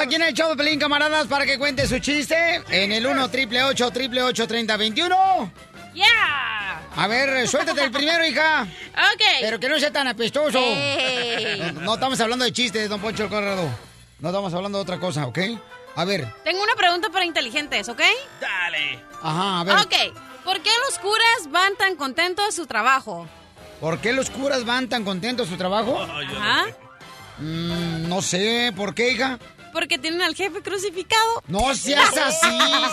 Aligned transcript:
Aquí 0.00 0.14
en 0.16 0.22
el 0.22 0.34
show 0.34 0.50
de 0.50 0.56
Pelín, 0.56 0.78
camaradas, 0.78 1.26
para 1.26 1.44
que 1.46 1.58
cuente 1.58 1.86
su 1.86 1.98
chiste 1.98 2.62
en 2.70 2.92
el 2.92 3.06
1 3.06 3.28
triple 3.30 3.62
8 3.64 3.90
triple 3.90 4.22
8 4.22 4.46
30 4.46 4.76
21. 4.76 5.52
¡Ya! 5.94 6.82
A 6.96 7.06
ver, 7.06 7.46
suéltate 7.48 7.82
el 7.84 7.90
primero, 7.90 8.24
hija. 8.26 8.62
Ok. 8.62 9.22
Pero 9.40 9.60
que 9.60 9.68
no 9.68 9.78
sea 9.78 9.92
tan 9.92 10.08
apestoso. 10.08 10.58
Ey. 10.58 11.72
No, 11.74 11.80
no 11.82 11.94
estamos 11.94 12.20
hablando 12.20 12.44
de 12.44 12.52
chistes, 12.52 12.88
don 12.88 13.00
Poncho 13.00 13.24
el 13.24 13.28
Corrado. 13.28 13.68
No 14.18 14.28
estamos 14.28 14.52
hablando 14.54 14.78
de 14.78 14.82
otra 14.82 14.98
cosa, 14.98 15.26
¿ok? 15.26 15.38
A 15.96 16.04
ver, 16.04 16.32
Tengo 16.44 16.62
una 16.62 16.74
pregunta 16.76 17.10
para 17.10 17.24
inteligentes, 17.24 17.88
¿ok? 17.88 18.00
Dale. 18.40 19.00
ajá, 19.22 19.60
a 19.60 19.64
ver. 19.64 19.76
Ok. 19.78 20.14
¿Por 20.44 20.60
qué 20.62 20.70
los 20.86 20.98
curas 20.98 21.50
van 21.50 21.76
tan 21.76 21.96
contentos 21.96 22.46
a 22.48 22.52
su 22.52 22.66
trabajo? 22.66 23.28
¿Por 23.80 23.98
qué 24.00 24.12
los 24.12 24.30
curas 24.30 24.64
van 24.64 24.88
tan 24.88 25.04
contentos 25.04 25.48
a 25.48 25.50
su 25.50 25.56
trabajo? 25.56 26.00
Ajá. 26.00 26.66
Mm, 27.38 28.08
no 28.08 28.22
sé, 28.22 28.72
¿por 28.76 28.94
qué, 28.94 29.12
hija? 29.12 29.38
Porque 29.72 29.98
tienen 29.98 30.20
al 30.22 30.34
jefe 30.34 30.60
crucificado. 30.62 31.42
No 31.46 31.74
seas 31.74 32.16
así, 32.16 32.46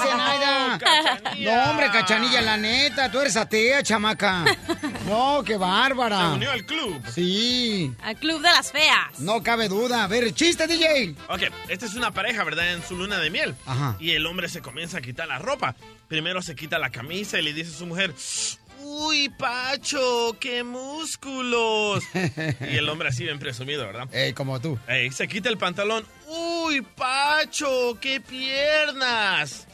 Zenaida. 0.04 0.80
No, 1.38 1.72
hombre, 1.72 1.88
cachanilla, 1.92 2.42
la 2.42 2.58
neta, 2.58 3.12
tú 3.12 3.20
eres 3.20 3.36
atea, 3.36 3.82
chamaca. 3.84 4.46
No, 5.08 5.42
qué 5.46 5.54
Se 5.54 5.58
bárbara. 5.60 6.30
unió 6.34 6.52
al 6.52 6.66
club. 6.66 7.02
Sí, 7.14 7.94
Al 8.04 8.16
club 8.18 8.42
de 8.42 8.50
las 8.50 8.72
feas. 8.72 9.20
no 9.20 9.42
cabe 9.42 9.70
duda. 9.70 10.04
A 10.04 10.08
ver, 10.08 10.34
chiste, 10.34 10.68
DJ. 10.68 11.16
Ok, 11.30 11.44
esta 11.70 11.86
es 11.86 11.96
una 11.96 12.12
pareja, 12.12 12.44
¿verdad? 12.44 12.74
En 12.74 12.84
su 12.86 12.96
luna 12.98 13.18
de 13.20 13.30
miel. 13.30 13.56
Ajá. 13.66 13.96
Y 14.00 14.12
el 14.12 14.26
hombre 14.26 14.50
se 14.50 14.62
comienza 14.62 14.98
a 14.98 15.02
quitar 15.02 15.28
la 15.28 15.40
ropa. 15.40 15.76
Primero 16.10 16.42
se 16.42 16.56
quita 16.56 16.78
la 16.78 16.90
camisa 16.90 17.40
y 17.40 17.44
le 17.44 17.54
dice 17.54 17.74
a 17.74 17.78
su 17.78 17.86
mujer, 17.86 18.14
¡Uy, 18.80 19.30
Pacho, 19.30 20.36
qué 20.40 20.64
músculos! 20.64 22.04
y 22.14 22.76
el 22.78 22.88
hombre 22.90 23.10
así 23.10 23.24
bien 23.24 23.40
presumido, 23.40 23.86
¿verdad? 23.86 24.08
Ey, 24.14 24.34
como 24.34 24.60
tú. 24.60 24.78
Ey, 24.88 25.12
se 25.12 25.28
quita 25.28 25.50
el 25.50 25.58
pantalón, 25.58 26.06
¡Uy, 26.28 26.82
Pacho, 26.82 27.98
qué 28.02 28.20
piernas! 28.20 29.66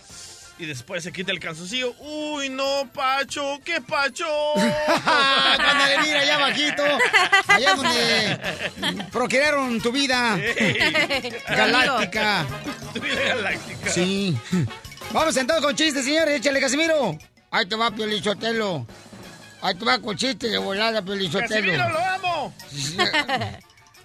Y 0.60 0.68
después 0.68 1.04
se 1.04 1.12
quita 1.12 1.32
el 1.32 1.40
calzoncillo, 1.40 1.96
¡Uy, 2.00 2.50
no, 2.50 2.88
Pacho, 2.94 3.60
qué 3.66 3.82
Pacho! 3.82 4.26
Cuando 4.54 5.86
le 5.88 5.98
mira 6.04 6.20
allá 6.20 6.38
bajito, 6.38 6.84
allá 7.48 7.76
donde 7.76 9.06
procrearon 9.12 9.82
tu 9.82 9.92
vida 9.92 10.40
galáctica. 11.48 12.46
Tu 12.94 13.02
vida 13.02 13.22
galáctica. 13.30 13.90
Sí. 13.90 14.38
Vamos 15.12 15.36
entonces 15.36 15.66
con 15.66 15.76
chistes, 15.76 16.06
señores. 16.06 16.40
Échale, 16.40 16.62
Casimiro. 16.62 17.18
Ahí 17.50 17.66
te 17.66 17.76
va, 17.76 17.90
Piolichotelo. 17.90 18.86
Ahí 19.62 19.76
te 19.76 19.86
va 19.86 20.00
con 20.00 20.16
chiste 20.16 20.50
de 20.50 20.60
volada, 20.60 21.02
Piolichotelo. 21.02 21.74
¡Casimiro, 21.74 21.90
lo 21.90 22.00
amo! 22.00 22.54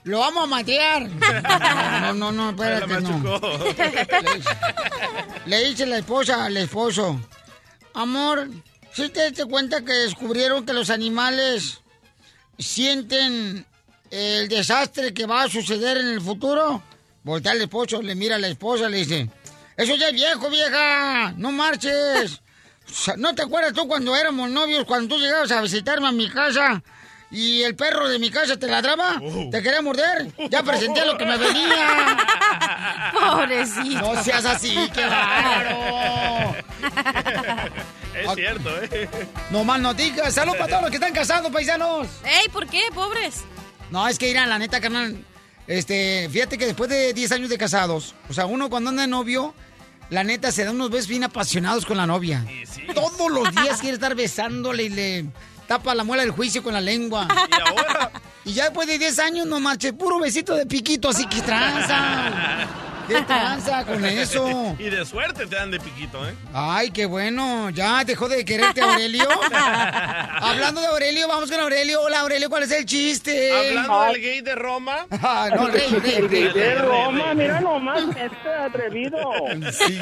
Lo 0.05 0.21
vamos 0.21 0.45
a 0.45 0.47
matear. 0.47 1.09
No, 1.09 2.15
no, 2.15 2.33
no, 2.33 2.53
la 2.57 2.79
espérate, 2.79 3.01
no. 3.01 3.41
Le 5.47 5.65
dice 5.65 5.87
la 5.87 5.99
esposa 5.99 6.45
al 6.45 6.57
esposo, 6.57 7.21
amor, 7.95 8.49
¿sí 8.93 9.09
te 9.09 9.27
diste 9.27 9.45
cuenta 9.47 9.85
que 9.85 9.93
descubrieron 9.93 10.65
que 10.65 10.73
los 10.73 10.91
animales 10.91 11.81
sienten 12.59 13.67
el 14.11 14.49
desastre 14.49 15.13
que 15.13 15.27
va 15.27 15.43
a 15.43 15.49
suceder 15.49 15.99
en 15.99 16.09
el 16.09 16.21
futuro? 16.21 16.83
Voltea 17.23 17.53
al 17.53 17.61
esposo, 17.63 18.01
le 18.01 18.15
mira 18.15 18.37
a 18.37 18.39
la 18.39 18.49
esposa, 18.49 18.89
le 18.89 18.99
dice, 18.99 19.29
eso 19.77 19.95
ya 19.97 20.09
es 20.09 20.15
viejo, 20.15 20.49
vieja, 20.49 21.33
no 21.37 21.53
marches. 21.53 22.41
¿No 23.19 23.35
te 23.35 23.43
acuerdas 23.43 23.75
tú 23.75 23.87
cuando 23.87 24.17
éramos 24.17 24.49
novios, 24.49 24.85
cuando 24.87 25.15
tú 25.15 25.21
llegabas 25.21 25.51
a 25.51 25.61
visitarme 25.61 26.09
a 26.09 26.13
mi 26.13 26.31
casa 26.31 26.83
y 27.31 27.63
el 27.63 27.77
perro 27.77 28.09
de 28.09 28.19
mi 28.19 28.31
casa 28.31 28.57
te 28.57 28.67
ladraba? 28.67 29.21
¿Te 29.51 29.63
quería 29.63 29.83
morder? 29.83 30.33
Ya 30.51 30.63
presenté 30.63 31.05
lo 31.05 31.17
que 31.19 31.27
me 31.27 31.37
venía. 31.37 32.17
Pobrecito. 33.13 34.01
No 34.01 34.23
seas 34.23 34.45
así, 34.45 34.77
qué 34.95 35.05
bárbaro. 35.07 36.55
Es 38.19 38.35
cierto, 38.35 38.71
¿eh? 38.83 39.09
No 39.51 39.63
más 39.63 39.81
no 39.81 39.95
digas. 39.95 40.35
Salud 40.35 40.53
para 40.57 40.67
todos 40.67 40.83
los 40.83 40.91
que 40.91 40.97
están 40.97 41.13
casados, 41.13 41.53
paisanos. 41.53 42.09
Ey, 42.25 42.49
¿por 42.49 42.67
qué, 42.67 42.83
pobres? 42.93 43.45
No, 43.91 44.09
es 44.09 44.19
que 44.19 44.29
irán, 44.29 44.49
la 44.49 44.59
neta, 44.59 44.81
carnal. 44.81 45.17
Este, 45.69 46.29
fíjate 46.31 46.59
que 46.59 46.67
después 46.67 46.91
de 46.91 47.13
10 47.13 47.33
años 47.33 47.51
de 47.51 47.59
casados, 47.59 48.15
o 48.29 48.33
sea, 48.33 48.47
uno 48.47 48.71
cuando 48.71 48.91
anda 48.91 49.03
de 49.03 49.09
novio, 49.09 49.55
la 50.11 50.25
neta 50.25 50.51
se 50.51 50.65
da 50.65 50.71
unos 50.71 50.91
besos 50.91 51.09
bien 51.09 51.25
apasionados 51.25 51.85
con 51.87 51.97
la 51.97 52.07
novia. 52.07 52.45
Todos 52.95 53.31
los 53.31 53.55
días 53.55 53.81
quiere 53.81 53.95
estar 53.95 54.15
besándole 54.15 54.85
y 54.85 54.89
le 54.89 55.27
tapa 55.69 55.95
la 55.95 56.03
muela 56.03 56.23
del 56.25 56.33
juicio 56.33 56.63
con 56.63 56.73
la 56.73 56.81
lengua. 56.81 57.29
Y 57.49 57.61
ahora, 57.69 58.11
Y 58.45 58.53
ya 58.55 58.65
después 58.65 58.89
de 58.89 58.99
10 58.99 59.19
años, 59.21 59.47
no 59.47 59.61
marche, 59.61 59.93
puro 59.93 60.19
besito 60.19 60.55
de 60.57 60.65
piquito, 60.67 61.11
así 61.11 61.27
que 61.29 61.41
tranza. 61.43 62.67
¿Qué 63.07 63.21
tranza 63.27 63.85
con 63.85 64.05
eso? 64.05 64.75
y 64.79 64.85
de 64.91 65.05
suerte 65.07 65.47
te 65.47 65.57
dan 65.57 65.71
de 65.71 65.79
piquito, 65.81 66.27
¿eh? 66.29 66.35
Ay, 66.53 66.91
qué 66.91 67.05
bueno. 67.07 67.71
Ya 67.71 68.05
dejó 68.05 68.29
de 68.29 68.45
quererte 68.45 68.81
Aurelio. 68.83 69.25
Hablando 69.53 70.81
de 70.81 70.87
Aurelio, 70.89 71.27
vamos 71.29 71.51
con 71.51 71.61
Aurelio. 71.61 72.01
Hola, 72.03 72.21
Aurelio, 72.21 72.49
¿cuál 72.51 72.63
es 72.65 72.71
el 72.73 72.85
chiste? 72.87 73.53
Hablando 73.53 74.03
del 74.13 74.21
gay 74.23 74.41
de 74.43 74.55
Roma. 74.55 75.07
Ah, 75.11 75.49
no, 75.55 75.69
rey, 75.69 75.89
rey, 75.89 76.21
rey. 76.29 76.49
De 76.53 76.75
Roma, 76.77 77.35
mira 77.35 77.61
nomás 77.61 78.03
este 78.17 78.55
atrevido. 78.55 79.19
Sí, 79.73 79.99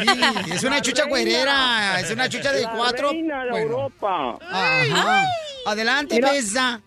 es 0.53 0.63
una 0.65 0.81
chucha 0.83 1.05
güerera. 1.07 2.01
Es 2.01 2.11
una 2.11 2.29
chucha 2.29 2.53
de 2.53 2.63
La 2.63 2.71
cuatro. 2.73 3.11
reina 3.11 3.45
de 3.45 3.51
bueno. 3.51 3.67
Europa. 3.67 4.39
Ajá. 4.51 5.25
Adelante, 5.67 6.15
Mira. 6.15 6.33
besa. 6.33 6.81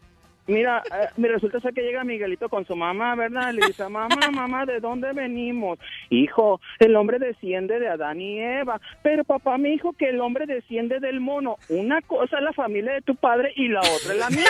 Mira, 0.47 0.81
eh, 0.91 1.09
me 1.17 1.27
resulta 1.27 1.59
ser 1.59 1.75
que 1.75 1.81
llega 1.81 2.03
Miguelito 2.03 2.49
con 2.49 2.65
su 2.65 2.75
mamá, 2.75 3.13
¿verdad? 3.13 3.53
Le 3.53 3.67
dice, 3.67 3.87
mamá, 3.87 4.31
mamá, 4.31 4.65
¿de 4.65 4.79
dónde 4.79 5.13
venimos? 5.13 5.77
Hijo, 6.09 6.59
el 6.79 6.95
hombre 6.95 7.19
desciende 7.19 7.79
de 7.79 7.87
Adán 7.87 8.19
y 8.19 8.39
Eva. 8.39 8.81
Pero 9.03 9.23
papá 9.23 9.59
me 9.59 9.69
dijo 9.69 9.93
que 9.93 10.09
el 10.09 10.19
hombre 10.19 10.47
desciende 10.47 10.99
del 10.99 11.19
mono. 11.19 11.57
Una 11.67 12.01
cosa 12.01 12.37
es 12.37 12.43
la 12.43 12.53
familia 12.53 12.93
de 12.93 13.01
tu 13.01 13.15
padre 13.15 13.53
y 13.55 13.67
la 13.67 13.81
otra 13.81 14.13
es 14.13 14.19
la 14.19 14.29
mía. 14.31 14.49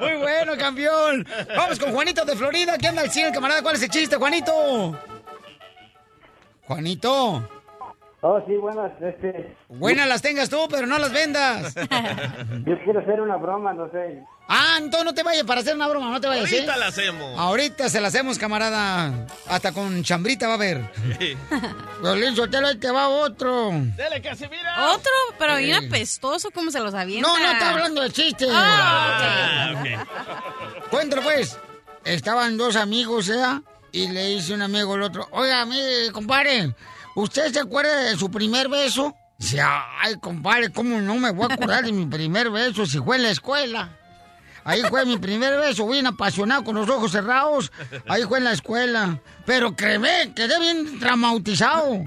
Muy 0.00 0.16
bueno, 0.16 0.52
campeón. 0.56 1.26
Vamos 1.54 1.78
con 1.78 1.92
Juanito 1.92 2.24
de 2.24 2.36
Florida. 2.36 2.78
¿Qué 2.78 2.88
anda 2.88 3.02
al 3.02 3.10
cine, 3.10 3.32
camarada? 3.32 3.62
¿Cuál 3.62 3.74
es 3.74 3.82
el 3.82 3.90
chiste, 3.90 4.16
Juanito? 4.16 4.96
Juanito. 6.62 7.59
Oh, 8.22 8.38
sí, 8.46 8.54
buenas, 8.56 8.92
este, 9.00 9.56
Buenas 9.68 10.06
las 10.06 10.20
tengas 10.20 10.50
tú, 10.50 10.66
pero 10.70 10.86
no 10.86 10.98
las 10.98 11.10
vendas. 11.10 11.74
yo 12.66 12.78
quiero 12.84 13.00
hacer 13.00 13.18
una 13.20 13.36
broma, 13.36 13.72
no 13.72 13.90
sé. 13.90 14.22
Ah, 14.46 14.74
entonces 14.78 15.06
no 15.06 15.14
te 15.14 15.22
vayas 15.22 15.44
para 15.44 15.60
hacer 15.62 15.74
una 15.74 15.88
broma, 15.88 16.10
no 16.10 16.20
te 16.20 16.26
vayas, 16.26 16.52
¿eh? 16.52 16.56
Ahorita 16.56 16.76
la 16.76 16.86
hacemos. 16.88 17.38
Ahorita 17.38 17.88
se 17.88 17.98
la 18.00 18.08
hacemos, 18.08 18.38
camarada. 18.38 19.26
Hasta 19.48 19.72
con 19.72 20.02
chambrita 20.02 20.48
va 20.48 20.54
a 20.54 20.56
haber. 20.56 20.82
Violín 22.02 22.36
Sotelo, 22.36 22.66
ahí 22.68 22.76
te 22.76 22.90
va 22.90 23.08
otro. 23.08 23.70
Dele, 23.96 24.20
Casimiro. 24.20 24.68
Otro, 24.92 25.12
pero 25.38 25.56
bien 25.56 25.82
Ey. 25.82 25.86
apestoso, 25.88 26.50
¿cómo 26.50 26.70
se 26.70 26.80
los 26.80 26.92
avienta? 26.92 27.26
No, 27.28 27.38
no 27.38 27.52
está 27.52 27.70
hablando 27.70 28.02
de 28.02 28.10
chistes. 28.10 28.48
Ah, 28.52 29.72
Ah, 29.72 29.80
ok. 29.80 30.88
Cuéntalo, 30.90 31.22
pues. 31.22 31.56
Estaban 32.04 32.56
dos 32.58 32.76
amigos, 32.76 33.28
¿eh? 33.30 33.60
Y 33.92 34.08
le 34.08 34.26
dice 34.26 34.52
un 34.52 34.62
amigo 34.62 34.94
al 34.94 35.02
otro, 35.02 35.26
oiga, 35.32 35.64
mire, 35.66 36.12
compadre, 36.12 36.74
¿usted 37.20 37.52
se 37.52 37.60
acuerda 37.60 37.96
de 38.02 38.16
su 38.16 38.30
primer 38.30 38.68
beso? 38.68 39.14
Dice, 39.38 39.60
ay, 39.60 40.16
compadre, 40.20 40.70
¿cómo 40.70 41.00
no 41.00 41.14
me 41.16 41.30
voy 41.30 41.46
a 41.50 41.54
acordar 41.54 41.84
de 41.84 41.92
mi 41.92 42.06
primer 42.06 42.50
beso 42.50 42.84
si 42.84 42.98
fue 42.98 43.16
en 43.16 43.22
la 43.22 43.30
escuela? 43.30 43.96
Ahí 44.64 44.82
fue 44.82 45.06
mi 45.06 45.16
primer 45.16 45.58
beso, 45.58 45.88
bien 45.88 46.06
apasionado, 46.06 46.64
con 46.64 46.74
los 46.74 46.88
ojos 46.88 47.12
cerrados. 47.12 47.72
Ahí 48.06 48.24
fue 48.24 48.38
en 48.38 48.44
la 48.44 48.52
escuela. 48.52 49.18
Pero 49.46 49.74
créeme, 49.74 50.32
quedé 50.34 50.58
bien 50.58 50.98
traumatizado. 51.00 52.04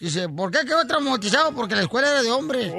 Dice, 0.00 0.28
¿por 0.28 0.50
qué 0.50 0.64
quedó 0.64 0.84
traumatizado? 0.84 1.52
Porque 1.52 1.76
la 1.76 1.82
escuela 1.82 2.10
era 2.10 2.22
de 2.22 2.30
hombres. 2.32 2.72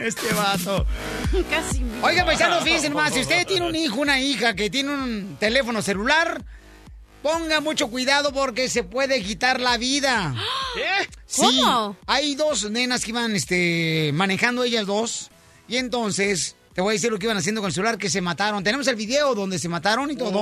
Este 0.00 0.32
vato. 0.32 0.86
Casi. 1.50 1.82
Oiga, 2.02 2.24
paisanos, 2.24 2.64
fíjense 2.64 2.90
más, 2.90 3.12
si 3.12 3.20
usted 3.20 3.46
tiene 3.46 3.66
un 3.66 3.76
hijo, 3.76 4.00
una 4.00 4.20
hija 4.20 4.54
que 4.54 4.70
tiene 4.70 4.92
un 4.92 5.36
teléfono 5.38 5.82
celular, 5.82 6.42
ponga 7.22 7.60
mucho 7.60 7.88
cuidado 7.88 8.32
porque 8.32 8.68
se 8.68 8.82
puede 8.82 9.22
quitar 9.22 9.60
la 9.60 9.76
vida. 9.76 10.34
¿Qué? 10.74 11.08
Sí, 11.26 11.42
¿Cómo? 11.42 11.96
hay 12.06 12.34
dos 12.34 12.70
nenas 12.70 13.04
que 13.04 13.10
iban 13.10 13.36
este, 13.36 14.10
manejando 14.14 14.64
ellas 14.64 14.86
dos 14.86 15.30
y 15.68 15.76
entonces 15.76 16.56
te 16.72 16.80
voy 16.80 16.92
a 16.92 16.94
decir 16.94 17.10
lo 17.10 17.18
que 17.18 17.26
iban 17.26 17.36
haciendo 17.36 17.60
con 17.60 17.68
el 17.68 17.74
celular, 17.74 17.98
que 17.98 18.08
se 18.08 18.20
mataron. 18.20 18.64
Tenemos 18.64 18.86
el 18.88 18.96
video 18.96 19.34
donde 19.34 19.58
se 19.58 19.68
mataron 19.68 20.10
y 20.10 20.16
todo. 20.16 20.40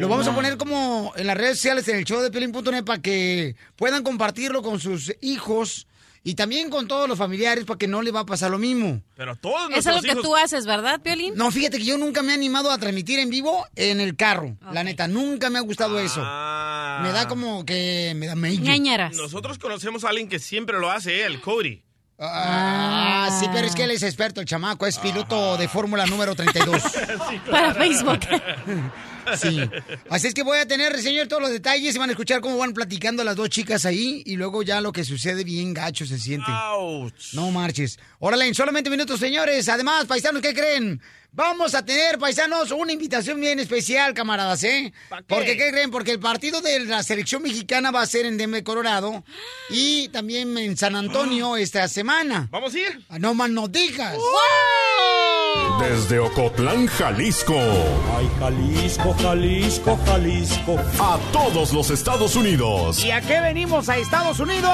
Lo 0.00 0.08
vamos 0.08 0.26
a 0.26 0.34
poner 0.34 0.56
como 0.56 1.12
en 1.16 1.26
las 1.26 1.36
redes 1.36 1.56
sociales 1.56 1.86
en 1.88 1.96
el 1.96 2.04
show 2.04 2.20
de 2.20 2.30
Pelín.net 2.30 2.84
para 2.84 3.02
que 3.02 3.56
puedan 3.76 4.02
compartirlo 4.02 4.62
con 4.62 4.80
sus 4.80 5.14
hijos 5.20 5.86
y 6.22 6.34
también 6.34 6.68
con 6.68 6.86
todos 6.86 7.08
los 7.08 7.16
familiares 7.16 7.64
para 7.64 7.78
que 7.78 7.88
no 7.88 8.02
le 8.02 8.10
va 8.10 8.20
a 8.20 8.26
pasar 8.26 8.50
lo 8.50 8.58
mismo. 8.58 9.02
Pero 9.16 9.36
todos 9.36 9.70
Eso 9.70 9.90
es 9.90 9.96
lo 9.96 10.02
que 10.02 10.08
hijos... 10.08 10.22
tú 10.22 10.36
haces, 10.36 10.66
¿verdad, 10.66 11.00
Piolín? 11.00 11.34
No, 11.34 11.50
fíjate 11.50 11.78
que 11.78 11.84
yo 11.84 11.96
nunca 11.96 12.22
me 12.22 12.32
he 12.32 12.34
animado 12.34 12.70
a 12.70 12.78
transmitir 12.78 13.18
en 13.18 13.30
vivo 13.30 13.66
en 13.76 14.00
el 14.00 14.16
carro. 14.16 14.56
La 14.72 14.84
neta, 14.84 15.08
nunca 15.08 15.48
me 15.50 15.58
ha 15.58 15.62
gustado 15.62 15.98
eso. 15.98 16.22
Ah. 16.24 17.00
Me 17.02 17.12
da 17.12 17.26
como 17.26 17.64
que 17.64 18.12
me 18.16 18.26
da 18.26 18.34
mello. 18.34 18.62
Ñañaras. 18.62 19.16
Nosotros 19.16 19.58
conocemos 19.58 20.04
a 20.04 20.10
alguien 20.10 20.28
que 20.28 20.38
siempre 20.38 20.78
lo 20.78 20.90
hace, 20.90 21.20
¿eh? 21.20 21.26
el 21.26 21.40
Cody. 21.40 21.82
Ah, 22.22 23.30
sí, 23.40 23.46
pero 23.50 23.66
es 23.66 23.74
que 23.74 23.84
él 23.84 23.92
es 23.92 24.02
experto, 24.02 24.42
el 24.42 24.46
chamaco, 24.46 24.86
es 24.86 24.98
piloto 24.98 25.56
de 25.56 25.68
Fórmula 25.68 26.04
número 26.04 26.34
32. 26.34 26.82
Para 27.50 27.72
Facebook. 27.74 28.20
Sí. 29.36 29.60
Así 30.10 30.26
es 30.28 30.34
que 30.34 30.42
voy 30.42 30.58
a 30.58 30.66
tener, 30.66 31.00
señor, 31.00 31.28
todos 31.28 31.42
los 31.42 31.50
detalles 31.50 31.94
y 31.94 31.98
van 31.98 32.10
a 32.10 32.12
escuchar 32.12 32.40
cómo 32.40 32.56
van 32.58 32.72
platicando 32.72 33.22
las 33.24 33.36
dos 33.36 33.48
chicas 33.48 33.84
ahí 33.84 34.22
y 34.26 34.36
luego 34.36 34.62
ya 34.62 34.80
lo 34.80 34.92
que 34.92 35.04
sucede 35.04 35.44
bien 35.44 35.74
gacho 35.74 36.06
se 36.06 36.18
siente. 36.18 36.50
Ouch. 36.50 37.34
No 37.34 37.50
marches. 37.50 37.98
Órale, 38.18 38.46
en 38.46 38.54
solamente 38.54 38.90
minutos, 38.90 39.20
señores. 39.20 39.68
Además, 39.68 40.06
paisanos, 40.06 40.42
¿qué 40.42 40.54
creen? 40.54 41.00
Vamos 41.32 41.76
a 41.76 41.84
tener, 41.84 42.18
paisanos, 42.18 42.72
una 42.72 42.92
invitación 42.92 43.38
bien 43.38 43.60
especial, 43.60 44.14
camaradas, 44.14 44.64
¿eh? 44.64 44.92
¿Pa 45.08 45.18
qué? 45.18 45.24
Porque, 45.28 45.56
¿qué 45.56 45.70
creen? 45.70 45.90
Porque 45.92 46.10
el 46.10 46.18
partido 46.18 46.60
de 46.60 46.80
la 46.80 47.04
selección 47.04 47.42
mexicana 47.42 47.92
va 47.92 48.02
a 48.02 48.06
ser 48.06 48.26
en 48.26 48.36
Denver, 48.36 48.64
Colorado 48.64 49.22
y 49.70 50.08
también 50.08 50.58
en 50.58 50.76
San 50.76 50.96
Antonio 50.96 51.56
esta 51.56 51.86
semana. 51.86 52.48
¿Vamos 52.50 52.74
a 52.74 52.78
ir? 52.78 53.06
Ah, 53.08 53.20
No 53.20 53.34
más 53.34 53.48
no 53.48 53.68
digas. 53.68 54.16
Desde 55.80 56.18
Ocotlán, 56.18 56.86
Jalisco. 56.86 57.54
Ay, 58.16 58.28
Jalisco, 58.38 59.14
Jalisco, 59.20 59.98
Jalisco. 60.06 60.76
A 60.98 61.18
todos 61.32 61.72
los 61.72 61.90
Estados 61.90 62.36
Unidos. 62.36 63.02
¿Y 63.04 63.10
a 63.10 63.20
qué 63.20 63.40
venimos 63.40 63.88
a 63.88 63.96
Estados 63.96 64.40
Unidos? 64.40 64.70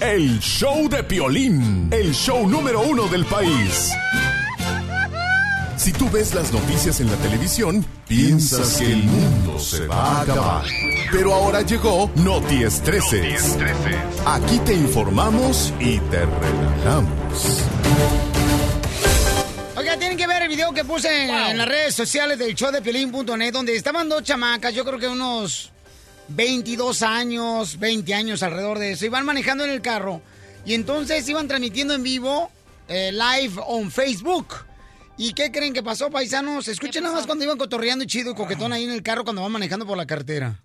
El 0.00 0.38
show 0.40 0.88
de 0.88 1.02
Piolín. 1.02 1.88
El 1.90 2.14
show 2.14 2.46
número 2.46 2.82
uno 2.82 3.06
del 3.08 3.24
país. 3.24 3.90
Si 5.76 5.92
tú 5.92 6.10
ves 6.10 6.34
las 6.34 6.52
noticias 6.52 7.00
en 7.00 7.10
la 7.10 7.16
televisión, 7.16 7.86
piensas 8.06 8.76
que 8.76 8.92
el 8.92 9.04
mundo 9.04 9.58
se 9.58 9.86
va 9.86 10.18
a 10.18 10.20
acabar. 10.20 10.64
Pero 11.10 11.32
ahora 11.32 11.62
llegó 11.62 12.10
Noti 12.16 12.64
Estreses. 12.64 13.56
Aquí 14.26 14.58
te 14.58 14.74
informamos 14.74 15.72
y 15.80 15.98
te 15.98 16.26
relajamos. 16.26 17.64
Oiga, 19.90 19.98
tienen 19.98 20.16
que 20.16 20.26
ver 20.28 20.42
el 20.42 20.48
video 20.48 20.72
que 20.72 20.84
puse 20.84 21.24
en, 21.24 21.30
en 21.30 21.58
las 21.58 21.66
redes 21.66 21.96
sociales 21.96 22.38
del 22.38 22.54
show 22.54 22.70
de 22.70 22.80
Pelín.net, 22.80 23.52
donde 23.52 23.74
estaban 23.74 24.08
dos 24.08 24.22
chamacas, 24.22 24.72
yo 24.72 24.84
creo 24.84 25.00
que 25.00 25.08
unos 25.08 25.72
22 26.28 27.02
años, 27.02 27.76
20 27.76 28.14
años 28.14 28.44
alrededor 28.44 28.78
de 28.78 28.92
eso, 28.92 29.06
iban 29.06 29.26
manejando 29.26 29.64
en 29.64 29.70
el 29.70 29.82
carro 29.82 30.22
y 30.64 30.74
entonces 30.74 31.28
iban 31.28 31.48
transmitiendo 31.48 31.94
en 31.94 32.04
vivo, 32.04 32.52
eh, 32.86 33.10
live 33.10 33.60
on 33.66 33.90
Facebook. 33.90 34.54
¿Y 35.16 35.32
qué 35.32 35.50
creen 35.50 35.74
que 35.74 35.82
pasó, 35.82 36.08
paisanos? 36.08 36.68
Escuchen 36.68 37.02
nada 37.02 37.16
más 37.16 37.26
cuando 37.26 37.44
iban 37.44 37.58
cotorreando 37.58 38.04
chido 38.04 38.30
y 38.30 38.34
coquetón 38.36 38.72
ahí 38.72 38.84
en 38.84 38.92
el 38.92 39.02
carro 39.02 39.24
cuando 39.24 39.42
van 39.42 39.50
manejando 39.50 39.86
por 39.88 39.96
la 39.96 40.06
carretera. 40.06 40.62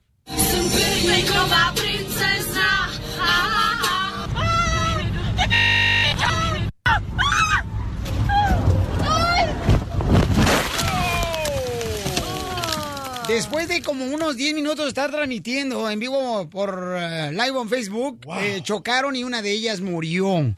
Después 13.36 13.68
de 13.68 13.82
como 13.82 14.06
unos 14.06 14.38
10 14.38 14.56
minutos 14.56 14.86
de 14.86 14.88
estar 14.90 15.12
transmitiendo 15.12 15.90
en 15.92 16.00
vivo 16.00 16.50
por 16.50 16.96
eh, 16.98 17.32
live 17.34 17.52
on 17.52 17.68
Facebook, 17.68 18.22
eh, 18.40 18.62
chocaron 18.64 19.14
y 19.14 19.26
una 19.26 19.42
de 19.42 19.52
ellas 19.52 19.82
murió. 19.82 20.56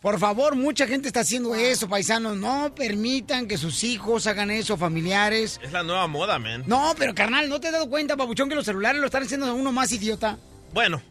Por 0.00 0.20
favor, 0.20 0.54
mucha 0.54 0.86
gente 0.86 1.08
está 1.08 1.20
haciendo 1.20 1.56
eso, 1.56 1.88
paisanos. 1.88 2.36
No 2.36 2.72
permitan 2.72 3.48
que 3.48 3.58
sus 3.58 3.82
hijos 3.82 4.28
hagan 4.28 4.52
eso, 4.52 4.76
familiares. 4.76 5.58
Es 5.60 5.72
la 5.72 5.82
nueva 5.82 6.06
moda, 6.06 6.38
man. 6.38 6.62
No, 6.68 6.94
pero 6.96 7.16
carnal, 7.16 7.48
¿no 7.48 7.58
te 7.58 7.66
has 7.66 7.72
dado 7.72 7.90
cuenta, 7.90 8.16
papuchón, 8.16 8.48
que 8.48 8.54
los 8.54 8.64
celulares 8.64 9.00
lo 9.00 9.06
están 9.06 9.24
haciendo 9.24 9.46
a 9.46 9.52
uno 9.52 9.72
más 9.72 9.90
idiota? 9.90 10.38
Bueno, 10.72 11.02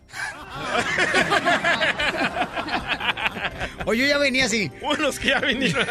O 3.86 3.94
yo 3.94 4.06
ya 4.06 4.18
venía 4.18 4.46
así. 4.46 4.72
unos 4.82 5.20
que 5.20 5.28
ya 5.30 5.42
vinieron. 5.42 5.86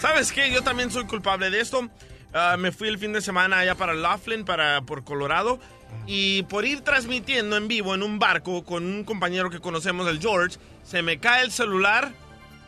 ¿Sabes 0.00 0.32
qué? 0.32 0.50
Yo 0.50 0.62
también 0.62 0.90
soy 0.90 1.04
culpable 1.04 1.50
de 1.50 1.60
esto. 1.60 1.90
Ah, 2.32 2.56
me 2.58 2.72
fui 2.72 2.88
el 2.88 2.98
fin 2.98 3.12
de 3.12 3.20
semana 3.20 3.58
allá 3.58 3.74
para 3.74 3.94
Laughlin, 3.94 4.44
para, 4.44 4.82
por 4.82 5.04
Colorado. 5.04 5.58
Y 6.06 6.42
por 6.44 6.66
ir 6.66 6.82
transmitiendo 6.82 7.56
en 7.56 7.68
vivo 7.68 7.94
en 7.94 8.02
un 8.02 8.18
barco 8.18 8.64
con 8.64 8.84
un 8.84 9.04
compañero 9.04 9.50
que 9.50 9.60
conocemos, 9.60 10.06
el 10.08 10.20
George, 10.20 10.58
se 10.84 11.02
me 11.02 11.18
cae 11.18 11.42
el 11.44 11.50
celular 11.50 12.12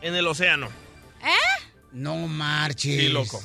en 0.01 0.15
el 0.15 0.27
océano. 0.27 0.69
No 1.91 2.15
marches. 2.27 2.99
Sí, 2.99 3.09
loco. 3.09 3.41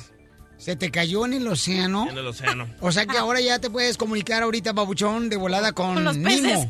¿Se 0.57 0.75
te 0.75 0.89
cayó 0.89 1.25
en 1.25 1.33
el 1.33 1.47
océano? 1.47 2.07
En 2.09 2.17
el 2.17 2.25
océano. 2.27 2.67
O 2.81 2.91
sea 2.91 3.05
que 3.05 3.17
ahora 3.17 3.39
ya 3.39 3.59
te 3.59 3.69
puedes 3.69 3.95
comunicar 3.95 4.41
ahorita, 4.41 4.73
babuchón, 4.73 5.29
de 5.29 5.37
volada 5.37 5.71
con, 5.71 5.93
Con 5.93 6.03
los 6.03 6.17
peces. 6.17 6.67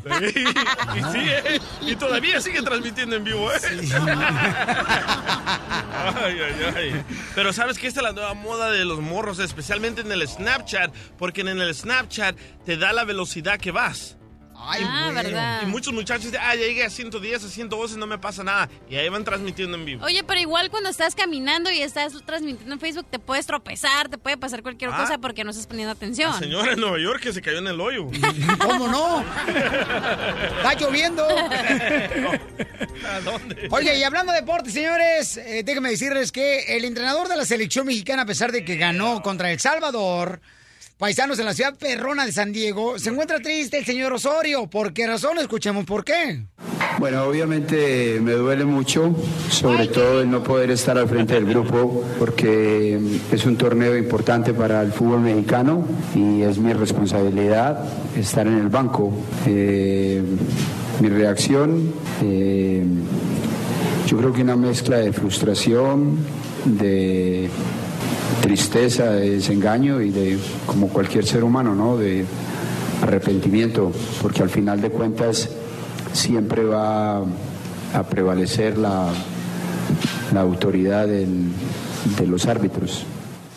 y 0.94 0.98
sí, 1.12 1.18
¿eh? 1.18 1.60
Y 1.80 1.96
todavía 1.96 2.40
sigue 2.40 2.60
transmitiendo 2.62 3.16
en 3.16 3.24
vivo, 3.24 3.50
¿eh? 3.50 3.56
Ay, 6.22 6.36
ay, 6.38 6.74
ay. 6.76 7.04
Pero 7.34 7.52
sabes 7.52 7.78
que 7.78 7.86
esta 7.86 8.00
es 8.00 8.04
la 8.04 8.12
nueva 8.12 8.34
moda 8.34 8.70
de 8.70 8.84
los 8.84 9.00
morros, 9.00 9.38
especialmente 9.38 10.02
en 10.02 10.12
el 10.12 10.26
Snapchat, 10.28 10.94
porque 11.18 11.40
en 11.40 11.48
el 11.48 11.74
Snapchat 11.74 12.36
te 12.66 12.76
da 12.76 12.92
la 12.92 13.04
velocidad 13.04 13.58
que 13.58 13.70
vas. 13.70 14.17
Ay, 14.60 14.82
Ah, 14.84 15.10
güey. 15.12 15.24
¿verdad? 15.24 15.60
Y 15.62 15.66
muchos 15.66 15.92
muchachos 15.94 16.24
dicen, 16.24 16.40
ah, 16.42 16.54
ya 16.54 16.62
llegué 16.66 16.84
a 16.84 16.90
110, 16.90 17.44
a 17.44 17.48
112, 17.48 17.96
no 17.96 18.06
me 18.06 18.18
pasa 18.18 18.42
nada. 18.42 18.68
Y 18.90 18.96
ahí 18.96 19.08
van 19.08 19.24
transmitiendo 19.24 19.76
en 19.76 19.84
vivo. 19.84 20.04
Oye, 20.04 20.22
pero 20.24 20.40
igual 20.40 20.68
cuando 20.70 20.88
estás 20.90 21.14
caminando 21.14 21.70
y 21.70 21.80
estás 21.80 22.12
transmitiendo 22.26 22.74
en 22.74 22.80
Facebook, 22.80 23.06
te 23.10 23.18
puedes 23.18 23.46
tropezar, 23.46 24.08
te 24.08 24.18
puede 24.18 24.36
pasar 24.36 24.62
cualquier 24.62 24.90
Ah. 24.92 24.96
cosa 24.98 25.18
porque 25.18 25.44
no 25.44 25.50
estás 25.50 25.66
poniendo 25.66 25.92
atención. 25.92 26.32
La 26.32 26.38
señora 26.38 26.72
en 26.72 26.80
Nueva 26.80 26.98
York 26.98 27.20
que 27.22 27.32
se 27.32 27.40
cayó 27.40 27.58
en 27.58 27.68
el 27.68 27.80
hoyo. 27.80 28.06
¿Cómo 28.60 28.88
no? 28.88 29.20
Está 29.46 30.74
lloviendo. 30.78 31.26
¿A 33.08 33.20
dónde? 33.20 33.68
Oye, 33.70 33.96
y 33.98 34.02
hablando 34.02 34.32
de 34.32 34.40
deporte, 34.40 34.70
señores, 34.70 35.36
eh, 35.36 35.62
déjenme 35.64 35.90
decirles 35.90 36.32
que 36.32 36.76
el 36.76 36.84
entrenador 36.84 37.28
de 37.28 37.36
la 37.36 37.44
selección 37.44 37.86
mexicana, 37.86 38.22
a 38.22 38.26
pesar 38.26 38.52
de 38.52 38.64
que 38.64 38.76
ganó 38.76 39.22
contra 39.22 39.50
El 39.52 39.60
Salvador, 39.60 40.40
paisanos 40.98 41.38
en 41.38 41.46
la 41.46 41.54
ciudad 41.54 41.76
perrona 41.78 42.26
de 42.26 42.32
San 42.32 42.52
Diego, 42.52 42.98
se 42.98 43.10
encuentra 43.10 43.38
triste 43.38 43.78
el 43.78 43.84
señor 43.84 44.12
Osorio. 44.12 44.66
¿Por 44.66 44.92
qué 44.92 45.06
razón? 45.06 45.38
Escuchemos 45.38 45.84
por 45.84 46.04
qué. 46.04 46.42
Bueno, 46.98 47.22
obviamente 47.22 48.18
me 48.20 48.32
duele 48.32 48.64
mucho, 48.64 49.14
sobre 49.48 49.86
todo 49.86 50.22
el 50.22 50.30
no 50.30 50.42
poder 50.42 50.72
estar 50.72 50.98
al 50.98 51.08
frente 51.08 51.34
del 51.34 51.46
grupo, 51.46 52.04
porque 52.18 52.98
es 53.30 53.46
un 53.46 53.56
torneo 53.56 53.96
importante 53.96 54.52
para 54.52 54.82
el 54.82 54.92
fútbol 54.92 55.20
mexicano 55.20 55.86
y 56.16 56.42
es 56.42 56.58
mi 56.58 56.72
responsabilidad 56.72 57.84
estar 58.16 58.48
en 58.48 58.58
el 58.58 58.68
banco. 58.68 59.12
Eh, 59.46 60.20
mi 61.00 61.08
reacción, 61.08 61.92
eh, 62.24 62.84
yo 64.08 64.16
creo 64.18 64.32
que 64.32 64.42
una 64.42 64.56
mezcla 64.56 64.96
de 64.96 65.12
frustración, 65.12 66.18
de 66.64 67.48
tristeza, 68.48 69.10
de 69.12 69.30
desengaño 69.36 70.00
y 70.00 70.08
de, 70.10 70.38
como 70.66 70.88
cualquier 70.88 71.26
ser 71.26 71.44
humano, 71.44 71.74
¿no? 71.74 71.98
De 71.98 72.24
arrepentimiento, 73.02 73.92
porque 74.22 74.42
al 74.42 74.48
final 74.48 74.80
de 74.80 74.88
cuentas 74.90 75.50
siempre 76.14 76.64
va 76.64 77.18
a 77.18 78.02
prevalecer 78.08 78.78
la, 78.78 79.12
la 80.32 80.40
autoridad 80.40 81.06
del- 81.06 81.52
de 82.18 82.26
los 82.26 82.46
árbitros. 82.46 83.04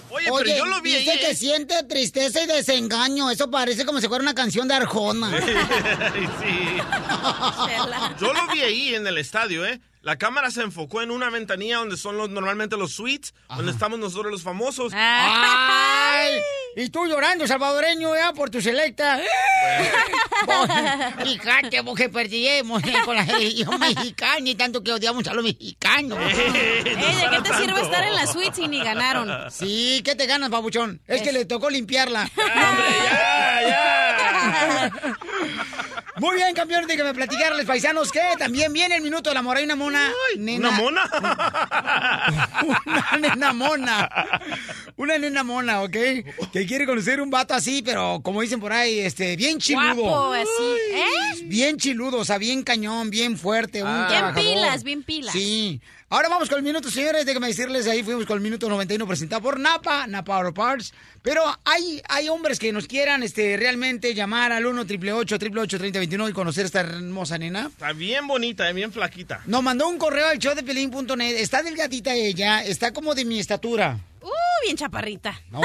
Oye, 0.09 0.27
pero 0.43 0.57
yo 0.57 0.65
lo 0.65 0.81
vi 0.81 0.93
ahí. 0.93 1.05
dice 1.05 1.19
que 1.19 1.31
¿eh? 1.31 1.35
siente 1.35 1.73
tristeza 1.87 2.43
y 2.43 2.47
desengaño. 2.47 3.31
Eso 3.31 3.49
parece 3.49 3.85
como 3.85 4.01
si 4.01 4.09
fuera 4.09 4.21
una 4.21 4.35
canción 4.35 4.67
de 4.67 4.73
Arjona. 4.73 5.31
sí. 5.41 6.57
Yo 8.19 8.33
lo 8.33 8.45
vi 8.53 8.59
ahí 8.61 8.95
en 8.95 9.07
el 9.07 9.17
estadio, 9.17 9.65
¿eh? 9.65 9.79
La 10.01 10.17
cámara 10.17 10.49
se 10.49 10.63
enfocó 10.63 11.03
en 11.03 11.11
una 11.11 11.29
ventanilla 11.29 11.77
donde 11.77 11.95
son 11.95 12.17
los, 12.17 12.27
normalmente 12.29 12.75
los 12.75 12.93
suites, 12.93 13.35
donde 13.55 13.71
estamos 13.71 13.99
nosotros 13.99 14.31
los 14.31 14.41
famosos. 14.41 14.91
¡Ay! 14.95 16.41
Y 16.73 16.87
tú 16.87 17.05
llorando, 17.05 17.45
salvadoreño, 17.45 18.15
ya, 18.15 18.31
por 18.31 18.49
tu 18.49 18.61
selecta. 18.61 19.19
Fíjate, 21.21 21.81
vos 21.81 21.97
que 21.97 22.07
perdimos 22.07 22.81
eh, 22.85 22.93
con 23.03 23.17
la 23.17 23.25
religión 23.25 23.77
mexicana 23.77 24.49
y 24.49 24.55
tanto 24.55 24.81
que 24.81 24.93
odiamos 24.93 25.27
a 25.27 25.33
los 25.33 25.43
mexicanos. 25.43 26.17
Ey, 26.17 26.83
¿de 26.83 27.29
qué 27.29 27.41
te 27.43 27.57
sirve 27.57 27.81
estar 27.81 28.05
en 28.05 28.15
la 28.15 28.25
suite 28.25 28.55
si 28.55 28.69
ni 28.69 28.81
ganaron? 28.81 29.51
Sí, 29.51 30.01
¿qué 30.05 30.15
te 30.15 30.27
ganas, 30.27 30.49
babuchón? 30.49 31.01
Es 31.07 31.21
que 31.21 31.33
le 31.33 31.43
tocó 31.43 31.69
limpiarla. 31.69 32.31
Muy 36.21 36.35
bien, 36.35 36.53
campeón, 36.53 36.85
déjame 36.85 37.15
platicarles, 37.15 37.65
paisanos, 37.65 38.11
que 38.11 38.21
también 38.37 38.71
viene 38.71 38.95
el 38.95 39.01
minuto 39.01 39.31
del 39.31 39.37
amor. 39.37 39.57
Hay 39.57 39.63
una 39.63 39.75
mona. 39.75 40.11
nena- 40.37 40.69
¿Una 40.69 40.77
mona? 40.79 41.09
una 42.63 43.17
nena 43.19 43.53
mona. 43.53 44.09
Una 44.97 45.17
nena 45.17 45.43
mona, 45.43 45.81
¿ok? 45.81 45.91
Que 46.53 46.65
quiere 46.67 46.85
conocer 46.85 47.21
un 47.21 47.31
vato 47.31 47.55
así, 47.55 47.81
pero 47.81 48.21
como 48.23 48.41
dicen 48.41 48.59
por 48.59 48.71
ahí, 48.71 48.99
este, 48.99 49.35
bien 49.35 49.57
chiludo. 49.57 49.95
Guapo, 49.95 50.33
así. 50.33 50.77
¿Eh? 50.93 51.43
Bien 51.45 51.77
chiludo, 51.77 52.19
o 52.19 52.25
sea, 52.25 52.37
bien 52.37 52.61
cañón, 52.61 53.09
bien 53.09 53.35
fuerte. 53.35 53.81
un 53.83 53.89
Bien 53.89 54.07
trabajador. 54.07 54.43
pilas, 54.43 54.83
bien 54.83 55.01
pilas. 55.03 55.33
Sí. 55.33 55.81
Ahora 56.13 56.27
vamos 56.27 56.49
con 56.49 56.57
el 56.57 56.63
minuto, 56.65 56.91
señores. 56.91 57.25
Déjenme 57.25 57.47
decirles, 57.47 57.87
ahí 57.87 58.03
fuimos 58.03 58.25
con 58.25 58.35
el 58.35 58.43
minuto 58.43 58.67
91 58.67 59.07
presentado 59.07 59.41
por 59.41 59.57
Napa, 59.57 60.07
Napa 60.07 60.35
Auto 60.35 60.53
Parts. 60.53 60.93
Pero 61.21 61.41
hay, 61.63 62.01
hay 62.09 62.27
hombres 62.27 62.59
que 62.59 62.73
nos 62.73 62.85
quieran 62.85 63.23
este, 63.23 63.55
realmente 63.55 64.13
llamar 64.13 64.51
al 64.51 64.65
1 64.65 64.81
888 64.81 65.77
3021 65.77 66.27
y 66.27 66.33
conocer 66.33 66.63
a 66.63 66.65
esta 66.65 66.81
hermosa 66.81 67.37
nena. 67.37 67.67
Está 67.67 67.93
bien 67.93 68.27
bonita, 68.27 68.69
eh, 68.69 68.73
bien 68.73 68.91
flaquita. 68.91 69.41
Nos 69.45 69.63
mandó 69.63 69.87
un 69.87 69.97
correo 69.97 70.27
al 70.27 70.37
show 70.37 70.53
de 70.53 70.63
Pelín.net. 70.63 71.37
Está 71.37 71.63
delgadita 71.63 72.13
ella, 72.13 72.61
está 72.61 72.91
como 72.91 73.15
de 73.15 73.23
mi 73.23 73.39
estatura. 73.39 73.97
Uh, 74.21 74.29
bien 74.63 74.77
chaparrita. 74.77 75.39
No, 75.49 75.61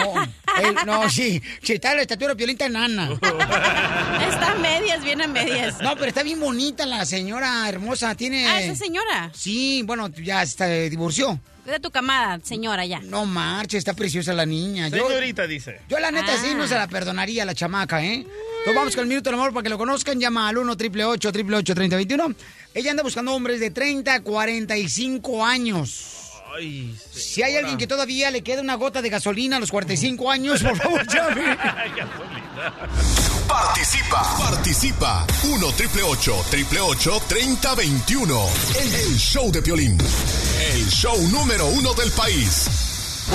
él- 0.62 0.76
no, 0.86 1.08
sí, 1.10 1.42
sí, 1.62 1.74
está 1.74 1.94
la 1.94 2.02
estatura 2.02 2.34
violenta 2.34 2.66
enana. 2.66 3.10
Está 4.28 4.52
a 4.52 4.54
medias, 4.56 5.04
bien 5.04 5.20
a 5.22 5.26
medias. 5.26 5.80
No, 5.80 5.94
pero 5.94 6.06
está 6.06 6.22
bien 6.22 6.40
bonita 6.40 6.86
la 6.86 7.04
señora 7.04 7.68
hermosa. 7.68 8.14
Tiene. 8.14 8.46
Ah, 8.46 8.60
esa 8.62 8.74
señora. 8.74 9.30
Sí, 9.34 9.82
bueno, 9.84 10.08
ya 10.08 10.44
se 10.46 10.88
divorció. 10.90 11.38
De 11.64 11.80
tu 11.80 11.90
camada, 11.90 12.38
señora, 12.44 12.86
ya. 12.86 13.00
No 13.00 13.26
marche, 13.26 13.76
está 13.76 13.92
preciosa 13.92 14.32
la 14.32 14.46
niña. 14.46 14.88
Yo, 14.88 15.08
Señorita 15.08 15.46
dice. 15.48 15.80
yo 15.88 15.98
la 15.98 16.10
neta 16.12 16.36
sí 16.40 16.54
no 16.54 16.66
se 16.68 16.76
la 16.76 16.86
perdonaría 16.86 17.42
a 17.42 17.46
la 17.46 17.54
chamaca, 17.54 18.04
¿eh? 18.04 18.14
Entonces 18.20 18.74
vamos 18.74 18.94
con 18.94 19.02
el 19.02 19.08
minuto 19.08 19.30
del 19.30 19.38
amor 19.38 19.52
para 19.52 19.64
que 19.64 19.68
lo 19.70 19.78
conozcan. 19.78 20.20
Llama 20.20 20.48
al 20.48 20.58
1 20.58 20.72
888 20.72 21.28
888 21.28 21.74
3021 21.74 22.34
Ella 22.72 22.90
anda 22.92 23.02
buscando 23.02 23.34
hombres 23.34 23.58
de 23.60 23.70
30 23.70 24.14
a 24.14 24.20
45 24.22 25.44
años. 25.44 26.25
Ay, 26.56 26.94
Si 27.12 27.42
hay 27.42 27.56
alguien 27.56 27.76
que 27.76 27.86
todavía 27.86 28.30
le 28.30 28.42
queda 28.42 28.62
una 28.62 28.74
gota 28.76 29.02
de 29.02 29.10
gasolina 29.10 29.56
a 29.56 29.60
los 29.60 29.70
45 29.70 30.30
años, 30.30 30.62
por 30.62 30.76
favor, 30.76 31.06
llame. 31.12 31.56
Participa, 33.46 34.36
participa. 34.38 35.26
1 35.44 35.72
triple 35.72 36.02
888 36.02 37.22
3021. 37.28 38.48
El, 38.80 38.94
el 38.94 39.18
show 39.18 39.50
de 39.52 39.62
Piolín. 39.62 39.98
El 40.72 40.88
show 40.88 41.16
número 41.28 41.66
uno 41.66 41.92
del 41.94 42.10
país. 42.12 42.68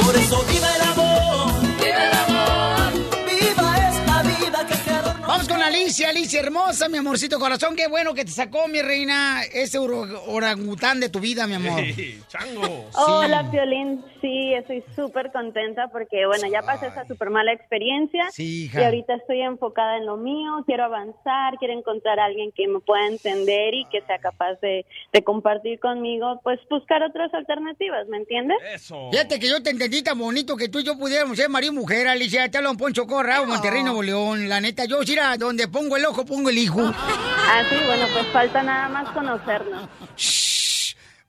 Por 0.03 0.15
eso 0.15 0.43
viva 0.45 0.75
el 0.75 0.81
amor, 0.81 1.61
viva 1.61 2.05
el 2.05 2.13
amor, 2.13 2.93
viva 3.27 3.89
esta 3.89 4.23
vida 4.23 4.67
que 4.67 4.75
se 4.75 4.89
adornó. 4.89 5.27
Vamos 5.27 5.47
con 5.47 5.60
Alicia, 5.71 6.09
Alicia 6.09 6.41
hermosa, 6.41 6.89
mi 6.89 6.97
amorcito 6.97 7.39
corazón. 7.39 7.77
Qué 7.77 7.87
bueno 7.87 8.13
que 8.13 8.25
te 8.25 8.31
sacó, 8.31 8.67
mi 8.67 8.81
reina, 8.81 9.41
ese 9.53 9.79
orangután 9.79 10.99
de 10.99 11.07
tu 11.07 11.21
vida, 11.21 11.47
mi 11.47 11.53
amor. 11.53 11.81
chango. 12.27 12.89
Hola, 12.93 13.49
Piolín. 13.49 14.03
Sí, 14.19 14.53
estoy 14.53 14.83
súper 14.95 15.31
contenta 15.31 15.87
porque, 15.87 16.25
bueno, 16.27 16.47
ya 16.51 16.61
pasé 16.61 16.87
esa 16.87 17.07
súper 17.07 17.29
mala 17.29 17.53
experiencia. 17.53 18.29
Sí, 18.31 18.65
hija. 18.65 18.81
Y 18.81 18.83
ahorita 18.83 19.15
estoy 19.15 19.41
enfocada 19.41 19.95
en 19.97 20.05
lo 20.05 20.17
mío. 20.17 20.61
Quiero 20.65 20.83
avanzar, 20.83 21.55
quiero 21.57 21.73
encontrar 21.73 22.19
a 22.19 22.25
alguien 22.25 22.51
que 22.51 22.67
me 22.67 22.81
pueda 22.81 23.07
entender 23.07 23.73
y 23.73 23.85
que 23.85 24.01
sea 24.01 24.19
capaz 24.19 24.59
de, 24.61 24.85
de 25.13 25.23
compartir 25.23 25.79
conmigo, 25.79 26.41
pues 26.43 26.59
buscar 26.69 27.01
otras 27.01 27.33
alternativas, 27.33 28.07
¿me 28.09 28.17
entiendes? 28.17 28.57
Eso. 28.75 29.09
Fíjate 29.09 29.39
que 29.39 29.47
yo 29.47 29.63
te 29.63 29.69
entendí 29.69 30.03
tan 30.03 30.19
bonito 30.19 30.57
que 30.57 30.67
tú 30.67 30.79
y 30.79 30.83
yo 30.83 30.97
pudiéramos 30.97 31.37
ser 31.37 31.49
marido 31.49 31.71
y 31.71 31.75
mujer, 31.77 32.09
Alicia. 32.09 32.51
Te 32.51 32.57
habla 32.57 32.71
un 32.71 32.77
Poncho 32.77 33.07
Corra, 33.07 33.43
Monterrey, 33.45 33.83
Nuevo 33.83 34.03
León. 34.03 34.49
La 34.49 34.59
neta, 34.59 34.83
yo, 34.85 34.99
mira, 35.07 35.37
donde 35.37 35.60
pongo 35.67 35.97
el 35.97 36.05
ojo, 36.05 36.25
pongo 36.25 36.49
el 36.49 36.57
hijo. 36.57 36.81
Ah, 36.95 37.63
sí, 37.69 37.75
bueno, 37.85 38.05
pues 38.13 38.27
falta 38.27 38.63
nada 38.63 38.89
más 38.89 39.09
conocernos. 39.09 39.89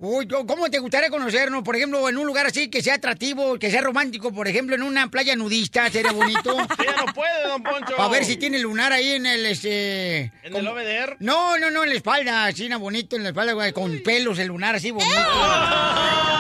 Uy, 0.05 0.27
yo- 0.27 0.45
¿cómo 0.47 0.69
te 0.69 0.81
gustaría 0.81 1.11
conocernos? 1.11 1.63
Por 1.63 1.77
ejemplo, 1.77 2.09
en 2.09 2.19
un 2.19 2.27
lugar 2.27 2.45
así 2.47 2.69
que 2.69 2.83
sea 2.83 2.95
atractivo, 2.97 3.57
que 3.57 3.71
sea 3.71 3.83
romántico, 3.83 4.33
por 4.33 4.49
ejemplo, 4.49 4.75
en 4.75 4.83
una 4.83 5.09
playa 5.09 5.37
nudista, 5.37 5.89
sería 5.91 6.11
bonito. 6.11 6.51
Ella 6.79 6.95
no 7.07 7.13
puede, 7.15 7.47
don 7.47 7.63
Poncho. 7.63 8.01
A 8.01 8.09
ver 8.09 8.25
si 8.25 8.37
tiene 8.37 8.59
lunar 8.59 8.93
ahí 8.93 9.13
en 9.13 9.27
el, 9.27 9.47
este... 9.47 10.33
¿En 10.43 10.57
el 10.57 10.67
OBDR? 10.67 11.19
No, 11.21 11.57
no, 11.57 11.71
no, 11.71 11.85
en 11.85 11.91
la 11.91 11.95
espalda, 11.95 12.47
así, 12.47 12.69
bonito, 12.75 13.15
en 13.15 13.23
la 13.23 13.29
espalda, 13.29 13.53
güey, 13.53 13.73
con 13.73 14.01
pelos, 14.03 14.41
el 14.41 14.49
lunar 14.49 14.75
así 14.75 14.91
bonito. 14.91 15.15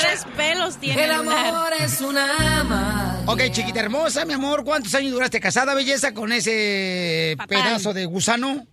Tres 0.00 0.24
pelos 0.36 0.78
tiene. 0.78 1.04
El 1.04 1.16
lunar. 1.16 1.46
amor 1.46 1.72
es 1.78 2.00
una 2.00 2.64
magia. 2.64 3.11
Ok, 3.26 3.40
chiquita 3.52 3.80
hermosa, 3.80 4.24
mi 4.24 4.32
amor, 4.32 4.64
¿cuántos 4.64 4.94
años 4.94 5.12
duraste 5.12 5.40
casada, 5.40 5.74
belleza, 5.74 6.12
con 6.12 6.32
ese 6.32 7.36
pedazo 7.48 7.92
de 7.92 8.04
gusano? 8.06 8.64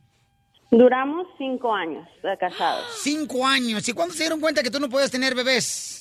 Duramos 0.71 1.27
cinco 1.37 1.73
años 1.73 2.07
de 2.23 2.37
casados. 2.37 2.85
Cinco 3.01 3.45
años. 3.45 3.87
¿Y 3.87 3.93
cuándo 3.93 4.13
se 4.13 4.23
dieron 4.23 4.39
cuenta 4.39 4.61
que 4.63 4.71
tú 4.71 4.79
no 4.79 4.89
podías 4.89 5.11
tener 5.11 5.35
bebés? 5.35 5.95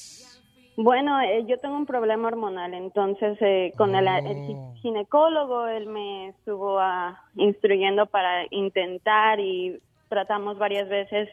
Bueno, 0.76 1.20
eh, 1.20 1.44
yo 1.46 1.58
tengo 1.58 1.76
un 1.76 1.86
problema 1.86 2.28
hormonal, 2.28 2.72
entonces 2.72 3.36
eh, 3.40 3.72
con 3.76 3.94
el, 3.94 4.06
el 4.06 4.46
gi- 4.46 4.80
ginecólogo 4.82 5.66
él 5.66 5.86
me 5.86 6.28
estuvo 6.28 6.78
ah, 6.78 7.20
instruyendo 7.36 8.06
para 8.06 8.44
intentar 8.50 9.40
y 9.40 9.78
tratamos 10.08 10.56
varias 10.56 10.88
veces, 10.88 11.28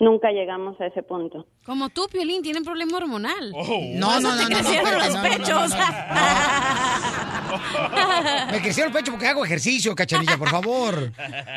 nunca 0.00 0.30
llegamos 0.30 0.80
a 0.80 0.86
ese 0.86 1.02
punto. 1.02 1.46
Como 1.64 1.88
tú, 1.88 2.08
Piolín, 2.10 2.42
tiene 2.42 2.58
un 2.60 2.64
problema 2.64 2.96
hormonal. 2.96 3.52
No, 3.94 4.20
no, 4.20 4.34
no, 4.34 4.36
te 4.36 4.42
no, 4.42 4.48
no, 4.48 4.56
crecieron 4.56 4.98
los 4.98 5.16
pechos. 5.18 5.74
Me 8.52 8.60
crecieron 8.60 8.92
el 8.92 8.98
pecho 8.98 9.12
porque 9.12 9.26
hago 9.26 9.44
ejercicio, 9.44 9.94
cachanilla, 9.94 10.36
por 10.36 10.48
favor. 10.48 11.12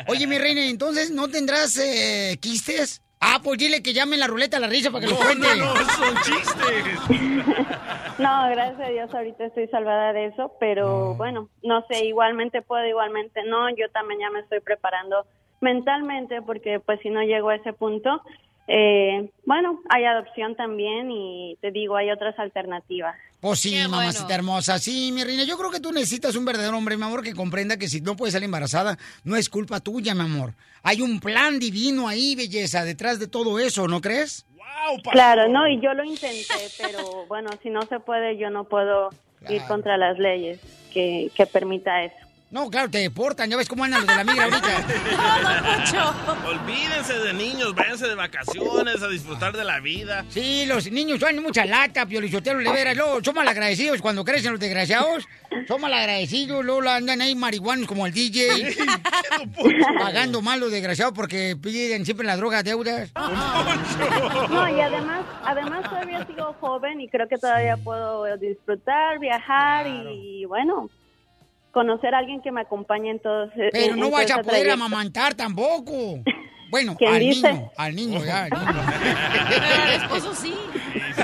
Oye, 0.08 0.26
mi 0.26 0.38
reina, 0.38 0.64
entonces, 0.66 1.10
¿no 1.10 1.28
tendrás 1.28 1.78
eh, 1.78 2.38
quistes? 2.40 3.02
Ah, 3.20 3.40
pues 3.42 3.56
dile 3.56 3.82
que 3.82 3.92
llame 3.92 4.16
la 4.16 4.26
ruleta 4.26 4.56
a 4.56 4.60
la 4.60 4.66
risa 4.66 4.90
para 4.90 5.06
que 5.06 5.12
lo 5.12 5.16
cuente. 5.16 5.46
no, 5.56 5.74
no, 5.74 5.76
son 5.76 6.16
chistes. 6.22 6.98
No, 8.18 8.48
gracias 8.50 8.80
a 8.80 8.90
Dios 8.90 9.12
ahorita 9.12 9.46
estoy 9.46 9.66
salvada 9.68 10.12
de 10.12 10.26
eso, 10.26 10.52
pero 10.60 11.14
bueno, 11.14 11.48
no 11.62 11.84
sé, 11.88 12.04
igualmente 12.04 12.62
puedo, 12.62 12.86
igualmente 12.86 13.42
no, 13.44 13.68
yo 13.70 13.90
también 13.90 14.20
ya 14.20 14.30
me 14.30 14.40
estoy 14.40 14.60
preparando 14.60 15.26
mentalmente 15.62 16.42
porque 16.42 16.80
pues 16.80 17.00
si 17.00 17.10
no 17.10 17.22
llego 17.22 17.48
a 17.50 17.56
ese 17.56 17.72
punto, 17.72 18.22
eh, 18.68 19.30
bueno, 19.44 19.80
hay 19.88 20.04
adopción 20.04 20.54
también 20.54 21.10
y 21.10 21.56
te 21.60 21.70
digo, 21.70 21.96
hay 21.96 22.10
otras 22.10 22.38
alternativas. 22.38 23.16
Pues 23.40 23.58
sí, 23.58 23.72
Qué 23.72 23.88
mamacita 23.88 24.24
bueno. 24.24 24.34
hermosa. 24.36 24.78
Sí, 24.78 25.10
mi 25.12 25.24
reina, 25.24 25.44
yo 25.44 25.58
creo 25.58 25.70
que 25.70 25.80
tú 25.80 25.90
necesitas 25.92 26.36
un 26.36 26.44
verdadero 26.44 26.76
hombre, 26.76 26.96
mi 26.96 27.02
amor, 27.04 27.22
que 27.22 27.34
comprenda 27.34 27.76
que 27.76 27.88
si 27.88 28.00
no 28.00 28.14
puedes 28.16 28.34
salir 28.34 28.44
embarazada, 28.44 28.98
no 29.24 29.36
es 29.36 29.48
culpa 29.48 29.80
tuya, 29.80 30.14
mi 30.14 30.20
amor. 30.20 30.52
Hay 30.84 31.02
un 31.02 31.18
plan 31.18 31.58
divino 31.58 32.06
ahí, 32.06 32.36
belleza, 32.36 32.84
detrás 32.84 33.18
de 33.18 33.26
todo 33.26 33.58
eso, 33.58 33.88
¿no 33.88 34.00
crees? 34.00 34.46
Wow. 34.56 35.02
Claro, 35.10 35.48
no, 35.48 35.66
y 35.66 35.80
yo 35.80 35.92
lo 35.94 36.04
intenté, 36.04 36.54
pero 36.78 37.26
bueno, 37.26 37.50
si 37.62 37.70
no 37.70 37.82
se 37.82 37.98
puede, 37.98 38.36
yo 38.36 38.50
no 38.50 38.64
puedo 38.64 39.10
ir 39.48 39.62
contra 39.66 39.96
las 39.96 40.18
leyes 40.18 40.60
que, 40.92 41.30
que 41.34 41.46
permita 41.46 42.04
eso. 42.04 42.14
No, 42.52 42.68
claro, 42.68 42.90
te 42.90 42.98
deportan, 42.98 43.48
ya 43.48 43.56
ves 43.56 43.66
cómo 43.66 43.82
andan 43.82 44.00
los 44.00 44.08
de 44.08 44.14
la 44.14 44.24
migra 44.24 44.44
ahorita. 44.44 44.86
Olvídense 46.46 47.14
de 47.14 47.32
niños, 47.32 47.74
váyanse 47.74 48.06
de 48.06 48.14
vacaciones 48.14 49.02
a 49.02 49.08
disfrutar 49.08 49.56
de 49.56 49.64
la 49.64 49.80
vida. 49.80 50.26
Sí, 50.28 50.66
los 50.66 50.92
niños 50.92 51.18
son 51.18 51.42
mucha 51.42 51.64
lata, 51.64 52.04
piolichotero, 52.04 52.58
de 52.58 52.70
veras. 52.70 52.94
Luego, 52.94 53.24
son 53.24 53.36
malagradecidos 53.36 54.02
cuando 54.02 54.22
crecen 54.22 54.52
los 54.52 54.60
desgraciados. 54.60 55.26
Son 55.66 55.80
malagradecidos, 55.80 56.62
luego 56.62 56.86
andan 56.90 57.22
ahí 57.22 57.34
marihuanos 57.34 57.86
como 57.86 58.06
el 58.06 58.12
DJ. 58.12 58.76
pagando 59.98 60.42
mal 60.42 60.60
los 60.60 60.70
desgraciados 60.70 61.14
porque 61.14 61.56
piden 61.56 62.04
siempre 62.04 62.26
la 62.26 62.36
droga 62.36 62.62
deudas. 62.62 63.12
No, 64.50 64.68
y 64.68 64.80
además, 64.80 65.24
además 65.44 65.84
todavía 65.88 66.26
sigo 66.26 66.54
joven 66.60 67.00
y 67.00 67.08
creo 67.08 67.28
que 67.28 67.38
todavía 67.38 67.78
puedo 67.78 68.36
disfrutar, 68.36 69.18
viajar 69.18 69.86
y 69.86 70.44
bueno, 70.44 70.90
conocer 71.72 72.14
a 72.14 72.18
alguien 72.18 72.40
que 72.42 72.52
me 72.52 72.60
acompañe 72.60 73.10
en 73.10 73.20
todos. 73.20 73.50
Pero 73.54 73.94
en- 73.94 74.00
no 74.00 74.06
en 74.06 74.12
todo 74.12 74.34
a 74.34 74.42
poder 74.42 74.42
trayecto. 74.44 74.72
amamantar 74.74 75.34
tampoco. 75.34 76.20
Bueno, 76.70 76.94
¿Quién 76.98 77.14
al 77.14 77.20
dice? 77.20 77.52
niño, 77.52 77.70
al 77.76 77.94
niño, 77.96 78.24
ya, 78.24 78.44
al 78.44 78.50
niño. 78.50 78.82
Pero 79.48 79.92
esposo 80.04 80.34
sí. 80.34 80.54
Sí, 81.16 81.22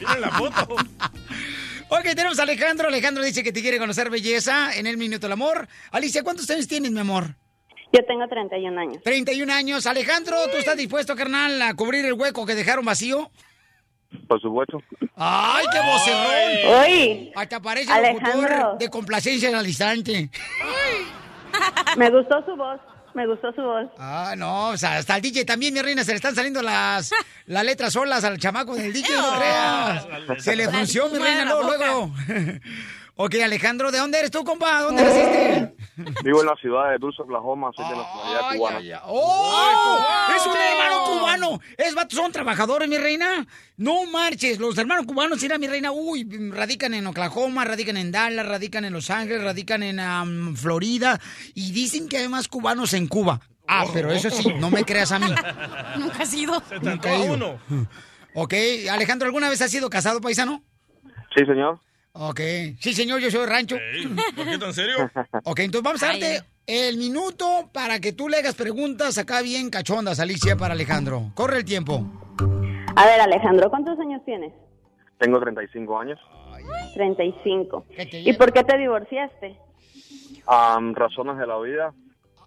miren 0.00 0.20
la 0.20 0.30
foto. 0.30 0.76
Ok, 1.90 2.02
tenemos 2.14 2.38
a 2.38 2.42
Alejandro. 2.42 2.88
Alejandro 2.88 3.24
dice 3.24 3.42
que 3.42 3.50
te 3.50 3.62
quiere 3.62 3.78
conocer 3.78 4.10
belleza 4.10 4.76
en 4.76 4.86
el 4.86 4.98
Minuto 4.98 5.22
del 5.26 5.32
Amor. 5.32 5.66
Alicia, 5.90 6.22
¿cuántos 6.22 6.48
años 6.50 6.68
tienes, 6.68 6.90
mi 6.90 7.00
amor? 7.00 7.34
Yo 7.94 8.04
tengo 8.06 8.28
31 8.28 8.78
años. 8.78 9.02
31 9.02 9.50
años. 9.50 9.86
Alejandro, 9.86 10.36
¿tú 10.52 10.58
estás 10.58 10.76
dispuesto, 10.76 11.16
carnal, 11.16 11.62
a 11.62 11.72
cubrir 11.72 12.04
el 12.04 12.12
hueco 12.12 12.44
que 12.44 12.54
dejaron 12.54 12.84
vacío? 12.84 13.30
Por 14.26 14.40
supuesto. 14.40 14.80
¡Ay, 15.16 15.66
qué 15.72 15.78
vocerrón! 15.80 16.82
Uy, 16.86 17.32
Hasta 17.36 17.60
parece 17.60 17.92
Alejandro. 17.92 18.48
locutor 18.48 18.78
de 18.78 18.88
complacencia 18.90 19.58
al 19.58 19.66
instante. 19.66 20.30
me 21.96 22.10
gustó 22.10 22.42
su 22.44 22.56
voz, 22.56 22.80
me 23.14 23.26
gustó 23.26 23.52
su 23.52 23.62
voz. 23.62 23.86
Ah, 23.98 24.34
no, 24.36 24.68
o 24.68 24.76
sea, 24.76 24.96
hasta 24.98 25.16
el 25.16 25.22
DJ 25.22 25.44
también, 25.44 25.74
mi 25.74 25.82
reina, 25.82 26.04
se 26.04 26.12
le 26.12 26.16
están 26.16 26.34
saliendo 26.34 26.62
las, 26.62 27.10
las 27.46 27.64
letras 27.64 27.92
solas 27.92 28.24
al 28.24 28.38
chamaco 28.38 28.74
del 28.74 28.92
DJ, 28.92 29.14
no 29.16 29.38
creas. 29.38 30.06
Se 30.42 30.56
le 30.56 30.68
frunció, 30.68 31.08
mi 31.08 31.18
reina, 31.18 31.44
luego, 31.44 31.62
luego. 31.64 32.10
ok, 33.16 33.34
Alejandro, 33.44 33.90
¿de 33.90 33.98
dónde 33.98 34.18
eres 34.20 34.30
tú, 34.30 34.42
compa? 34.44 34.82
¿Dónde 34.82 35.02
naciste? 35.04 35.74
Vivo 36.22 36.40
en 36.40 36.46
la 36.46 36.54
ciudad 36.56 36.90
de 36.92 36.98
Tulsa, 36.98 37.22
Oklahoma, 37.24 37.70
soy 37.74 37.84
de 37.88 37.96
nacionalidad 37.96 38.56
cubana. 38.56 39.02
¡Oh! 39.06 39.98
¡Es 40.36 40.46
un 40.46 40.56
hermano 40.56 41.04
cubano! 41.04 41.47
Es 41.76 41.94
son 42.10 42.32
trabajadores, 42.32 42.88
mi 42.88 42.98
reina. 42.98 43.46
No 43.76 44.06
marches. 44.06 44.58
Los 44.58 44.76
hermanos 44.78 45.06
cubanos, 45.06 45.40
mira, 45.42 45.58
mi 45.58 45.66
reina, 45.66 45.92
uy, 45.92 46.28
radican 46.50 46.94
en 46.94 47.06
Oklahoma, 47.06 47.64
radican 47.64 47.96
en 47.96 48.12
Dallas, 48.12 48.46
radican 48.46 48.84
en 48.84 48.92
Los 48.92 49.10
Ángeles, 49.10 49.42
radican 49.42 49.82
en 49.82 50.56
Florida. 50.56 51.20
Y 51.54 51.72
dicen 51.72 52.08
que 52.08 52.18
hay 52.18 52.28
más 52.28 52.48
cubanos 52.48 52.94
en 52.94 53.06
Cuba. 53.06 53.40
Ah, 53.66 53.84
pero 53.92 54.10
eso 54.10 54.30
sí, 54.30 54.52
no 54.54 54.70
me 54.70 54.84
creas 54.84 55.12
a 55.12 55.18
mí. 55.18 55.26
Nunca 55.98 56.22
ha 56.22 56.26
sido. 56.26 56.62
Nunca 56.82 57.14
he 57.14 57.24
ido. 57.24 57.60
Ok, 58.34 58.54
Alejandro, 58.90 59.26
¿alguna 59.26 59.48
vez 59.48 59.60
has 59.62 59.70
sido 59.70 59.90
casado, 59.90 60.20
paisano? 60.20 60.62
Sí, 61.34 61.44
señor. 61.44 61.80
Ok. 62.12 62.40
Sí, 62.78 62.94
señor, 62.94 63.20
yo 63.20 63.30
soy 63.30 63.40
de 63.40 63.46
rancho. 63.46 63.76
¿Por 64.36 64.48
qué 64.48 64.58
tan 64.58 64.72
serio? 64.72 65.10
Ok, 65.44 65.58
entonces 65.60 65.82
vamos 65.82 66.02
a 66.02 66.06
darte 66.06 66.44
el 66.68 66.98
minuto 66.98 67.70
para 67.72 67.98
que 67.98 68.12
tú 68.12 68.28
le 68.28 68.36
hagas 68.36 68.54
preguntas 68.54 69.16
acá 69.16 69.40
bien 69.40 69.70
cachondas, 69.70 70.20
Alicia, 70.20 70.54
para 70.54 70.74
Alejandro. 70.74 71.32
Corre 71.34 71.56
el 71.56 71.64
tiempo. 71.64 72.02
A 72.94 73.06
ver, 73.06 73.20
Alejandro, 73.22 73.70
¿cuántos 73.70 73.98
años 73.98 74.22
tienes? 74.26 74.52
Tengo 75.18 75.40
35 75.40 75.98
años. 75.98 76.20
35. 76.92 77.86
¿Y 78.12 78.32
por 78.34 78.52
qué 78.52 78.64
te 78.64 78.76
divorciaste? 78.76 79.56
Am, 80.46 80.94
razones 80.94 81.38
de 81.38 81.46
la 81.46 81.58
vida, 81.58 81.94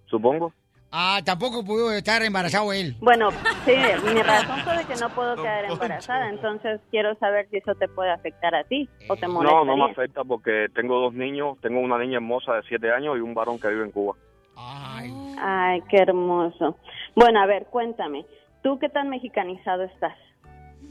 supongo. 0.06 0.54
Ah, 0.92 1.22
tampoco 1.24 1.64
pudo 1.64 1.94
estar 1.94 2.22
embarazado 2.22 2.74
él. 2.74 2.96
Bueno, 3.00 3.32
sí, 3.66 3.74
mi 4.14 4.22
razón 4.22 4.60
fue 4.60 4.78
de 4.78 4.86
que 4.86 4.96
no 5.00 5.10
puedo 5.10 5.36
quedar 5.38 5.66
embarazada, 5.66 6.30
entonces 6.30 6.82
quiero 6.92 7.16
saber 7.16 7.48
si 7.50 7.58
eso 7.58 7.74
te 7.76 7.88
puede 7.88 8.12
afectar 8.12 8.54
a 8.54 8.66
ti 8.66 8.90
o 9.08 9.16
te 9.16 9.26
molesta. 9.28 9.56
No, 9.56 9.64
no 9.64 9.78
me 9.78 9.92
afecta 9.92 10.26
porque 10.26 10.68
tengo 10.76 11.00
dos 11.00 11.14
niños. 11.14 11.58
Tengo 11.62 11.80
una 11.80 11.98
niña 11.98 12.18
hermosa 12.18 12.56
de 12.56 12.64
7 12.64 12.92
años 12.92 13.18
y 13.18 13.22
un 13.22 13.34
varón 13.34 13.58
que 13.58 13.70
vive 13.70 13.86
en 13.86 13.92
Cuba. 13.92 14.16
Ay, 14.58 15.82
qué 15.90 15.98
hermoso. 15.98 16.78
Bueno, 17.16 17.42
a 17.42 17.46
ver, 17.46 17.68
cuéntame, 17.70 18.26
¿tú 18.62 18.78
qué 18.78 18.90
tan 18.90 19.10
mexicanizado 19.10 19.84
estás? 19.84 20.18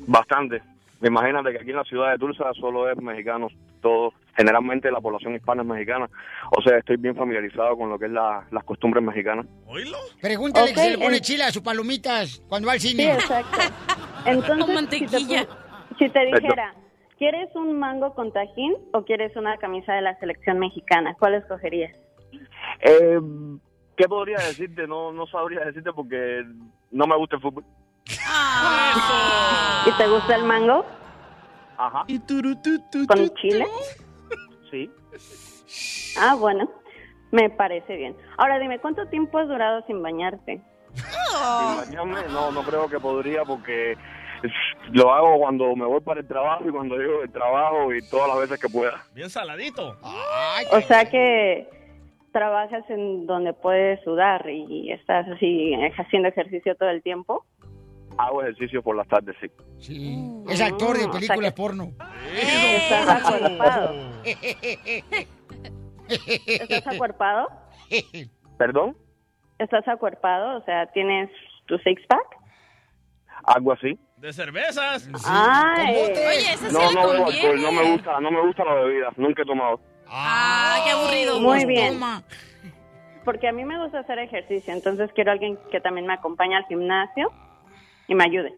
Bastante. 0.06 0.62
Imagínate 1.02 1.52
que 1.52 1.58
aquí 1.58 1.70
en 1.70 1.76
la 1.76 1.84
ciudad 1.84 2.12
de 2.12 2.18
Tulsa 2.18 2.52
solo 2.54 2.90
es 2.90 2.96
mexicanos, 3.00 3.52
todo. 3.80 4.12
Generalmente 4.40 4.90
la 4.90 5.00
población 5.00 5.34
hispana 5.34 5.60
es 5.62 5.68
mexicana. 5.68 6.08
O 6.56 6.62
sea, 6.62 6.78
estoy 6.78 6.96
bien 6.96 7.14
familiarizado 7.14 7.76
con 7.76 7.90
lo 7.90 7.98
que 7.98 8.06
es 8.06 8.10
la- 8.10 8.46
las 8.50 8.64
costumbres 8.64 9.04
mexicanas. 9.04 9.44
Pregúntale 10.20 10.72
que 10.72 10.80
Ok, 10.80 10.84
se 10.86 10.90
le 10.92 10.98
pone 10.98 11.16
en- 11.18 11.22
chile 11.22 11.44
a 11.44 11.50
sus 11.52 11.62
palomitas 11.62 12.42
cuando 12.48 12.66
va 12.68 12.72
al 12.72 12.80
Sí, 12.80 12.88
cine. 12.88 13.12
exacto. 13.12 13.58
Entonces, 14.24 14.88
si 14.90 15.06
te, 15.06 15.18
pu- 15.18 15.48
si 15.98 16.08
te 16.08 16.24
dijera, 16.26 16.74
¿quieres 17.18 17.54
un 17.54 17.78
mango 17.78 18.14
con 18.14 18.32
tajín 18.32 18.74
o 18.94 19.04
quieres 19.04 19.36
una 19.36 19.58
camisa 19.58 19.92
de 19.92 20.00
la 20.00 20.18
selección 20.18 20.58
mexicana? 20.58 21.14
¿Cuál 21.18 21.34
escogerías? 21.34 21.94
Eh, 22.80 23.18
¿Qué 23.96 24.08
podría 24.08 24.38
decirte? 24.38 24.86
No, 24.86 25.12
no 25.12 25.26
sabría 25.26 25.60
decirte 25.66 25.92
porque 25.92 26.42
no 26.90 27.06
me 27.06 27.16
gusta 27.18 27.36
el 27.36 27.42
fútbol. 27.42 27.64
¿Y 29.86 29.92
te 29.98 30.08
gusta 30.08 30.36
el 30.36 30.44
mango? 30.44 30.86
Ajá. 31.76 32.04
¿Con 33.08 33.28
chile? 33.36 33.66
Sí. 34.70 34.90
Ah, 36.18 36.34
bueno, 36.34 36.70
me 37.30 37.50
parece 37.50 37.96
bien. 37.96 38.16
Ahora 38.36 38.58
dime, 38.58 38.78
¿cuánto 38.78 39.06
tiempo 39.06 39.38
has 39.38 39.48
durado 39.48 39.84
sin 39.86 40.02
bañarte? 40.02 40.60
Sin 40.94 41.76
bañarme, 41.76 42.22
no, 42.32 42.50
no 42.50 42.62
creo 42.62 42.88
que 42.88 42.98
podría 42.98 43.44
porque 43.44 43.96
lo 44.92 45.12
hago 45.12 45.38
cuando 45.38 45.74
me 45.76 45.84
voy 45.84 46.00
para 46.00 46.20
el 46.20 46.26
trabajo 46.26 46.64
y 46.66 46.70
cuando 46.70 46.96
llego 46.96 47.20
del 47.20 47.30
trabajo 47.30 47.92
y 47.94 48.00
todas 48.08 48.28
las 48.28 48.38
veces 48.38 48.60
que 48.60 48.68
pueda. 48.68 49.04
Bien 49.14 49.30
saladito. 49.30 49.96
O 50.72 50.80
sea 50.82 51.04
que 51.04 51.68
trabajas 52.32 52.88
en 52.88 53.26
donde 53.26 53.52
puedes 53.52 54.02
sudar 54.02 54.48
y 54.48 54.92
estás 54.92 55.28
así 55.28 55.74
haciendo 55.98 56.28
ejercicio 56.28 56.74
todo 56.76 56.90
el 56.90 57.02
tiempo. 57.02 57.44
Hago 58.26 58.42
ejercicio 58.42 58.82
por 58.82 58.96
las 58.96 59.08
tardes, 59.08 59.34
sí. 59.40 59.50
Sí. 59.78 60.42
Es 60.48 60.60
actor 60.60 60.96
de 60.98 61.06
Mm, 61.06 61.10
o 61.10 61.12
sea 61.12 61.20
películas 61.20 61.52
que- 61.52 61.56
porno. 61.56 61.92
Estás 62.34 63.08
acuerpado. 63.24 63.94
¿Estás 66.46 66.86
acuerpado? 66.94 67.48
¿Perdón? 68.58 68.96
¿Estás 69.58 69.86
acuerpado? 69.88 70.58
O 70.58 70.64
sea, 70.64 70.86
¿tienes 70.92 71.30
tu 71.66 71.78
six-pack? 71.78 72.36
Algo 73.44 73.72
así. 73.72 73.98
De 74.16 74.32
cervezas. 74.34 75.08
Ay. 75.26 75.94
Oye, 75.96 76.52
esa 76.52 76.68
sí 76.68 76.74
No, 76.74 76.92
no 76.92 77.08
bebo 77.10 77.26
alcohol, 77.26 77.62
no 77.62 77.72
me 77.72 77.90
gusta, 77.92 78.20
no 78.20 78.30
me 78.30 78.40
gusta 78.46 78.64
la 78.64 78.74
bebida, 78.74 79.08
nunca 79.16 79.42
he 79.42 79.46
tomado. 79.46 79.80
Ah, 80.08 80.78
qué 80.84 80.90
aburrido. 80.90 81.40
Muy 81.40 81.64
bien. 81.64 81.98
Porque 83.24 83.48
a 83.48 83.52
mí 83.52 83.64
me 83.64 83.82
gusta 83.82 84.00
hacer 84.00 84.18
ejercicio, 84.18 84.72
entonces 84.74 85.10
quiero 85.14 85.30
alguien 85.32 85.58
que 85.70 85.80
también 85.80 86.06
me 86.06 86.14
acompañe 86.14 86.56
al 86.56 86.64
gimnasio 86.66 87.32
y 88.10 88.14
me 88.14 88.24
ayude. 88.24 88.52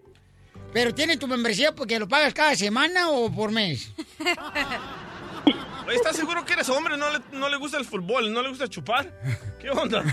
¿Pero 0.73 0.95
tiene 0.95 1.19
tu 1.19 1.29
membresía 1.29 1.73
porque 1.73 1.99
lo 1.99 2.09
pagas 2.09 2.33
cada 2.33 2.57
semana 2.57 3.11
o 3.11 3.31
por 3.31 3.53
mes? 3.53 3.95
¿estás 5.93 6.17
seguro 6.17 6.43
que 6.47 6.55
eres 6.55 6.71
hombre? 6.71 6.97
¿No 6.97 7.11
le, 7.11 7.19
no 7.39 7.51
le 7.51 7.59
gusta 7.59 7.77
el 7.77 7.85
fútbol? 7.85 8.33
¿No 8.33 8.41
le 8.41 8.49
gusta 8.49 8.67
chupar? 8.67 9.13
¿Qué 9.61 9.69
onda? 9.71 10.03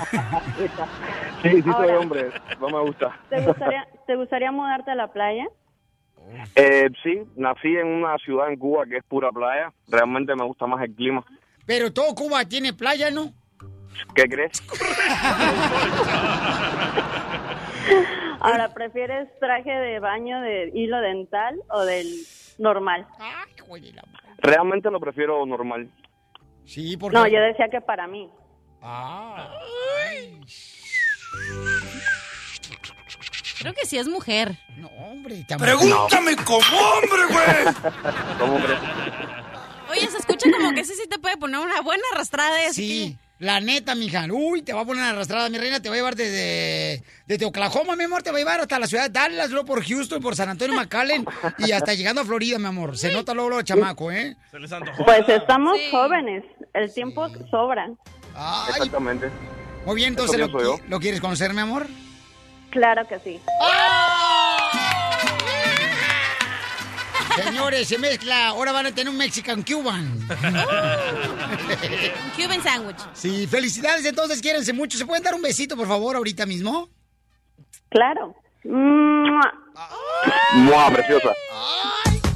Sí, 1.42 1.50
sí 1.52 1.62
soy 1.62 1.72
Ahora. 1.72 2.00
hombre, 2.00 2.30
no 2.60 2.68
me 2.68 2.82
gusta. 2.82 3.18
¿Te 3.30 3.40
gustaría, 3.40 3.88
¿te 4.06 4.14
gustaría 4.18 4.52
mudarte 4.52 4.92
a 4.92 4.96
la 4.96 5.08
playa? 5.08 5.46
Eh, 6.54 6.90
sí, 7.02 7.22
nací 7.38 7.70
en 7.70 7.88
una 7.88 8.18
ciudad 8.18 8.52
en 8.52 8.60
Cuba 8.60 8.86
que 8.86 8.98
es 8.98 9.04
pura 9.06 9.32
playa. 9.32 9.72
Realmente 9.88 10.36
me 10.36 10.44
gusta 10.44 10.68
más 10.68 10.84
el 10.84 10.94
clima. 10.94 11.24
Pero 11.66 11.94
todo 11.94 12.14
Cuba 12.14 12.44
tiene 12.44 12.74
playa, 12.74 13.10
¿no? 13.10 13.32
¿Qué 14.14 14.24
crees? 14.24 14.62
Ahora, 18.40 18.74
¿prefieres 18.74 19.28
traje 19.40 19.72
de 19.72 20.00
baño 20.00 20.42
de 20.42 20.72
hilo 20.74 21.00
dental 21.02 21.60
o 21.70 21.82
del 21.82 22.08
normal? 22.58 23.08
Realmente 24.38 24.90
lo 24.90 25.00
prefiero 25.00 25.46
normal. 25.46 25.90
Sí, 26.66 26.98
porque... 26.98 27.18
No, 27.18 27.28
yo 27.28 27.42
decía 27.42 27.68
que 27.70 27.82
para 27.82 28.08
mí. 28.08 28.30
Ah. 28.82 29.50
Creo 33.60 33.74
que 33.74 33.86
sí 33.86 33.98
es 33.98 34.08
mujer. 34.08 34.56
No, 34.78 34.88
hombre. 34.88 35.46
Pregúntame 35.58 36.36
como 36.38 36.60
hombre, 36.60 37.26
güey. 37.30 37.76
¿Cómo 38.40 38.58
crees? 38.58 38.80
Oye, 39.90 40.08
se 40.08 40.18
escucha 40.20 40.50
como 40.52 40.72
que 40.74 40.82
ese 40.82 40.94
sí 40.96 41.08
te 41.10 41.20
puede 41.20 41.36
poner 41.38 41.60
una 41.60 41.82
buena 41.82 42.04
arrastrada 42.14 42.56
de 42.58 42.74
Sí, 42.74 43.18
la 43.40 43.60
neta, 43.62 43.96
mija. 43.96 44.26
Uy, 44.30 44.62
te 44.62 44.74
va 44.74 44.82
a 44.82 44.86
poner 44.86 45.04
arrastrada, 45.04 45.50
mi 45.50 45.58
reina. 45.58 45.82
Te 45.82 45.90
va 45.90 45.96
a 45.96 45.98
llevar 45.98 46.16
desde, 46.16 47.04
desde 47.26 47.46
Oklahoma, 47.46 47.96
mi 47.96 48.04
amor. 48.04 48.22
Te 48.22 48.32
va 48.32 48.38
a 48.38 48.40
llevar 48.40 48.60
hasta 48.60 48.78
la 48.78 48.88
ciudad 48.88 49.04
de 49.06 49.10
Dallas, 49.10 49.50
luego 49.50 49.66
por 49.66 49.84
Houston, 49.84 50.22
por 50.22 50.36
San 50.36 50.50
Antonio, 50.50 50.76
McAllen 50.76 51.26
y 51.58 51.72
hasta 51.72 51.94
llegando 51.94 52.22
a 52.22 52.26
Florida, 52.26 52.60
mi 52.60 52.66
amor. 52.66 52.98
Se 52.98 53.12
nota 53.12 53.34
luego, 53.34 53.50
luego, 53.50 53.64
chamaco, 53.64 54.12
¿eh? 54.12 54.36
Se 54.52 54.60
les 54.60 54.72
antojó. 54.72 55.06
Pues 55.06 55.28
estamos 55.28 55.78
jóvenes, 55.90 56.44
el 56.74 56.94
tiempo 56.94 57.28
sobra. 57.50 57.90
Exactamente. 58.70 59.30
Muy 59.86 59.96
bien, 59.96 60.10
entonces, 60.10 60.38
¿lo, 60.38 60.80
¿lo 60.88 61.00
quieres 61.00 61.22
conocer, 61.22 61.54
mi 61.54 61.62
amor? 61.62 61.88
Claro 62.70 63.08
que 63.08 63.20
sí. 63.20 63.40
Señores, 67.44 67.88
se 67.88 67.98
mezcla. 67.98 68.48
Ahora 68.48 68.72
van 68.72 68.88
a 68.88 68.92
tener 68.92 69.10
un 69.10 69.18
Mexican 69.18 69.64
Cuban. 69.64 70.28
Cuban 72.36 72.64
sandwich. 72.64 72.98
Sí, 73.14 73.48
felicidades. 73.48 74.06
Entonces, 74.06 74.42
quiérense 74.42 74.74
mucho. 74.74 74.98
¿Se 74.98 75.06
pueden 75.06 75.24
dar 75.24 75.34
un 75.34 75.42
besito, 75.42 75.76
por 75.76 75.88
favor, 75.88 76.16
ahorita 76.16 76.46
mismo? 76.46 76.90
Claro. 77.90 78.36
¡Mua! 78.64 79.54
Mua, 80.54 80.92
preciosa. 80.92 81.34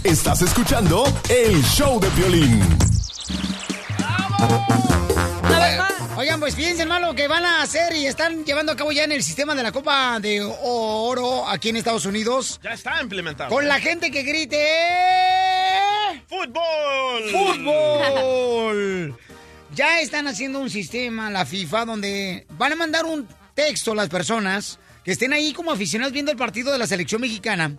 Estás 0.03 0.41
escuchando 0.41 1.05
el 1.29 1.61
show 1.63 1.99
de 1.99 2.09
violín. 2.09 2.61
Oigan, 6.15 6.39
pues 6.39 6.55
fíjense, 6.55 6.83
hermano, 6.83 7.07
lo 7.07 7.15
que 7.15 7.27
van 7.27 7.43
a 7.43 7.63
hacer 7.63 7.95
y 7.95 8.05
están 8.05 8.45
llevando 8.45 8.71
a 8.71 8.75
cabo 8.75 8.91
ya 8.91 9.03
en 9.03 9.11
el 9.11 9.23
sistema 9.23 9.55
de 9.55 9.63
la 9.63 9.71
Copa 9.71 10.19
de 10.19 10.41
Oro 10.41 11.47
aquí 11.47 11.69
en 11.69 11.77
Estados 11.77 12.05
Unidos. 12.05 12.59
Ya 12.63 12.73
está 12.73 13.01
implementado. 13.01 13.49
Con 13.49 13.67
la 13.67 13.79
gente 13.79 14.11
que 14.11 14.21
grite... 14.21 14.63
¡Fútbol! 16.27 17.23
¡Fútbol! 17.31 19.17
Ya 19.73 20.01
están 20.01 20.27
haciendo 20.27 20.59
un 20.59 20.69
sistema, 20.69 21.31
la 21.31 21.47
FIFA, 21.47 21.85
donde 21.85 22.45
van 22.51 22.73
a 22.73 22.75
mandar 22.75 23.05
un 23.05 23.27
texto 23.55 23.93
a 23.93 23.95
las 23.95 24.09
personas 24.09 24.77
que 25.03 25.13
estén 25.13 25.33
ahí 25.33 25.51
como 25.51 25.71
aficionados 25.71 26.13
viendo 26.13 26.31
el 26.31 26.37
partido 26.37 26.71
de 26.71 26.77
la 26.77 26.85
selección 26.85 27.21
mexicana. 27.21 27.75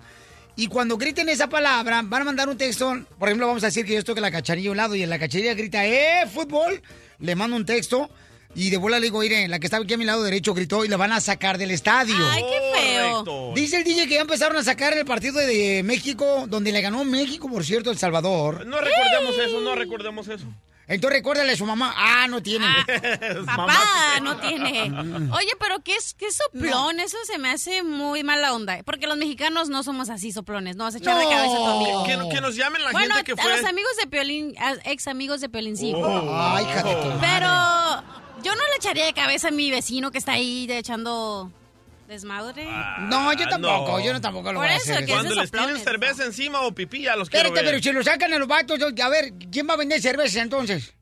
Y 0.56 0.68
cuando 0.68 0.96
griten 0.96 1.28
esa 1.28 1.48
palabra, 1.48 2.02
van 2.04 2.22
a 2.22 2.24
mandar 2.24 2.48
un 2.48 2.56
texto. 2.56 2.96
Por 3.18 3.28
ejemplo, 3.28 3.46
vamos 3.46 3.64
a 3.64 3.66
decir 3.66 3.84
que 3.84 3.94
yo 3.94 3.98
estoy 3.98 4.14
en 4.16 4.22
la 4.22 4.30
cacharilla 4.30 4.68
a 4.68 4.72
un 4.72 4.76
lado 4.76 4.94
y 4.94 5.02
en 5.02 5.10
la 5.10 5.18
cacharilla 5.18 5.54
grita, 5.54 5.84
¡eh, 5.84 6.26
fútbol! 6.32 6.80
Le 7.18 7.34
mando 7.34 7.56
un 7.56 7.66
texto 7.66 8.08
y 8.54 8.70
de 8.70 8.76
bola 8.76 8.98
le 8.98 9.06
digo, 9.06 9.20
mire, 9.20 9.48
la 9.48 9.58
que 9.58 9.66
estaba 9.66 9.82
aquí 9.82 9.94
a 9.94 9.98
mi 9.98 10.04
lado 10.04 10.22
derecho 10.22 10.54
gritó 10.54 10.84
y 10.84 10.88
la 10.88 10.96
van 10.96 11.12
a 11.12 11.20
sacar 11.20 11.58
del 11.58 11.72
estadio. 11.72 12.14
Ay, 12.30 12.42
qué 12.42 12.78
feo. 12.78 13.24
Correcto. 13.24 13.52
Dice 13.54 13.78
el 13.78 13.84
DJ 13.84 14.06
que 14.06 14.14
ya 14.14 14.20
empezaron 14.20 14.56
a 14.56 14.62
sacar 14.62 14.96
el 14.96 15.04
partido 15.04 15.40
de 15.40 15.82
México, 15.82 16.46
donde 16.48 16.70
le 16.70 16.80
ganó 16.80 17.04
México, 17.04 17.48
por 17.48 17.64
cierto, 17.64 17.90
El 17.90 17.98
Salvador. 17.98 18.64
No 18.66 18.80
recordemos 18.80 19.38
eso, 19.38 19.60
no 19.60 19.74
recordemos 19.74 20.28
eso. 20.28 20.46
Entonces 20.86 21.18
recuérdale 21.18 21.52
a 21.52 21.56
su 21.56 21.64
mamá. 21.66 21.94
Ah, 21.96 22.26
no 22.28 22.42
tiene. 22.42 22.66
Papá 23.46 24.20
no 24.22 24.36
tiene. 24.38 24.82
Oye, 25.32 25.52
pero 25.58 25.80
¿qué 25.82 25.96
es 25.96 26.14
qué 26.14 26.30
soplón? 26.30 27.00
Eso 27.00 27.16
se 27.26 27.38
me 27.38 27.50
hace 27.50 27.82
muy 27.82 28.22
mala 28.22 28.52
onda. 28.52 28.82
Porque 28.84 29.06
los 29.06 29.16
mexicanos 29.16 29.68
no 29.68 29.82
somos 29.82 30.10
así 30.10 30.32
soplones. 30.32 30.76
No 30.76 30.84
vas 30.84 30.94
a 30.94 30.98
echar 30.98 31.16
de 31.18 31.24
cabeza 31.24 31.54
a 31.54 31.58
tu 31.58 31.66
amigo. 31.66 32.04
Que, 32.04 32.34
que 32.34 32.40
nos 32.40 32.54
llamen 32.56 32.82
la 32.84 32.92
bueno, 32.92 33.14
gente 33.14 33.24
que 33.34 33.40
a 33.40 33.42
fue. 33.42 33.56
los 33.56 33.64
amigos 33.64 33.92
de 34.00 34.06
Piolín, 34.06 34.54
a- 34.58 34.90
ex 34.90 35.08
amigos 35.08 35.40
de 35.40 35.48
Piolín, 35.48 35.76
sí. 35.76 35.92
Oh. 35.94 36.30
Ay, 36.54 36.64
hija 36.64 36.82
de 36.82 36.94
tu 36.96 37.06
madre. 37.08 37.18
Pero 37.20 38.42
yo 38.42 38.54
no 38.54 38.62
le 38.70 38.76
echaría 38.76 39.06
de 39.06 39.14
cabeza 39.14 39.48
a 39.48 39.52
mi 39.52 39.70
vecino 39.70 40.10
que 40.10 40.18
está 40.18 40.32
ahí 40.32 40.66
echando 40.70 41.50
desmadre. 42.14 42.64
No, 43.00 43.32
yo 43.34 43.48
tampoco, 43.48 43.96
Ah, 43.96 43.98
no. 43.98 44.04
yo 44.04 44.12
no 44.12 44.20
tampoco 44.20 44.52
lo 44.52 44.58
Por 44.60 44.66
voy 44.66 44.74
a 44.74 44.76
hacer. 44.78 45.04
que. 45.04 45.12
Cuando 45.12 45.34
les 45.34 45.50
tienen 45.50 45.78
cerveza 45.78 46.24
encima 46.24 46.60
o 46.62 46.74
pipí, 46.74 47.02
ya 47.02 47.16
los 47.16 47.28
quiero 47.28 47.48
Espérate, 47.48 47.64
ver. 47.66 47.74
pero 47.80 47.82
si 47.82 47.92
lo 47.92 48.02
sacan 48.04 48.32
a 48.32 48.38
los 48.38 48.48
vatos, 48.48 48.78
yo- 48.78 49.04
a 49.04 49.08
ver, 49.08 49.32
¿quién 49.50 49.68
va 49.68 49.74
a 49.74 49.76
vender 49.76 50.00
cerveza 50.00 50.40
entonces? 50.40 50.94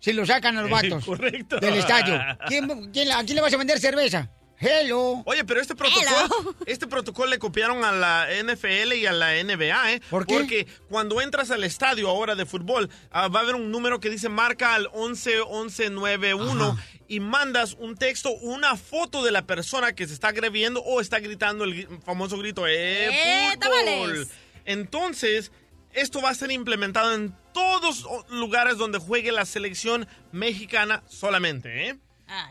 Si 0.00 0.12
lo 0.12 0.24
sacan 0.24 0.56
a 0.58 0.62
los 0.62 0.70
vatos. 0.98 1.04
Correcto. 1.04 1.58
Del 1.58 1.74
estadio. 1.74 2.20
¿Quién, 2.46 2.90
quién- 2.92 3.10
¿A 3.12 3.24
quién 3.24 3.34
le 3.36 3.40
vas 3.40 3.52
a 3.52 3.56
vender 3.56 3.78
cerveza? 3.80 4.30
Hello. 4.60 5.22
Oye, 5.24 5.44
pero 5.44 5.60
este 5.60 5.76
protocolo, 5.76 6.56
este 6.66 6.86
protocolo 6.86 7.30
le 7.30 7.38
copiaron 7.38 7.84
a 7.84 7.92
la 7.92 8.26
NFL 8.42 8.92
y 8.94 9.06
a 9.06 9.12
la 9.12 9.42
NBA, 9.42 9.92
¿eh? 9.92 10.02
¿Por 10.10 10.26
qué? 10.26 10.34
Porque 10.34 10.66
cuando 10.88 11.20
entras 11.20 11.50
al 11.50 11.62
estadio 11.62 12.08
ahora 12.08 12.34
de 12.34 12.44
fútbol, 12.44 12.90
ah, 13.10 13.28
va 13.28 13.40
a 13.40 13.42
haber 13.44 13.54
un 13.54 13.70
número 13.70 14.00
que 14.00 14.10
dice 14.10 14.28
marca 14.28 14.74
al 14.74 14.88
111191 14.92 16.76
y 17.06 17.20
mandas 17.20 17.74
un 17.74 17.96
texto, 17.96 18.32
una 18.32 18.76
foto 18.76 19.22
de 19.22 19.30
la 19.30 19.46
persona 19.46 19.94
que 19.94 20.08
se 20.08 20.14
está 20.14 20.28
agrediendo 20.28 20.82
o 20.82 21.00
está 21.00 21.20
gritando 21.20 21.64
el 21.64 21.86
famoso 22.04 22.36
grito, 22.36 22.66
¡eh, 22.66 23.06
¡Eh, 23.06 23.52
fútbol! 23.54 24.28
Entonces, 24.64 25.52
esto 25.92 26.20
va 26.20 26.30
a 26.30 26.34
ser 26.34 26.50
implementado 26.50 27.14
en 27.14 27.34
todos 27.54 28.02
los 28.02 28.30
lugares 28.30 28.76
donde 28.76 28.98
juegue 28.98 29.30
la 29.32 29.46
selección 29.46 30.08
mexicana 30.32 31.02
solamente, 31.08 31.88
¿eh? 31.88 31.98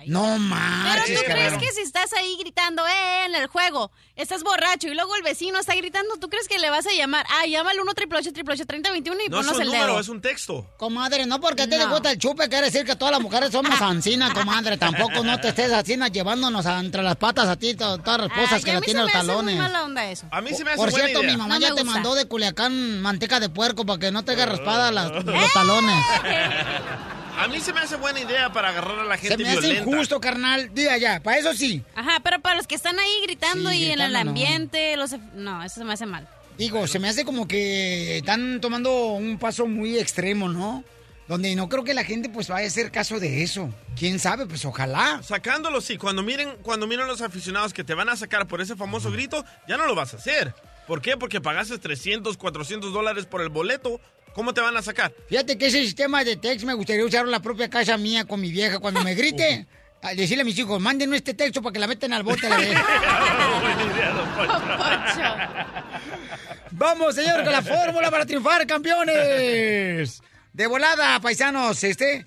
No 0.07 0.23
Pero 0.23 0.39
manches, 0.39 1.19
tú 1.19 1.25
crees 1.25 1.43
cabrón. 1.51 1.59
que 1.59 1.71
si 1.71 1.81
estás 1.81 2.11
ahí 2.13 2.35
gritando, 2.39 2.85
eh, 2.87 3.25
en 3.27 3.35
el 3.35 3.47
juego, 3.47 3.91
estás 4.15 4.41
borracho 4.43 4.87
y 4.87 4.95
luego 4.95 5.15
el 5.15 5.21
vecino 5.21 5.59
está 5.59 5.75
gritando, 5.75 6.17
¿tú 6.17 6.29
crees 6.29 6.47
que 6.47 6.57
le 6.57 6.69
vas 6.71 6.87
a 6.87 6.91
llamar? 6.93 7.25
Ah, 7.29 7.45
llama 7.45 7.71
al 7.71 7.79
1 7.79 7.93
triple 7.93 8.21
3021 8.21 9.21
y 9.25 9.29
No 9.29 9.39
es 9.39 9.45
ponnos 9.45 9.55
un 9.57 9.61
el 9.61 9.67
número, 9.67 9.85
dedo. 9.87 9.99
es 9.99 10.09
un 10.09 10.19
texto. 10.21 10.65
Comadre, 10.77 11.25
no 11.27 11.39
porque 11.39 11.67
te 11.67 11.77
No. 11.77 11.89
gusta 11.89 12.11
el 12.11 12.17
chupe, 12.17 12.49
quiere 12.49 12.65
decir 12.71 12.85
que 12.85 12.95
todas 12.95 13.11
las 13.11 13.21
mujeres 13.21 13.51
somos 13.51 13.79
ancinas, 13.81 14.33
comadre. 14.33 14.77
Tampoco 14.77 15.23
no 15.23 15.39
te 15.39 15.49
estés 15.49 15.71
así 15.71 15.95
llevándonos 16.11 16.65
a- 16.65 16.79
entre 16.79 17.03
las 17.03 17.15
patas 17.17 17.47
a 17.47 17.55
ti, 17.55 17.75
to- 17.75 17.99
todas 17.99 18.21
las 18.21 18.27
esposas 18.31 18.53
Ay, 18.53 18.63
que 18.63 18.71
a 18.71 18.73
la 18.75 18.79
mí 18.79 18.85
tienen 18.85 19.01
se 19.01 19.05
los 19.05 19.13
me 19.13 19.19
hace 19.19 19.27
talones. 19.27 19.55
muy 19.55 19.63
mala 19.63 19.83
onda 19.83 20.09
eso. 20.09 20.25
A 20.31 20.41
mí 20.41 20.53
se 20.53 20.63
me 20.63 20.71
hace 20.71 20.77
Por 20.79 20.89
buena 20.91 21.05
cierto, 21.07 21.23
idea. 21.23 21.31
mi 21.33 21.37
mamá 21.37 21.55
No 21.55 21.59
ya 21.67 21.75
te 21.75 21.83
mandó 21.83 22.15
de 22.15 22.27
Culiacán 22.27 23.01
manteca 23.01 23.39
de 23.39 23.49
puerco 23.49 23.85
para 23.85 23.99
que 23.99 24.11
no 24.11 24.23
te 24.25 24.31
haga 24.31 24.47
raspada 24.47 24.91
las- 24.91 25.11
los 25.23 25.23
talones. 25.53 26.03
A 27.37 27.47
mí 27.47 27.59
se 27.59 27.71
me 27.73 27.81
hace 27.81 27.95
buena 27.97 28.19
idea 28.19 28.51
para 28.51 28.69
agarrar 28.69 28.99
a 28.99 29.03
la 29.03 29.17
gente 29.17 29.37
Se 29.37 29.43
me 29.43 29.49
hace 29.49 29.61
violenta. 29.61 29.89
injusto, 29.91 30.19
carnal. 30.19 30.73
Diga 30.73 30.97
ya, 30.97 31.21
para 31.21 31.37
eso 31.37 31.53
sí. 31.53 31.83
Ajá, 31.95 32.19
pero 32.23 32.39
para 32.41 32.55
los 32.55 32.65
que 32.67 32.75
están 32.75 32.97
ahí 32.99 33.11
gritando 33.23 33.69
Sí, 33.69 33.77
y 33.77 33.85
en 33.85 33.91
el 34.01 34.07
gritando, 34.11 34.23
no. 34.23 34.29
ambiente, 34.31 34.97
los... 34.97 35.15
no, 35.33 35.63
eso 35.63 35.75
se 35.75 35.83
me 35.85 35.93
hace 35.93 36.05
mal. 36.05 36.27
Digo, 36.57 36.87
se 36.87 36.97
me 36.99 37.07
hace 37.07 37.23
como 37.25 37.47
que 37.47 38.17
están 38.17 38.59
tomando 38.59 38.91
un 39.13 39.37
paso 39.37 39.67
muy 39.67 39.99
extremo, 39.99 40.49
¿no? 40.49 40.83
Donde 41.27 41.55
no 41.55 41.69
creo 41.69 41.83
que 41.83 41.93
la 41.93 42.03
gente 42.05 42.29
pues 42.29 42.47
vaya 42.47 42.65
a 42.65 42.67
hacer 42.67 42.89
caso 42.91 43.19
de 43.19 43.43
eso. 43.43 43.69
¿Quién 43.99 44.17
sabe? 44.17 44.45
Pues 44.47 44.65
ojalá. 44.65 45.21
Sacándolo, 45.21 45.81
sí. 45.81 45.97
Cuando 45.97 46.23
miren, 46.23 46.55
cuando 46.63 46.87
miren 46.87 47.05
los 47.05 47.21
aficionados 47.21 47.73
que 47.73 47.83
te 47.83 47.93
van 47.93 48.09
a 48.09 48.15
sacar 48.15 48.47
por 48.47 48.61
ese 48.61 48.75
famoso 48.75 49.11
grito, 49.11 49.43
ya 49.67 49.77
no 49.77 49.85
lo 49.85 49.93
vas 49.93 50.13
a 50.13 50.17
hacer. 50.17 50.55
¿Por 50.87 51.01
qué? 51.01 51.17
Porque 51.17 51.41
pagaste 51.41 51.77
300, 51.77 52.37
400 52.37 52.93
dólares 52.93 53.25
por 53.25 53.41
el 53.41 53.49
boleto. 53.49 53.99
¿Cómo 54.37 54.53
te 54.53 54.61
van 54.61 54.77
a 54.77 54.83
sacar? 54.83 55.11
Fíjate 55.27 55.57
que 55.57 55.65
ese 55.65 55.81
sistema 55.81 56.23
de 56.23 56.35
text 56.35 56.63
me 56.63 56.75
gustaría 56.75 57.03
usarlo 57.03 57.25
en 57.25 57.31
la 57.31 57.39
propia 57.39 57.71
casa 57.71 57.97
mía 57.97 58.23
con 58.23 58.39
mi 58.39 58.51
vieja 58.51 58.77
cuando 58.77 59.01
me 59.01 59.15
grite. 59.15 59.65
a 60.03 60.13
decirle 60.13 60.43
a 60.43 60.45
mis 60.45 60.55
hijos, 60.59 60.79
mándenme 60.79 61.17
este 61.17 61.33
texto 61.33 61.59
para 61.59 61.73
que 61.73 61.79
la 61.79 61.87
metan 61.87 62.13
al 62.13 62.21
bote. 62.21 62.47
la. 62.47 62.59
Vamos, 66.71 67.15
señor, 67.15 67.43
con 67.43 67.51
la 67.51 67.63
fórmula 67.63 68.11
para 68.11 68.27
triunfar, 68.27 68.67
campeones. 68.67 70.21
De 70.53 70.67
volada, 70.67 71.19
paisanos, 71.19 71.83
este. 71.83 72.23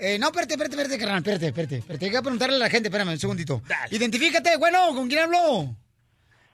eh, 0.00 0.18
no, 0.18 0.30
espérate, 0.30 0.54
espérate, 0.54 0.74
espérate, 0.74 0.98
carnal, 0.98 1.18
espérate, 1.18 1.46
espérate, 1.46 1.76
espérate. 1.76 2.04
Hay 2.06 2.10
que 2.10 2.22
preguntarle 2.22 2.56
a 2.56 2.58
la 2.58 2.70
gente, 2.70 2.88
espérame 2.88 3.10
un 3.10 3.20
segundito. 3.20 3.62
Identifícate, 3.92 4.56
bueno, 4.56 4.92
¿con 4.96 5.06
quién 5.06 5.20
hablo? 5.20 5.76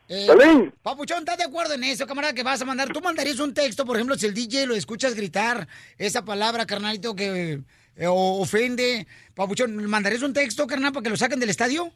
Eh, 0.08 0.26
Piolín. 0.26 0.72
Papuchón, 0.82 1.18
¿estás 1.18 1.36
de 1.38 1.44
acuerdo 1.44 1.74
en 1.74 1.84
eso, 1.84 2.06
camarada, 2.06 2.32
que 2.32 2.42
vas 2.42 2.60
a 2.62 2.64
mandar? 2.64 2.88
¿Tú 2.92 3.00
mandarías 3.00 3.38
un 3.40 3.52
texto, 3.52 3.84
por 3.84 3.96
ejemplo, 3.96 4.16
si 4.16 4.26
el 4.26 4.34
DJ 4.34 4.66
lo 4.66 4.74
escuchas 4.74 5.14
gritar 5.14 5.68
esa 5.98 6.24
palabra, 6.24 6.64
carnalito, 6.66 7.14
que 7.14 7.60
eh, 7.96 8.06
o- 8.06 8.40
ofende? 8.40 9.06
Papuchón, 9.34 9.76
¿mandarías 9.86 10.22
un 10.22 10.32
texto, 10.32 10.66
carnal, 10.66 10.92
para 10.92 11.04
que 11.04 11.10
lo 11.10 11.16
saquen 11.16 11.38
del 11.40 11.50
estadio? 11.50 11.92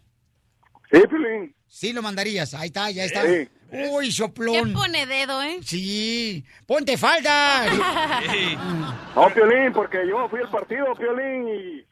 Sí, 0.90 1.00
Piolín. 1.08 1.54
Sí, 1.66 1.92
lo 1.94 2.02
mandarías. 2.02 2.52
Ahí 2.52 2.66
está, 2.66 2.90
ya 2.90 3.04
está. 3.04 3.22
Sí. 3.26 3.48
Uy, 3.90 4.06
¿Qué 4.08 4.12
soplón. 4.12 4.74
pone 4.74 5.06
dedo, 5.06 5.42
eh? 5.42 5.60
Sí. 5.62 6.44
Ponte 6.66 6.98
falda. 6.98 7.64
No, 9.16 9.28
Piolín, 9.32 9.72
porque 9.72 10.06
yo 10.08 10.28
fui 10.28 10.40
al 10.40 10.50
partido, 10.50 10.86
Piolín, 10.94 11.48
y 11.48 11.84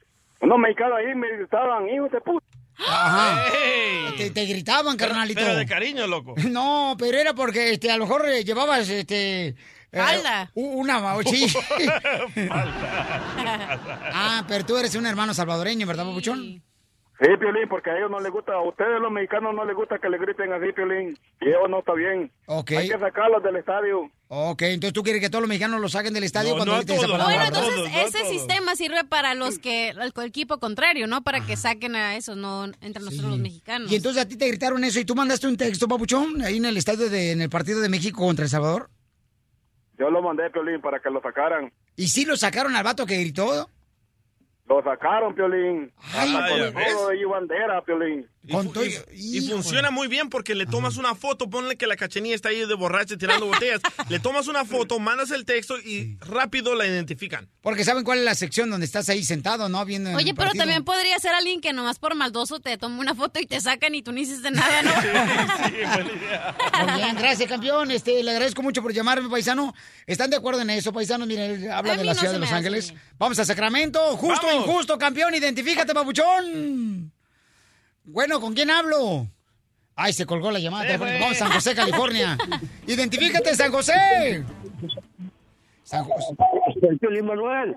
unos 0.42 0.58
mexicanos 0.58 0.98
ahí 0.98 1.14
me 1.14 1.42
estaban, 1.42 1.88
hijos 1.88 2.10
de 2.12 2.20
puta. 2.20 2.46
Ajá. 2.88 3.44
Te, 4.16 4.30
te 4.30 4.44
gritaban, 4.44 4.96
carnalito. 4.96 5.40
pero 5.40 5.56
de 5.56 5.66
cariño, 5.66 6.06
loco. 6.06 6.34
No, 6.48 6.96
pero 6.98 7.18
era 7.18 7.34
porque 7.34 7.72
este, 7.72 7.90
a 7.90 7.96
lo 7.96 8.06
mejor 8.06 8.28
eh, 8.28 8.44
llevabas 8.44 8.88
este. 8.88 9.48
eh, 9.48 9.54
Falda. 9.92 10.50
una, 10.54 11.16
sí. 11.24 11.46
ah, 14.12 14.44
pero 14.48 14.64
tú 14.64 14.76
eres 14.76 14.94
un 14.94 15.06
hermano 15.06 15.34
salvadoreño, 15.34 15.86
¿verdad, 15.86 16.04
papuchón? 16.06 16.62
Sí, 17.20 17.26
Piolín, 17.38 17.68
porque 17.68 17.90
a 17.90 17.98
ellos 17.98 18.10
no 18.10 18.18
les 18.18 18.32
gusta, 18.32 18.54
a 18.54 18.62
ustedes 18.62 18.98
los 18.98 19.12
mexicanos 19.12 19.54
no 19.54 19.66
les 19.66 19.76
gusta 19.76 19.98
que 19.98 20.08
le 20.08 20.16
griten 20.16 20.54
así, 20.54 20.72
Piolín. 20.72 21.18
Y 21.42 21.50
eso 21.50 21.68
no 21.68 21.80
está 21.80 21.92
bien. 21.92 22.32
Ok. 22.46 22.70
Hay 22.70 22.88
que 22.88 22.98
sacarlos 22.98 23.42
del 23.42 23.56
estadio. 23.56 24.10
Ok, 24.28 24.62
entonces 24.62 24.94
tú 24.94 25.02
quieres 25.02 25.20
que 25.20 25.28
todos 25.28 25.42
los 25.42 25.48
mexicanos 25.48 25.82
lo 25.82 25.88
saquen 25.90 26.14
del 26.14 26.24
estadio 26.24 26.50
No, 26.50 26.56
cuando 26.56 26.72
no 26.72 26.78
griten 26.78 26.96
esa 26.96 27.08
palabra. 27.08 27.26
Bueno, 27.26 27.44
entonces 27.44 27.92
no 27.92 28.00
ese 28.00 28.24
sistema 28.30 28.74
sirve 28.74 29.04
para 29.04 29.34
los 29.34 29.58
que, 29.58 29.90
el 29.90 30.12
equipo 30.24 30.58
contrario, 30.58 31.06
¿no? 31.06 31.22
Para 31.22 31.44
que 31.44 31.58
saquen 31.58 31.94
a 31.94 32.16
esos, 32.16 32.38
no 32.38 32.64
entre 32.80 33.02
nosotros 33.02 33.32
los 33.32 33.38
mexicanos. 33.38 33.92
Y 33.92 33.96
entonces 33.96 34.22
a 34.22 34.26
ti 34.26 34.38
te 34.38 34.46
gritaron 34.46 34.82
eso 34.84 34.98
y 34.98 35.04
tú 35.04 35.14
mandaste 35.14 35.46
un 35.46 35.58
texto, 35.58 35.88
papuchón, 35.88 36.40
ahí 36.40 36.56
en 36.56 36.64
el 36.64 36.78
estadio 36.78 37.10
de, 37.10 37.32
en 37.32 37.42
el 37.42 37.50
partido 37.50 37.80
de 37.80 37.90
México 37.90 38.24
contra 38.24 38.44
El 38.44 38.50
Salvador. 38.50 38.88
Yo 39.98 40.08
lo 40.08 40.22
mandé, 40.22 40.48
Piolín, 40.48 40.80
para 40.80 41.00
que 41.00 41.10
lo 41.10 41.20
sacaran. 41.20 41.70
¿Y 41.96 42.08
sí 42.08 42.24
lo 42.24 42.38
sacaron 42.38 42.74
al 42.76 42.84
vato 42.84 43.04
que 43.04 43.18
gritó? 43.18 43.68
Lo 44.70 44.80
sacaron, 44.84 45.34
Piolín. 45.34 45.92
Ay, 46.12 46.32
Hasta 46.32 46.72
con 46.72 46.84
todo 46.84 47.12
y 47.12 47.24
bandera, 47.24 47.82
Piolín. 47.84 48.24
Y, 49.12 49.40
funciona 49.50 49.90
muy 49.90 50.08
bien 50.08 50.30
porque 50.30 50.54
le 50.54 50.64
tomas 50.64 50.96
una 50.96 51.14
foto, 51.14 51.50
ponle 51.50 51.76
que 51.76 51.86
la 51.86 51.96
cachanilla 51.96 52.34
está 52.34 52.48
ahí 52.48 52.64
de 52.64 52.74
borracha 52.74 53.18
tirando 53.18 53.46
botellas, 53.52 53.82
le 54.08 54.18
tomas 54.18 54.48
una 54.48 54.64
foto, 54.64 54.98
mandas 54.98 55.30
el 55.30 55.44
texto 55.44 55.78
y 55.78 56.16
rápido 56.20 56.74
la 56.74 56.86
identifican. 56.86 57.48
Porque 57.60 57.84
saben 57.84 58.02
cuál 58.02 58.20
es 58.20 58.24
la 58.24 58.34
sección 58.34 58.70
donde 58.70 58.86
estás 58.86 59.08
ahí 59.10 59.24
sentado, 59.24 59.68
¿no? 59.68 59.84
Viendo 59.84 60.10
Oye, 60.16 60.32
pero 60.34 60.46
partido. 60.46 60.62
también 60.62 60.84
podría 60.84 61.18
ser 61.18 61.34
alguien 61.34 61.60
que 61.60 61.72
nomás 61.74 61.98
por 61.98 62.14
maldoso 62.14 62.60
te 62.60 62.78
toma 62.78 62.98
una 63.00 63.14
foto 63.14 63.40
y 63.40 63.46
te 63.46 63.60
sacan 63.60 63.94
y 63.94 64.02
tú 64.02 64.12
no 64.12 64.20
hiciste 64.20 64.50
nada, 64.50 64.82
¿no? 64.82 64.90
Muy 66.86 67.02
bien, 67.02 67.16
gracias, 67.16 67.48
campeón. 67.48 67.90
Este, 67.90 68.22
le 68.22 68.30
agradezco 68.30 68.62
mucho 68.62 68.80
por 68.80 68.92
llamarme, 68.92 69.28
paisano. 69.28 69.74
¿Están 70.06 70.30
de 70.30 70.36
acuerdo 70.36 70.62
en 70.62 70.70
eso, 70.70 70.92
paisano? 70.92 71.26
Miren, 71.26 71.70
habla 71.70 71.96
de 71.96 72.04
la 72.04 72.14
no 72.14 72.18
ciudad 72.18 72.32
de 72.32 72.38
Los. 72.38 72.52
Ángeles. 72.52 72.94
Vamos 73.18 73.38
a 73.38 73.44
Sacramento. 73.44 74.00
Justo 74.16 74.46
Vamos. 74.46 74.59
Injusto, 74.66 74.98
campeón. 74.98 75.34
Identifícate, 75.34 75.92
papuchón. 75.94 77.12
Bueno, 78.04 78.40
¿con 78.40 78.54
quién 78.54 78.70
hablo? 78.70 79.28
Ay, 79.94 80.12
se 80.12 80.26
colgó 80.26 80.50
la 80.50 80.58
llamada. 80.58 80.96
Fue. 80.98 81.18
Vamos 81.20 81.36
San 81.36 81.52
José, 81.52 81.74
California. 81.74 82.38
Identifícate, 82.86 83.54
San 83.54 83.70
José. 83.70 84.44
San 85.82 86.04
José. 86.04 86.34
Piolín 87.00 87.26
Manuel. 87.26 87.76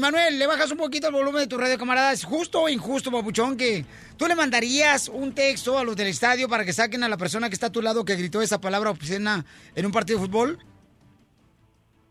Manuel, 0.00 0.38
le 0.38 0.46
bajas 0.46 0.70
un 0.70 0.78
poquito 0.78 1.08
el 1.08 1.12
volumen 1.12 1.42
de 1.42 1.46
tu 1.46 1.58
radio, 1.58 1.76
camarada. 1.76 2.12
¿Es 2.12 2.24
justo 2.24 2.62
o 2.62 2.68
injusto, 2.68 3.10
papuchón, 3.10 3.56
que 3.56 3.84
tú 4.16 4.26
le 4.26 4.34
mandarías 4.34 5.08
un 5.08 5.34
texto 5.34 5.78
a 5.78 5.84
los 5.84 5.96
del 5.96 6.08
estadio 6.08 6.48
para 6.48 6.64
que 6.64 6.72
saquen 6.72 7.02
a 7.02 7.08
la 7.08 7.16
persona 7.16 7.48
que 7.48 7.54
está 7.54 7.66
a 7.66 7.72
tu 7.72 7.82
lado 7.82 8.04
que 8.04 8.16
gritó 8.16 8.40
esa 8.40 8.60
palabra 8.60 8.90
obscena 8.90 9.44
en 9.74 9.86
un 9.86 9.92
partido 9.92 10.18
de 10.18 10.26
fútbol? 10.26 10.58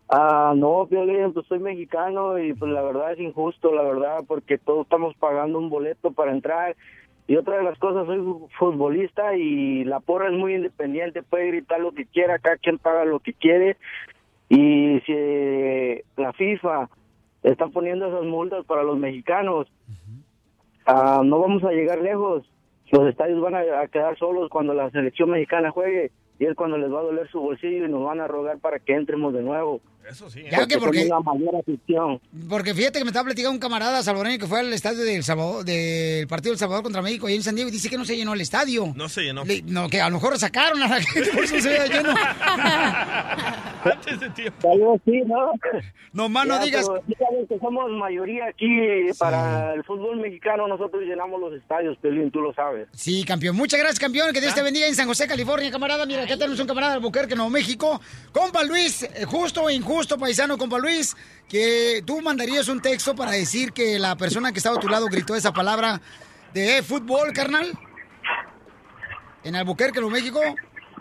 Ah, 0.08 0.52
no, 0.54 0.86
Piolín, 0.86 1.32
pues 1.32 1.46
soy 1.46 1.58
mexicano 1.58 2.38
y 2.38 2.52
pues 2.52 2.70
la 2.70 2.82
verdad 2.82 3.12
es 3.12 3.20
injusto, 3.20 3.74
la 3.74 3.82
verdad, 3.82 4.24
porque 4.26 4.58
todos 4.58 4.82
estamos 4.82 5.14
pagando 5.16 5.58
un 5.58 5.70
boleto 5.70 6.12
para 6.12 6.32
entrar. 6.32 6.76
Y 7.26 7.36
otra 7.36 7.56
de 7.56 7.64
las 7.64 7.78
cosas, 7.78 8.06
soy 8.06 8.20
futbolista 8.58 9.34
y 9.34 9.84
la 9.84 10.00
porra 10.00 10.28
es 10.28 10.34
muy 10.34 10.54
independiente, 10.54 11.22
puede 11.22 11.46
gritar 11.48 11.80
lo 11.80 11.92
que 11.92 12.04
quiera, 12.04 12.38
cada 12.38 12.58
quien 12.58 12.78
paga 12.78 13.06
lo 13.06 13.20
que 13.20 13.32
quiere. 13.32 13.78
Y 14.50 15.00
si 15.06 15.12
eh, 15.12 16.04
la 16.18 16.34
FIFA 16.34 16.90
está 17.42 17.68
poniendo 17.68 18.06
esas 18.06 18.24
multas 18.24 18.66
para 18.66 18.82
los 18.82 18.98
mexicanos, 18.98 19.72
ah, 20.84 21.22
no 21.24 21.38
vamos 21.38 21.64
a 21.64 21.72
llegar 21.72 22.02
lejos. 22.02 22.44
Los 22.90 23.08
estadios 23.08 23.40
van 23.40 23.54
a, 23.54 23.80
a 23.80 23.88
quedar 23.88 24.18
solos 24.18 24.50
cuando 24.50 24.74
la 24.74 24.90
selección 24.90 25.30
mexicana 25.30 25.70
juegue 25.70 26.12
y 26.38 26.44
es 26.44 26.54
cuando 26.54 26.76
les 26.76 26.92
va 26.92 27.00
a 27.00 27.04
doler 27.04 27.28
su 27.28 27.40
bolsillo 27.40 27.86
y 27.86 27.88
nos 27.88 28.04
van 28.04 28.20
a 28.20 28.28
rogar 28.28 28.58
para 28.58 28.78
que 28.78 28.94
entremos 28.94 29.32
de 29.32 29.42
nuevo. 29.42 29.80
Eso 30.08 30.28
sí. 30.30 30.40
¿eh? 30.40 30.48
Ya 30.50 30.66
que 30.66 30.78
porque, 30.78 31.06
somos 31.06 31.24
la 31.24 31.32
mayor 31.32 31.56
afición. 31.56 32.20
porque 32.48 32.74
fíjate 32.74 32.98
que 32.98 33.04
me 33.04 33.10
estaba 33.10 33.24
platicando 33.24 33.52
un 33.52 33.58
camarada 33.58 34.02
salvadoreño 34.02 34.38
que 34.38 34.46
fue 34.46 34.60
al 34.60 34.72
estadio 34.72 35.02
del, 35.02 35.24
Salvador, 35.24 35.64
del 35.64 36.26
partido 36.26 36.52
del 36.52 36.58
Salvador 36.58 36.82
contra 36.82 37.00
México 37.02 37.26
ahí 37.26 37.36
en 37.36 37.42
San 37.42 37.54
Diego 37.54 37.68
y 37.68 37.72
dice 37.72 37.88
que 37.88 37.96
no 37.96 38.04
se 38.04 38.16
llenó 38.16 38.34
el 38.34 38.40
estadio. 38.40 38.92
No 38.94 39.08
se 39.08 39.22
llenó. 39.22 39.44
Le- 39.44 39.62
no, 39.62 39.88
que 39.88 40.00
a 40.00 40.08
lo 40.08 40.16
mejor 40.16 40.38
sacaron 40.38 40.82
a 40.82 40.88
la 40.88 41.00
gente, 41.02 41.30
por 41.30 41.44
eso 41.44 41.58
se 41.60 41.68
veía 41.68 41.86
lleno. 41.86 42.14
Antes 43.84 44.20
de 44.20 44.30
tiempo. 44.30 44.58
Tal 44.62 44.78
vez 44.78 45.00
sí, 45.04 45.22
¿no? 45.26 45.52
No 46.12 46.28
más 46.28 46.46
no 46.46 46.58
digas. 46.60 46.86
pero 46.88 47.02
sí 47.06 47.14
sabes 47.18 47.48
que 47.48 47.58
somos 47.58 47.90
mayoría 47.90 48.46
aquí 48.46 48.66
para 49.18 49.74
el 49.74 49.84
fútbol 49.84 50.18
mexicano. 50.20 50.66
Nosotros 50.68 51.02
llenamos 51.02 51.40
los 51.40 51.52
estadios, 51.54 51.96
Pelín, 51.98 52.30
tú 52.30 52.40
lo 52.40 52.54
sabes. 52.54 52.88
Sí, 52.92 53.24
campeón. 53.24 53.56
Muchas 53.56 53.80
gracias, 53.80 53.98
campeón. 53.98 54.32
Que 54.32 54.40
Dios 54.40 54.54
te 54.54 54.62
bendiga 54.62 54.86
en 54.86 54.94
San 54.94 55.06
José, 55.06 55.26
California, 55.26 55.70
camarada. 55.70 56.06
Mira, 56.06 56.22
acá 56.22 56.36
tenemos 56.36 56.58
un 56.60 56.66
camarada 56.66 56.92
de 56.92 56.96
Albuquerque, 56.98 57.34
Nuevo 57.34 57.50
México. 57.50 58.00
Compa 58.32 58.62
Luis, 58.64 59.02
eh, 59.02 59.24
justo 59.26 59.64
o 59.64 59.70
injusto, 59.70 59.93
paisano, 60.18 60.58
compa 60.58 60.78
Luis, 60.78 61.16
que 61.48 62.02
tú 62.06 62.20
mandarías 62.20 62.68
un 62.68 62.80
texto 62.82 63.14
para 63.14 63.32
decir 63.32 63.72
que 63.72 63.98
la 63.98 64.16
persona 64.16 64.52
que 64.52 64.58
estaba 64.58 64.76
a 64.76 64.80
tu 64.80 64.88
lado 64.88 65.06
gritó 65.06 65.34
esa 65.34 65.52
palabra 65.52 66.00
de 66.52 66.78
eh, 66.78 66.82
fútbol, 66.82 67.32
carnal. 67.32 67.72
En 69.42 69.56
Albuquerque, 69.56 70.00
Nuevo 70.00 70.14
México. 70.14 70.40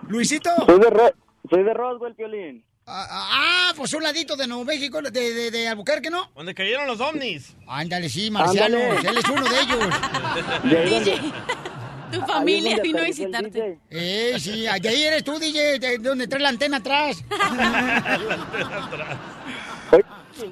Luisito. 0.07 0.49
Soy 0.65 0.79
de, 0.79 0.89
Ro- 0.89 1.13
soy 1.49 1.63
de 1.63 1.73
Roswell, 1.73 2.15
Piolín. 2.15 2.63
Ah, 2.85 3.07
ah, 3.09 3.73
pues 3.77 3.93
un 3.93 4.03
ladito 4.03 4.35
de 4.35 4.45
Nuevo 4.47 4.65
México, 4.65 5.01
de, 5.01 5.09
de, 5.11 5.51
de 5.51 5.67
Albuquerque, 5.69 6.09
¿no? 6.09 6.29
Donde 6.35 6.53
cayeron 6.53 6.85
los 6.85 6.99
ovnis. 6.99 7.55
Ándale, 7.67 8.09
sí, 8.09 8.29
marcianos. 8.29 8.81
Ándale. 8.81 9.09
Él 9.09 9.17
es 9.17 9.29
uno 9.29 9.43
de 9.47 9.59
ellos. 9.61 10.99
DJ, 11.05 11.21
tu 12.13 12.21
familia 12.25 12.79
vino 12.81 12.99
a 12.99 13.03
visitarte. 13.03 13.79
Eh, 13.89 14.35
sí, 14.39 14.65
ahí 14.67 15.03
eres 15.03 15.23
tú, 15.23 15.39
DJ, 15.39 15.79
de 15.79 15.97
donde 15.97 16.27
trae 16.27 16.41
la 16.41 16.49
antena 16.49 16.77
atrás. 16.77 17.23
Oye, 19.91 20.03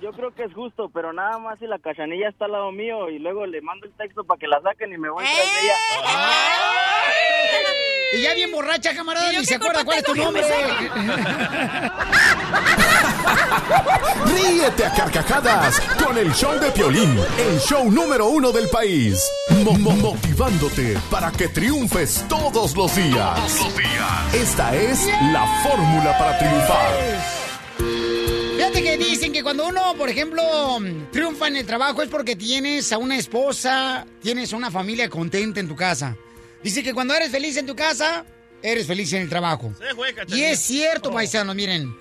Yo 0.02 0.12
creo 0.12 0.34
que 0.34 0.44
es 0.44 0.54
justo, 0.54 0.90
pero 0.94 1.12
nada 1.14 1.38
más 1.40 1.58
si 1.60 1.66
la 1.68 1.80
cachanilla 1.80 2.30
está 2.30 2.46
al 2.46 2.52
lado 2.54 2.72
mío 2.72 3.10
y 3.10 3.20
luego 3.20 3.46
le 3.46 3.62
mando 3.62 3.86
el 3.88 3.94
texto 3.94 4.24
para 4.24 4.38
que 4.40 4.48
la 4.48 4.62
saquen 4.62 4.94
y 4.94 4.98
me 4.98 5.10
voy 5.10 5.24
tras 5.24 5.38
ella. 5.64 5.74
Y 8.14 8.22
ya 8.22 8.34
bien 8.36 8.52
borracha, 8.52 8.94
camarada, 8.94 9.32
ni 9.32 9.44
se 9.46 9.56
acuerda 9.56 9.84
cuál 9.86 9.98
es 10.00 10.04
tu 10.04 10.14
nombre. 10.16 10.44
Ríete 14.26 14.86
a 14.86 14.94
carcajadas 14.94 15.80
con 16.04 16.18
el 16.18 16.32
show 16.34 16.58
de 16.60 16.72
Piolín, 16.72 17.18
el 17.38 17.60
show 17.60 17.90
número 17.92 18.28
uno 18.28 18.52
del 18.52 18.68
país. 18.70 19.30
Mo- 19.64 19.74
mo- 19.80 19.96
motivándote 19.96 20.98
para 21.10 21.32
que 21.32 21.48
triunfes 21.48 22.26
todos 22.28 22.76
los 22.76 22.96
días. 22.96 23.40
Esta 24.34 24.76
es 24.76 25.08
la 25.32 25.46
fórmula 25.64 26.18
para 26.18 26.38
triunfar. 26.38 26.92
Fíjate 28.62 28.84
que 28.84 28.96
dicen 28.96 29.34
que 29.34 29.42
cuando 29.42 29.68
uno, 29.68 29.96
por 29.98 30.08
ejemplo, 30.08 30.44
triunfa 31.12 31.48
en 31.48 31.56
el 31.56 31.66
trabajo 31.66 32.04
es 32.04 32.10
porque 32.10 32.36
tienes 32.36 32.92
a 32.92 33.00
una 33.00 33.18
esposa, 33.18 34.06
tienes 34.22 34.54
a 34.54 34.56
una 34.56 34.70
familia 34.70 35.10
contenta 35.10 35.60
en 35.60 35.68
tu 35.68 35.76
casa. 35.76 36.16
Dice 36.64 36.84
que 36.84 36.94
cuando 36.94 37.16
eres 37.16 37.32
feliz 37.32 37.58
en 37.58 37.66
tu 37.66 37.76
casa, 37.76 38.24
eres 38.62 38.86
feliz 38.86 39.12
en 39.14 39.24
el 39.24 39.30
trabajo. 39.30 39.74
Se 39.80 39.96
fue, 39.96 40.14
Y 40.28 40.44
es 40.44 40.60
cierto, 40.60 41.10
Oh. 41.10 41.14
paisanos, 41.14 41.56
miren. 41.56 41.98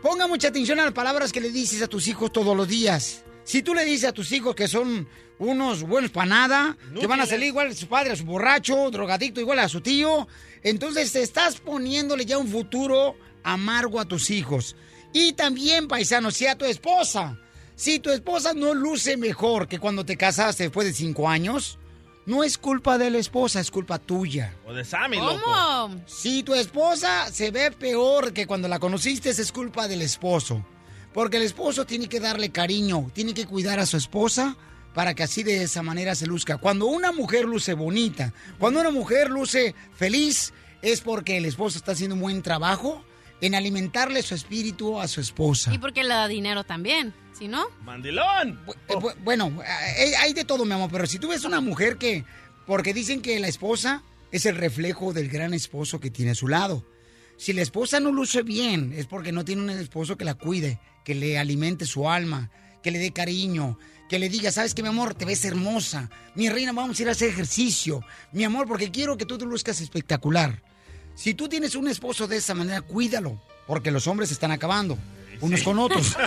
Ponga 0.00 0.28
mucha 0.28 0.46
atención 0.46 0.78
a 0.78 0.84
las 0.84 0.94
palabras 0.94 1.32
que 1.32 1.40
le 1.40 1.50
dices 1.50 1.82
a 1.82 1.88
tus 1.88 2.06
hijos 2.06 2.32
todos 2.32 2.56
los 2.56 2.68
días. 2.68 3.24
Si 3.42 3.64
tú 3.64 3.74
le 3.74 3.84
dices 3.84 4.10
a 4.10 4.12
tus 4.12 4.30
hijos 4.30 4.54
que 4.54 4.68
son 4.68 5.08
unos 5.40 5.82
buenos 5.82 6.12
para 6.12 6.26
nada, 6.26 6.76
que 7.00 7.08
van 7.08 7.22
a 7.22 7.26
salir 7.26 7.48
igual 7.48 7.72
a 7.72 7.74
su 7.74 7.88
padre, 7.88 8.12
a 8.12 8.16
su 8.16 8.24
borracho, 8.24 8.88
drogadicto, 8.92 9.40
igual 9.40 9.58
a 9.58 9.68
su 9.68 9.80
tío, 9.80 10.28
entonces 10.62 11.10
te 11.10 11.22
estás 11.22 11.58
poniéndole 11.58 12.24
ya 12.24 12.38
un 12.38 12.46
futuro 12.46 13.16
amargo 13.42 13.98
a 13.98 14.04
tus 14.04 14.30
hijos. 14.30 14.76
Y 15.12 15.32
también, 15.32 15.88
paisano, 15.88 16.30
si 16.30 16.46
a 16.46 16.56
tu 16.56 16.64
esposa, 16.64 17.38
si 17.74 17.98
tu 17.98 18.10
esposa 18.10 18.52
no 18.54 18.74
luce 18.74 19.16
mejor 19.16 19.68
que 19.68 19.78
cuando 19.78 20.04
te 20.04 20.16
casaste 20.16 20.64
después 20.64 20.86
de 20.86 20.92
cinco 20.92 21.28
años, 21.28 21.78
no 22.26 22.44
es 22.44 22.58
culpa 22.58 22.98
de 22.98 23.10
la 23.10 23.18
esposa, 23.18 23.58
es 23.60 23.70
culpa 23.70 23.98
tuya. 23.98 24.54
O 24.66 24.74
de 24.74 24.84
Sammy, 24.84 25.16
loco. 25.16 25.40
¿Cómo? 25.44 26.02
Si 26.06 26.42
tu 26.42 26.54
esposa 26.54 27.32
se 27.32 27.50
ve 27.50 27.70
peor 27.70 28.34
que 28.34 28.46
cuando 28.46 28.68
la 28.68 28.78
conociste, 28.78 29.30
es 29.30 29.50
culpa 29.50 29.88
del 29.88 30.02
esposo. 30.02 30.64
Porque 31.14 31.38
el 31.38 31.44
esposo 31.44 31.86
tiene 31.86 32.06
que 32.06 32.20
darle 32.20 32.50
cariño, 32.50 33.10
tiene 33.14 33.32
que 33.32 33.46
cuidar 33.46 33.80
a 33.80 33.86
su 33.86 33.96
esposa 33.96 34.56
para 34.92 35.14
que 35.14 35.22
así 35.22 35.42
de 35.42 35.62
esa 35.62 35.82
manera 35.82 36.14
se 36.14 36.26
luzca. 36.26 36.58
Cuando 36.58 36.86
una 36.86 37.12
mujer 37.12 37.46
luce 37.46 37.72
bonita, 37.72 38.34
cuando 38.58 38.80
una 38.80 38.90
mujer 38.90 39.30
luce 39.30 39.74
feliz, 39.94 40.52
es 40.82 41.00
porque 41.00 41.38
el 41.38 41.46
esposo 41.46 41.78
está 41.78 41.92
haciendo 41.92 42.14
un 42.14 42.20
buen 42.20 42.42
trabajo 42.42 43.04
en 43.40 43.54
alimentarle 43.54 44.22
su 44.22 44.34
espíritu 44.34 44.98
a 45.00 45.06
su 45.08 45.20
esposa. 45.20 45.72
Y 45.72 45.78
porque 45.78 46.02
le 46.02 46.10
da 46.10 46.26
dinero 46.28 46.64
también, 46.64 47.14
¿sí 47.38 47.46
no? 47.48 47.66
¡Mandilón! 47.84 48.60
Eh, 48.88 48.94
bu- 48.94 49.14
Bueno, 49.22 49.52
eh, 49.62 50.12
hay 50.20 50.32
de 50.32 50.44
todo, 50.44 50.64
mi 50.64 50.72
amor, 50.72 50.90
pero 50.90 51.06
si 51.06 51.18
tú 51.18 51.28
ves 51.28 51.44
una 51.44 51.60
mujer 51.60 51.96
que, 51.98 52.24
porque 52.66 52.92
dicen 52.94 53.22
que 53.22 53.38
la 53.38 53.48
esposa 53.48 54.02
es 54.32 54.44
el 54.46 54.56
reflejo 54.56 55.12
del 55.12 55.28
gran 55.28 55.54
esposo 55.54 56.00
que 56.00 56.10
tiene 56.10 56.32
a 56.32 56.34
su 56.34 56.48
lado. 56.48 56.84
Si 57.36 57.52
la 57.52 57.62
esposa 57.62 58.00
no 58.00 58.10
luce 58.10 58.42
bien, 58.42 58.92
es 58.92 59.06
porque 59.06 59.30
no 59.30 59.44
tiene 59.44 59.62
un 59.62 59.70
esposo 59.70 60.16
que 60.16 60.24
la 60.24 60.34
cuide, 60.34 60.80
que 61.04 61.14
le 61.14 61.38
alimente 61.38 61.86
su 61.86 62.10
alma, 62.10 62.50
que 62.82 62.90
le 62.90 62.98
dé 62.98 63.12
cariño, 63.12 63.78
que 64.08 64.18
le 64.18 64.28
diga, 64.28 64.50
sabes 64.50 64.74
que 64.74 64.82
mi 64.82 64.88
amor, 64.88 65.14
te 65.14 65.24
ves 65.24 65.44
hermosa. 65.44 66.10
Mi 66.34 66.48
reina, 66.48 66.72
vamos 66.72 66.98
a 66.98 67.02
ir 67.02 67.08
a 67.08 67.12
hacer 67.12 67.28
ejercicio. 67.28 68.02
Mi 68.32 68.42
amor, 68.42 68.66
porque 68.66 68.90
quiero 68.90 69.16
que 69.16 69.24
tú 69.26 69.38
te 69.38 69.44
luzcas 69.44 69.80
espectacular. 69.80 70.62
Si 71.18 71.34
tú 71.34 71.48
tienes 71.48 71.74
un 71.74 71.88
esposo 71.88 72.28
de 72.28 72.36
esa 72.36 72.54
manera, 72.54 72.80
cuídalo, 72.80 73.40
porque 73.66 73.90
los 73.90 74.06
hombres 74.06 74.28
se 74.28 74.34
están 74.34 74.52
acabando, 74.52 74.96
unos 75.40 75.64
con 75.64 75.76
otros. 75.80 76.16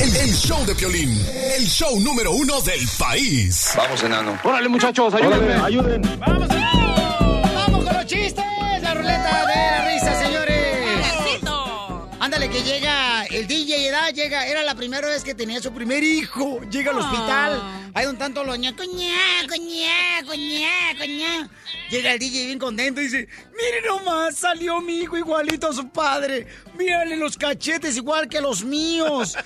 El, 0.00 0.16
el 0.16 0.32
show 0.32 0.64
de 0.64 0.74
Piolín, 0.76 1.10
el 1.56 1.66
show 1.66 1.98
número 2.00 2.30
uno 2.32 2.60
del 2.60 2.80
país. 2.96 3.72
Vamos, 3.76 4.02
enano. 4.04 4.38
Órale, 4.44 4.68
muchachos, 4.68 5.12
ayúdenme, 5.14 5.54
ayuden. 5.54 6.02
¡Vamos 6.20 7.84
con 7.84 7.94
los 7.94 8.06
chistes! 8.06 8.44
La 8.82 8.94
ruleta 8.94 9.46
de 9.46 9.54
la 9.56 9.88
risa, 9.92 10.24
señores. 10.24 10.96
¡Necesito! 10.96 12.08
Ándale, 12.20 12.48
que 12.48 12.62
llega 12.62 13.24
el 13.26 13.46
DJ 13.48 13.88
edad, 13.88 14.12
llega, 14.12 14.46
primera 14.78 15.08
vez 15.08 15.22
que 15.24 15.34
tenía 15.34 15.60
su 15.60 15.72
primer 15.72 16.02
hijo. 16.02 16.60
Llega 16.70 16.92
al 16.92 16.98
Ah. 16.98 17.00
hospital. 17.00 17.62
Hay 17.94 18.06
un 18.06 18.16
tanto 18.16 18.42
loña, 18.44 18.74
coñá, 18.74 19.18
coñá, 19.48 20.24
coñá, 20.26 20.70
coñá. 20.98 21.50
Llega 21.90 22.12
el 22.12 22.18
DJ 22.18 22.46
bien 22.46 22.58
contento 22.58 23.00
y 23.00 23.04
dice, 23.04 23.28
mire 23.50 23.82
nomás, 23.86 24.36
salió 24.36 24.80
mi 24.80 25.00
hijo 25.00 25.18
igualito 25.18 25.68
a 25.68 25.72
su 25.74 25.88
padre. 25.90 26.46
Mírale 26.78 27.16
los 27.16 27.36
cachetes 27.36 27.96
igual 27.96 28.28
que 28.28 28.40
los 28.40 28.64
míos. 28.64 29.36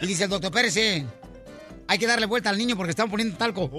Y 0.00 0.06
dice 0.06 0.24
el 0.24 0.30
doctor, 0.30 0.50
espérese, 0.50 1.06
hay 1.86 1.98
que 1.98 2.06
darle 2.06 2.26
vuelta 2.26 2.50
al 2.50 2.58
niño 2.58 2.76
porque 2.76 2.90
están 2.90 3.08
poniendo 3.08 3.36
talco. 3.38 3.70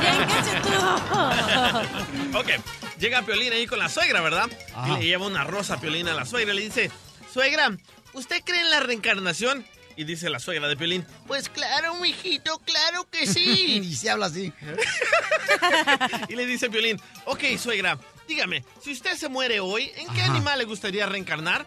¡Bien, 0.00 0.16
cachetú! 0.28 0.78
Ok, 2.38 2.48
llega 3.02 3.22
Piolín 3.22 3.52
ahí 3.52 3.66
con 3.66 3.80
la 3.80 3.88
suegra, 3.88 4.20
¿verdad? 4.20 4.48
Ajá. 4.74 4.88
Y 4.88 5.00
le 5.00 5.06
lleva 5.06 5.26
una 5.26 5.42
rosa 5.42 5.74
a 5.74 5.80
Piolín 5.80 6.06
a 6.08 6.14
la 6.14 6.24
suegra 6.24 6.52
y 6.54 6.56
le 6.56 6.62
dice, 6.62 6.90
suegra, 7.32 7.76
¿usted 8.12 8.42
cree 8.44 8.60
en 8.60 8.70
la 8.70 8.78
reencarnación? 8.80 9.66
Y 9.96 10.04
dice 10.04 10.30
la 10.30 10.38
suegra 10.38 10.68
de 10.68 10.76
Piolín, 10.76 11.04
pues 11.26 11.48
claro, 11.48 11.96
mijito, 11.96 12.58
claro 12.60 13.06
que 13.10 13.26
sí. 13.34 13.80
y 13.82 13.94
se 13.96 14.08
habla 14.08 14.26
así. 14.26 14.52
y 16.28 16.36
le 16.36 16.46
dice 16.46 16.70
Piolín, 16.70 16.98
ok, 17.26 17.42
suegra, 17.58 17.98
dígame, 18.28 18.64
si 18.80 18.92
usted 18.92 19.16
se 19.16 19.28
muere 19.28 19.58
hoy, 19.58 19.90
¿en 19.96 20.06
qué 20.14 20.22
Ajá. 20.22 20.32
animal 20.32 20.58
le 20.60 20.64
gustaría 20.64 21.04
reencarnar? 21.06 21.66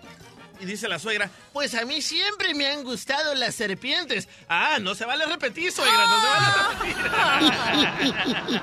Y 0.60 0.66
dice 0.66 0.88
la 0.88 1.00
suegra, 1.00 1.30
pues 1.54 1.76
a 1.76 1.86
mí 1.86 2.02
siempre 2.02 2.54
me 2.54 2.68
han 2.68 2.84
gustado 2.84 3.36
las 3.36 3.56
serpientes. 3.56 4.28
Ah, 4.48 4.78
no 4.80 4.96
se 4.96 5.06
vale 5.06 5.26
repetir, 5.26 5.72
suegra, 5.72 6.06
no 6.06 6.22
se 6.22 6.28
vale 6.28 6.48
repetir. 6.80 8.62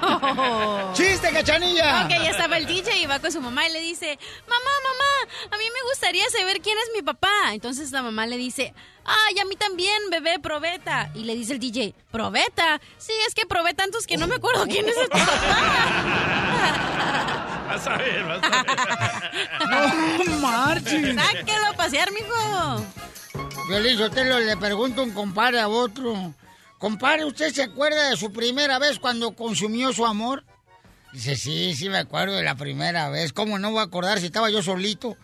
¡Chiste, 0.94 1.31
cachanilla! 1.33 2.05
Ok, 2.05 2.11
ya 2.11 2.31
estaba 2.31 2.57
el 2.57 2.66
DJ 2.66 2.98
y 2.98 3.07
va 3.07 3.18
con 3.18 3.31
su 3.31 3.40
mamá 3.40 3.68
y 3.68 3.72
le 3.72 3.81
dice, 3.81 4.18
mamá, 4.48 4.70
mamá, 4.85 5.31
a 5.50 5.59
mí 5.59 5.64
me 5.64 5.83
gustaría 5.90 6.28
saber 6.31 6.61
quién 6.61 6.78
es 6.78 6.90
mi 6.94 7.02
papá. 7.02 7.52
Entonces 7.52 7.92
la 7.92 8.02
mamá 8.02 8.26
le 8.26 8.37
dice, 8.37 8.74
ay, 9.05 9.38
a 9.38 9.44
mí 9.44 9.57
también, 9.57 10.11
bebé, 10.11 10.38
probeta. 10.38 11.11
Y 11.14 11.24
le 11.24 11.35
dice 11.35 11.55
el 11.55 11.59
DJ, 11.59 11.94
¿probeta? 12.11 12.81
Sí, 12.98 13.12
es 13.26 13.35
que 13.35 13.46
probé 13.46 13.74
tantos 13.74 14.07
que 14.07 14.16
no 14.16 14.26
me 14.26 14.37
acuerdo 14.37 14.66
quién 14.66 14.88
es 14.88 14.96
el 14.96 15.09
papá. 15.09 15.28
Vas 17.72 17.87
a 17.87 17.96
ver, 17.96 18.22
vas 18.24 18.42
a 18.42 18.50
ver. 18.50 20.28
¡No 20.28 20.37
marches! 20.40 21.16
Sáquelo 21.16 21.68
a 21.68 21.72
pasear, 21.72 22.11
mijo. 22.12 22.85
Violín 23.66 23.96
Sotelo 23.96 24.40
le 24.40 24.58
pregunta 24.58 25.00
un 25.00 25.12
compadre 25.12 25.58
a 25.58 25.68
otro. 25.68 26.35
Compadre, 26.76 27.24
¿usted 27.24 27.50
se 27.50 27.62
acuerda 27.62 28.11
de 28.11 28.18
su 28.18 28.30
primera 28.30 28.78
vez 28.78 28.98
cuando 28.98 29.35
consumió 29.35 29.90
su 29.94 30.04
amor? 30.04 30.44
Dice, 31.14 31.35
sí, 31.35 31.74
sí 31.74 31.88
me 31.88 31.96
acuerdo 31.96 32.37
de 32.37 32.42
la 32.42 32.56
primera 32.56 33.08
vez. 33.08 33.32
¿Cómo 33.32 33.58
no 33.58 33.70
voy 33.70 33.80
a 33.80 33.85
acordar 33.85 34.20
si 34.20 34.26
estaba 34.26 34.50
yo 34.50 34.62
solito? 34.62 35.16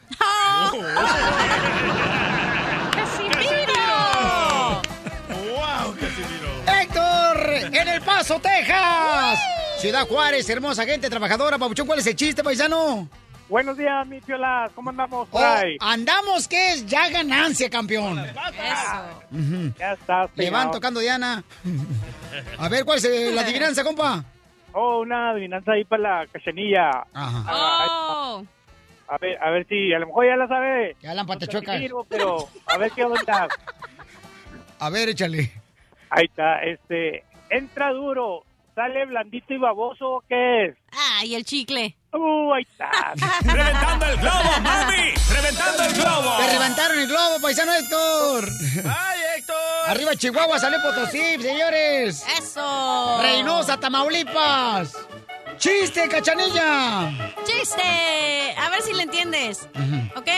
¡Casimiro! 2.92 3.82
¡Wow, 5.28 5.94
Casimiro! 6.00 6.80
¡Héctor! 6.80 7.74
¡En 7.74 7.88
El 7.88 8.00
Paso, 8.00 8.40
Texas! 8.40 9.38
Ciudad 9.78 10.06
Juárez, 10.08 10.48
hermosa 10.50 10.84
gente 10.84 11.08
trabajadora. 11.08 11.58
Papuchón, 11.58 11.86
¿cuál 11.86 12.00
es 12.00 12.06
el 12.06 12.16
chiste, 12.16 12.42
paisano? 12.42 13.08
Buenos 13.48 13.76
días, 13.78 14.06
mi 14.06 14.20
piolas. 14.20 14.70
¿Cómo 14.74 14.90
andamos 14.90 15.28
Oh, 15.30 15.44
andamos 15.80 16.46
que 16.48 16.72
es 16.72 16.86
ya 16.86 17.08
ganancia, 17.08 17.70
campeón. 17.70 18.18
Ujú. 18.18 19.72
Ya 19.78 19.92
estás. 19.92 20.30
Le 20.34 20.50
van 20.50 20.70
tocando 20.70 21.00
Diana. 21.00 21.42
A 22.58 22.68
ver, 22.68 22.84
¿cuál 22.84 22.98
es 22.98 23.34
la 23.34 23.40
adivinanza, 23.42 23.84
compa? 23.84 24.24
Oh, 24.72 25.00
una 25.00 25.30
adivinanza 25.30 25.72
ahí 25.72 25.84
para 25.84 26.02
la 26.02 26.26
cachanilla. 26.26 26.90
Ajá. 27.14 27.44
Oh. 27.50 28.44
A 29.08 29.16
ver, 29.18 29.42
a 29.42 29.50
ver 29.50 29.66
si 29.66 29.94
a 29.94 29.98
lo 29.98 30.08
mejor 30.08 30.26
ya 30.26 30.36
la 30.36 30.48
sabe. 30.48 30.96
Ya 31.00 31.14
la 31.14 31.24
patechuecas. 31.24 31.80
Pero 32.10 32.48
a 32.66 32.76
ver 32.76 32.90
qué 32.92 33.04
onda. 33.04 33.48
A 34.80 34.90
ver, 34.90 35.08
échale. 35.08 35.50
Ahí 36.08 36.26
está, 36.26 36.62
este, 36.62 37.24
entra 37.50 37.90
duro, 37.90 38.44
sale 38.78 39.06
blandito 39.06 39.52
y 39.52 39.58
baboso, 39.58 40.22
¿qué 40.28 40.66
es? 40.66 40.76
Ah, 40.92 41.24
y 41.24 41.34
el 41.34 41.44
chicle. 41.44 41.96
Uh, 42.12 42.52
ahí 42.54 42.62
está. 42.62 42.88
¡Reventando 43.42 44.06
el 44.06 44.16
globo, 44.18 44.60
mami! 44.62 45.14
¡Reventando 45.34 45.82
el 45.82 45.94
globo! 45.94 46.36
Te 46.38 46.52
reventaron 46.52 46.98
el 47.00 47.06
globo, 47.08 47.40
paisano 47.42 47.72
Héctor. 47.74 48.48
¡Ay, 48.84 49.20
Héctor! 49.36 49.56
Arriba 49.88 50.14
Chihuahua, 50.14 50.60
sale 50.60 50.78
Potosí, 50.78 51.42
señores. 51.42 52.24
¡Eso! 52.38 53.18
Reynosa, 53.20 53.80
Tamaulipas. 53.80 54.96
¡Chiste, 55.56 56.08
cachanilla! 56.08 57.34
¡Chiste! 57.44 58.54
A 58.56 58.70
ver 58.70 58.82
si 58.82 58.92
le 58.92 59.02
entiendes. 59.02 59.68
¿Ok? 60.14 60.28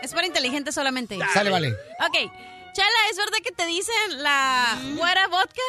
Es 0.00 0.14
para 0.14 0.26
inteligente 0.26 0.72
solamente. 0.72 1.18
Sale, 1.34 1.50
vale. 1.50 1.68
Ok. 1.68 2.32
Chala, 2.72 3.10
¿es 3.10 3.18
verdad 3.18 3.38
que 3.44 3.52
te 3.52 3.66
dicen 3.66 4.22
la 4.22 4.78
güera 4.96 5.28
vodka? 5.28 5.60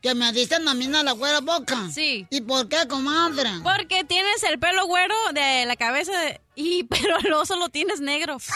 Que 0.00 0.14
me 0.14 0.32
dicen 0.32 0.66
a 0.66 0.72
mí 0.74 0.86
a 0.94 1.02
la 1.02 1.12
güera 1.12 1.40
boca. 1.40 1.88
Sí. 1.92 2.26
¿Y 2.30 2.40
por 2.40 2.68
qué, 2.68 2.88
comadre? 2.88 3.50
Porque 3.62 4.02
tienes 4.04 4.42
el 4.44 4.58
pelo 4.58 4.86
güero 4.86 5.14
de 5.34 5.66
la 5.66 5.76
cabeza 5.76 6.12
de- 6.20 6.40
y 6.56 6.84
pero 6.90 7.18
el 7.18 7.32
oso 7.34 7.56
lo 7.56 7.68
tienes 7.68 8.00
negro. 8.00 8.38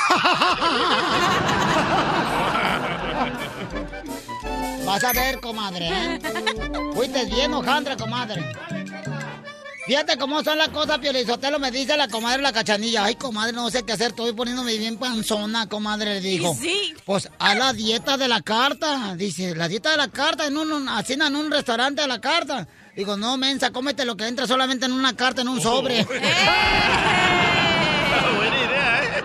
Vas 4.87 5.03
a 5.05 5.13
ver, 5.13 5.41
comadre, 5.41 5.89
¿eh? 5.89 6.19
Fuiste 6.95 7.25
bien 7.27 7.53
hojandra, 7.55 7.97
comadre. 7.97 8.43
Fíjate 9.87 10.17
cómo 10.17 10.43
son 10.43 10.57
las 10.57 10.71
cosas, 10.71 10.99
Piolizotelo, 10.99 11.59
me 11.59 11.71
dice 11.71 11.95
la 11.97 12.09
comadre 12.09 12.41
la 12.41 12.55
cachanilla. 12.55 13.05
Ay, 13.05 13.17
comadre, 13.17 13.53
no 13.53 13.71
sé 13.71 13.83
qué 13.83 13.93
hacer, 13.93 14.09
estoy 14.09 14.33
poniéndome 14.33 14.79
bien 14.79 14.97
panzona, 14.97 15.69
comadre, 15.69 16.15
le 16.15 16.21
dijo. 16.21 16.57
Sí. 16.59 16.95
Pues 17.05 17.29
a 17.39 17.55
la 17.55 17.75
dieta 17.75 18.17
de 18.17 18.27
la 18.27 18.41
carta, 18.41 19.15
dice, 19.15 19.55
la 19.55 19.69
dieta 19.69 19.91
de 19.91 19.99
la 19.99 20.09
carta, 20.09 20.47
en 20.47 20.57
un, 20.57 20.89
así 20.89 21.13
en 21.13 21.37
un 21.37 21.51
restaurante 21.51 22.01
de 22.01 22.09
la 22.09 22.21
carta. 22.21 22.67
Digo, 22.97 23.19
no, 23.19 23.37
mensa, 23.37 23.73
cómete 23.73 24.07
lo 24.07 24.17
que 24.17 24.27
entra 24.27 24.47
solamente 24.47 24.87
en 24.87 24.93
una 24.93 25.15
carta, 25.15 25.43
en 25.43 25.49
un 25.49 25.61
sobre. 25.61 26.03
Buena 26.05 26.27
idea, 28.57 29.05
¿eh? 29.05 29.23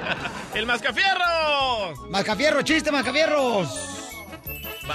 ¡El 0.55 0.65
mascafierros! 0.65 1.99
Mascafierro, 2.09 2.63
chiste, 2.63 2.91
mascafierros. 2.91 3.98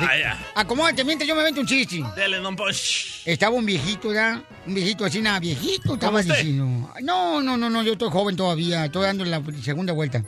Vaya. 0.01 0.39
Acomódate 0.55 1.05
mientras 1.05 1.29
yo 1.29 1.35
me 1.37 1.43
vento 1.45 1.61
un 1.61 1.67
chiste. 1.67 2.03
Dele, 2.17 2.39
don 2.39 2.57
Posh. 2.57 3.21
Estaba 3.25 3.55
un 3.57 3.65
viejito, 3.65 4.13
¿ya? 4.13 4.43
Un 4.67 4.75
viejito 4.75 5.05
así, 5.05 5.21
nada, 5.21 5.39
viejito, 5.41 5.95
estaba 5.95 6.21
usted? 6.21 6.35
diciendo. 6.37 6.91
"Ay, 6.95 7.05
No, 7.05 7.41
no, 7.43 7.57
no, 7.57 7.71
no, 7.71 7.83
yo 7.83 7.93
estoy 7.93 8.11
joven 8.11 8.37
todavía, 8.37 8.87
estoy 8.87 9.03
dando 9.05 9.25
la 9.25 9.43
segunda 9.63 9.93
vuelta. 9.93 10.23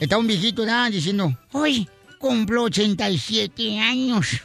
Estaba 0.00 0.20
un 0.20 0.26
viejito, 0.26 0.64
¿ya? 0.64 0.88
Diciendo, 0.90 1.36
hoy 1.52 1.88
cumplo 2.18 2.62
87 2.64 3.78
años. 3.78 4.42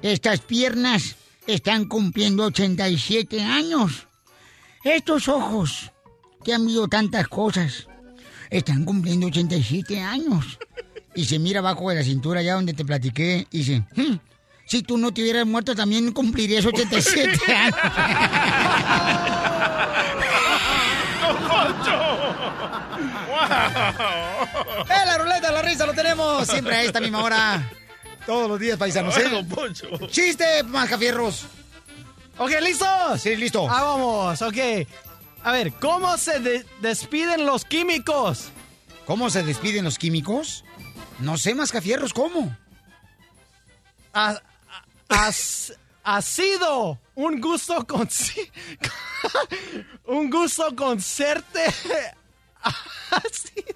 Estas 0.00 0.40
piernas 0.40 1.16
están 1.46 1.86
cumpliendo 1.86 2.44
87 2.44 3.42
años. 3.42 4.06
Estos 4.84 5.28
ojos 5.28 5.90
que 6.44 6.54
han 6.54 6.64
visto 6.64 6.86
tantas 6.88 7.26
cosas 7.28 7.88
están 8.48 8.84
cumpliendo 8.84 9.26
87 9.26 10.00
años. 10.00 10.58
Y 11.18 11.24
se 11.24 11.38
mira 11.40 11.58
abajo 11.58 11.90
de 11.90 11.96
la 11.96 12.04
cintura, 12.04 12.38
allá 12.38 12.54
donde 12.54 12.74
te 12.74 12.84
platiqué, 12.84 13.46
y 13.50 13.58
dice, 13.58 13.82
"Hmm, 13.96 14.18
si 14.66 14.82
tú 14.82 14.96
no 14.98 15.12
te 15.12 15.20
hubieras 15.22 15.44
muerto, 15.46 15.74
también 15.74 16.12
cumplirías 16.12 16.64
87 16.72 17.52
años. 17.52 17.74
¡Eh, 24.88 25.06
la 25.06 25.18
ruleta 25.18 25.48
de 25.48 25.52
la 25.54 25.62
risa 25.62 25.86
lo 25.86 25.94
tenemos! 25.94 26.46
Siempre 26.46 26.74
a 26.76 26.82
esta 26.82 27.00
misma 27.00 27.22
hora. 27.22 27.70
Todos 28.26 28.48
los 28.48 28.60
días, 28.60 28.76
paisanos, 28.78 29.16
¿eh? 29.16 29.28
Don 29.30 29.46
Poncho. 29.48 29.86
¡Chiste, 30.10 30.62
Majafierros! 30.64 31.46
Ok, 32.36 32.50
¿listos? 32.62 33.20
Sí, 33.20 33.36
listo. 33.36 33.66
Ah, 33.68 33.82
vamos, 33.82 34.42
ok. 34.42 34.56
A 35.44 35.52
ver, 35.52 35.72
¿cómo 35.72 36.16
se 36.18 36.38
de- 36.40 36.66
despiden 36.80 37.46
los 37.46 37.64
químicos? 37.64 38.48
¿Cómo 39.06 39.30
se 39.30 39.42
despiden 39.42 39.84
los 39.84 39.98
químicos? 39.98 40.64
No 41.18 41.36
sé, 41.36 41.54
Mascafierros, 41.54 42.14
¿cómo? 42.14 42.56
Ha, 44.12 44.40
ha- 45.08 45.30
ha 46.04 46.22
sido 46.22 46.98
un 47.14 47.40
gusto 47.40 47.86
con... 47.86 48.08
un 50.06 50.30
gusto 50.30 50.74
con 50.76 51.00
serte... 51.00 51.64
Ha 53.10 53.22
sido... 53.32 53.64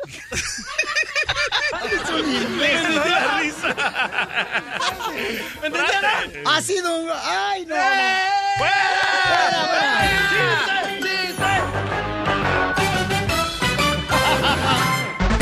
¿Me 5.60 5.66
entendieron? 5.68 6.46
Ha 6.46 6.60
sido 6.60 6.98
un... 7.00 7.08
¡Ay, 7.14 7.64
no! 7.64 7.74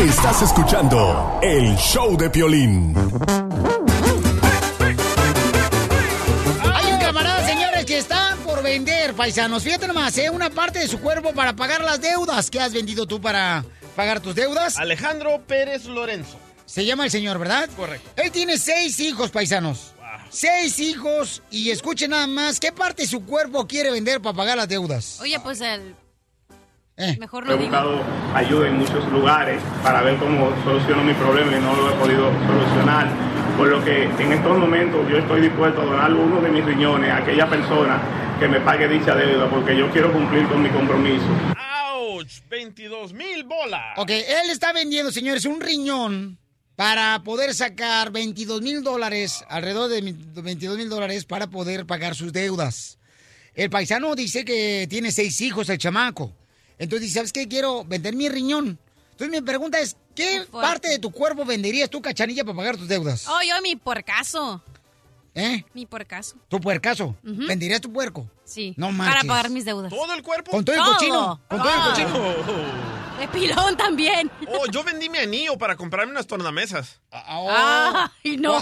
Estás 0.01 0.41
escuchando 0.41 1.39
el 1.43 1.77
show 1.77 2.17
de 2.17 2.31
Piolín. 2.31 2.97
Hay 6.73 6.91
un 6.91 6.99
camarada, 6.99 7.47
señores, 7.47 7.85
que 7.85 7.99
está 7.99 8.35
por 8.43 8.63
vender, 8.63 9.13
paisanos. 9.13 9.63
Fíjate 9.63 9.87
nomás, 9.87 10.17
¿eh? 10.17 10.31
Una 10.31 10.49
parte 10.49 10.79
de 10.79 10.89
su 10.89 11.01
cuerpo 11.01 11.35
para 11.35 11.55
pagar 11.55 11.83
las 11.83 12.01
deudas. 12.01 12.51
¿Qué 12.51 12.59
has 12.61 12.73
vendido 12.73 13.07
tú 13.07 13.21
para 13.21 13.63
pagar 13.95 14.21
tus 14.21 14.35
deudas? 14.35 14.79
Alejandro 14.79 15.43
Pérez 15.47 15.85
Lorenzo. 15.85 16.39
Se 16.65 16.87
llama 16.87 17.05
el 17.05 17.11
señor, 17.11 17.39
¿verdad? 17.39 17.69
Correcto. 17.77 18.09
Él 18.17 18.31
tiene 18.31 18.57
seis 18.57 18.99
hijos, 19.01 19.31
paisanos. 19.31 19.93
Seis 20.31 20.79
hijos 20.79 21.43
y 21.51 21.71
escuchen 21.71 22.13
nada 22.13 22.27
más, 22.27 22.59
¿qué 22.59 22.73
parte 22.73 23.03
de 23.03 23.09
su 23.09 23.27
cuerpo 23.27 23.67
quiere 23.67 23.91
vender 23.91 24.23
para 24.23 24.35
pagar 24.35 24.57
las 24.57 24.69
deudas? 24.69 25.19
Oye, 25.21 25.39
pues 25.41 25.61
el... 25.61 25.95
Eh. 27.01 27.17
Mejor 27.19 27.45
He 27.45 27.47
no 27.49 27.57
digo. 27.57 27.71
buscado 27.71 28.03
ayuda 28.35 28.69
en 28.69 28.79
muchos 28.79 29.05
lugares 29.11 29.63
para 29.83 30.03
ver 30.03 30.17
cómo 30.19 30.53
soluciono 30.65 31.03
mi 31.03 31.15
problema 31.15 31.57
y 31.57 31.61
no 31.61 31.75
lo 31.75 31.91
he 31.91 31.93
podido 31.95 32.31
solucionar. 32.47 33.09
Por 33.57 33.69
lo 33.69 33.85
que 33.85 34.05
en 34.05 34.33
estos 34.33 34.59
momentos 34.59 35.01
yo 35.11 35.19
estoy 35.19 35.41
dispuesto 35.43 35.81
a 35.83 35.85
donar 35.85 36.13
uno 36.13 36.41
de 36.41 36.49
mis 36.51 36.65
riñones 36.65 37.11
a 37.11 37.19
aquella 37.19 37.49
persona 37.49 38.01
que 38.39 38.49
me 38.49 38.61
pague 38.61 38.89
dicha 38.89 39.15
deuda 39.15 39.49
porque 39.51 39.77
yo 39.77 39.91
quiero 39.91 40.13
cumplir 40.13 40.47
con 40.49 40.63
mi 40.63 40.69
compromiso. 40.71 41.25
¡Auch! 41.59 42.27
22 42.51 43.13
mil 43.13 43.45
bolas. 43.45 43.97
Ok, 43.97 44.11
él 44.11 44.51
está 44.51 44.73
vendiendo, 44.73 45.11
señores, 45.13 45.45
un 45.47 45.61
riñón 45.61 46.39
para 46.77 47.23
poder 47.23 47.53
sacar 47.55 48.11
22 48.11 48.63
mil 48.63 48.83
dólares, 48.83 49.45
alrededor 49.49 49.91
de 49.91 50.01
22 50.43 50.79
mil 50.79 50.89
dólares 50.89 51.25
para 51.27 51.49
poder 51.49 51.87
pagar 51.87 52.15
sus 52.15 52.33
deudas. 52.33 52.99
El 53.55 53.69
paisano 53.69 54.15
dice 54.15 54.45
que 54.45 54.87
tiene 54.89 55.13
seis 55.13 55.41
hijos, 55.43 55.69
el 55.69 55.77
chamaco. 55.79 56.33
Entonces 56.81 57.03
dice, 57.03 57.14
¿sabes 57.21 57.33
qué? 57.33 57.47
Quiero 57.47 57.85
vender 57.85 58.14
mi 58.16 58.29
riñón. 58.29 58.79
Entonces 59.12 59.31
mi 59.31 59.47
pregunta 59.47 59.79
es, 59.79 59.97
¿qué 60.16 60.45
fuerte. 60.51 60.51
parte 60.51 60.88
de 60.88 60.99
tu 60.99 61.11
cuerpo 61.12 61.45
venderías 61.45 61.88
tú, 61.90 62.01
cachanilla, 62.03 62.43
para 62.43 62.57
pagar 62.57 62.77
tus 62.77 62.88
deudas? 62.88 63.29
Oh, 63.29 63.38
yo 63.47 63.61
mi 63.62 63.77
porcaso. 63.77 64.62
¿Eh? 65.35 65.64
Mi 65.75 65.87
porcaso. 65.87 66.37
¿Tu 66.49 66.59
puercaso? 66.61 67.14
Ujú. 67.23 67.47
¿Venderías 67.47 67.81
tu 67.81 67.93
puerco? 67.93 68.29
Sí. 68.45 68.75
No 68.77 68.87
Para 68.87 68.97
marches. 68.99 69.25
pagar 69.29 69.51
mis 69.51 69.64
deudas. 69.64 69.90
¿Todo 69.90 70.12
el 70.14 70.23
cuerpo? 70.23 70.51
¿Con 70.51 70.64
todo 70.64 70.75
el 70.75 70.83
cochino? 70.83 71.40
¿Con 71.49 71.59
todo 71.59 71.69
el 71.69 71.75
Todo. 71.77 71.90
cochino? 71.90 72.90
De 73.21 73.29
pilón 73.29 73.77
también. 73.77 74.31
Oh, 74.49 74.66
yo 74.73 74.83
vendí 74.83 75.09
mi 75.11 75.19
anillo 75.19 75.57
para 75.59 75.77
comprarme 75.77 76.11
unas 76.12 76.27
tornamesas. 76.27 77.01
Ay, 77.12 78.37
no. 78.38 78.61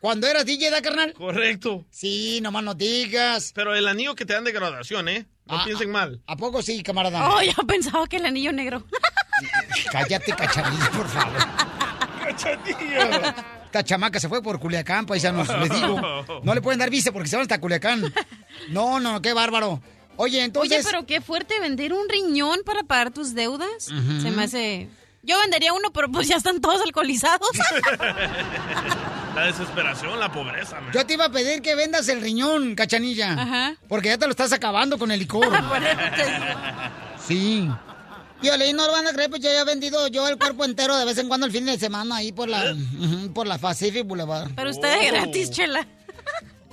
¿Cuando 0.00 0.26
eras 0.26 0.44
DJ, 0.44 0.70
da 0.70 0.82
carnal? 0.82 1.14
Correcto. 1.14 1.86
Sí, 1.90 2.40
nomás 2.42 2.64
no 2.64 2.74
digas. 2.74 3.52
Pero 3.54 3.74
el 3.74 3.86
anillo 3.88 4.14
que 4.14 4.26
te 4.26 4.34
dan 4.34 4.44
de 4.44 4.52
graduación, 4.52 5.08
¿eh? 5.08 5.26
No 5.46 5.56
Ah, 5.58 5.62
piensen 5.64 5.90
mal. 5.90 6.20
¿A 6.26 6.36
poco 6.36 6.60
sí, 6.62 6.82
camarada? 6.82 7.30
Oh, 7.30 7.40
yo 7.42 7.52
pensaba 7.66 8.06
que 8.06 8.16
el 8.16 8.26
anillo 8.26 8.52
negro. 8.52 8.84
Cállate, 9.92 10.32
cachanilla, 10.32 10.90
por 10.90 11.08
favor. 11.08 11.38
¡Cachanilla! 12.24 13.34
Esta 13.66 13.84
chamaca 13.84 14.18
se 14.18 14.28
fue 14.28 14.42
por 14.42 14.58
Culiacán, 14.58 15.06
paisanos, 15.06 15.48
les 15.60 15.70
digo. 15.70 16.00
No 16.42 16.54
le 16.54 16.60
pueden 16.62 16.78
dar 16.80 16.90
visa 16.90 17.12
porque 17.12 17.28
se 17.28 17.36
van 17.36 17.42
hasta 17.42 17.60
Culiacán. 17.60 18.12
No, 18.70 18.98
no, 19.00 19.20
qué 19.22 19.32
bárbaro. 19.32 19.80
Oye, 20.16 20.42
entonces... 20.42 20.72
Oye, 20.78 20.84
pero 20.84 21.06
qué 21.06 21.20
fuerte 21.20 21.60
vender 21.60 21.92
un 21.92 22.08
riñón 22.08 22.60
para 22.64 22.82
pagar 22.84 23.10
tus 23.12 23.34
deudas. 23.34 23.84
Se 23.84 24.30
me 24.30 24.44
hace... 24.44 24.88
Yo 25.22 25.38
vendería 25.40 25.72
uno, 25.72 25.92
pero 25.92 26.08
pues 26.08 26.28
ya 26.28 26.36
están 26.36 26.60
todos 26.60 26.80
alcoholizados. 26.82 27.50
La 29.36 29.46
desesperación, 29.46 30.18
la 30.18 30.32
pobreza, 30.32 30.80
man. 30.80 30.90
Yo 30.94 31.04
te 31.06 31.12
iba 31.12 31.26
a 31.26 31.30
pedir 31.30 31.60
que 31.62 31.74
vendas 31.74 32.08
el 32.08 32.20
riñón, 32.22 32.74
cachanilla. 32.74 33.34
Ajá. 33.34 33.76
Porque 33.86 34.08
ya 34.08 34.16
te 34.18 34.24
lo 34.26 34.30
estás 34.30 34.52
acabando 34.52 34.98
con 34.98 35.10
el 35.12 35.20
licor. 35.20 35.46
Sí. 37.26 37.68
Violín, 38.40 38.76
no 38.76 38.86
lo 38.86 38.92
van 38.92 39.06
a 39.08 39.12
creer, 39.12 39.28
pues 39.30 39.42
yo 39.42 39.50
ya 39.50 39.62
he 39.62 39.64
vendido 39.64 40.06
yo 40.08 40.28
el 40.28 40.38
cuerpo 40.38 40.64
entero 40.64 40.96
de 40.96 41.04
vez 41.04 41.18
en 41.18 41.26
cuando 41.28 41.46
el 41.46 41.52
fin 41.52 41.64
de 41.66 41.78
semana 41.78 42.16
ahí 42.16 42.32
por 42.32 42.48
la, 42.48 42.74
por 43.34 43.46
la 43.46 43.58
Pacific 43.58 44.06
Boulevard. 44.06 44.50
Pero 44.54 44.70
usted 44.70 45.02
es 45.02 45.12
gratis, 45.12 45.50
chela. 45.50 45.86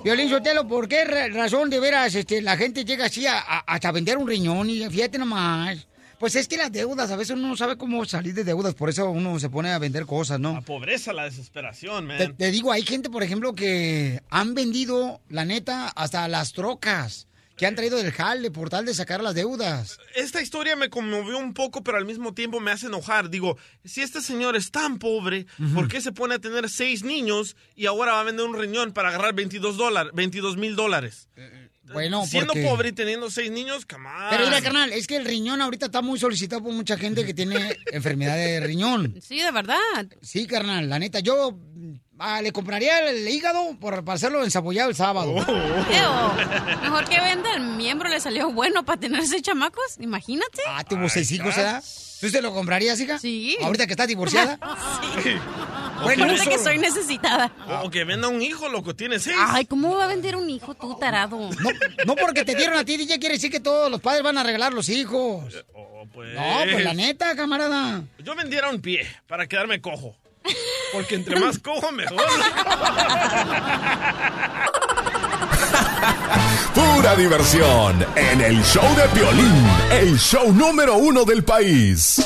Violín 0.03 0.29
Sotelo, 0.29 0.67
¿por 0.67 0.87
qué 0.87 1.05
ra- 1.05 1.27
razón 1.29 1.69
de 1.69 1.79
veras 1.79 2.13
este, 2.15 2.41
la 2.41 2.55
gente 2.57 2.83
llega 2.85 3.05
así 3.05 3.25
a, 3.25 3.39
a- 3.39 3.63
hasta 3.65 3.91
vender 3.91 4.17
un 4.17 4.27
riñón? 4.27 4.69
Y 4.69 4.87
fíjate 4.89 5.17
nomás. 5.17 5.77
Pues 6.23 6.37
es 6.37 6.47
que 6.47 6.55
las 6.55 6.71
deudas, 6.71 7.11
a 7.11 7.17
veces 7.17 7.35
uno 7.35 7.49
no 7.49 7.57
sabe 7.57 7.75
cómo 7.75 8.05
salir 8.05 8.33
de 8.33 8.45
deudas, 8.45 8.75
por 8.75 8.89
eso 8.89 9.09
uno 9.09 9.37
se 9.41 9.49
pone 9.49 9.73
a 9.73 9.77
vender 9.77 10.05
cosas, 10.05 10.39
¿no? 10.39 10.53
La 10.53 10.61
pobreza, 10.61 11.11
la 11.11 11.25
desesperación, 11.25 12.07
Te, 12.07 12.27
man. 12.27 12.37
te 12.37 12.49
digo, 12.49 12.71
hay 12.71 12.83
gente, 12.83 13.09
por 13.09 13.23
ejemplo, 13.23 13.53
que 13.53 14.21
han 14.29 14.53
vendido, 14.53 15.19
la 15.27 15.43
neta, 15.43 15.89
hasta 15.89 16.25
las 16.29 16.53
trocas 16.53 17.27
que 17.57 17.65
han 17.65 17.75
traído 17.75 17.97
del 17.97 18.13
jale 18.13 18.51
por 18.51 18.69
tal 18.69 18.85
de 18.85 18.93
sacar 18.93 19.21
las 19.21 19.35
deudas. 19.35 19.97
Esta 20.15 20.41
historia 20.41 20.77
me 20.77 20.89
conmovió 20.89 21.37
un 21.37 21.53
poco, 21.53 21.83
pero 21.83 21.97
al 21.97 22.05
mismo 22.05 22.33
tiempo 22.33 22.61
me 22.61 22.71
hace 22.71 22.85
enojar. 22.85 23.29
Digo, 23.29 23.57
si 23.83 23.99
este 23.99 24.21
señor 24.21 24.55
es 24.55 24.71
tan 24.71 24.99
pobre, 24.99 25.45
¿por 25.73 25.89
qué 25.89 25.99
se 25.99 26.13
pone 26.13 26.35
a 26.35 26.39
tener 26.39 26.69
seis 26.69 27.03
niños 27.03 27.57
y 27.75 27.85
ahora 27.87 28.13
va 28.13 28.21
a 28.21 28.23
vender 28.23 28.45
un 28.45 28.57
riñón 28.57 28.93
para 28.93 29.09
agarrar 29.09 29.33
22 29.33 29.75
dólares, 29.75 30.13
22 30.15 30.55
mil 30.55 30.77
dólares? 30.77 31.27
Bueno, 31.91 32.25
Siendo 32.25 32.53
porque- 32.53 32.63
pobre 32.65 32.89
y 32.89 32.91
teniendo 32.93 33.29
seis 33.29 33.51
niños, 33.51 33.85
on. 33.85 34.29
Pero 34.29 34.45
mira, 34.45 34.61
carnal, 34.61 34.93
es 34.93 35.05
que 35.05 35.17
el 35.17 35.25
riñón 35.25 35.61
ahorita 35.61 35.87
está 35.87 36.01
muy 36.01 36.17
solicitado 36.17 36.63
por 36.63 36.73
mucha 36.73 36.97
gente 36.97 37.25
que 37.25 37.33
tiene 37.33 37.55
enfermedad 37.91 38.35
de 38.37 38.59
riñón. 38.61 39.15
Sí, 39.21 39.39
de 39.41 39.51
verdad. 39.51 39.77
Sí, 40.21 40.47
carnal, 40.47 40.89
la 40.89 40.97
neta, 40.99 41.19
yo 41.19 41.57
ah, 42.23 42.41
le 42.41 42.51
compraría 42.51 43.09
el 43.09 43.27
hígado 43.27 43.75
por, 43.79 44.03
para 44.03 44.15
hacerlo 44.15 44.43
ensabollado 44.43 44.89
el 44.89 44.95
sábado. 44.95 45.35
Ew. 45.35 46.81
Mejor 46.81 47.07
que 47.09 47.19
venda 47.19 47.53
el 47.55 47.61
miembro 47.61 48.09
le 48.09 48.19
salió 48.19 48.51
bueno 48.51 48.83
para 48.85 48.99
tener 48.99 49.25
seis 49.27 49.41
chamacos. 49.41 49.97
Imagínate. 49.99 50.61
Ah, 50.67 50.83
tuvo 50.83 51.09
seis 51.09 51.31
hijos, 51.31 51.55
¿verdad? 51.55 51.83
¿Tú 52.21 52.29
se 52.29 52.41
lo 52.41 52.53
comprarías, 52.53 52.97
hija? 53.01 53.19
Sí. 53.19 53.57
Ahorita 53.61 53.85
que 53.85 53.93
estás 53.93 54.07
divorciada. 54.07 54.57
sí. 55.23 55.31
Bueno, 56.03 56.23
Ahorita 56.23 56.45
que 56.45 56.57
soy 56.57 56.77
necesitada. 56.77 57.51
O 57.83 57.89
que 57.89 58.05
venda 58.05 58.29
un 58.29 58.41
hijo, 58.41 58.69
loco, 58.69 58.95
tiene 58.95 59.19
seis. 59.19 59.35
Ay, 59.39 59.65
¿cómo 59.65 59.95
va 59.97 60.05
a 60.05 60.07
vender 60.07 60.37
un 60.37 60.49
hijo 60.49 60.73
tú, 60.73 60.97
tarado? 60.97 61.37
No, 61.37 61.69
no 62.05 62.15
porque 62.15 62.45
te 62.45 62.55
dieron 62.55 62.77
a 62.77 62.85
ti, 62.85 62.95
DJ, 62.95 63.19
quiere 63.19 63.35
decir 63.35 63.51
que 63.51 63.59
todos 63.59 63.91
los 63.91 63.99
padres 63.99 64.23
van 64.23 64.37
a 64.37 64.43
regalar 64.43 64.73
los 64.73 64.87
hijos. 64.87 65.53
Pues- 66.13 66.33
No, 66.35 66.71
pues 66.71 66.83
la 66.83 66.93
neta, 66.93 67.35
camarada. 67.35 68.03
Yo 68.19 68.35
vendiera 68.35 68.69
un 68.69 68.81
pie 68.81 69.05
para 69.27 69.47
quedarme 69.47 69.81
cojo. 69.81 70.15
Porque 70.91 71.15
entre 71.15 71.39
más 71.39 71.59
cojo, 71.59 71.91
mejor. 71.91 72.17
Pura 76.73 77.15
diversión 77.15 78.05
en 78.15 78.41
el 78.41 78.63
show 78.63 78.83
de 78.95 79.07
Piolín, 79.09 79.67
el 79.91 80.17
show 80.17 80.51
número 80.53 80.97
uno 80.97 81.23
del 81.23 81.43
país. 81.43 82.21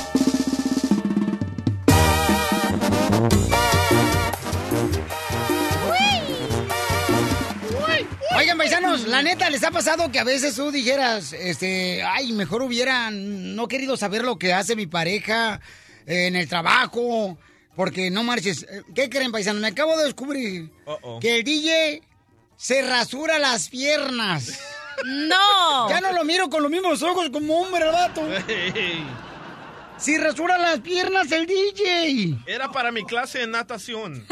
Oigan, 8.37 8.57
paisanos, 8.57 9.07
la 9.07 9.21
neta, 9.23 9.49
¿les 9.49 9.63
ha 9.63 9.71
pasado 9.71 10.11
que 10.11 10.19
a 10.19 10.23
veces 10.23 10.55
tú 10.55 10.71
dijeras, 10.71 11.33
este, 11.33 12.03
ay, 12.03 12.31
mejor 12.33 12.61
hubiera 12.61 13.09
no 13.11 13.67
querido 13.67 13.97
saber 13.97 14.23
lo 14.23 14.37
que 14.37 14.53
hace 14.53 14.75
mi 14.75 14.85
pareja 14.85 15.59
eh, 16.05 16.27
en 16.27 16.35
el 16.35 16.47
trabajo? 16.47 17.37
Porque 17.77 18.09
no 18.09 18.23
marches. 18.23 18.63
Eh, 18.63 18.81
¿Qué 18.93 19.07
creen, 19.07 19.31
paisanos? 19.31 19.61
Me 19.61 19.67
acabo 19.67 19.95
de 19.95 20.05
descubrir 20.05 20.71
que 21.21 21.37
el 21.37 21.43
DJ 21.43 22.01
se 22.57 22.81
rasura 22.81 23.37
las 23.37 23.69
piernas. 23.69 24.59
¡No! 25.05 25.87
Ya 25.87 26.01
no 26.01 26.11
lo 26.11 26.25
miro 26.25 26.49
con 26.49 26.63
los 26.63 26.71
mismos 26.71 27.03
ojos 27.03 27.29
como 27.29 27.61
hombre, 27.61 27.85
el 27.85 27.91
vato. 27.91 28.27
Si 29.97 30.17
rasura 30.17 30.57
las 30.57 30.79
piernas 30.79 31.31
el 31.31 31.45
DJ. 31.45 32.39
Era 32.47 32.71
para 32.71 32.91
mi 32.91 33.03
clase 33.03 33.39
de 33.39 33.47
natación. 33.47 34.25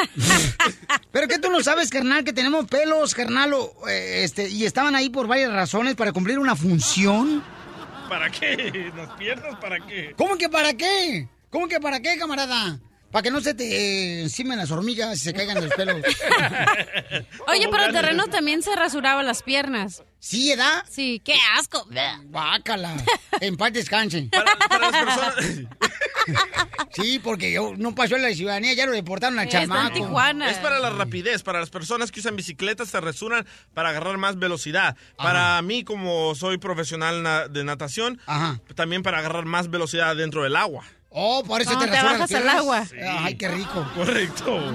Pero 1.12 1.28
que 1.28 1.38
tú 1.38 1.52
no 1.52 1.62
sabes, 1.62 1.91
carnal, 1.91 2.24
que 2.24 2.34
tenemos 2.34 2.66
pelos, 2.66 3.14
carnal, 3.14 3.54
o, 3.54 3.88
eh, 3.88 4.24
este, 4.24 4.50
y 4.50 4.66
estaban 4.66 4.96
ahí 4.96 5.10
por 5.10 5.28
varias 5.28 5.52
razones 5.52 5.93
para 5.93 6.12
cumplir 6.12 6.39
una 6.39 6.56
función. 6.56 7.43
¿Para 8.10 8.32
qué? 8.32 8.91
¿Las 8.96 9.12
piernas 9.18 9.56
para 9.60 9.80
qué? 9.86 10.14
¿Cómo 10.18 10.36
que 10.36 10.50
para 10.50 10.74
qué? 10.74 11.28
¿Cómo 11.52 11.68
que 11.68 11.80
para 11.80 12.00
qué, 12.00 12.18
camarada? 12.18 12.80
Para 13.16 13.24
que 13.24 13.32
no 13.32 13.39
se 13.39 13.53
te 13.53 13.63
eh, 13.63 14.22
encimen 14.24 14.57
las 14.57 14.72
hormigas 14.72 15.16
y 15.16 15.20
se 15.24 15.34
caigan 15.34 15.55
de 15.55 15.68
los 15.68 15.74
pelos. 15.74 15.95
Oye, 17.47 17.70
pero 17.72 17.86
el 17.86 17.93
terreno 17.93 18.28
también 18.28 18.61
se 18.61 18.76
rasuraba 18.76 19.24
las 19.24 19.41
piernas. 19.41 20.03
¿Sí, 20.20 20.51
edad? 20.51 20.84
Sí, 20.89 21.22
qué 21.24 21.36
asco. 21.57 21.88
Bácala. 22.26 22.93
En 23.39 23.55
paz 23.55 23.72
descansen. 23.72 24.30
Sí, 26.91 27.20
porque 27.20 27.51
yo 27.53 27.74
no 27.78 27.93
pasó 27.93 28.16
en 28.16 28.24
la 28.24 28.34
ciudadanía, 28.34 28.74
ya 28.74 28.86
lo 28.86 28.91
deportaron 28.93 29.38
al 29.39 29.47
chamaco. 29.47 29.95
Es 30.49 30.57
para 30.57 30.80
la 30.80 30.89
rapidez, 30.89 31.43
para 31.43 31.59
las 31.59 31.70
personas 31.70 32.11
que 32.11 32.20
usan 32.20 32.36
bicicletas 32.36 32.89
se 32.89 32.99
rasuran 32.99 33.45
para 33.74 33.89
agarrar 33.89 34.18
más 34.18 34.38
velocidad. 34.39 34.95
Para 35.16 35.61
mí, 35.61 35.84
como 35.84 36.34
soy 36.36 36.57
profesional 36.57 37.22
na- 37.24 37.47
de 37.47 37.63
natación, 37.63 38.20
también 38.76 39.03
para 39.03 39.20
agarrar 39.20 39.45
más 39.45 39.70
velocidad 39.70 40.16
dentro 40.18 40.43
del 40.43 40.55
agua. 40.57 40.84
Oh, 41.18 41.43
por 41.45 41.61
eso 41.61 41.72
te 41.80 41.86
te 41.86 41.91
rasuran 41.91 42.13
bajas 42.20 42.32
las 42.32 42.41
al 42.41 42.49
agua. 42.49 42.86
Sí. 42.86 42.95
Ay, 43.01 43.36
qué 43.36 43.47
rico. 43.47 43.88
Correcto. 43.95 44.59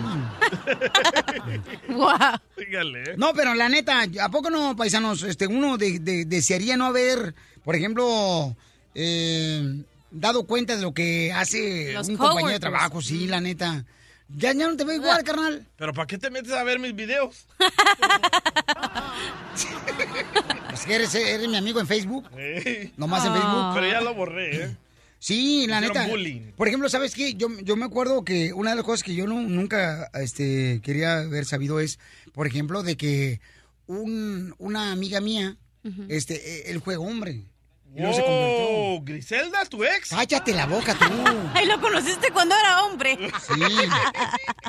Guau. 1.88 2.38
Dígale. 2.56 3.16
No, 3.18 3.34
pero 3.34 3.54
la 3.54 3.68
neta, 3.68 4.04
¿a 4.22 4.28
poco 4.30 4.48
no, 4.48 4.74
paisanos? 4.74 5.22
Este, 5.22 5.46
uno 5.46 5.76
de- 5.76 5.98
de- 5.98 6.24
desearía 6.24 6.78
no 6.78 6.86
haber, 6.86 7.34
por 7.62 7.76
ejemplo, 7.76 8.56
eh, 8.94 9.82
dado 10.10 10.44
cuenta 10.46 10.76
de 10.76 10.82
lo 10.82 10.94
que 10.94 11.30
hace 11.32 11.92
Los 11.92 12.08
un 12.08 12.16
compañero 12.16 12.52
de 12.54 12.60
trabajo, 12.60 13.02
sí, 13.02 13.26
la 13.26 13.42
neta. 13.42 13.84
Ya, 14.34 14.54
ya 14.54 14.66
no 14.66 14.76
te 14.76 14.84
veo 14.84 14.96
igual, 14.96 15.22
carnal. 15.24 15.66
¿Pero 15.76 15.92
para 15.92 16.06
qué 16.06 16.16
te 16.16 16.30
metes 16.30 16.52
a 16.52 16.64
ver 16.64 16.78
mis 16.78 16.94
videos? 16.94 17.46
Es 20.72 20.86
que 20.86 20.94
eres, 20.94 21.14
eres 21.14 21.48
mi 21.48 21.56
amigo 21.56 21.80
en 21.80 21.86
Facebook. 21.86 22.24
Nomás 22.96 23.24
en 23.26 23.32
Ah. 23.32 23.34
Facebook. 23.34 23.74
Pero 23.74 23.86
ya 23.92 24.00
lo 24.00 24.14
borré, 24.14 24.64
¿eh? 24.64 24.76
Sí, 25.20 25.66
la 25.68 25.80
neta. 25.82 26.06
bullying. 26.08 26.52
Por 26.56 26.66
ejemplo, 26.66 26.88
¿sabes 26.88 27.14
qué? 27.14 27.34
Yo, 27.34 27.48
yo 27.62 27.76
me 27.76 27.84
acuerdo 27.84 28.24
que 28.24 28.52
una 28.54 28.70
de 28.70 28.76
las 28.76 28.84
cosas 28.84 29.02
que 29.04 29.14
yo 29.14 29.26
no- 29.26 29.42
nunca 29.42 30.10
este, 30.14 30.80
quería 30.82 31.18
haber 31.20 31.44
sabido 31.44 31.78
es, 31.78 31.98
por 32.32 32.46
ejemplo, 32.46 32.82
de 32.82 32.96
que 32.96 33.40
un, 33.86 34.54
una 34.58 34.92
amiga 34.92 35.20
mía, 35.20 35.56
este, 36.08 36.70
él 36.70 36.80
fue 36.80 36.96
hombre. 36.96 37.44
Y 37.94 37.98
luego 38.00 38.14
se 38.14 38.22
convirtió. 38.22 38.66
Oh, 38.70 39.00
Griselda, 39.02 39.64
tu 39.66 39.82
ex. 39.84 40.08
Cállate 40.10 40.54
la 40.54 40.64
boca 40.66 40.94
tú. 40.94 41.04
Ay, 41.54 41.66
lo 41.66 41.80
conociste 41.80 42.30
cuando 42.32 42.54
era 42.56 42.84
hombre. 42.84 43.18
Sí. 43.18 43.60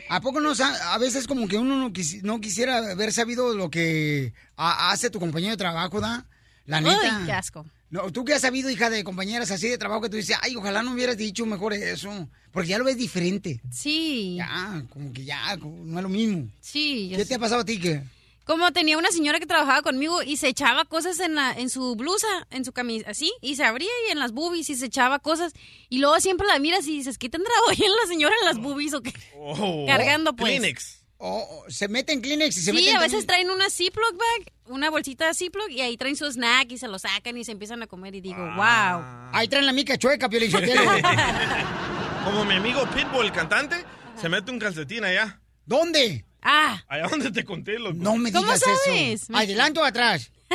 ¿A 0.10 0.20
poco 0.22 0.42
no 0.42 0.52
a 0.60 0.98
veces 0.98 1.28
como 1.28 1.48
que 1.48 1.58
uno 1.58 1.78
no, 1.78 1.92
quisi- 1.94 2.22
no 2.24 2.42
quisiera 2.42 2.78
haber 2.92 3.14
sabido 3.14 3.54
lo 3.56 3.70
que 3.70 4.34
ha- 4.58 4.92
hace 4.92 5.10
tu 5.10 5.20
compañero 5.20 5.52
de 5.52 5.58
trabajo, 5.58 6.02
da? 6.02 6.26
La 6.66 6.82
neta. 6.82 7.20
Uy, 7.20 7.26
qué 7.28 7.32
asco. 7.32 7.66
No, 7.92 8.10
tú 8.10 8.24
que 8.24 8.34
has 8.34 8.42
sabido, 8.42 8.70
hija, 8.70 8.90
de 8.90 9.04
compañeras 9.04 9.52
así 9.52 9.68
de 9.68 9.78
trabajo 9.78 10.02
que 10.02 10.10
tú 10.10 10.16
dices, 10.16 10.38
ay, 10.42 10.56
ojalá 10.56 10.82
no 10.82 10.94
hubieras 10.94 11.18
dicho 11.18 11.46
mejor 11.46 11.74
eso. 11.74 12.30
Porque 12.52 12.70
ya 12.70 12.78
lo 12.78 12.86
ves 12.86 12.96
diferente. 12.98 13.62
Sí. 13.70 14.36
Ya, 14.38 14.84
como 14.90 15.12
que 15.12 15.26
ya, 15.26 15.58
como 15.60 15.84
no 15.84 15.98
es 16.00 16.04
lo 16.04 16.10
mismo. 16.10 16.48
Sí. 16.62 17.10
yo 17.10 17.18
¿Qué 17.18 17.24
sé. 17.24 17.30
te 17.30 17.36
ha 17.36 17.40
pasado 17.40 17.62
a 17.62 17.66
ti 17.66 17.80
que? 17.80 18.02
Como 18.46 18.72
tenía 18.72 18.98
una 18.98 19.12
señora 19.12 19.40
que 19.40 19.46
trabajaba 19.46 19.82
conmigo 19.82 20.24
y 20.24 20.38
se 20.38 20.48
echaba 20.48 20.86
cosas 20.86 21.20
en, 21.20 21.36
la, 21.36 21.52
en 21.52 21.70
su 21.70 21.96
blusa, 21.96 22.48
en 22.50 22.66
su 22.66 22.72
camisa, 22.72 23.10
así, 23.10 23.32
y 23.42 23.56
se 23.56 23.64
abría 23.66 23.90
y 24.08 24.12
en 24.12 24.20
las 24.20 24.32
boobies 24.32 24.70
y 24.70 24.76
se 24.76 24.86
echaba 24.86 25.20
cosas. 25.20 25.54
Y 25.90 26.00
luego 26.00 26.20
siempre 26.22 26.48
la 26.48 26.60
miras 26.60 26.88
y 26.88 26.98
dices, 26.98 27.18
¿qué 27.18 27.30
tendrá 27.30 27.52
hoy 27.68 27.76
en 27.76 27.92
la 27.92 28.08
señora 28.08 28.34
en 28.40 28.46
las 28.48 28.58
boobies 28.58 28.94
o 28.94 29.02
qué? 29.02 29.14
Oh, 29.38 29.86
Cargando, 29.86 30.34
pues. 30.36 30.50
Kleenex. 30.50 31.01
Oh, 31.24 31.64
se 31.68 31.88
mete 31.88 32.14
en 32.14 32.22
Kleenex 32.22 32.58
y 32.58 32.62
se 32.62 32.72
sí, 32.72 32.76
mete 32.78 32.90
en 32.90 32.96
a 32.98 33.00
veces 33.00 33.26
Kleenex. 33.26 33.28
traen 33.28 33.50
una 33.52 33.70
Ziploc 33.70 34.12
bag, 34.18 34.52
una 34.66 34.90
bolsita 34.90 35.28
de 35.28 35.36
Ziploc, 35.36 35.70
y 35.70 35.82
ahí 35.82 35.96
traen 35.96 36.16
su 36.16 36.26
snack 36.26 36.72
y 36.72 36.78
se 36.80 36.88
lo 36.88 36.98
sacan 36.98 37.38
y 37.38 37.44
se 37.44 37.52
empiezan 37.52 37.84
a 37.84 37.88
comer 37.88 38.16
y 38.16 38.22
digo, 38.22 38.38
Ah. 38.40 39.30
wow. 39.32 39.40
Ahí 39.40 39.48
traen 39.48 39.68
la 39.68 39.74
mica 39.74 39.98
chueca, 40.00 40.28
Piolín. 40.30 40.52
Como 42.26 42.44
mi 42.46 42.56
amigo 42.56 42.86
Pitbull, 42.90 43.26
el 43.28 43.32
cantante, 43.32 43.76
se 44.20 44.30
mete 44.30 44.50
un 44.52 44.58
calcetín 44.60 45.04
allá. 45.04 45.40
¿Dónde? 45.66 46.26
Ah. 46.42 46.82
Allá 46.88 47.08
donde 47.08 47.32
te 47.32 47.44
conté, 47.46 47.78
loco. 47.78 47.94
No 47.98 48.16
me 48.18 48.32
¿Cómo 48.32 48.46
digas 48.46 48.62
sabes? 48.62 49.22
eso. 49.24 49.36
¿Adelante 49.36 49.80
o 49.80 49.84
atrás? 49.86 50.32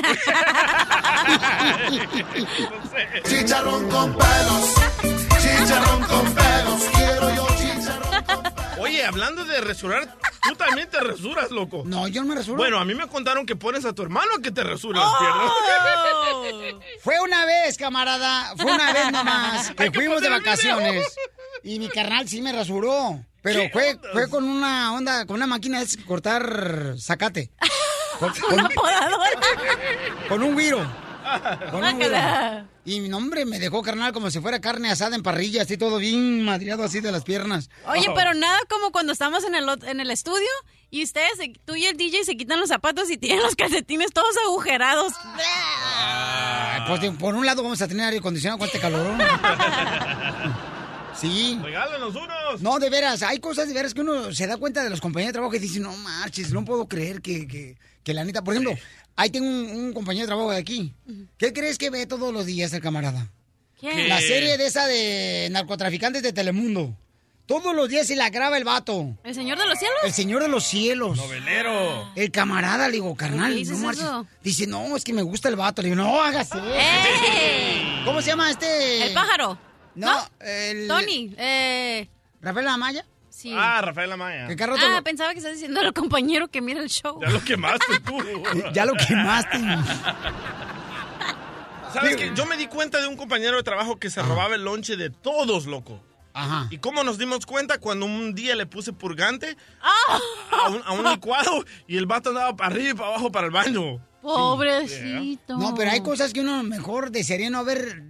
Chicharrón 3.28 3.88
con 3.88 4.12
pelos, 4.16 4.74
chicharrón 5.40 6.02
con 6.04 6.34
pelos. 6.34 6.82
Oye, 8.78 9.04
hablando 9.04 9.44
de 9.44 9.60
rasurar, 9.60 10.16
tú 10.42 10.54
también 10.56 10.88
te 10.90 11.00
rasuras, 11.00 11.50
loco. 11.50 11.82
No, 11.86 12.08
yo 12.08 12.22
no 12.22 12.28
me 12.28 12.34
rasuro. 12.34 12.56
Bueno, 12.58 12.78
a 12.78 12.84
mí 12.84 12.94
me 12.94 13.06
contaron 13.08 13.46
que 13.46 13.56
pones 13.56 13.84
a 13.84 13.92
tu 13.94 14.02
hermano 14.02 14.34
a 14.38 14.42
que 14.42 14.50
te 14.50 14.62
rasure 14.62 14.98
las 14.98 15.10
piernas. 15.18 15.50
Oh. 16.32 16.80
Fue 17.02 17.18
una 17.20 17.44
vez, 17.46 17.76
camarada. 17.78 18.54
Fue 18.56 18.70
una 18.70 18.92
vez 18.92 19.10
nomás 19.12 19.70
que 19.76 19.90
fuimos 19.90 20.20
de 20.20 20.28
vacaciones. 20.28 21.16
Y 21.62 21.78
mi 21.78 21.88
carnal 21.88 22.28
sí 22.28 22.42
me 22.42 22.52
rasuró. 22.52 23.18
Pero 23.42 23.60
¿Qué 23.62 23.70
fue, 23.72 23.98
fue 24.12 24.28
con 24.28 24.44
una 24.44 24.92
onda, 24.92 25.24
con 25.26 25.36
una 25.36 25.46
máquina 25.46 25.80
de 25.82 26.04
cortar 26.04 26.94
zacate. 26.98 27.50
Con, 28.18 28.32
con- 28.32 28.54
Una 28.54 28.68
podadora. 28.70 29.30
con 30.28 30.42
un 30.42 30.56
guiro. 30.56 31.05
Con 31.70 31.84
un 31.84 31.96
güero. 31.96 32.68
Y 32.84 33.00
mi 33.00 33.08
nombre 33.08 33.44
me 33.44 33.58
dejó 33.58 33.82
carnal 33.82 34.12
como 34.12 34.30
si 34.30 34.40
fuera 34.40 34.60
carne 34.60 34.90
asada 34.90 35.16
en 35.16 35.22
parrilla, 35.22 35.62
así 35.62 35.76
todo 35.76 35.98
bien 35.98 36.44
madriado 36.44 36.84
así 36.84 37.00
de 37.00 37.10
las 37.10 37.24
piernas. 37.24 37.68
Oye, 37.88 38.06
pero 38.14 38.34
nada 38.34 38.58
como 38.68 38.92
cuando 38.92 39.12
estamos 39.12 39.44
en 39.44 39.54
el, 39.54 39.68
en 39.86 40.00
el 40.00 40.10
estudio 40.10 40.48
y 40.90 41.02
ustedes, 41.02 41.32
tú 41.64 41.74
y 41.74 41.86
el 41.86 41.96
DJ 41.96 42.24
se 42.24 42.36
quitan 42.36 42.60
los 42.60 42.68
zapatos 42.68 43.10
y 43.10 43.16
tienen 43.16 43.42
los 43.42 43.56
calcetines 43.56 44.12
todos 44.12 44.34
agujerados. 44.46 45.12
Pues 46.86 47.00
por 47.18 47.34
un 47.34 47.44
lado 47.44 47.62
vamos 47.62 47.82
a 47.82 47.88
tener 47.88 48.06
aire 48.06 48.18
acondicionado 48.18 48.58
con 48.58 48.66
este 48.66 48.78
calorón. 48.78 49.18
Sí. 51.16 51.58
Regálanos 51.62 52.14
unos. 52.14 52.60
No, 52.60 52.78
de 52.78 52.90
veras, 52.90 53.22
hay 53.22 53.38
cosas 53.38 53.68
de 53.68 53.74
veras 53.74 53.94
que 53.94 54.02
uno 54.02 54.32
se 54.32 54.46
da 54.46 54.56
cuenta 54.58 54.84
de 54.84 54.90
los 54.90 55.00
compañeros 55.00 55.30
de 55.30 55.32
trabajo 55.32 55.54
y 55.54 55.58
dice, 55.58 55.80
no 55.80 55.96
marches, 55.96 56.52
no 56.52 56.64
puedo 56.64 56.86
creer 56.88 57.22
que, 57.22 57.48
que, 57.48 57.76
que 58.04 58.14
la 58.14 58.22
neta, 58.24 58.44
por 58.44 58.54
ejemplo, 58.54 58.76
ahí 59.16 59.30
tengo 59.30 59.48
un, 59.48 59.70
un 59.70 59.92
compañero 59.92 60.24
de 60.24 60.28
trabajo 60.28 60.50
de 60.50 60.58
aquí. 60.58 60.94
¿Qué 61.38 61.52
crees 61.52 61.78
que 61.78 61.90
ve 61.90 62.06
todos 62.06 62.32
los 62.32 62.46
días 62.46 62.72
el 62.72 62.80
camarada? 62.80 63.30
¿Qué? 63.80 64.08
La 64.08 64.20
serie 64.20 64.56
de 64.56 64.66
esa 64.66 64.86
de 64.86 65.48
narcotraficantes 65.50 66.22
de 66.22 66.32
Telemundo. 66.32 66.96
Todos 67.46 67.76
los 67.76 67.88
días 67.88 68.08
se 68.08 68.16
la 68.16 68.28
graba 68.28 68.56
el 68.56 68.64
vato. 68.64 69.16
¿El 69.22 69.34
Señor 69.34 69.56
de 69.56 69.66
los 69.66 69.78
Cielos? 69.78 69.98
El 70.02 70.12
Señor 70.12 70.42
de 70.42 70.48
los 70.48 70.64
Cielos. 70.64 71.16
Novelero. 71.16 72.10
El 72.16 72.32
camarada, 72.32 72.88
le 72.88 72.94
digo, 72.94 73.14
carnal, 73.14 73.52
¿Por 73.52 73.52
qué 73.52 73.58
dices 73.58 73.78
no 73.78 73.90
eso? 73.92 74.26
Dice, 74.42 74.66
no, 74.66 74.96
es 74.96 75.04
que 75.04 75.12
me 75.12 75.22
gusta 75.22 75.48
el 75.48 75.54
vato. 75.54 75.80
Le 75.80 75.90
digo, 75.90 76.02
no, 76.02 76.20
hágase. 76.20 76.58
¿Cómo 78.04 78.20
se 78.20 78.28
llama 78.28 78.50
este? 78.50 79.06
El 79.06 79.14
pájaro. 79.14 79.56
No, 79.94 80.28
el... 80.40 80.88
Tony. 80.88 81.34
Eh, 81.38 82.08
¿Rafael 82.40 82.66
Amaya? 82.66 83.06
Sí. 83.50 83.54
Ah, 83.56 83.80
Rafael 83.82 84.12
Amaya. 84.12 84.46
Que 84.54 84.62
Ah, 84.64 84.66
lo- 84.66 85.02
pensaba 85.04 85.32
que 85.32 85.38
estás 85.38 85.52
diciendo 85.54 85.80
al 85.80 85.92
compañero 85.92 86.48
que 86.48 86.60
mira 86.60 86.80
el 86.80 86.88
show. 86.88 87.20
Ya 87.20 87.30
lo 87.30 87.42
quemaste 87.42 88.00
tú. 88.04 88.18
Ya 88.72 88.84
lo 88.84 88.94
quemaste. 88.94 89.58
¿Sabes 91.92 92.16
qué? 92.16 92.32
Yo 92.34 92.44
me 92.46 92.56
di 92.56 92.66
cuenta 92.66 93.00
de 93.00 93.06
un 93.06 93.16
compañero 93.16 93.56
de 93.56 93.62
trabajo 93.62 93.96
que 93.96 94.10
se 94.10 94.20
robaba 94.22 94.54
el 94.54 94.64
lonche 94.64 94.96
de 94.96 95.10
todos, 95.10 95.66
loco. 95.66 96.02
Ajá. 96.34 96.66
¿Y 96.70 96.78
cómo 96.78 97.02
nos 97.04 97.16
dimos 97.16 97.46
cuenta? 97.46 97.78
Cuando 97.78 98.04
un 98.04 98.34
día 98.34 98.54
le 98.54 98.66
puse 98.66 98.92
purgante 98.92 99.56
¡Ah! 99.80 100.18
a 100.66 100.68
un, 100.68 100.82
a 100.84 100.92
un 100.92 101.10
licuado 101.10 101.64
y 101.86 101.96
el 101.96 102.04
vato 102.04 102.28
andaba 102.30 102.54
para 102.54 102.70
arriba 102.74 102.90
y 102.90 102.94
para 102.94 103.08
abajo 103.08 103.32
para 103.32 103.46
el 103.46 103.52
baño. 103.52 103.98
Pobrecito. 104.20 105.56
No, 105.56 105.74
pero 105.74 105.92
hay 105.92 106.00
cosas 106.02 106.34
que 106.34 106.40
uno 106.40 106.62
mejor 106.62 107.10
desearía 107.10 107.48
no 107.48 107.58
haber 107.60 108.02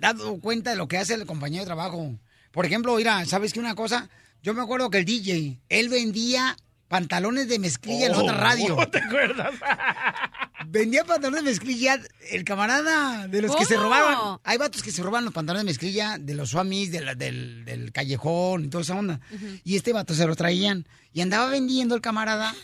dado 0.00 0.40
cuenta 0.40 0.70
de 0.70 0.76
lo 0.76 0.88
que 0.88 0.98
hace 0.98 1.14
el 1.14 1.24
compañero 1.26 1.62
de 1.62 1.66
trabajo. 1.66 2.18
Por 2.50 2.66
ejemplo, 2.66 2.96
mira, 2.96 3.24
¿sabes 3.26 3.52
qué 3.52 3.60
una 3.60 3.76
cosa? 3.76 4.08
Yo 4.42 4.54
me 4.54 4.62
acuerdo 4.62 4.90
que 4.90 4.98
el 4.98 5.04
DJ, 5.04 5.58
él 5.68 5.88
vendía 5.88 6.56
pantalones 6.88 7.48
de 7.48 7.58
mezclilla 7.58 8.06
en 8.06 8.12
la 8.12 8.18
otra 8.18 8.36
radio. 8.36 8.76
Oh, 8.76 8.86
¿Te 8.90 8.98
acuerdas? 8.98 9.54
Vendía 10.66 11.04
pantalones 11.04 11.44
de 11.44 11.50
mezclilla, 11.50 11.98
el 12.30 12.44
camarada 12.44 13.26
de 13.28 13.40
los 13.42 13.54
que 13.56 13.64
se 13.64 13.76
robaban. 13.76 14.38
Hay 14.44 14.58
vatos 14.58 14.82
que 14.82 14.90
se 14.90 15.02
roban 15.02 15.24
los 15.24 15.32
pantalones 15.32 15.64
de 15.64 15.70
mezclilla 15.70 16.18
de 16.18 16.34
los 16.34 16.50
swamis, 16.50 16.90
de 16.92 17.00
la- 17.00 17.14
del, 17.14 17.64
del 17.64 17.90
callejón 17.92 18.64
y 18.64 18.68
toda 18.68 18.82
esa 18.82 18.94
onda. 18.94 19.20
Y 19.64 19.76
este 19.76 19.92
vato 19.92 20.14
se 20.14 20.26
lo 20.26 20.34
traían 20.36 20.86
y 21.12 21.20
andaba 21.22 21.48
vendiendo 21.48 21.94
el 21.94 22.00
camarada 22.00 22.54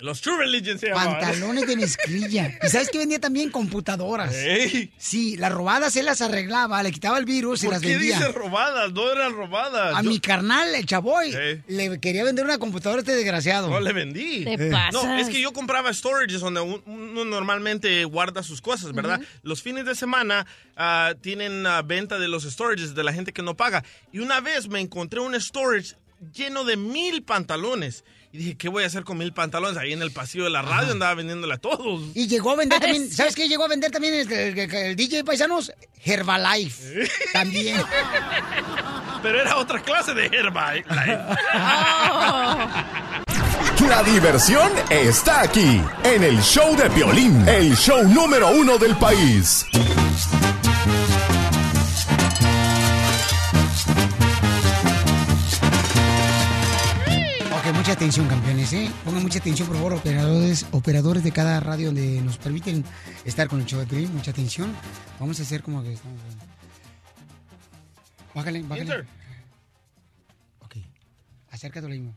Los 0.00 0.20
True 0.20 0.36
Religion 0.38 0.78
se 0.78 0.88
llamaban. 0.88 1.20
pantalones 1.20 1.66
de 1.66 1.76
mezclilla. 1.76 2.58
¿Y 2.62 2.68
sabes 2.68 2.90
qué 2.90 2.98
vendía 2.98 3.20
también? 3.20 3.50
Computadoras. 3.50 4.34
Ey. 4.34 4.92
Sí, 4.98 5.36
las 5.36 5.52
robadas 5.52 5.94
él 5.96 6.04
las 6.06 6.20
arreglaba, 6.20 6.82
le 6.82 6.90
quitaba 6.90 7.16
el 7.16 7.24
virus 7.24 7.62
y 7.62 7.66
¿Por 7.66 7.74
las 7.74 7.82
qué 7.82 7.90
vendía. 7.96 8.18
dices 8.18 8.34
robadas? 8.34 8.92
No 8.92 9.10
eran 9.10 9.32
robadas. 9.34 9.94
A 9.96 10.02
Yo- 10.02 10.10
mi 10.10 10.18
carnal, 10.20 10.74
el 10.74 10.84
chavoy, 10.84 11.32
Ey. 11.34 11.62
le 11.68 12.00
quería 12.00 12.24
vender 12.24 12.44
una 12.44 12.58
computadora 12.58 12.98
a 12.98 13.02
este 13.02 13.14
desgraciado. 13.14 13.70
No 13.70 13.80
le 13.80 13.92
vendí. 13.92 14.44
Te 14.44 14.54
Eh. 14.54 14.70
pasas. 14.70 14.92
No, 14.92 15.16
es 15.16 15.28
que 15.28 15.40
yo 15.40 15.52
compraba 15.52 15.92
storages 15.94 16.40
donde 16.40 16.60
un- 16.60 16.82
uno 16.86 17.24
normalmente 17.24 18.04
guarda 18.04 18.42
sus 18.42 18.60
cosas, 18.60 18.92
¿verdad? 18.92 19.20
Los 19.42 19.62
fines 19.62 19.86
de 19.86 19.94
semana 19.94 20.44
ah, 20.76 21.14
tienen 21.20 21.64
ah, 21.66 21.82
venta 21.82 22.18
de 22.18 22.26
los 22.28 22.42
storages 22.42 22.94
de 22.96 23.04
la 23.04 23.12
gente 23.12 23.32
que 23.32 23.42
no 23.42 23.56
paga. 23.56 23.84
Y 24.12 24.18
una 24.18 24.40
vez 24.40 24.68
me 24.68 24.80
encontré 24.80 25.20
un 25.20 25.40
storage 25.40 25.94
lleno 26.34 26.64
de 26.64 26.76
mil 26.76 27.22
pantalones. 27.22 28.04
Y 28.34 28.38
dije, 28.38 28.56
¿qué 28.56 28.68
voy 28.68 28.82
a 28.82 28.88
hacer 28.88 29.04
con 29.04 29.16
mil 29.16 29.32
pantalones? 29.32 29.78
Ahí 29.78 29.92
en 29.92 30.02
el 30.02 30.10
pasillo 30.10 30.42
de 30.42 30.50
la 30.50 30.60
radio 30.60 30.90
andaba 30.90 31.14
vendiéndole 31.14 31.54
a 31.54 31.58
todos. 31.58 32.02
Y 32.16 32.26
llegó 32.26 32.50
a 32.50 32.56
vender 32.56 32.80
también, 32.80 33.08
¿sabes 33.08 33.36
qué? 33.36 33.46
Llegó 33.48 33.64
a 33.64 33.68
vender 33.68 33.92
también 33.92 34.12
el, 34.12 34.32
el- 34.32 34.58
el- 34.58 34.74
el 34.74 34.96
DJ 34.96 35.22
Paisanos, 35.22 35.72
Herbalife. 36.04 37.08
También. 37.32 37.80
Pero 39.22 39.40
era 39.40 39.56
otra 39.56 39.80
clase 39.80 40.14
de 40.14 40.26
herba. 40.26 40.74
eh, 40.76 40.84
La 43.88 44.02
diversión 44.02 44.68
está 44.90 45.42
aquí, 45.42 45.80
en 46.02 46.24
el 46.24 46.42
show 46.42 46.74
de 46.76 46.88
violín, 46.88 47.46
el 47.48 47.76
show 47.76 48.02
número 48.08 48.48
uno 48.50 48.78
del 48.78 48.96
país. 48.96 49.64
Atención, 57.94 58.28
campeones, 58.28 58.72
¿eh? 58.72 58.90
Pongan 59.04 59.22
mucha 59.22 59.38
atención, 59.38 59.66
por 59.68 59.76
favor, 59.76 59.92
operadores, 59.94 60.66
operadores 60.72 61.24
de 61.24 61.32
cada 61.32 61.60
radio 61.60 61.86
donde 61.86 62.20
nos 62.20 62.36
permiten 62.38 62.84
estar 63.24 63.48
con 63.48 63.60
el 63.60 63.66
show 63.66 63.80
de 63.80 63.86
Piolín. 63.86 64.14
Mucha 64.14 64.30
atención. 64.30 64.74
Vamos 65.18 65.38
a 65.40 65.42
hacer 65.42 65.62
como 65.62 65.82
que 65.82 65.92
estamos... 65.94 66.18
Bájale, 68.34 68.62
bájale. 68.62 68.80
Enter. 68.82 69.06
Ok. 70.60 70.76
Acércate 71.50 71.86
lo 71.88 71.94
mismo. 71.94 72.14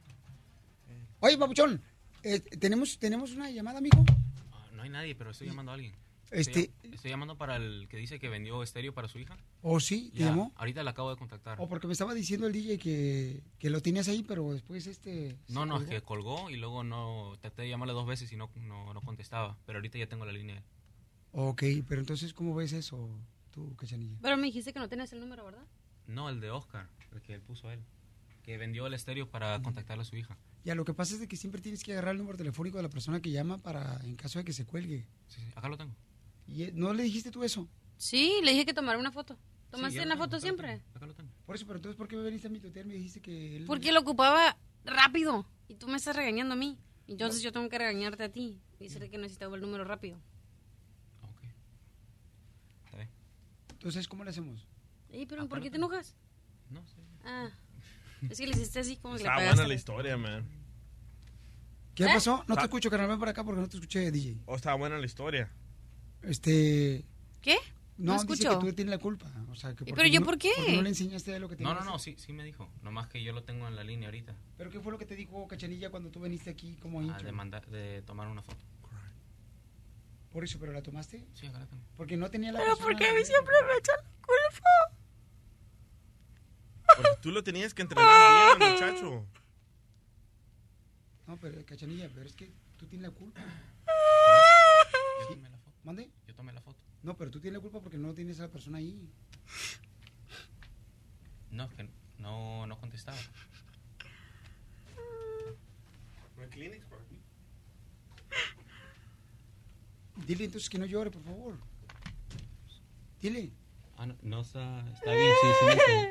Oye, 1.19 1.37
papuchón, 1.37 1.81
eh, 2.23 2.39
¿tenemos, 2.39 2.97
¿tenemos 2.99 3.31
una 3.33 3.49
llamada, 3.49 3.79
amigo? 3.79 4.03
Ah, 4.51 4.65
No 4.75 4.83
hay 4.83 4.89
nadie, 4.89 5.15
pero 5.15 5.31
estoy 5.31 5.47
llamando 5.47 5.71
a 5.71 5.75
alguien. 5.75 5.93
Este- 6.31 6.59
Estoy, 6.61 6.91
estoy 6.93 7.11
llamando 7.11 7.37
para 7.37 7.55
el 7.55 7.87
que 7.89 7.97
dice 7.97 8.19
que 8.19 8.27
vendió 8.29 8.61
estéreo 8.63 8.93
para 8.93 9.07
su 9.07 9.17
hija. 9.19 9.37
¿O 9.61 9.79
sí? 9.79 10.09
¿Te 10.13 10.19
Ya, 10.19 10.25
llamó? 10.27 10.51
Ahorita 10.55 10.83
la 10.83 10.91
acabo 10.91 11.09
de 11.09 11.15
contactar. 11.17 11.59
O 11.61 11.67
porque 11.69 11.87
me 11.87 11.93
estaba 11.93 12.13
diciendo 12.13 12.47
el 12.47 12.53
DJ 12.53 12.77
que, 12.77 13.41
que 13.59 13.69
lo 13.69 13.81
tenías 13.81 14.07
ahí, 14.09 14.23
pero 14.23 14.51
después 14.53 14.87
este... 14.87 15.37
No, 15.47 15.65
no, 15.65 15.75
es 15.77 15.83
colgó. 15.83 15.89
que 15.89 16.01
colgó 16.01 16.49
y 16.49 16.57
luego 16.57 16.83
no 16.83 17.33
traté 17.39 17.61
de 17.63 17.69
llamarle 17.69 17.93
dos 17.93 18.05
veces 18.07 18.31
y 18.31 18.35
no, 18.35 18.49
no, 18.55 18.93
no 18.93 19.01
contestaba. 19.01 19.57
Pero 19.65 19.77
ahorita 19.77 19.97
ya 19.97 20.07
tengo 20.07 20.25
la 20.25 20.31
línea. 20.33 20.63
Ok, 21.31 21.63
pero 21.87 22.01
entonces, 22.01 22.33
¿cómo 22.33 22.55
ves 22.55 22.73
eso 22.73 23.09
tú, 23.51 23.75
Cachanilla? 23.75 24.17
Pero 24.21 24.37
me 24.37 24.47
dijiste 24.47 24.73
que 24.73 24.79
no 24.79 24.89
tenías 24.89 25.11
el 25.13 25.19
número, 25.19 25.45
¿verdad? 25.45 25.65
No, 26.07 26.29
el 26.29 26.39
de 26.39 26.49
Oscar, 26.51 26.89
el 27.13 27.21
que 27.21 27.33
él 27.33 27.41
puso 27.41 27.69
él. 27.71 27.79
Que 28.43 28.57
vendió 28.57 28.87
el 28.87 28.93
estéreo 28.93 29.29
para 29.29 29.61
contactarle 29.61 30.01
a 30.03 30.05
su 30.05 30.15
hija. 30.15 30.37
Ya, 30.63 30.73
lo 30.73 30.85
que 30.85 30.93
pasa 30.93 31.13
es 31.13 31.19
de 31.19 31.27
que 31.27 31.35
siempre 31.37 31.61
tienes 31.61 31.83
que 31.83 31.91
agarrar 31.93 32.13
el 32.13 32.17
número 32.19 32.37
telefónico 32.37 32.77
de 32.77 32.83
la 32.83 32.89
persona 32.89 33.21
que 33.21 33.29
llama 33.31 33.57
para, 33.57 33.99
en 34.03 34.15
caso 34.15 34.39
de 34.39 34.45
que 34.45 34.53
se 34.53 34.65
cuelgue. 34.65 35.05
Sí, 35.27 35.41
sí, 35.41 35.47
acá 35.55 35.67
lo 35.69 35.77
tengo. 35.77 35.93
¿Y 36.47 36.71
no 36.73 36.93
le 36.93 37.03
dijiste 37.03 37.31
tú 37.31 37.43
eso? 37.43 37.67
Sí, 37.97 38.39
le 38.43 38.51
dije 38.51 38.65
que 38.65 38.73
tomara 38.73 38.97
una 38.97 39.11
foto. 39.11 39.37
¿Tomaste 39.69 39.97
ya 39.99 40.05
una 40.05 40.15
foto 40.17 40.39
siempre? 40.39 40.67
tengo, 40.77 40.83
Acá 40.95 41.05
lo 41.07 41.13
tengo. 41.13 41.29
Por 41.45 41.55
eso, 41.55 41.65
pero 41.65 41.77
entonces, 41.77 41.97
¿por 41.97 42.07
qué 42.07 42.15
me 42.15 42.23
veniste 42.23 42.47
a 42.47 42.49
mi 42.49 42.59
tutear? 42.59 42.85
Me 42.85 42.93
dijiste 42.93 43.21
que 43.21 43.57
él... 43.57 43.65
Porque 43.65 43.91
lo 43.91 43.99
ocupaba 43.99 44.57
rápido. 44.85 45.45
Y 45.67 45.75
tú 45.75 45.87
me 45.87 45.97
estás 45.97 46.15
regañando 46.15 46.53
a 46.53 46.57
mí. 46.57 46.77
Entonces 47.07 47.41
yo 47.41 47.51
tengo 47.51 47.67
que 47.69 47.77
regañarte 47.77 48.23
a 48.23 48.29
ti. 48.29 48.59
Decirle 48.79 49.09
que 49.09 49.17
necesitaba 49.17 49.55
el 49.55 49.61
número 49.61 49.83
rápido. 49.83 50.17
Ok. 51.23 51.43
Está 52.85 52.97
bien. 52.97 53.09
Entonces, 53.71 54.07
¿cómo 54.07 54.23
le 54.23 54.29
hacemos? 54.29 54.65
Ey, 55.09 55.25
pero 55.25 55.47
¿por 55.49 55.59
qué 55.61 55.69
te 55.69 55.77
enojas? 55.77 56.15
No 56.69 56.85
sé. 56.85 57.01
Ah, 57.25 57.49
es 58.29 58.37
que 58.37 58.47
le 58.47 58.53
hiciste 58.53 58.79
así 58.79 58.97
como 58.97 59.15
que 59.15 59.23
le 59.23 59.29
Está 59.29 59.43
buena 59.43 59.67
la 59.67 59.73
historia, 59.73 60.15
man. 60.17 60.45
¿Qué 61.95 62.03
¿Eh? 62.05 62.07
pasó? 62.13 62.43
No 62.47 62.55
te 62.55 62.61
Ah. 62.61 62.63
escucho, 62.65 62.89
carnal, 62.89 63.09
ven 63.09 63.19
para 63.19 63.31
acá 63.31 63.43
porque 63.43 63.59
no 63.61 63.67
te 63.67 63.77
escuché, 63.77 64.11
DJ. 64.11 64.37
Oh, 64.45 64.55
está 64.55 64.73
buena 64.75 64.97
la 64.97 65.05
historia. 65.05 65.51
Este... 66.23 67.03
¿Qué? 67.41 67.55
No, 67.97 68.15
No 68.17 68.23
dice 68.25 68.47
que 68.47 68.55
tú 68.57 68.73
tienes 68.73 68.91
la 68.91 68.99
culpa. 68.99 69.25
O 69.49 69.55
sea, 69.55 69.71
que 69.73 69.83
¿Y 69.83 69.87
porque 69.87 69.93
pero 69.95 70.07
yo 70.07 70.19
no- 70.19 70.25
por 70.27 70.37
qué? 70.37 70.51
no 70.75 70.81
le 70.83 70.89
enseñaste 70.89 71.33
a 71.35 71.39
lo 71.39 71.49
que 71.49 71.55
No, 71.55 71.73
no, 71.73 71.83
no, 71.83 71.97
sí, 71.97 72.15
sí 72.17 72.31
me 72.31 72.43
dijo. 72.43 72.69
Nomás 72.83 73.07
que 73.07 73.23
yo 73.23 73.33
lo 73.33 73.43
tengo 73.43 73.67
en 73.67 73.75
la 73.75 73.83
línea 73.83 74.07
ahorita. 74.09 74.35
¿Pero 74.57 74.69
qué 74.69 74.79
fue 74.79 74.91
lo 74.91 74.99
que 74.99 75.05
te 75.05 75.15
dijo 75.15 75.47
Cachanilla 75.47 75.89
cuando 75.89 76.09
tú 76.09 76.19
viniste 76.21 76.49
aquí 76.51 76.77
como 76.81 76.99
Ah, 76.99 77.03
hincho? 77.03 77.25
de, 77.25 77.31
mandar, 77.31 77.65
de 77.67 78.03
tomar 78.03 78.27
una 78.27 78.43
foto. 78.43 78.63
Por 80.31 80.43
eso, 80.43 80.59
¿pero 80.59 80.71
la 80.73 80.83
tomaste? 80.83 81.25
Sí, 81.33 81.47
acá 81.47 81.57
la 81.59 81.65
tengo. 81.65 81.81
Porque 81.95 82.17
no 82.17 82.29
tenía 82.29 82.51
la 82.51 82.59
Pero 82.59 82.77
¿por 82.77 82.95
qué 82.95 83.07
a 83.09 83.13
mí 83.13 83.25
siempre 83.25 83.55
me 83.65 83.73
echan 83.79 83.95
la 83.97 84.03
culpa? 84.21 84.69
Porque 86.95 87.09
tú 87.21 87.31
lo 87.31 87.43
tenías 87.43 87.73
que 87.73 87.81
entrenar 87.81 88.57
bien, 88.59 88.73
muchacho. 88.73 89.25
No, 91.25 91.37
pero 91.37 91.65
Cachanilla, 91.65 92.09
pero 92.13 92.27
es 92.27 92.35
que 92.35 92.51
tú 92.77 92.85
tienes 92.85 93.09
la 93.09 93.15
culpa. 93.15 93.41
¿Mande? 95.87 96.11
Yo 96.27 96.35
tomé 96.35 96.51
la 96.51 96.59
foto. 96.59 96.77
No, 97.01 97.15
pero 97.15 97.31
tú 97.31 97.39
tienes 97.39 97.59
la 97.59 97.61
culpa 97.61 97.79
porque 97.79 97.97
no 97.97 98.13
tienes 98.13 98.41
a 98.41 98.43
la 98.43 98.51
persona 98.51 98.79
ahí. 98.79 99.09
No, 101.49 101.63
es 101.63 101.73
que 101.75 101.89
no, 102.19 102.67
no 102.67 102.77
contestaba. 102.77 103.17
Dile 110.25 110.43
entonces 110.43 110.69
que 110.69 110.77
no 110.77 110.85
llore, 110.85 111.09
por 111.09 111.23
favor. 111.23 111.57
Dile. 113.21 113.53
Ah, 113.95 114.07
no, 114.07 114.17
no 114.23 114.41
está, 114.41 114.85
está 114.91 115.13
bien, 115.13 115.31
sí, 115.41 115.47
sí 115.57 115.65
me 115.65 115.71
enseñó. 115.71 116.09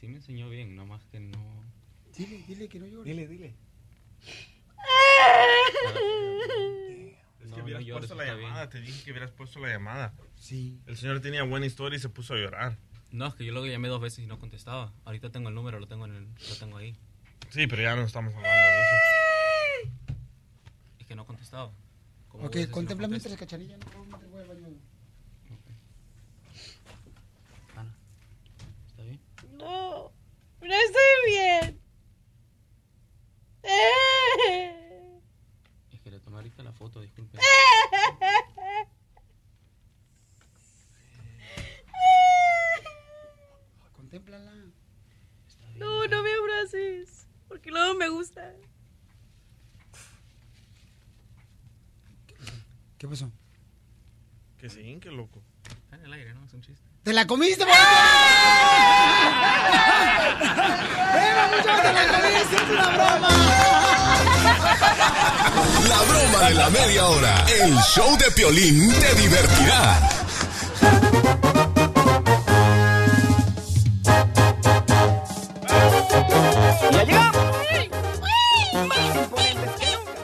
Sí 0.00 0.08
me 0.08 0.16
enseñó 0.16 0.50
bien, 0.50 0.74
nomás 0.74 1.04
que 1.04 1.20
no... 1.20 1.38
Dile, 2.16 2.42
dile 2.48 2.68
que 2.68 2.80
no 2.80 2.86
llore. 2.88 3.08
Dile, 3.08 3.28
dile. 3.28 3.54
Que 7.54 7.62
hubieras 7.62 7.82
no 7.82 7.88
llores, 7.88 8.10
puesto 8.10 8.14
la 8.24 8.34
bien. 8.34 8.46
llamada, 8.48 8.68
te 8.68 8.80
dije 8.80 9.04
que 9.04 9.10
hubieras 9.12 9.30
puesto 9.30 9.58
la 9.60 9.68
llamada. 9.68 10.12
Sí. 10.38 10.80
El 10.86 10.96
señor 10.96 11.20
tenía 11.20 11.42
buena 11.44 11.66
historia 11.66 11.96
y 11.96 12.00
se 12.00 12.08
puso 12.08 12.34
a 12.34 12.36
llorar. 12.38 12.78
No, 13.10 13.26
es 13.28 13.34
que 13.34 13.44
yo 13.44 13.52
lo 13.52 13.64
llamé 13.66 13.88
dos 13.88 14.00
veces 14.00 14.20
y 14.20 14.26
no 14.26 14.38
contestaba. 14.38 14.92
Ahorita 15.04 15.30
tengo 15.30 15.48
el 15.48 15.54
número, 15.54 15.78
lo 15.78 15.86
tengo, 15.86 16.04
en 16.06 16.14
el- 16.14 16.26
lo 16.48 16.56
tengo 16.58 16.76
ahí. 16.76 16.96
Sí, 17.50 17.66
pero 17.68 17.82
ya 17.82 17.94
no 17.94 18.02
estamos 18.02 18.34
hablando 18.34 18.58
de 18.58 18.82
eso. 18.82 19.86
Es 20.98 21.06
que 21.06 21.14
no 21.14 21.24
contestaba. 21.24 21.70
¿Cómo 22.28 22.46
Ok, 22.46 22.56
contempla 22.70 23.06
mientras 23.06 23.36
cachanilla. 23.36 23.76
No, 23.78 24.04
no 24.06 24.18
te 24.18 24.26
voy 24.26 24.40
al 24.42 24.48
baño. 24.48 24.68
¿Está 28.88 29.02
bien? 29.02 29.20
No, 29.56 30.12
no 30.60 30.74
estoy 30.74 31.02
bien. 31.28 31.80
Es 35.92 36.00
que 36.00 36.10
le 36.10 36.20
tomé 36.20 36.36
ahorita 36.38 36.62
la 36.62 36.72
foto, 36.84 37.00
disculpe. 37.00 37.38
Contémplala. 43.96 44.52
No, 45.76 46.06
no 46.06 46.22
me 46.22 46.30
abraces. 46.34 47.26
Porque 47.48 47.70
luego 47.70 47.94
me 47.94 48.10
gusta. 48.10 48.52
¿Qué 52.98 53.08
pasó? 53.08 53.32
Que 54.58 54.68
sí, 54.68 54.98
qué 55.00 55.10
loco. 55.10 55.42
Está 55.84 55.96
en 55.96 56.04
el 56.04 56.12
aire, 56.12 56.34
¿no? 56.34 56.44
Es 56.44 56.52
un 56.52 56.60
chiste. 56.60 56.86
¿Te 57.02 57.14
la 57.14 57.26
comiste, 57.26 57.62
¡Eh, 57.62 57.66
papuchón, 61.36 61.82
te 61.82 61.92
la 61.92 62.06
comiste! 62.12 62.56
¡Es 62.56 62.70
una 62.70 62.88
broma! 62.90 64.53
La 65.88 66.02
broma 66.02 66.48
de 66.48 66.54
la 66.54 66.70
media 66.70 67.06
hora. 67.06 67.46
El 67.62 67.74
show 67.78 68.16
de 68.18 68.30
Piolín 68.32 68.92
te 68.92 69.14
divertirá. 69.14 70.10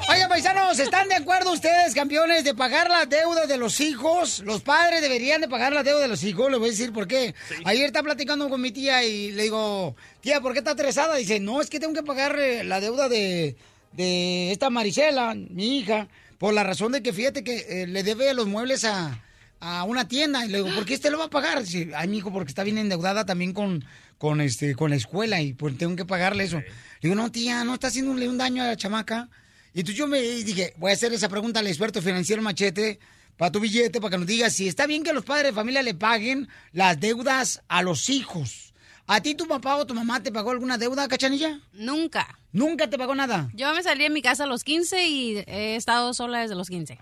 Oigan, 0.08 0.28
paisanos, 0.28 0.78
¿están 0.78 1.08
de 1.08 1.14
acuerdo 1.14 1.52
ustedes, 1.52 1.94
campeones, 1.94 2.44
de 2.44 2.54
pagar 2.54 2.90
la 2.90 3.06
deuda 3.06 3.46
de 3.46 3.56
los 3.56 3.80
hijos? 3.80 4.40
Los 4.40 4.62
padres 4.62 5.00
deberían 5.00 5.40
de 5.40 5.48
pagar 5.48 5.72
la 5.72 5.82
deuda 5.82 6.00
de 6.00 6.08
los 6.08 6.22
hijos. 6.24 6.50
Les 6.50 6.58
voy 6.58 6.68
a 6.68 6.72
decir 6.72 6.92
por 6.92 7.06
qué. 7.06 7.34
Ayer 7.64 7.86
estaba 7.86 8.04
platicando 8.04 8.48
con 8.48 8.60
mi 8.60 8.70
tía 8.72 9.04
y 9.04 9.32
le 9.32 9.44
digo, 9.44 9.94
tía, 10.20 10.40
¿por 10.40 10.52
qué 10.52 10.58
está 10.58 10.72
estresada? 10.72 11.16
Dice, 11.16 11.40
no, 11.40 11.60
es 11.60 11.70
que 11.70 11.80
tengo 11.80 11.94
que 11.94 12.02
pagar 12.02 12.38
eh, 12.38 12.64
la 12.64 12.80
deuda 12.80 13.08
de, 13.08 13.56
de 13.92 14.52
esta 14.52 14.70
Marisela, 14.70 15.34
mi 15.34 15.78
hija, 15.78 16.08
por 16.38 16.54
la 16.54 16.64
razón 16.64 16.92
de 16.92 17.02
que 17.02 17.12
fíjate 17.12 17.44
que 17.44 17.82
eh, 17.82 17.86
le 17.86 18.02
debe 18.02 18.32
los 18.34 18.46
muebles 18.46 18.84
a, 18.84 19.22
a 19.60 19.84
una 19.84 20.08
tienda. 20.08 20.44
Y 20.44 20.48
le 20.48 20.58
digo, 20.62 20.74
¿por 20.74 20.84
qué 20.84 20.94
usted 20.94 21.10
lo 21.10 21.18
va 21.18 21.26
a 21.26 21.30
pagar? 21.30 21.62
Dice, 21.62 21.90
ay, 21.94 22.08
mi 22.08 22.18
hijo, 22.18 22.32
porque 22.32 22.50
está 22.50 22.64
bien 22.64 22.78
endeudada 22.78 23.24
también 23.24 23.52
con, 23.52 23.84
con, 24.18 24.40
este, 24.40 24.74
con 24.74 24.90
la 24.90 24.96
escuela 24.96 25.40
y 25.40 25.52
pues 25.52 25.76
tengo 25.78 25.96
que 25.96 26.04
pagarle 26.04 26.44
eso. 26.44 26.58
Le 26.58 26.64
digo, 27.02 27.14
no, 27.14 27.30
tía, 27.30 27.64
no 27.64 27.74
está 27.74 27.88
haciéndole 27.88 28.28
un 28.28 28.38
daño 28.38 28.62
a 28.62 28.66
la 28.66 28.76
chamaca. 28.76 29.28
Y 29.72 29.80
entonces 29.80 29.98
yo 29.98 30.06
me 30.06 30.20
dije, 30.20 30.74
voy 30.78 30.90
a 30.90 30.94
hacer 30.94 31.12
esa 31.12 31.28
pregunta 31.28 31.60
al 31.60 31.66
experto 31.66 32.02
financiero 32.02 32.42
Machete 32.42 32.98
para 33.36 33.52
tu 33.52 33.60
billete, 33.60 34.00
para 34.00 34.10
que 34.10 34.18
nos 34.18 34.26
diga 34.26 34.50
si 34.50 34.68
está 34.68 34.86
bien 34.86 35.02
que 35.02 35.12
los 35.12 35.24
padres 35.24 35.52
de 35.52 35.54
familia 35.54 35.82
le 35.82 35.94
paguen 35.94 36.48
las 36.72 36.98
deudas 36.98 37.62
a 37.68 37.82
los 37.82 38.10
hijos. 38.10 38.69
¿A 39.06 39.20
ti 39.20 39.34
tu 39.34 39.46
papá 39.48 39.76
o 39.76 39.86
tu 39.86 39.94
mamá 39.94 40.22
te 40.22 40.30
pagó 40.30 40.50
alguna 40.52 40.78
deuda, 40.78 41.08
cachanilla? 41.08 41.58
Nunca. 41.72 42.38
¿Nunca 42.52 42.88
te 42.90 42.98
pagó 42.98 43.14
nada? 43.14 43.48
Yo 43.54 43.72
me 43.74 43.82
salí 43.82 44.02
de 44.04 44.10
mi 44.10 44.22
casa 44.22 44.44
a 44.44 44.46
los 44.46 44.64
15 44.64 45.06
y 45.06 45.38
he 45.46 45.76
estado 45.76 46.12
sola 46.14 46.40
desde 46.40 46.54
los 46.56 46.68
15. 46.68 46.98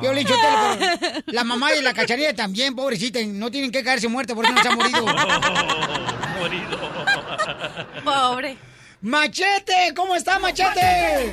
Piolín 0.00 0.26
Sotelo, 0.26 0.76
pero 0.78 1.22
la 1.26 1.44
mamá 1.44 1.74
y 1.74 1.82
la 1.82 1.92
cachanilla 1.94 2.34
también, 2.34 2.74
pobrecita, 2.74 3.18
no 3.26 3.50
tienen 3.50 3.70
que 3.70 3.82
caerse 3.84 4.08
muertas 4.08 4.34
porque 4.34 4.52
no 4.52 4.62
se 4.62 4.68
han 4.68 4.76
morido. 4.78 5.04
Pobre. 8.04 8.56
Machete, 9.02 9.92
¿cómo 9.94 10.14
está 10.14 10.38
Machete? 10.38 11.32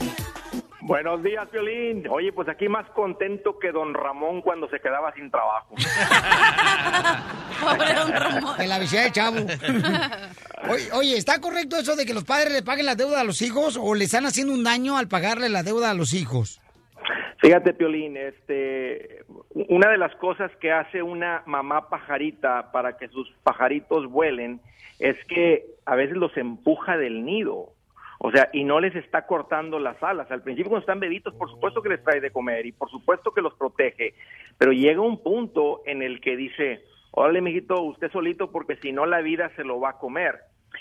Buenos 0.81 1.23
días, 1.23 1.47
Piolín. 1.49 2.07
Oye, 2.07 2.31
pues 2.31 2.47
aquí 2.47 2.69
más 2.69 2.87
contento 2.91 3.57
que 3.57 3.71
don 3.71 3.93
Ramón 3.93 4.41
cuando 4.41 4.69
se 4.69 4.79
quedaba 4.79 5.11
sin 5.13 5.31
trabajo. 5.31 5.75
Pobre 7.61 7.93
don 7.93 8.11
Ramón. 8.11 8.57
De 8.57 8.67
la 8.67 8.79
visita 8.79 9.03
de 9.03 9.11
chavo. 9.11 9.37
Oye, 10.69 10.91
oye, 10.93 11.17
¿está 11.17 11.39
correcto 11.41 11.77
eso 11.77 11.95
de 11.95 12.05
que 12.05 12.13
los 12.13 12.23
padres 12.23 12.53
le 12.53 12.61
paguen 12.61 12.85
la 12.85 12.95
deuda 12.95 13.21
a 13.21 13.23
los 13.23 13.41
hijos 13.41 13.77
o 13.81 13.95
le 13.95 14.05
están 14.05 14.25
haciendo 14.25 14.53
un 14.53 14.63
daño 14.63 14.97
al 14.97 15.07
pagarle 15.07 15.49
la 15.49 15.63
deuda 15.63 15.91
a 15.91 15.93
los 15.93 16.13
hijos? 16.13 16.61
Fíjate, 17.39 17.73
Piolín, 17.73 18.17
este, 18.17 19.23
una 19.69 19.89
de 19.89 19.97
las 19.97 20.15
cosas 20.15 20.51
que 20.59 20.71
hace 20.71 21.03
una 21.03 21.43
mamá 21.45 21.89
pajarita 21.89 22.71
para 22.71 22.97
que 22.97 23.07
sus 23.09 23.31
pajaritos 23.43 24.07
vuelen 24.07 24.59
es 24.99 25.15
que 25.25 25.65
a 25.85 25.95
veces 25.95 26.17
los 26.17 26.35
empuja 26.37 26.97
del 26.97 27.23
nido. 27.25 27.73
O 28.19 28.31
sea, 28.31 28.49
y 28.53 28.63
no 28.63 28.79
les 28.79 28.95
está 28.95 29.25
cortando 29.27 29.79
las 29.79 30.01
alas. 30.01 30.29
Al 30.31 30.41
principio 30.41 30.69
cuando 30.69 30.81
están 30.83 30.99
bebitos, 30.99 31.33
por 31.35 31.49
supuesto 31.51 31.81
que 31.81 31.89
les 31.89 32.03
trae 32.03 32.19
de 32.19 32.31
comer 32.31 32.65
y 32.65 32.71
por 32.71 32.89
supuesto 32.89 33.31
que 33.31 33.41
los 33.41 33.53
protege. 33.55 34.13
Pero 34.57 34.71
llega 34.71 35.01
un 35.01 35.21
punto 35.21 35.81
en 35.85 36.01
el 36.01 36.19
que 36.19 36.35
dice, 36.35 36.81
órale, 37.11 37.41
mijito, 37.41 37.81
usted 37.83 38.11
solito 38.11 38.51
porque 38.51 38.75
si 38.77 38.91
no 38.91 39.05
la 39.05 39.21
vida 39.21 39.51
se 39.55 39.63
lo 39.63 39.79
va 39.79 39.91
a 39.91 39.97
comer. 39.99 40.35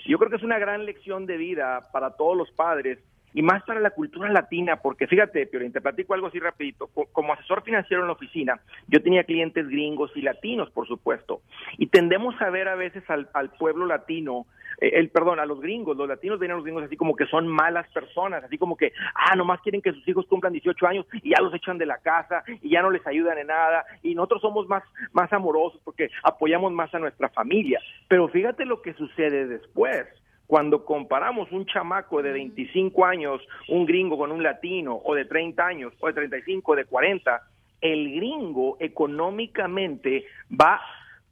Yo 0.06 0.18
creo 0.18 0.30
que 0.30 0.36
es 0.36 0.42
una 0.42 0.58
gran 0.58 0.84
lección 0.84 1.26
de 1.26 1.36
vida 1.36 1.80
para 1.92 2.16
todos 2.16 2.36
los 2.36 2.50
padres 2.52 2.98
y 3.34 3.42
más 3.42 3.62
para 3.64 3.80
la 3.80 3.90
cultura 3.90 4.30
latina, 4.30 4.76
porque 4.76 5.06
fíjate, 5.06 5.46
Piolín, 5.46 5.72
te 5.72 5.82
platico 5.82 6.14
algo 6.14 6.28
así 6.28 6.38
rapidito. 6.38 6.86
Co- 6.88 7.06
Como 7.12 7.34
asesor 7.34 7.62
financiero 7.62 8.02
en 8.02 8.06
la 8.06 8.14
oficina, 8.14 8.60
yo 8.88 9.02
tenía 9.02 9.24
clientes 9.24 9.68
gringos 9.68 10.10
y 10.14 10.22
latinos, 10.22 10.70
por 10.70 10.86
supuesto, 10.88 11.42
y 11.76 11.88
tendemos 11.88 12.34
a 12.40 12.48
ver 12.48 12.66
a 12.68 12.76
veces 12.76 13.04
al, 13.10 13.28
al 13.34 13.50
pueblo 13.50 13.84
latino, 13.84 14.46
eh, 14.78 14.90
el 14.94 15.10
perdón, 15.10 15.40
a 15.40 15.46
los 15.46 15.60
gringos, 15.60 15.96
los 15.96 16.08
latinos 16.08 16.38
ven 16.38 16.50
a 16.50 16.54
los 16.54 16.64
gringos 16.64 16.84
así 16.84 16.96
como 16.96 17.16
que 17.16 17.26
son 17.26 17.48
malas 17.48 17.88
personas, 17.92 18.44
así 18.44 18.58
como 18.58 18.76
que, 18.76 18.92
ah, 19.14 19.36
nomás 19.36 19.60
quieren 19.60 19.82
que 19.82 19.92
sus 19.92 20.06
hijos 20.08 20.26
cumplan 20.26 20.52
18 20.52 20.86
años 20.86 21.06
y 21.22 21.30
ya 21.30 21.42
los 21.42 21.54
echan 21.54 21.78
de 21.78 21.86
la 21.86 21.98
casa 21.98 22.44
y 22.62 22.70
ya 22.70 22.82
no 22.82 22.90
les 22.90 23.06
ayudan 23.06 23.38
en 23.38 23.48
nada, 23.48 23.84
y 24.02 24.14
nosotros 24.14 24.42
somos 24.42 24.68
más, 24.68 24.82
más 25.12 25.32
amorosos 25.32 25.80
porque 25.84 26.10
apoyamos 26.22 26.72
más 26.72 26.94
a 26.94 26.98
nuestra 26.98 27.28
familia. 27.30 27.80
Pero 28.08 28.28
fíjate 28.28 28.64
lo 28.64 28.82
que 28.82 28.94
sucede 28.94 29.46
después 29.46 30.06
cuando 30.46 30.84
comparamos 30.84 31.50
un 31.50 31.66
chamaco 31.66 32.22
de 32.22 32.32
25 32.32 33.04
años, 33.04 33.42
un 33.68 33.84
gringo 33.84 34.16
con 34.16 34.30
un 34.30 34.42
latino, 34.42 35.00
o 35.04 35.14
de 35.14 35.24
30 35.24 35.66
años, 35.66 35.92
o 35.98 36.06
de 36.06 36.12
35, 36.12 36.76
de 36.76 36.84
40, 36.84 37.42
el 37.80 38.14
gringo 38.14 38.76
económicamente 38.80 40.24
va 40.48 40.80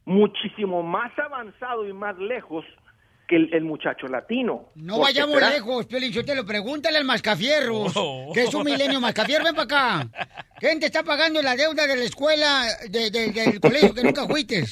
muchísimo 0.05 0.83
más 0.83 1.17
avanzado 1.17 1.87
y 1.87 1.93
más 1.93 2.17
lejos 2.17 2.65
que 3.27 3.35
el, 3.37 3.53
el 3.53 3.63
muchacho 3.63 4.07
latino. 4.07 4.69
No 4.75 4.99
vayamos 4.99 5.35
será- 5.35 5.49
lejos, 5.49 5.85
Piolín 5.87 6.13
Sotelo, 6.13 6.45
pregúntale 6.45 6.97
al 6.97 7.05
Mascafierros, 7.05 7.91
Oh. 7.95 8.31
que 8.33 8.43
es 8.43 8.53
un 8.53 8.63
milenio 8.63 8.99
Mascafierro, 9.01 9.45
ven 9.45 9.55
para 9.55 9.63
acá. 10.03 10.09
¿Quién 10.59 10.79
te 10.79 10.85
está 10.87 11.03
pagando 11.03 11.41
la 11.41 11.55
deuda 11.55 11.87
de 11.87 11.95
la 11.95 12.03
escuela, 12.03 12.65
de- 12.89 13.09
de- 13.11 13.31
del 13.31 13.59
colegio 13.59 13.93
que 13.93 14.03
nunca 14.03 14.25
fuiste? 14.27 14.63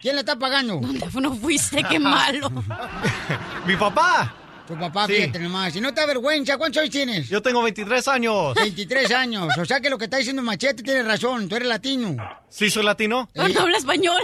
¿Quién 0.00 0.14
la 0.16 0.20
está 0.20 0.36
pagando? 0.36 0.76
¿Dónde 0.80 1.06
no 1.20 1.34
fuiste? 1.34 1.82
Qué 1.88 1.98
malo. 1.98 2.50
Mi 3.66 3.76
papá. 3.76 4.34
Tu 4.66 4.78
papá, 4.78 5.08
Sí. 5.08 5.14
fíjate 5.14 5.40
nomás. 5.40 5.72
Si 5.72 5.80
no 5.80 5.92
te 5.92 6.00
avergüenza, 6.00 6.56
¿cuántos 6.56 6.80
años 6.80 6.92
tienes? 6.92 7.28
Yo 7.28 7.42
tengo 7.42 7.60
23 7.60 8.06
años. 8.06 8.54
23 8.54 9.10
años. 9.10 9.48
O 9.58 9.64
sea 9.64 9.80
que 9.80 9.90
lo 9.90 9.98
que 9.98 10.04
está 10.04 10.18
diciendo 10.18 10.42
Machete 10.42 10.84
tiene 10.84 11.02
razón. 11.02 11.48
Tú 11.48 11.56
eres 11.56 11.66
latino. 11.66 12.14
¿Sí 12.48 12.70
soy 12.70 12.84
latino? 12.84 13.28
No, 13.34 13.48
no 13.48 13.60
habla 13.62 13.78
español. 13.78 14.20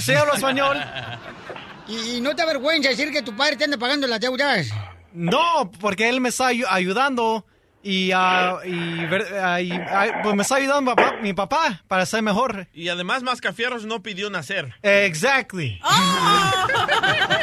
Sí 0.00 0.12
hablo 0.14 0.34
español. 0.34 0.78
¿Y, 1.88 2.16
y 2.16 2.20
no 2.20 2.34
te 2.36 2.42
avergüenza 2.42 2.90
decir 2.90 3.10
que 3.10 3.22
tu 3.22 3.34
padre 3.36 3.56
te 3.56 3.64
anda 3.64 3.78
pagando 3.78 4.06
las 4.06 4.20
deudas? 4.20 4.68
No, 5.12 5.70
porque 5.80 6.08
él 6.08 6.20
me 6.20 6.28
está 6.28 6.52
ayu- 6.52 6.66
ayudando 6.68 7.46
y, 7.82 8.08
y 8.10 9.06
ver- 9.06 9.62
y, 9.62 9.72
ah, 9.72 10.20
pues 10.22 10.34
me 10.34 10.42
está 10.42 10.56
ayudando 10.56 10.94
papá- 10.94 11.16
mi 11.22 11.32
papá 11.32 11.82
para 11.88 12.04
ser 12.04 12.22
mejor. 12.22 12.68
Y 12.74 12.88
además 12.88 13.22
Mascafierros 13.22 13.86
no 13.86 14.02
pidió 14.02 14.28
nacer. 14.28 14.74
Exactly. 14.82 15.80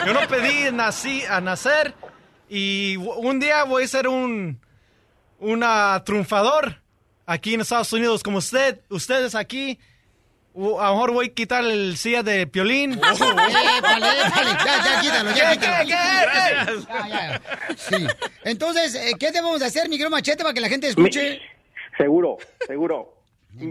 Yo 0.05 0.13
no 0.13 0.27
pedí 0.27 0.71
nací, 0.71 1.23
a 1.27 1.41
nacer 1.41 1.95
y 2.49 2.97
un 2.97 3.39
día 3.39 3.63
voy 3.63 3.83
a 3.83 3.87
ser 3.87 4.07
un 4.07 4.59
una 5.39 6.01
triunfador 6.05 6.81
aquí 7.25 7.55
en 7.55 7.61
Estados 7.61 7.91
Unidos 7.93 8.21
como 8.23 8.37
usted, 8.37 8.81
ustedes 8.89 9.33
aquí. 9.35 9.79
A 10.55 10.87
lo 10.87 10.93
mejor 10.93 11.11
voy 11.11 11.27
a 11.27 11.33
quitar 11.33 11.65
el 11.65 11.97
silla 11.97 12.23
de 12.23 12.47
piolín. 12.47 12.93
Épale, 12.93 13.17
épale, 13.77 14.05
ya, 14.65 14.83
ya, 14.83 15.01
quítalo, 15.01 15.31
ya, 15.35 15.49
¿Qué, 15.51 15.57
quítalo. 15.57 15.79
qué, 15.79 15.85
qué? 15.85 16.87
Ya, 16.87 17.07
ya. 17.07 17.41
Sí. 17.75 18.07
Entonces, 18.43 18.95
eh, 18.95 19.15
¿qué 19.19 19.31
debemos 19.31 19.59
de 19.59 19.65
hacer, 19.65 19.89
mi 19.89 19.97
querido 19.97 20.09
Machete, 20.09 20.43
para 20.43 20.53
que 20.53 20.61
la 20.61 20.69
gente 20.69 20.87
escuche? 20.87 21.41
Seguro, 21.97 22.37
seguro. 22.65 23.11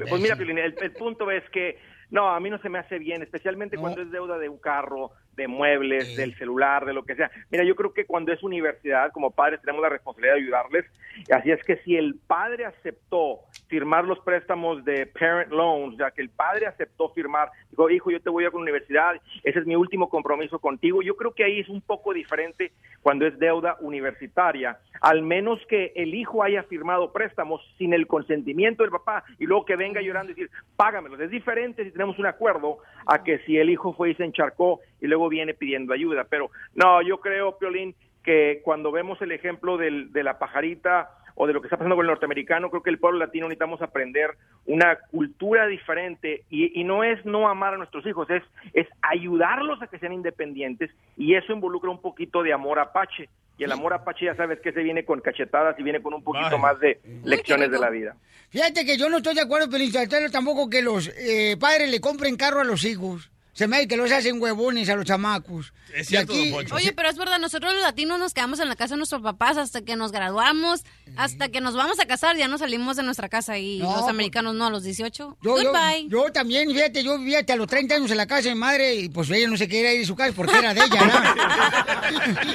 Pues 0.08 0.20
mira, 0.22 0.34
Piolín, 0.34 0.56
el, 0.56 0.74
el 0.80 0.92
punto 0.92 1.30
es 1.30 1.42
que 1.50 1.78
no, 2.10 2.30
a 2.30 2.40
mí 2.40 2.48
no 2.48 2.58
se 2.62 2.70
me 2.70 2.78
hace 2.78 2.98
bien, 2.98 3.22
especialmente 3.22 3.76
cuando 3.76 4.00
es 4.00 4.10
deuda 4.10 4.38
de 4.38 4.48
un 4.48 4.56
carro, 4.56 5.12
de 5.36 5.48
muebles, 5.48 6.16
del 6.16 6.34
celular, 6.36 6.84
de 6.84 6.92
lo 6.92 7.04
que 7.04 7.14
sea. 7.14 7.30
Mira, 7.50 7.64
yo 7.64 7.74
creo 7.74 7.92
que 7.92 8.06
cuando 8.06 8.32
es 8.32 8.42
universidad, 8.42 9.12
como 9.12 9.30
padres 9.30 9.60
tenemos 9.60 9.82
la 9.82 9.88
responsabilidad 9.88 10.34
de 10.34 10.40
ayudarles. 10.40 10.84
Así 11.30 11.50
es 11.50 11.62
que 11.64 11.76
si 11.78 11.96
el 11.96 12.16
padre 12.26 12.64
aceptó 12.64 13.40
firmar 13.68 14.04
los 14.04 14.20
préstamos 14.20 14.84
de 14.84 15.06
parent 15.06 15.50
loans, 15.50 15.96
ya 15.98 16.10
que 16.10 16.22
el 16.22 16.30
padre 16.30 16.66
aceptó 16.66 17.08
firmar, 17.10 17.50
dijo, 17.70 17.90
hijo, 17.90 18.10
yo 18.10 18.20
te 18.20 18.30
voy 18.30 18.44
a 18.44 18.50
con 18.50 18.60
la 18.60 18.64
universidad, 18.64 19.14
ese 19.42 19.58
es 19.58 19.66
mi 19.66 19.76
último 19.76 20.08
compromiso 20.08 20.58
contigo. 20.58 21.02
Yo 21.02 21.16
creo 21.16 21.32
que 21.32 21.44
ahí 21.44 21.60
es 21.60 21.68
un 21.68 21.80
poco 21.80 22.12
diferente 22.12 22.72
cuando 23.02 23.26
es 23.26 23.38
deuda 23.38 23.76
universitaria, 23.80 24.78
al 25.00 25.22
menos 25.22 25.60
que 25.68 25.92
el 25.94 26.14
hijo 26.14 26.42
haya 26.42 26.62
firmado 26.64 27.12
préstamos 27.12 27.60
sin 27.78 27.92
el 27.92 28.06
consentimiento 28.06 28.82
del 28.82 28.90
papá 28.90 29.24
y 29.38 29.46
luego 29.46 29.64
que 29.64 29.76
venga 29.76 30.00
llorando 30.00 30.32
y 30.32 30.34
decir, 30.34 30.50
págamelos. 30.76 31.20
Es 31.20 31.30
diferente 31.30 31.84
si 31.84 31.90
tenemos 31.90 32.18
un 32.18 32.26
acuerdo 32.26 32.78
a 33.06 33.22
que 33.22 33.38
si 33.40 33.58
el 33.58 33.70
hijo 33.70 33.92
fue 33.92 34.10
y 34.10 34.14
se 34.14 34.24
encharcó 34.24 34.80
y 35.00 35.06
luego 35.06 35.23
viene 35.28 35.54
pidiendo 35.54 35.92
ayuda. 35.92 36.24
Pero 36.28 36.50
no, 36.74 37.02
yo 37.02 37.18
creo, 37.20 37.58
Piolín, 37.58 37.94
que 38.22 38.60
cuando 38.64 38.90
vemos 38.92 39.20
el 39.22 39.32
ejemplo 39.32 39.76
del- 39.76 40.12
de 40.12 40.22
la 40.22 40.38
pajarita 40.38 41.10
o 41.36 41.46
de 41.48 41.52
lo 41.52 41.60
que 41.60 41.66
está 41.66 41.76
pasando 41.76 41.96
con 41.96 42.04
el 42.04 42.10
norteamericano, 42.10 42.70
creo 42.70 42.82
que 42.82 42.90
el 42.90 42.98
pueblo 42.98 43.18
latino 43.18 43.46
necesitamos 43.48 43.82
aprender 43.82 44.30
una 44.66 44.96
cultura 45.10 45.66
diferente 45.66 46.44
y, 46.48 46.80
y 46.80 46.84
no 46.84 47.02
es 47.02 47.24
no 47.26 47.48
amar 47.48 47.74
a 47.74 47.76
nuestros 47.76 48.06
hijos, 48.06 48.30
es, 48.30 48.42
es 48.72 48.86
ayudarlos 49.02 49.82
a 49.82 49.88
que 49.88 49.98
sean 49.98 50.12
independientes 50.12 50.90
y 51.16 51.34
eso 51.34 51.52
involucra 51.52 51.90
un 51.90 52.00
poquito 52.00 52.42
de 52.42 52.52
amor 52.52 52.78
apache. 52.78 53.28
Y 53.58 53.62
el 53.64 53.70
amor 53.72 53.92
apache 53.94 54.24
ya 54.26 54.34
sabes 54.34 54.58
que 54.60 54.72
se 54.72 54.82
viene 54.82 55.04
con 55.04 55.20
cachetadas 55.20 55.78
y 55.78 55.82
viene 55.84 56.02
con 56.02 56.12
un 56.14 56.24
poquito 56.24 56.56
Ay. 56.56 56.58
más 56.60 56.78
de 56.80 57.00
lecciones 57.24 57.70
de 57.70 57.78
la 57.78 57.88
vida. 57.90 58.16
Fíjate 58.50 58.84
que 58.84 58.96
yo 58.96 59.08
no 59.08 59.18
estoy 59.18 59.34
de 59.36 59.42
acuerdo, 59.42 59.66
Sotelo, 59.70 60.30
tampoco 60.30 60.68
que 60.68 60.82
los 60.82 61.08
eh, 61.16 61.56
padres 61.58 61.88
le 61.90 62.00
compren 62.00 62.36
carro 62.36 62.60
a 62.60 62.64
los 62.64 62.84
hijos. 62.84 63.30
Se 63.54 63.66
me 63.68 63.86
que 63.88 63.96
los 63.96 64.10
hacen 64.12 64.42
huevones 64.42 64.88
a 64.88 64.96
los 64.96 65.04
chamacos. 65.06 65.72
Es 65.94 66.08
Y 66.08 66.10
cierto, 66.10 66.32
aquí- 66.32 66.50
don 66.50 66.58
Poncho. 66.58 66.74
Oye, 66.74 66.92
pero 66.92 67.08
es 67.08 67.16
verdad, 67.16 67.38
nosotros 67.38 67.72
los 67.72 67.82
latinos 67.82 68.18
nos 68.18 68.34
quedamos 68.34 68.58
en 68.58 68.68
la 68.68 68.74
casa 68.74 68.94
de 68.94 68.98
nuestros 68.98 69.22
papás 69.22 69.56
hasta 69.56 69.82
que 69.82 69.94
nos 69.94 70.10
graduamos, 70.10 70.82
hasta 71.16 71.48
que 71.50 71.60
nos 71.60 71.74
vamos 71.76 72.00
a 72.00 72.06
casar, 72.06 72.36
ya 72.36 72.48
no 72.48 72.58
salimos 72.58 72.96
de 72.96 73.04
nuestra 73.04 73.28
casa 73.28 73.56
y 73.58 73.78
No, 73.78 73.86
los 73.92 74.00
pues- 74.00 74.10
americanos 74.10 74.56
no, 74.56 74.66
a 74.66 74.70
los 74.70 74.82
18. 74.82 75.38
Yo, 75.40 75.62
yo, 75.62 75.70
Goodbye. 75.72 76.08
yo 76.08 76.32
también, 76.32 76.68
fíjate, 76.70 77.04
yo 77.04 77.16
vivía 77.18 77.38
hasta 77.40 77.54
los 77.54 77.68
30 77.68 77.94
años 77.94 78.10
en 78.10 78.16
la 78.16 78.26
casa 78.26 78.48
de 78.48 78.54
mi 78.54 78.60
madre 78.60 78.96
y 78.96 79.08
pues 79.08 79.30
ella 79.30 79.46
no 79.48 79.56
se 79.56 79.68
quería 79.68 79.92
ir 79.94 80.00
de 80.00 80.06
su 80.06 80.16
casa 80.16 80.32
porque 80.34 80.58
era 80.58 80.74
de 80.74 80.80
ella, 80.80 81.06
¿no? 81.06 81.14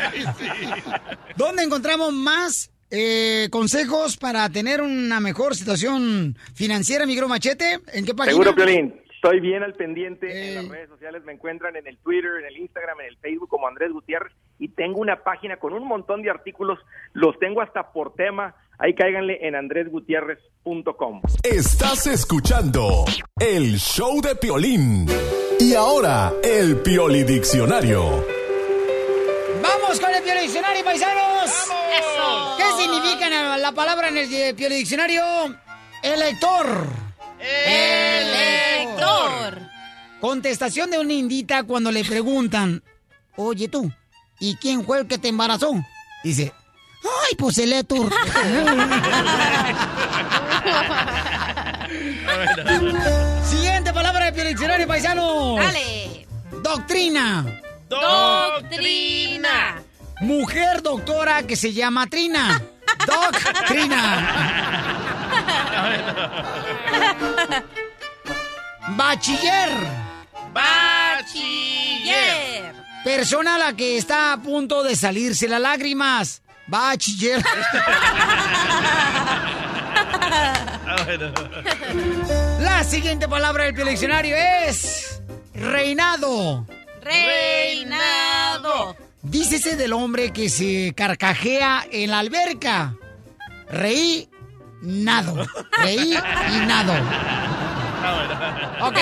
¿Dónde 1.38 1.64
encontramos 1.64 2.14
más 2.14 2.72
eh, 2.92 3.48
consejos 3.52 4.18
para 4.18 4.50
tener 4.50 4.82
una 4.82 5.20
mejor 5.20 5.56
situación 5.56 6.38
financiera, 6.54 7.06
Migro 7.06 7.28
Machete? 7.28 7.80
¿En 7.94 8.06
qué 8.06 8.14
página? 8.14 8.32
Seguro, 8.34 8.56
Piolín. 8.56 8.96
Estoy 9.22 9.42
bien 9.42 9.64
al 9.64 9.74
pendiente 9.74 10.48
en 10.48 10.56
las 10.56 10.70
redes 10.70 10.88
sociales. 10.88 11.22
Me 11.26 11.34
encuentran 11.34 11.76
en 11.76 11.86
el 11.86 11.98
Twitter, 11.98 12.32
en 12.40 12.46
el 12.46 12.58
Instagram, 12.58 13.02
en 13.02 13.08
el 13.08 13.18
Facebook 13.18 13.50
como 13.50 13.68
Andrés 13.68 13.92
Gutiérrez. 13.92 14.32
Y 14.60 14.70
tengo 14.70 15.02
una 15.02 15.24
página 15.24 15.58
con 15.58 15.74
un 15.74 15.86
montón 15.86 16.22
de 16.22 16.30
artículos. 16.30 16.80
Los 17.12 17.38
tengo 17.38 17.62
hasta 17.62 17.92
por 17.92 18.14
tema. 18.14 18.56
Ahí 18.78 18.96
cáiganle 18.96 19.46
en 19.46 19.56
andresgutierrez.com. 19.56 21.22
Estás 21.44 22.08
escuchando 22.08 23.04
el 23.38 23.76
show 23.76 24.22
de 24.22 24.36
Piolín. 24.38 25.06
Y 25.60 25.74
ahora, 25.74 26.32
el 26.42 26.78
Pioli 26.78 27.26
Diccionario. 27.26 28.26
¡Vamos 29.62 30.00
con 30.00 30.16
el 30.16 30.24
Pioli 30.24 30.44
Diccionario, 30.44 30.86
paisanos! 30.86 31.70
¿Qué 32.58 32.82
significa 32.82 33.30
la, 33.30 33.58
la 33.58 33.74
palabra 33.74 34.08
en 34.08 34.18
el 34.18 34.56
Pioli 34.56 34.76
Diccionario? 34.76 35.24
Elector. 36.02 37.09
Elector. 37.40 39.00
Contestación 40.20 40.92
de 40.92 41.00
una 41.00 41.14
indita 41.14 41.64
cuando 41.64 41.92
le 41.92 42.04
preguntan, 42.04 42.84
oye 43.36 43.68
tú, 43.68 43.92
¿y 44.40 44.56
quién 44.56 44.86
fue 44.86 45.00
el 45.00 45.08
que 45.08 45.18
te 45.18 45.30
embarazó? 45.30 45.74
Dice, 46.24 46.54
ay, 47.04 47.36
pues 47.38 47.58
el 47.58 47.74
Héctor. 47.74 48.12
Siguiente 53.50 53.94
palabra 53.94 54.26
del 54.26 54.34
Pioli 54.34 54.50
Diccionario, 54.50 54.88
paisanos. 54.88 55.58
Dale. 55.58 56.28
Doctrina. 56.62 57.62
Doctrina. 57.90 59.82
Mujer 60.22 60.82
doctora 60.82 61.44
que 61.44 61.56
se 61.56 61.74
llama 61.74 62.08
Trina. 62.08 62.62
Doctrina. 63.06 64.04
Bachiller. 68.90 69.72
Bachiller. 70.54 71.60
Persona 73.04 73.56
a 73.56 73.58
la 73.58 73.74
que 73.74 73.98
está 73.98 74.34
a 74.34 74.38
punto 74.42 74.84
de 74.84 74.96
salirse 74.96 75.48
las 75.48 75.62
lágrimas. 75.62 76.42
Bachiller. 76.68 77.44
La 82.60 82.84
siguiente 82.84 83.28
palabra 83.28 83.66
del 83.66 83.88
diccionario 83.88 84.36
es 84.36 85.22
reinado. 85.54 86.66
Reinado. 87.02 87.49
Dícese 89.22 89.76
del 89.76 89.92
hombre 89.94 90.32
que 90.32 90.50
se 90.50 90.94
carcajea 90.96 91.86
en 91.92 92.12
la 92.12 92.20
alberca. 92.20 92.96
Reí, 93.70 94.30
nado. 94.82 95.46
Reí 95.84 96.14
y 96.14 96.66
nado. 96.66 96.94
Ok. 98.82 98.98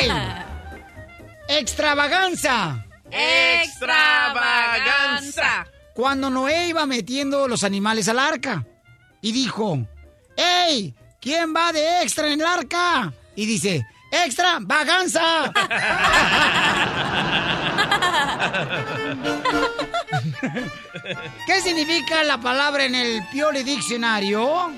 Extravaganza. 1.48 2.84
Extravaganza. 3.12 5.68
Cuando 5.94 6.30
Noé 6.30 6.68
iba 6.68 6.86
metiendo 6.86 7.48
los 7.48 7.64
animales 7.64 8.10
al 8.10 8.20
arca 8.20 8.66
y 9.22 9.32
dijo, 9.32 9.88
¡Ey! 10.36 10.94
¿Quién 11.20 11.56
va 11.56 11.72
de 11.72 12.04
extra 12.04 12.28
en 12.28 12.42
el 12.42 12.46
arca? 12.46 13.12
Y 13.36 13.46
dice, 13.46 13.86
¡Extra! 14.12 14.60
¡Vaganza! 14.62 15.52
¿Qué 21.46 21.62
significa 21.62 22.24
la 22.24 22.40
palabra 22.40 22.86
en 22.86 22.96
el 22.96 23.24
Pioli 23.32 23.64
Diccionario? 23.64 24.72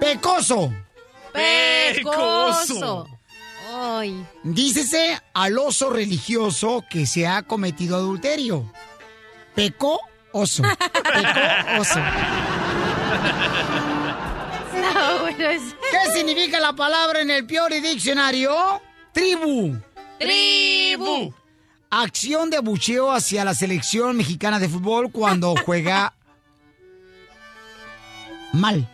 Pecoso. 0.00 0.72
Pecoso. 1.32 3.06
Ay. 3.74 4.26
Dícese 4.42 5.20
al 5.32 5.58
oso 5.58 5.90
religioso 5.90 6.84
que 6.88 7.06
se 7.06 7.26
ha 7.26 7.42
cometido 7.42 7.96
adulterio. 7.96 8.70
Pecó 9.54 10.00
oso. 10.32 10.62
Pecó 11.02 11.80
oso. 11.80 12.00
No, 14.94 15.18
bueno, 15.20 15.48
es- 15.50 15.74
¿Qué 15.90 16.12
significa 16.12 16.58
la 16.60 16.72
palabra 16.72 17.20
en 17.20 17.30
el 17.30 17.46
Piori 17.46 17.80
Diccionario? 17.80 18.80
Tribu. 19.12 19.76
Tribu. 20.18 21.32
Acción 21.90 22.50
de 22.50 22.56
abucheo 22.56 23.12
hacia 23.12 23.44
la 23.44 23.54
selección 23.54 24.16
mexicana 24.16 24.58
de 24.58 24.68
fútbol 24.68 25.10
cuando 25.12 25.54
juega 25.64 26.14
mal. 28.52 28.88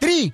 Tri. 0.00 0.32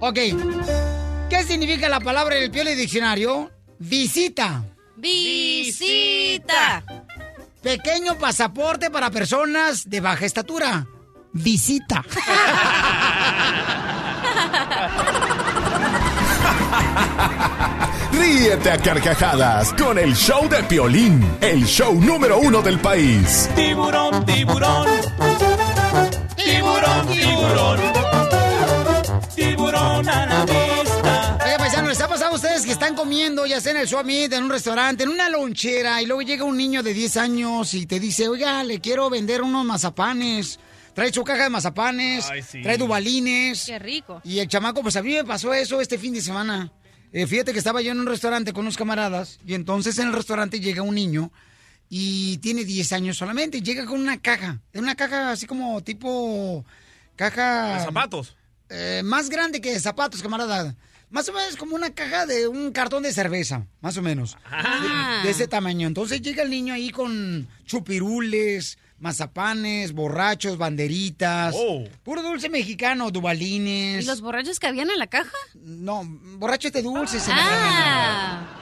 Ok. 0.00 0.18
¿Qué 1.28 1.44
significa 1.44 1.88
la 1.88 2.00
palabra 2.00 2.36
en 2.36 2.44
el 2.44 2.50
Pioli 2.50 2.74
Diccionario? 2.74 3.50
Visita. 3.78 4.64
Visita. 4.96 6.82
Pequeño 7.62 8.16
pasaporte 8.16 8.90
para 8.90 9.10
personas 9.10 9.88
de 9.88 10.00
baja 10.00 10.24
estatura. 10.24 10.86
Visita. 11.32 12.02
Ríete 18.12 18.70
a 18.70 18.78
carcajadas 18.78 19.72
con 19.74 19.98
el 19.98 20.14
show 20.14 20.48
de 20.48 20.62
Piolín, 20.64 21.36
el 21.40 21.64
show 21.66 21.94
número 22.00 22.38
uno 22.38 22.62
del 22.62 22.78
país. 22.80 23.48
Tiburón, 23.54 24.24
tiburón. 24.24 24.88
Tiburón, 26.36 27.06
tiburón. 27.08 27.76
Tiburón 27.78 27.99
paisano, 32.30 32.30
¿les 32.30 32.30
ha 32.30 32.30
pasado 32.30 32.32
a 32.32 32.34
ustedes 32.34 32.66
que 32.66 32.72
están 32.72 32.94
comiendo, 32.94 33.46
ya 33.46 33.60
sea 33.60 33.72
en 33.72 33.78
el 33.78 33.88
Suamit, 33.88 34.32
en 34.32 34.44
un 34.44 34.50
restaurante, 34.50 35.04
en 35.04 35.10
una 35.10 35.28
lonchera, 35.28 36.00
y 36.02 36.06
luego 36.06 36.22
llega 36.22 36.44
un 36.44 36.56
niño 36.56 36.82
de 36.82 36.92
10 36.94 37.16
años 37.16 37.74
y 37.74 37.86
te 37.86 38.00
dice, 38.00 38.28
oiga, 38.28 38.62
le 38.64 38.80
quiero 38.80 39.10
vender 39.10 39.42
unos 39.42 39.64
mazapanes? 39.64 40.58
Trae 40.94 41.12
su 41.12 41.22
caja 41.24 41.44
de 41.44 41.50
mazapanes, 41.50 42.28
Ay, 42.30 42.42
sí. 42.42 42.62
trae 42.62 42.76
dubalines. 42.76 43.64
Qué 43.66 43.78
rico. 43.78 44.20
Y 44.24 44.38
el 44.40 44.48
chamaco, 44.48 44.82
pues 44.82 44.96
a 44.96 45.02
mí 45.02 45.12
me 45.14 45.24
pasó 45.24 45.54
eso 45.54 45.80
este 45.80 45.98
fin 45.98 46.12
de 46.12 46.20
semana. 46.20 46.72
Eh, 47.12 47.26
fíjate 47.26 47.52
que 47.52 47.58
estaba 47.58 47.80
yo 47.80 47.92
en 47.92 48.00
un 48.00 48.06
restaurante 48.06 48.52
con 48.52 48.62
unos 48.62 48.76
camaradas 48.76 49.38
y 49.46 49.54
entonces 49.54 49.98
en 49.98 50.08
el 50.08 50.12
restaurante 50.12 50.60
llega 50.60 50.82
un 50.82 50.94
niño 50.94 51.32
y 51.88 52.38
tiene 52.38 52.64
10 52.64 52.92
años 52.92 53.16
solamente. 53.16 53.58
y 53.58 53.62
Llega 53.62 53.84
con 53.86 54.00
una 54.00 54.20
caja, 54.20 54.60
una 54.74 54.94
caja 54.94 55.30
así 55.32 55.46
como 55.46 55.80
tipo 55.82 56.64
caja... 57.16 57.78
¿De 57.78 57.84
zapatos? 57.84 58.36
eh, 58.68 59.02
más 59.04 59.28
grande 59.30 59.60
que 59.60 59.78
zapatos, 59.80 60.22
camarada. 60.22 60.74
Más 61.10 61.28
o 61.28 61.32
menos 61.32 61.56
como 61.56 61.74
una 61.74 61.90
caja 61.92 62.24
de 62.24 62.46
un 62.46 62.70
cartón 62.72 63.02
de 63.02 63.12
cerveza, 63.12 63.66
más 63.80 63.96
o 63.96 64.02
menos. 64.02 64.38
Ah. 64.44 65.20
De, 65.22 65.28
de 65.28 65.30
ese 65.32 65.48
tamaño. 65.48 65.86
Entonces 65.88 66.22
llega 66.22 66.42
el 66.42 66.50
niño 66.50 66.72
ahí 66.72 66.90
con 66.90 67.48
chupirules, 67.64 68.78
mazapanes, 69.00 69.92
borrachos, 69.92 70.56
banderitas. 70.56 71.56
Puro 72.04 72.22
dulce 72.22 72.48
mexicano, 72.48 73.10
dubalines. 73.10 74.04
¿Y 74.04 74.06
los 74.06 74.20
borrachos 74.20 74.60
que 74.60 74.68
habían 74.68 74.90
en 74.90 74.98
la 74.98 75.08
caja? 75.08 75.36
No, 75.54 76.04
borrachos 76.38 76.72
de 76.72 76.82
dulces. 76.82 77.26
en 77.26 77.36
la 77.36 77.42
Ah. 77.42 78.56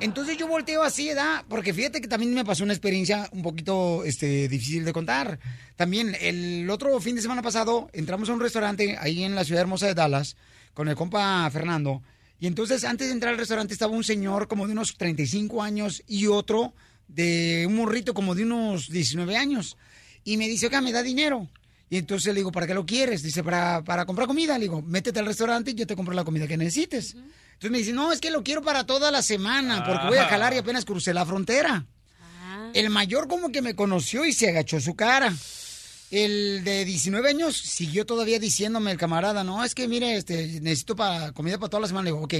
Entonces 0.00 0.36
yo 0.36 0.46
volteo 0.46 0.82
así, 0.82 1.08
¿verdad? 1.08 1.44
Porque 1.48 1.74
fíjate 1.74 2.00
que 2.00 2.08
también 2.08 2.32
me 2.34 2.44
pasó 2.44 2.64
una 2.64 2.72
experiencia 2.72 3.28
un 3.32 3.42
poquito 3.42 4.04
este, 4.04 4.48
difícil 4.48 4.84
de 4.84 4.92
contar. 4.92 5.38
También 5.76 6.16
el 6.20 6.68
otro 6.70 6.98
fin 7.00 7.16
de 7.16 7.22
semana 7.22 7.42
pasado 7.42 7.88
entramos 7.92 8.28
a 8.28 8.32
un 8.34 8.40
restaurante 8.40 8.96
ahí 9.00 9.24
en 9.24 9.34
la 9.34 9.44
ciudad 9.44 9.62
hermosa 9.62 9.86
de 9.86 9.94
Dallas 9.94 10.36
con 10.74 10.88
el 10.88 10.96
compa 10.96 11.48
Fernando. 11.50 12.02
Y 12.38 12.46
entonces 12.46 12.84
antes 12.84 13.06
de 13.08 13.12
entrar 13.12 13.32
al 13.32 13.38
restaurante 13.38 13.72
estaba 13.72 13.92
un 13.94 14.04
señor 14.04 14.48
como 14.48 14.66
de 14.66 14.72
unos 14.72 14.96
35 14.96 15.62
años 15.62 16.02
y 16.08 16.26
otro 16.26 16.74
de 17.08 17.64
un 17.68 17.76
morrito 17.76 18.14
como 18.14 18.34
de 18.34 18.42
unos 18.44 18.88
19 18.90 19.36
años. 19.36 19.76
Y 20.24 20.36
me 20.36 20.48
dice, 20.48 20.66
oiga, 20.66 20.80
¿me 20.80 20.92
da 20.92 21.02
dinero? 21.02 21.48
Y 21.90 21.98
entonces 21.98 22.32
le 22.32 22.40
digo, 22.40 22.50
¿para 22.52 22.66
qué 22.66 22.74
lo 22.74 22.86
quieres? 22.86 23.22
Dice, 23.22 23.44
para, 23.44 23.84
para 23.84 24.06
comprar 24.06 24.26
comida. 24.26 24.56
Le 24.58 24.64
digo, 24.64 24.80
métete 24.82 25.20
al 25.20 25.26
restaurante 25.26 25.72
y 25.72 25.74
yo 25.74 25.86
te 25.86 25.94
compro 25.94 26.14
la 26.14 26.24
comida 26.24 26.48
que 26.48 26.56
necesites. 26.56 27.14
Entonces 27.14 27.70
me 27.70 27.78
dice, 27.78 27.92
no, 27.92 28.12
es 28.12 28.18
que 28.20 28.30
lo 28.30 28.42
quiero 28.42 28.62
para 28.62 28.86
toda 28.86 29.10
la 29.10 29.20
semana 29.22 29.84
porque 29.84 30.06
voy 30.08 30.16
a 30.18 30.24
Ah. 30.24 30.28
jalar 30.28 30.54
y 30.54 30.58
apenas 30.58 30.84
crucé 30.84 31.12
la 31.12 31.26
frontera. 31.26 31.84
El 32.72 32.88
mayor 32.88 33.28
como 33.28 33.52
que 33.52 33.60
me 33.60 33.74
conoció 33.76 34.24
y 34.24 34.32
se 34.32 34.48
agachó 34.48 34.80
su 34.80 34.94
cara. 34.96 35.34
El 36.12 36.62
de 36.62 36.84
19 36.84 37.26
años 37.30 37.56
siguió 37.56 38.04
todavía 38.04 38.38
diciéndome 38.38 38.90
el 38.90 38.98
camarada, 38.98 39.44
no, 39.44 39.64
es 39.64 39.74
que 39.74 39.88
mire, 39.88 40.14
este, 40.14 40.60
necesito 40.60 40.94
para 40.94 41.32
comida 41.32 41.56
para 41.56 41.70
toda 41.70 41.80
la 41.80 41.86
semana. 41.86 42.04
Le 42.04 42.10
digo, 42.10 42.22
ok, 42.24 42.34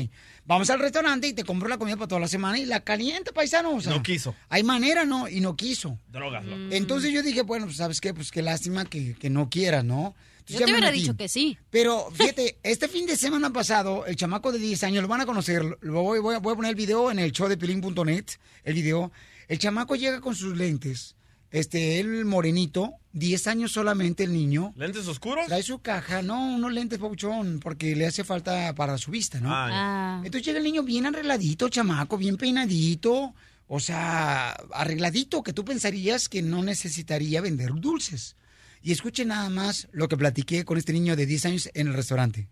vamos 0.44 0.68
al 0.68 0.78
restaurante 0.78 1.26
y 1.28 1.32
te 1.32 1.42
compro 1.42 1.70
la 1.70 1.78
comida 1.78 1.96
para 1.96 2.06
toda 2.08 2.20
la 2.20 2.28
semana 2.28 2.58
y 2.58 2.66
la 2.66 2.80
calienta, 2.80 3.32
paisano. 3.32 3.74
O 3.74 3.80
sea, 3.80 3.94
No 3.94 4.02
quiso. 4.02 4.34
Hay 4.50 4.62
manera, 4.62 5.06
¿no? 5.06 5.26
Y 5.26 5.40
no 5.40 5.56
quiso. 5.56 5.98
Drogas, 6.08 6.44
loco. 6.44 6.74
Entonces 6.74 7.14
yo 7.14 7.22
dije, 7.22 7.40
bueno, 7.40 7.64
pues 7.64 7.78
sabes 7.78 8.02
qué, 8.02 8.12
pues 8.12 8.30
qué 8.30 8.42
lástima 8.42 8.84
que, 8.84 9.14
que 9.14 9.30
no 9.30 9.48
quieras, 9.48 9.86
¿no? 9.86 10.14
Entonces, 10.40 10.54
Yo 10.54 10.60
ya 10.60 10.66
te 10.66 10.72
me 10.72 10.76
hubiera 10.78 10.90
metí. 10.90 11.00
dicho 11.00 11.16
que 11.16 11.28
sí. 11.30 11.56
Pero 11.70 12.10
fíjate, 12.14 12.58
este 12.62 12.88
fin 12.88 13.06
de 13.06 13.16
semana 13.16 13.54
pasado, 13.54 14.04
el 14.04 14.16
chamaco 14.16 14.52
de 14.52 14.58
10 14.58 14.84
años, 14.84 15.00
lo 15.00 15.08
van 15.08 15.22
a 15.22 15.26
conocer, 15.26 15.62
lo 15.80 16.02
voy, 16.02 16.18
voy 16.18 16.34
a, 16.34 16.40
voy 16.40 16.52
a 16.52 16.56
poner 16.56 16.68
el 16.72 16.76
video 16.76 17.10
en 17.10 17.18
el 17.20 17.32
show 17.32 17.48
de 17.48 17.56
pilín.net, 17.56 18.26
el 18.64 18.74
video. 18.74 19.10
El 19.48 19.58
chamaco 19.58 19.96
llega 19.96 20.20
con 20.20 20.34
sus 20.36 20.54
lentes, 20.58 21.16
este, 21.50 22.00
el 22.00 22.26
morenito, 22.26 22.98
10 23.12 23.46
años 23.46 23.72
solamente 23.72 24.24
el 24.24 24.32
niño. 24.32 24.72
¿Lentes 24.76 25.06
oscuros? 25.06 25.46
Trae 25.46 25.62
su 25.62 25.80
caja, 25.80 26.22
no, 26.22 26.54
unos 26.54 26.72
lentes, 26.72 26.98
pauchón, 26.98 27.60
porque 27.60 27.94
le 27.94 28.06
hace 28.06 28.24
falta 28.24 28.74
para 28.74 28.96
su 28.98 29.10
vista, 29.10 29.40
¿no? 29.40 29.50
Ah, 29.52 29.68
ya. 29.68 30.26
Entonces 30.26 30.46
llega 30.46 30.58
el 30.58 30.64
niño 30.64 30.82
bien 30.82 31.06
arregladito, 31.06 31.68
chamaco, 31.68 32.16
bien 32.16 32.36
peinadito, 32.36 33.34
o 33.66 33.80
sea, 33.80 34.52
arregladito, 34.72 35.42
que 35.42 35.52
tú 35.52 35.64
pensarías 35.64 36.28
que 36.28 36.42
no 36.42 36.62
necesitaría 36.62 37.40
vender 37.40 37.72
dulces. 37.74 38.36
Y 38.82 38.92
escuche 38.92 39.24
nada 39.24 39.48
más 39.48 39.88
lo 39.92 40.08
que 40.08 40.16
platiqué 40.16 40.64
con 40.64 40.76
este 40.76 40.92
niño 40.92 41.14
de 41.14 41.26
10 41.26 41.46
años 41.46 41.70
en 41.74 41.88
el 41.88 41.94
restaurante. 41.94 42.48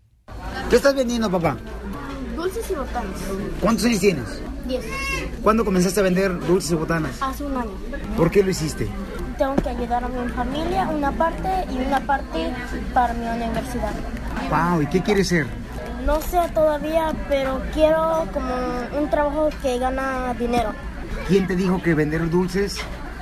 ¿Qué 0.69 0.77
estás 0.77 0.95
vendiendo, 0.95 1.29
papá? 1.29 1.57
Dulces 2.35 2.65
y 2.69 2.73
botanas. 2.73 3.19
¿Cuántos 3.59 3.85
años 3.85 3.99
tienes? 3.99 4.25
10. 4.67 4.83
¿Cuándo 5.43 5.65
comenzaste 5.65 5.99
a 5.99 6.03
vender 6.03 6.39
dulces 6.47 6.71
y 6.71 6.75
botanas? 6.75 7.21
Hace 7.21 7.43
un 7.43 7.57
año. 7.57 7.71
¿Por 8.15 8.31
qué 8.31 8.43
lo 8.43 8.51
hiciste? 8.51 8.87
Tengo 9.37 9.55
que 9.55 9.69
ayudar 9.69 10.03
a 10.03 10.07
mi 10.07 10.27
familia, 10.29 10.87
una 10.87 11.11
parte 11.11 11.49
y 11.71 11.77
una 11.87 11.99
parte 12.01 12.51
para 12.93 13.13
mi 13.13 13.25
universidad. 13.27 13.91
Wow, 14.49 14.81
¿y 14.81 14.87
qué 14.87 15.01
quieres 15.01 15.27
ser? 15.29 15.47
No 16.05 16.19
sé 16.21 16.39
todavía, 16.53 17.13
pero 17.29 17.61
quiero 17.73 18.25
como 18.33 18.53
un 18.99 19.09
trabajo 19.09 19.49
que 19.61 19.77
gana 19.79 20.33
dinero. 20.37 20.73
¿Quién 21.27 21.47
te 21.47 21.55
dijo 21.55 21.81
que 21.81 21.93
vender 21.93 22.29
dulces? 22.29 22.77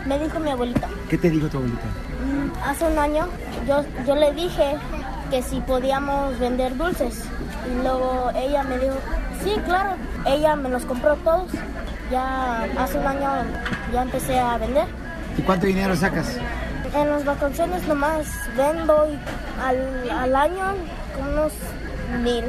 Me 0.05 0.17
dijo 0.17 0.39
mi 0.39 0.49
abuelita. 0.49 0.87
¿Qué 1.09 1.17
te 1.17 1.29
dijo 1.29 1.47
tu 1.47 1.57
abuelita? 1.57 1.83
Mm, 1.83 2.67
Hace 2.69 2.85
un 2.85 2.97
año 2.97 3.27
yo, 3.67 3.83
yo 4.07 4.15
le 4.15 4.31
dije 4.33 4.75
que 5.29 5.41
si 5.43 5.59
podíamos 5.61 6.37
vender 6.39 6.75
dulces. 6.77 7.23
Y 7.69 7.83
luego 7.83 8.31
ella 8.35 8.63
me 8.63 8.77
dijo, 8.79 8.95
sí, 9.43 9.51
claro. 9.65 9.91
Ella 10.25 10.55
me 10.55 10.69
los 10.69 10.85
compró 10.85 11.15
todos. 11.17 11.51
Ya 12.11 12.63
hace 12.79 12.97
un 12.97 13.05
año 13.05 13.29
ya 13.93 14.01
empecé 14.03 14.39
a 14.39 14.57
vender. 14.57 14.85
¿Y 15.39 15.41
cuánto 15.41 15.67
dinero 15.67 15.95
sacas? 15.95 16.27
En 16.93 17.09
las 17.09 17.23
vacaciones 17.23 17.87
nomás 17.87 18.25
vendo 18.57 19.07
al, 19.63 20.09
al 20.11 20.35
año 20.35 20.73
como 21.15 21.31
unos 21.31 21.53
mil 22.21 22.43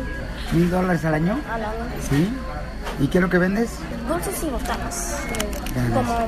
¿Mil 0.52 0.68
dólares 0.70 1.04
al 1.04 1.14
año? 1.14 1.38
al 1.52 1.62
año. 1.62 1.84
¿Sí? 2.08 2.28
¿Y 2.98 3.06
qué 3.06 3.18
es 3.18 3.22
lo 3.22 3.30
que 3.30 3.38
vendes? 3.38 3.70
Dulces 4.08 4.42
y 4.42 4.46
botanas, 4.50 5.16
Ganas. 5.74 5.92
como 5.92 6.18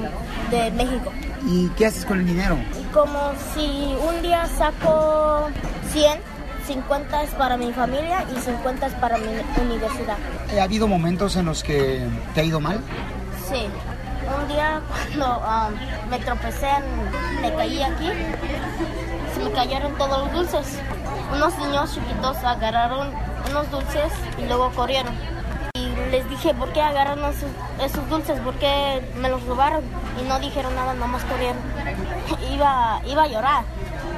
de 0.53 0.71
México. 0.71 1.13
¿Y 1.47 1.67
qué 1.71 1.87
haces 1.87 2.05
con 2.05 2.21
el 2.21 2.27
dinero? 2.27 2.57
Como 2.93 3.33
si 3.55 3.97
un 4.09 4.23
día 4.23 4.47
saco 4.57 5.49
100, 5.93 6.21
50 6.69 7.23
es 7.25 7.31
para 7.31 7.57
mi 7.57 7.73
familia 7.73 8.25
y 8.37 8.39
50 8.41 8.87
es 8.87 8.93
para 8.95 9.19
mi 9.19 9.27
universidad. 9.65 10.17
¿Ha 10.57 10.63
habido 10.63 10.87
momentos 10.87 11.35
en 11.35 11.47
los 11.47 11.65
que 11.65 12.07
te 12.35 12.41
ha 12.43 12.45
ido 12.45 12.61
mal? 12.61 12.79
Sí. 13.51 13.67
Un 14.23 14.49
día 14.49 14.81
cuando 14.89 15.39
um, 15.41 16.11
me 16.11 16.19
tropecé, 16.19 16.71
me 17.41 17.53
caí 17.55 17.83
aquí, 17.83 18.09
se 19.35 19.41
me 19.45 19.51
cayeron 19.53 19.97
todos 19.97 20.19
los 20.19 20.33
dulces. 20.33 20.79
Unos 21.35 21.59
niños 21.59 21.95
chiquitos 21.95 22.37
agarraron 22.45 23.11
unos 23.51 23.71
dulces 23.71 24.13
y 24.39 24.47
luego 24.47 24.71
corrieron. 24.73 25.15
Y 25.75 26.11
les 26.11 26.29
dije, 26.29 26.55
¿por 26.55 26.73
qué 26.73 26.83
agarraron 26.83 27.25
esos, 27.81 28.09
dulces? 28.09 28.39
¿Por 28.41 28.55
qué 28.55 29.03
me 29.17 29.29
los 29.29 29.43
robaron? 29.45 29.83
Y 30.21 30.29
no 30.29 30.39
dijeron 30.39 30.75
nada, 30.75 30.95
nomás 30.95 31.25
corrieron. 31.25 31.61
Iba, 32.53 33.01
iba 33.07 33.23
a 33.23 33.27
llorar. 33.27 33.65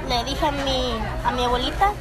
Le 0.08 0.24
dije 0.24 0.46
a 0.46 0.50
mi, 0.50 0.94
a 1.24 1.30
mi 1.32 1.44
abuelita 1.44 1.92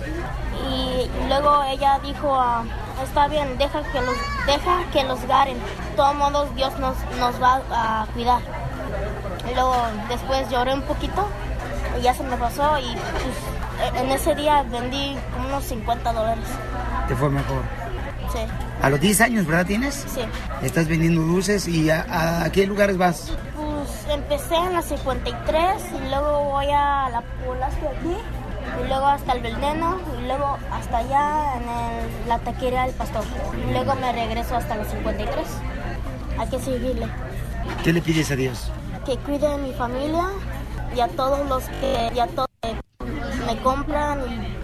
y 0.70 1.10
luego 1.30 1.64
ella 1.64 2.00
dijo, 2.04 2.36
ah, 2.36 2.64
está 3.04 3.28
bien, 3.28 3.58
deja 3.58 3.82
que 3.92 4.02
los, 4.02 4.16
deja 4.46 4.84
que 4.92 5.04
los 5.04 5.26
garen. 5.28 5.58
De 5.58 5.96
todos 5.96 6.16
modos, 6.16 6.56
Dios 6.56 6.78
nos, 6.80 6.96
nos 7.20 7.42
va 7.42 7.62
a 7.72 8.06
cuidar. 8.14 8.42
Y 9.50 9.54
luego 9.54 9.76
después 10.10 10.50
lloré 10.50 10.74
un 10.74 10.82
poquito 10.84 11.28
y 11.98 12.02
ya 12.02 12.14
se 12.14 12.24
me 12.24 12.38
pasó 12.38 12.78
y 12.80 12.96
pues, 12.96 13.94
e- 13.94 14.00
en 14.00 14.12
ese 14.12 14.36
día 14.36 14.64
vendí 14.64 15.18
como 15.34 15.48
unos 15.48 15.64
50 15.66 16.14
dólares. 16.14 16.46
Te 17.08 17.16
fue 17.16 17.30
mejor. 17.30 17.62
Sí, 18.32 18.40
A 18.82 18.90
los 18.90 19.00
10 19.00 19.22
años, 19.22 19.46
¿verdad 19.46 19.66
tienes? 19.66 19.94
sí. 20.08 20.22
Estás 20.64 20.88
vendiendo 20.88 21.22
dulces 21.22 21.68
y 21.68 21.90
a, 21.92 22.44
a 22.44 22.52
qué 22.52 22.66
lugares 22.66 22.98
vas? 22.98 23.32
Pues 23.56 23.90
empecé 24.10 24.56
en 24.56 24.74
la 24.74 24.82
53 24.82 25.84
y 26.04 26.10
luego 26.10 26.44
voy 26.46 26.66
a 26.72 27.10
la 27.10 27.22
Polasco 27.46 27.90
aquí 27.90 28.18
y 28.84 28.88
luego 28.88 29.06
hasta 29.08 29.34
el 29.34 29.42
Veneno 29.42 30.00
y 30.22 30.26
luego 30.28 30.58
hasta 30.72 30.98
allá 30.98 31.56
en 31.58 31.64
el- 31.70 32.28
la 32.30 32.40
taquería 32.40 32.84
del 32.84 32.94
Pastor. 32.96 33.24
Y 33.68 33.72
luego 33.72 33.96
me 33.96 34.12
regreso 34.12 34.56
hasta 34.56 34.76
la 34.76 34.86
53. 34.86 35.48
Hay 36.40 36.48
que 36.50 36.60
seguirle. 36.60 37.08
¿Qué 37.84 37.94
le 37.94 38.02
pides 38.02 38.32
a 38.32 38.36
Dios? 38.36 38.72
Que 39.06 39.18
cuide 39.18 39.48
a 39.48 39.58
mi 39.58 39.74
familia 39.74 40.28
y 40.96 41.00
a 41.00 41.08
todos 41.10 41.48
los 41.48 41.64
que, 41.66 42.12
y 42.16 42.20
a 42.20 42.28
todos 42.28 42.48
que 42.62 42.76
me 43.46 43.58
compran 43.62 44.22
y 44.22 44.56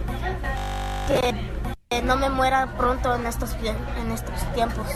que, 1.08 1.34
que 1.90 2.02
no 2.02 2.16
me 2.16 2.30
muera 2.30 2.66
pronto 2.78 3.14
en 3.14 3.26
estos, 3.26 3.54
en 3.54 4.10
estos 4.12 4.40
tiempos. 4.54 4.86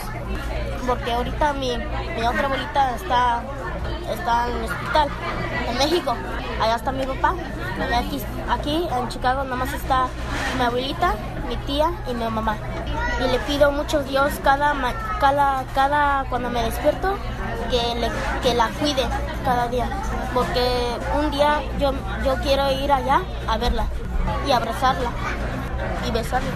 Porque 0.86 1.12
ahorita 1.12 1.52
mi, 1.54 1.76
mi 1.78 2.26
otra 2.26 2.44
abuelita 2.46 2.94
está, 2.96 3.42
está 4.10 4.48
en 4.48 4.56
el 4.56 4.64
hospital, 4.64 5.08
en 5.68 5.78
México. 5.78 6.14
Allá 6.60 6.76
está 6.76 6.92
mi 6.92 7.06
papá. 7.06 7.34
Aquí, 7.96 8.22
aquí 8.48 8.88
en 8.90 9.08
Chicago 9.08 9.44
nomás 9.44 9.72
está 9.72 10.06
mi 10.56 10.64
abuelita, 10.64 11.14
mi 11.48 11.56
tía 11.58 11.90
y 12.08 12.14
mi 12.14 12.24
mamá. 12.24 12.56
Y 13.20 13.30
le 13.30 13.38
pido 13.40 13.70
mucho 13.72 13.98
a 13.98 14.02
Dios 14.02 14.32
cada, 14.42 14.74
cada, 15.20 15.64
cada 15.74 16.24
cuando 16.28 16.50
me 16.50 16.62
despierto 16.62 17.16
que, 17.70 17.94
le, 18.00 18.10
que 18.42 18.54
la 18.54 18.68
cuide 18.68 19.04
cada 19.44 19.68
día. 19.68 19.88
Porque 20.32 20.96
un 21.18 21.30
día 21.30 21.62
yo, 21.78 21.92
yo 22.24 22.34
quiero 22.42 22.70
ir 22.72 22.90
allá 22.90 23.22
a 23.46 23.58
verla 23.58 23.86
y 24.46 24.52
abrazarla 24.52 25.10
y 26.06 26.10
besarla. 26.10 26.50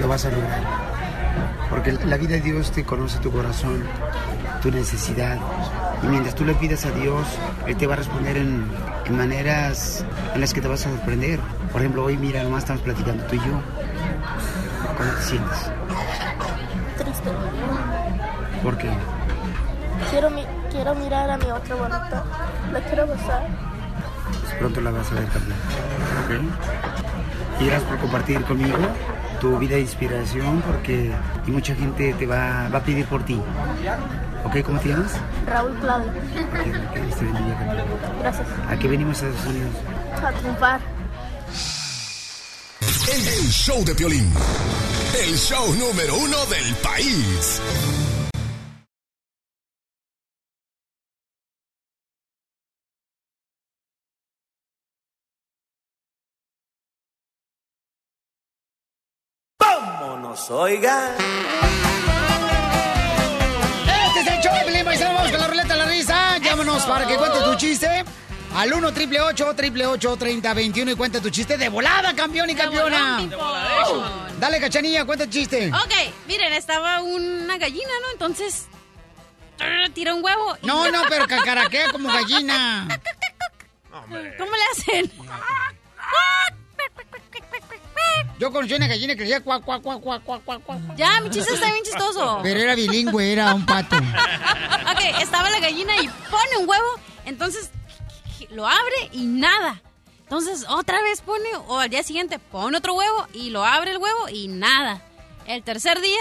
Lo 0.00 0.08
vas 0.08 0.24
a 0.26 0.30
lograr. 0.30 0.95
Porque 1.76 1.92
la 1.92 2.16
vida 2.16 2.30
de 2.36 2.40
Dios 2.40 2.72
te 2.72 2.84
conoce 2.84 3.18
tu 3.18 3.30
corazón, 3.30 3.84
tu 4.62 4.70
necesidad. 4.70 5.36
Y 6.02 6.06
mientras 6.06 6.34
tú 6.34 6.44
le 6.44 6.54
pidas 6.54 6.84
a 6.86 6.90
Dios, 6.90 7.26
Él 7.66 7.76
te 7.76 7.86
va 7.86 7.94
a 7.94 7.96
responder 7.98 8.36
en, 8.38 8.66
en 9.04 9.16
maneras 9.16 10.04
en 10.34 10.40
las 10.40 10.52
que 10.54 10.60
te 10.62 10.68
vas 10.68 10.86
a 10.86 10.90
sorprender. 10.90 11.38
Por 11.72 11.82
ejemplo, 11.82 12.04
hoy 12.04 12.16
mira, 12.16 12.42
nomás 12.42 12.62
estamos 12.64 12.82
platicando 12.82 13.24
tú 13.24 13.34
y 13.36 13.38
yo. 13.38 13.60
¿Cómo 14.96 15.10
te 15.18 15.22
sientes? 15.22 15.70
Triste. 16.96 17.30
¿Por 18.62 18.78
qué? 18.78 18.88
Quiero, 20.10 20.30
mi- 20.30 20.46
quiero 20.70 20.94
mirar 20.94 21.30
a 21.30 21.36
mi 21.36 21.50
otra 21.50 21.74
abuelita. 21.74 22.24
La 22.72 22.80
quiero 22.80 23.06
besar. 23.06 23.46
Pronto 24.58 24.80
la 24.80 24.90
vas 24.90 25.10
a 25.10 25.14
ver 25.14 25.26
también. 25.26 25.58
Y 27.60 27.66
gracias 27.66 27.88
por 27.88 27.98
compartir 27.98 28.42
conmigo 28.44 28.76
tu 29.40 29.58
vida 29.58 29.76
de 29.76 29.82
inspiración 29.82 30.62
porque 30.66 31.12
y 31.46 31.50
mucha 31.50 31.74
gente 31.74 32.14
te 32.14 32.26
va, 32.26 32.68
va 32.68 32.78
a 32.78 32.82
pedir 32.82 33.06
por 33.06 33.24
ti. 33.24 33.40
¿Ok? 34.44 34.62
¿Cómo 34.64 34.78
te 34.80 34.88
llamas? 34.88 35.12
Raúl 35.46 35.74
Claudio. 35.80 36.12
Gracias. 38.20 38.46
¿A 38.68 38.76
qué 38.76 38.88
venimos 38.88 39.22
a 39.22 39.28
Estados 39.28 39.46
Unidos? 39.46 39.74
A 40.22 40.32
triunfar. 40.32 40.80
El, 43.12 43.28
el 43.28 43.50
show 43.50 43.84
de 43.84 43.94
Piolín. 43.94 44.32
El 45.24 45.36
show 45.36 45.74
número 45.74 46.16
uno 46.16 46.46
del 46.46 46.74
país. 46.76 47.60
Vámonos, 60.48 60.50
oiga. 60.50 61.14
Este 64.06 64.20
es 64.20 64.26
el 64.28 64.40
show 64.42 64.54
de 64.54 64.64
Pelín 64.64 64.84
Paisano. 64.84 65.14
Vamos 65.14 65.30
con 65.30 65.40
la 65.40 65.46
ruleta 65.48 65.68
de 65.74 65.76
la 65.78 65.86
risa. 65.86 66.38
Llámanos 66.38 66.84
para 66.84 67.06
que 67.06 67.16
cuente 67.16 67.38
tu 67.40 67.54
chiste. 67.56 68.04
Al 68.54 68.72
1 68.72 68.92
triple 68.92 69.20
8 69.20 69.54
30 70.16 70.54
21 70.54 70.90
y 70.90 70.94
cuenta 70.94 71.20
tu 71.20 71.28
chiste 71.30 71.58
de 71.58 71.68
volada, 71.68 72.14
campeón 72.14 72.48
y 72.48 72.54
campeona. 72.54 73.18
tipo. 73.18 73.36
Dale, 74.40 74.60
cachanilla, 74.60 75.04
cuenta 75.04 75.24
tu 75.26 75.30
chiste. 75.32 75.70
Ok, 75.72 75.92
miren, 76.26 76.52
estaba 76.54 77.02
una 77.02 77.58
gallina, 77.58 77.90
¿no? 78.02 78.12
Entonces, 78.12 78.66
tira 79.92 80.14
un 80.14 80.24
huevo. 80.24 80.56
y- 80.62 80.66
No, 80.66 80.90
no, 80.90 81.02
pero 81.08 81.26
cacaraquea 81.28 81.90
como 81.92 82.08
gallina. 82.08 82.88
¿Cómo 84.38 84.52
le 84.52 84.62
hacen? 84.72 85.12
Yo 88.38 88.52
conocí 88.52 88.74
una 88.74 88.86
gallina 88.86 89.14
que 89.14 89.22
decía 89.22 89.40
cuac, 89.40 89.64
cuac, 89.64 89.80
cuac, 89.82 90.00
cuac, 90.00 90.22
cuac, 90.22 90.42
cuac, 90.44 90.62
cuac. 90.62 90.78
Ya, 90.96 91.20
mi 91.22 91.30
chiste 91.30 91.54
está 91.54 91.72
bien 91.72 91.84
chistoso. 91.84 92.40
Pero 92.42 92.60
era 92.60 92.74
bilingüe, 92.74 93.32
era 93.32 93.54
un 93.54 93.64
pato. 93.64 93.96
Ok, 94.86 95.20
estaba 95.20 95.50
la 95.50 95.58
gallina 95.58 95.96
y 95.96 96.06
pone 96.06 96.58
un 96.60 96.68
huevo, 96.68 96.86
entonces 97.24 97.70
lo 98.50 98.66
abre 98.66 99.10
y 99.10 99.26
nada. 99.26 99.82
Entonces 100.20 100.64
otra 100.68 101.02
vez 101.02 101.22
pone, 101.22 101.48
o 101.66 101.80
al 101.80 101.90
día 101.90 102.04
siguiente 102.04 102.38
pone 102.38 102.78
otro 102.78 102.94
huevo 102.94 103.26
y 103.32 103.50
lo 103.50 103.64
abre 103.64 103.90
el 103.90 103.98
huevo 103.98 104.28
y 104.28 104.46
nada. 104.46 105.02
El 105.46 105.64
tercer 105.64 106.00
día, 106.00 106.20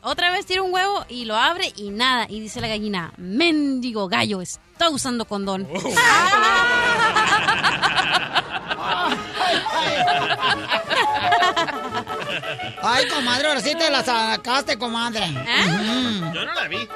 otra 0.00 0.30
vez 0.30 0.46
tira 0.46 0.62
un 0.62 0.72
huevo 0.72 1.04
y 1.10 1.26
lo 1.26 1.36
abre 1.36 1.72
y 1.76 1.90
nada. 1.90 2.26
Y 2.28 2.40
dice 2.40 2.62
la 2.62 2.68
gallina, 2.68 3.12
mendigo 3.18 4.08
gallo, 4.08 4.40
está 4.40 4.88
usando 4.88 5.26
condón. 5.26 5.68
Ay, 12.82 13.06
comadre, 13.08 13.48
ahora 13.48 13.60
sí 13.60 13.74
te 13.76 13.90
la 13.90 14.02
sacaste, 14.04 14.76
comadre. 14.78 15.26
Ujú. 15.26 16.32
Yo 16.34 16.44
no 16.44 16.54
la 16.54 16.68
vi. 16.68 16.88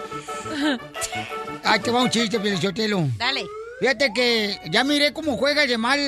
Ay, 1.63 1.81
te 1.81 1.91
va 1.91 2.03
un 2.03 2.11
chiste, 2.11 2.41
Pelichotelo. 2.41 3.09
Dale. 3.17 3.45
Fíjate 3.81 4.13
que 4.15 4.59
ya 4.71 4.85
miré 4.85 5.13
cómo 5.13 5.37
juega 5.37 5.67
de 5.67 5.77
mal 5.79 5.99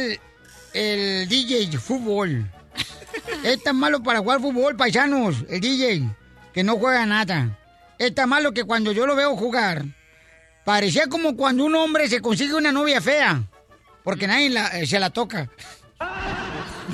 el 0.72 1.28
DJ 1.28 1.76
fútbol. 1.78 2.50
Es 3.42 3.62
tan 3.62 3.76
malo 3.76 4.02
para 4.02 4.20
jugar 4.20 4.40
fútbol, 4.40 4.76
paisanos, 4.76 5.36
el 5.48 5.60
DJ, 5.60 6.02
que 6.52 6.62
no 6.62 6.76
juega 6.76 7.04
nada. 7.06 7.58
Es 7.98 8.14
tan 8.14 8.28
malo 8.28 8.52
que 8.52 8.64
cuando 8.64 8.92
yo 8.92 9.06
lo 9.06 9.16
veo 9.16 9.36
jugar, 9.36 9.84
parecía 10.64 11.06
como 11.08 11.36
cuando 11.36 11.64
un 11.64 11.74
hombre 11.74 12.08
se 12.08 12.20
consigue 12.20 12.54
una 12.54 12.72
novia 12.72 13.00
fea, 13.00 13.42
porque 14.04 14.26
nadie 14.26 14.50
la- 14.50 14.68
eh, 14.78 14.86
se 14.86 14.98
la 15.00 15.10
toca. 15.10 15.48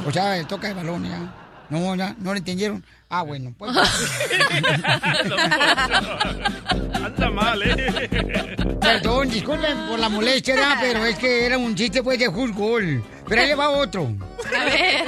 O 0.06 0.12
sea, 0.12 0.46
toca 0.46 0.68
el 0.68 0.74
balón 0.74 1.04
ya. 1.04 1.34
No, 1.70 1.94
ya, 1.94 2.14
no 2.18 2.32
lo 2.32 2.38
entendieron. 2.38 2.84
Ah, 3.08 3.22
bueno, 3.22 3.54
pues. 3.56 3.72
Anda 6.94 7.30
mal, 7.30 7.62
¿eh? 7.62 8.56
Perdón, 8.80 9.30
disculpen 9.30 9.86
por 9.88 9.98
la 9.98 10.10
molestia, 10.10 10.76
pero 10.80 11.06
es 11.06 11.18
que 11.18 11.46
era 11.46 11.56
un 11.56 11.74
chiste 11.74 12.02
pues 12.02 12.18
de 12.18 12.30
fútbol. 12.30 13.02
Pero 13.26 13.40
ahí 13.40 13.48
le 13.48 13.54
va 13.54 13.70
otro. 13.70 14.12
A 14.54 14.64
ver. 14.64 15.04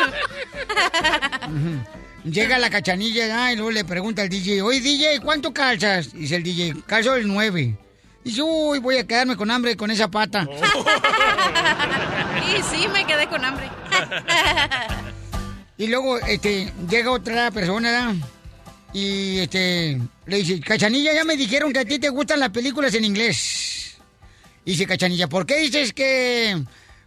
Llega 2.25 2.59
la 2.59 2.71
cachanilla 2.71 3.27
¿verdad? 3.27 3.53
y 3.53 3.57
luego 3.57 3.71
le 3.71 3.85
pregunta 3.85 4.23
al 4.23 4.31
DJ, 4.31 4.63
oye 4.63 4.81
DJ, 4.81 5.21
¿cuánto 5.21 5.53
calzas? 5.53 6.15
Dice 6.15 6.37
el 6.37 6.43
DJ, 6.43 6.75
calzo 6.87 7.15
el 7.17 7.29
9. 7.29 7.77
Dice, 8.25 8.43
uy, 8.43 8.79
voy 8.79 8.97
a 8.97 9.07
quedarme 9.07 9.37
con 9.37 9.51
hambre 9.51 9.77
con 9.77 9.91
esa 9.91 10.11
pata. 10.11 10.49
Y 12.47 12.63
sí, 12.63 12.87
me 12.89 13.07
quedé 13.07 13.27
con 13.27 13.45
hambre. 13.45 13.69
Y 15.77 15.89
luego 15.89 16.19
este, 16.19 16.73
llega 16.89 17.11
otra 17.11 17.51
persona 17.51 18.15
y 18.93 19.41
este, 19.41 20.01
le 20.25 20.37
dice, 20.37 20.61
Cachanilla, 20.61 21.13
ya 21.13 21.25
me 21.25 21.37
dijeron 21.37 21.73
que 21.73 21.81
a 21.81 21.85
ti 21.85 21.99
te 21.99 22.11
gustan 22.11 22.39
las 22.39 22.51
películas 22.51 22.95
en 22.95 23.05
inglés. 23.05 23.97
Dice 24.65 24.87
Cachanilla, 24.87 25.27
¿por 25.27 25.45
qué 25.45 25.59
dices 25.59 25.93
que 25.93 26.63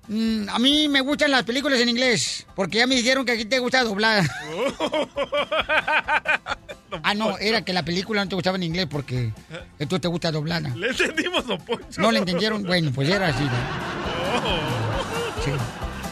mm, 0.08 0.50
a 0.50 0.60
mí 0.60 0.88
me 0.88 1.02
gustan 1.02 1.32
las 1.32 1.44
películas 1.44 1.80
en 1.80 1.90
inglés? 1.90 2.46
Porque 2.56 2.80
ya 2.80 2.88
me 2.88 2.96
dijeron 2.96 3.26
que 3.26 3.34
aquí 3.34 3.46
te 3.46 3.60
gusta 3.60 3.84
doblada. 3.84 4.24
ah, 7.04 7.14
no, 7.14 7.38
era 7.38 7.64
que 7.64 7.74
la 7.74 7.84
película 7.84 8.24
no 8.24 8.30
te 8.30 8.36
gustaba 8.36 8.58
en 8.58 8.64
inglés 8.64 8.88
porque 8.90 9.32
tú 9.88 10.00
te 10.00 10.08
gusta 10.08 10.32
doblada. 10.32 10.70
Le 10.76 10.90
entendimos, 10.90 11.46
don 11.46 11.60
Poncho. 11.60 12.02
¿No 12.02 12.12
le 12.12 12.20
entendieron? 12.20 12.64
Bueno, 12.64 12.92
pues 12.94 13.10
era 13.10 13.28
así. 13.28 13.44
¿no? 13.44 13.52
Sí. 15.44 15.52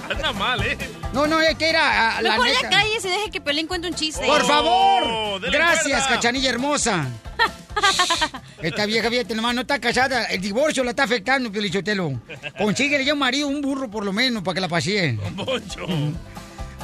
Anda 0.10 0.34
mal, 0.34 0.62
¿eh? 0.66 0.78
No, 1.14 1.28
no, 1.28 1.40
es 1.42 1.56
que 1.58 1.70
era 1.70 2.18
ah, 2.18 2.22
la 2.22 2.32
Mejor 2.32 2.48
neta. 2.48 2.62
ya 2.64 2.70
calles 2.70 3.06
y 3.06 3.08
deje 3.10 3.32
que 3.32 3.42
Pelín 3.42 3.68
cuente 3.68 3.88
un 3.88 3.96
chiste. 3.96 4.26
Por 4.26 4.46
favor. 4.46 5.04
Oh, 5.06 5.40
Gracias, 5.40 5.84
cuerda. 6.02 6.08
cachanilla 6.16 6.50
hermosa. 6.50 7.08
Esta 8.62 8.86
vieja, 8.86 9.10
fíjate 9.10 9.36
nomás, 9.36 9.54
no 9.56 9.62
está 9.62 9.80
casada. 9.80 10.26
El 10.26 10.42
divorcio 10.42 10.84
la 10.84 10.92
está 10.92 11.04
afectando, 11.04 11.52
Piolichotelo. 11.52 12.20
Consíguele 12.58 13.04
ya 13.06 13.14
un 13.14 13.20
marido, 13.20 13.48
un 13.48 13.62
burro 13.62 13.90
por 13.90 14.06
lo 14.06 14.14
menos, 14.14 14.44
para 14.44 14.56
que 14.56 14.62
la 14.62 14.68
pasee. 14.70 15.14
Don 15.14 15.36
Poncho. 15.36 15.86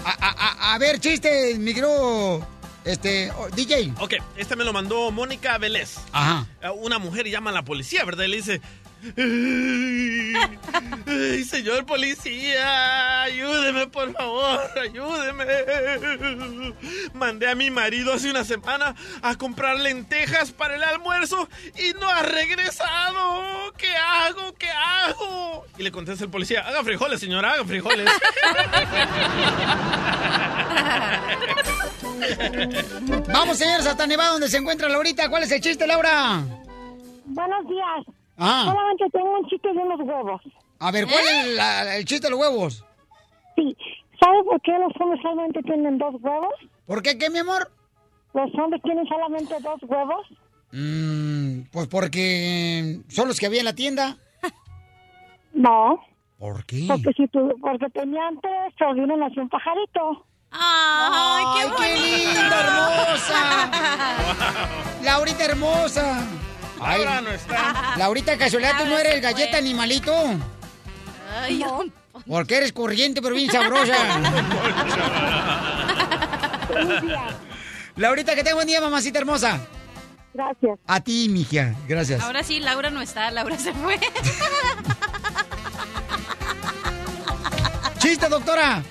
A, 0.03 0.09
a- 0.11 0.35
a- 0.69 0.73
a 0.73 0.77
ver, 0.79 0.99
chiste, 0.99 1.55
mi 1.59 1.73
querido, 1.73 2.45
este, 2.83 3.31
oh, 3.37 3.47
DJ. 3.49 3.93
Ok, 3.99 4.15
este 4.35 4.55
me 4.55 4.63
lo 4.63 4.73
mandó 4.73 5.11
Mónica 5.11 5.57
Vélez. 5.57 5.97
Ajá. 6.11 6.45
Eh, 6.61 6.69
Una 6.69 6.97
mujer 6.99 7.27
llama 7.29 7.51
a 7.51 7.53
la 7.53 7.63
policía, 7.63 8.03
¿verdad? 8.05 8.23
Y 8.25 8.27
le 8.29 8.37
dice... 8.37 8.61
"Ay, 9.17 10.33
ay, 11.07 11.43
señor 11.43 11.85
policía, 11.85 13.23
ayúdeme 13.23 13.87
por 13.87 14.13
favor, 14.13 14.61
ayúdeme. 14.79 15.45
Mandé 17.13 17.49
a 17.49 17.55
mi 17.55 17.71
marido 17.71 18.13
hace 18.13 18.29
una 18.29 18.43
semana 18.43 18.95
a 19.21 19.35
comprar 19.35 19.79
lentejas 19.79 20.51
para 20.51 20.75
el 20.75 20.83
almuerzo 20.83 21.49
y 21.77 21.93
no 21.99 22.07
ha 22.09 22.21
regresado. 22.21 23.73
¿Qué 23.77 23.91
hago? 23.95 24.53
¿Qué 24.53 24.69
hago? 24.69 25.65
Y 25.77 25.83
le 25.83 25.91
contesta 25.91 26.23
el 26.23 26.29
policía, 26.29 26.61
haga 26.61 26.83
frijoles, 26.83 27.19
señora, 27.19 27.53
haga 27.53 27.65
frijoles. 27.65 28.09
Vamos, 33.33 33.57
señores, 33.57 33.85
hasta 33.87 34.05
Nevada, 34.07 34.31
donde 34.31 34.47
se 34.49 34.57
encuentra 34.57 34.89
Laurita. 34.89 35.29
¿Cuál 35.29 35.43
es 35.43 35.51
el 35.51 35.61
chiste, 35.61 35.87
Laura? 35.87 36.43
Buenos 37.25 37.67
días. 37.67 38.20
Ajá. 38.43 38.65
Solamente 38.71 39.05
tengo 39.11 39.39
un 39.39 39.47
chiste 39.47 39.67
de 39.71 39.77
unos 39.79 39.99
huevos. 40.01 40.41
A 40.79 40.91
ver, 40.91 41.05
¿cuál 41.05 41.23
es 41.23 41.55
la- 41.55 41.95
el 41.97 42.05
chiste 42.05 42.27
de 42.27 42.31
los 42.31 42.39
huevos? 42.39 42.83
Sí. 43.55 43.77
¿Sabes 44.19 44.41
por 44.45 44.59
qué 44.61 44.71
los 44.79 44.91
hombres 44.99 45.21
solamente 45.21 45.61
tienen 45.63 45.97
dos 45.97 46.15
huevos? 46.21 46.53
¿Por 46.87 47.01
qué 47.03 47.17
qué, 47.17 47.29
mi 47.29 47.39
amor? 47.39 47.71
Los 48.33 48.49
hombres 48.55 48.81
tienen 48.83 49.05
solamente 49.07 49.55
dos 49.61 49.79
huevos. 49.83 50.27
Mm, 50.71 51.63
pues 51.71 51.87
porque 51.87 53.01
son 53.09 53.27
los 53.27 53.39
que 53.39 53.45
había 53.45 53.59
en 53.59 53.65
la 53.65 53.75
tienda. 53.75 54.17
No. 55.53 55.99
¿Por 56.39 56.65
qué? 56.65 56.85
Porque 56.87 57.11
si 57.15 57.27
tú, 57.27 57.53
porque 57.61 57.87
tenían 57.89 58.39
tres, 58.41 58.73
pero 58.79 58.93
de 58.95 59.01
uno 59.01 59.17
nació 59.17 59.41
un 59.43 59.49
pajarito. 59.49 60.25
¡Ay, 60.49 61.43
¡Ay, 61.57 61.69
qué 61.77 61.99
linda, 61.99 62.59
hermosa! 62.61 63.71
Laurita 65.03 65.45
hermosa. 65.45 66.19
Ay, 66.83 67.05
Laura 67.05 67.21
no 67.21 67.29
está. 67.31 67.93
Laurita, 67.97 68.37
casualidad, 68.37 68.77
¿tú 68.77 68.85
no 68.85 68.97
eres 68.97 69.13
el 69.13 69.21
galleta 69.21 69.57
animalito? 69.57 70.13
Ay, 71.39 71.59
don 71.59 71.93
Porque 72.27 72.57
eres 72.57 72.73
corriente, 72.73 73.21
pero 73.21 73.35
bien 73.35 73.51
sabrosa. 73.51 73.93
Laurita, 77.95 78.35
que 78.35 78.43
tenga 78.43 78.55
buen 78.55 78.67
día, 78.67 78.81
mamacita 78.81 79.19
hermosa. 79.19 79.59
Gracias. 80.33 80.79
A 80.87 80.99
ti, 81.01 81.27
mija. 81.29 81.75
Gracias. 81.87 82.21
Ahora 82.21 82.43
sí, 82.43 82.59
Laura 82.59 82.89
no 82.89 83.01
está, 83.01 83.29
Laura 83.31 83.57
se 83.59 83.73
fue. 83.73 83.99
¡Chiste, 87.99 88.27
doctora! 88.27 88.81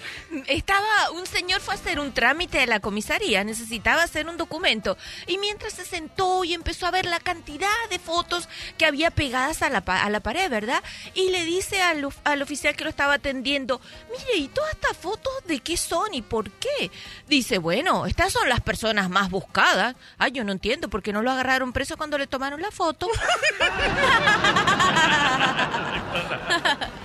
Estaba, 0.46 1.10
un 1.12 1.26
señor 1.26 1.60
fue 1.60 1.74
a 1.74 1.76
hacer 1.76 1.98
un 1.98 2.12
trámite 2.12 2.58
de 2.58 2.66
la 2.66 2.80
comisaría, 2.80 3.44
necesitaba 3.44 4.02
hacer 4.02 4.28
un 4.28 4.36
documento. 4.36 4.96
Y 5.26 5.38
mientras 5.38 5.72
se 5.72 5.84
sentó 5.84 6.44
y 6.44 6.54
empezó 6.54 6.86
a 6.86 6.90
ver 6.90 7.06
la 7.06 7.20
cantidad 7.20 7.68
de 7.90 7.98
fotos 7.98 8.48
que 8.78 8.86
había 8.86 9.10
pegadas 9.10 9.62
a 9.62 9.70
la, 9.70 9.78
a 9.78 10.10
la 10.10 10.20
pared, 10.20 10.50
¿verdad? 10.50 10.82
Y 11.14 11.30
le 11.30 11.44
dice 11.44 11.82
al, 11.82 12.08
al 12.24 12.42
oficial 12.42 12.76
que 12.76 12.84
lo 12.84 12.90
estaba 12.90 13.14
atendiendo, 13.14 13.80
mire, 14.10 14.36
¿y 14.36 14.48
todas 14.48 14.72
estas 14.72 14.96
fotos 14.96 15.32
de 15.46 15.60
qué 15.60 15.76
son 15.76 16.14
y 16.14 16.22
por 16.22 16.50
qué? 16.50 16.90
Dice, 17.26 17.58
bueno, 17.58 18.06
estas 18.06 18.32
son 18.32 18.48
las 18.48 18.60
personas 18.60 19.10
más 19.10 19.30
buscadas. 19.30 19.96
Ay, 20.18 20.32
yo 20.32 20.44
no 20.44 20.52
entiendo 20.52 20.88
por 20.88 21.02
qué 21.02 21.12
no 21.12 21.22
lo 21.22 21.30
agarraron 21.30 21.72
preso 21.72 21.96
cuando 21.96 22.18
le 22.18 22.26
tomaron 22.26 22.62
la 22.62 22.70
foto. 22.70 23.08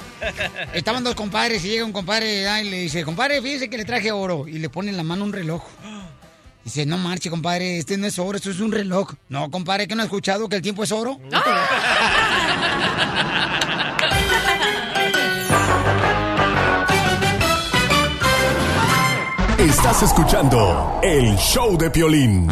Estaban 0.74 1.04
dos 1.04 1.16
compadres 1.16 1.64
y 1.66 1.70
llega 1.70 1.86
un 1.86 1.92
compadre 1.92 2.48
ah, 2.48 2.62
y 2.62 2.70
le 2.70 2.80
dice, 2.80 3.04
compadre, 3.04 3.42
fíjese 3.42 3.70
que 3.70 3.78
le 3.78 3.86
traje 3.86 4.12
oro. 4.12 4.48
Y 4.48 4.60
le 4.60 4.70
pone 4.70 4.90
en 4.92 4.98
la 4.98 5.04
mano 5.04 5.24
un 5.24 5.34
reloj. 5.34 5.64
Dice, 6.64 6.86
no 6.86 6.98
marche, 6.98 7.30
compadre, 7.30 7.78
este 7.78 7.96
no 7.98 8.08
es 8.08 8.18
oro, 8.18 8.38
esto 8.38 8.50
es 8.50 8.60
un 8.60 8.72
reloj. 8.72 9.14
No, 9.30 9.52
compadre, 9.52 9.88
¿que 9.88 9.96
no 9.96 10.02
ha 10.02 10.06
escuchado 10.06 10.50
que 10.50 10.56
el 10.56 10.62
tiempo 10.62 10.84
es 10.84 10.92
oro? 10.92 11.20
Estás 19.60 20.04
escuchando 20.04 21.00
el 21.04 21.36
show 21.38 21.78
de 21.78 21.90
Piolín. 21.90 22.48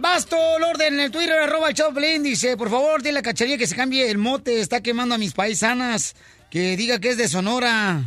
Basto 0.00 0.58
Lorden 0.58 0.94
en 0.94 1.00
el 1.00 1.10
Twitter, 1.10 1.38
arroba 1.38 1.68
el 1.68 1.74
Choplin, 1.74 2.22
dice, 2.22 2.56
por 2.56 2.70
favor, 2.70 3.02
dile 3.02 3.18
a 3.18 3.22
Cachanilla 3.22 3.58
que 3.58 3.66
se 3.66 3.74
cambie 3.74 4.10
el 4.10 4.18
mote, 4.18 4.60
está 4.60 4.80
quemando 4.80 5.14
a 5.14 5.18
mis 5.18 5.32
paisanas, 5.32 6.14
que 6.50 6.76
diga 6.76 6.98
que 6.98 7.10
es 7.10 7.16
de 7.16 7.28
Sonora. 7.28 8.04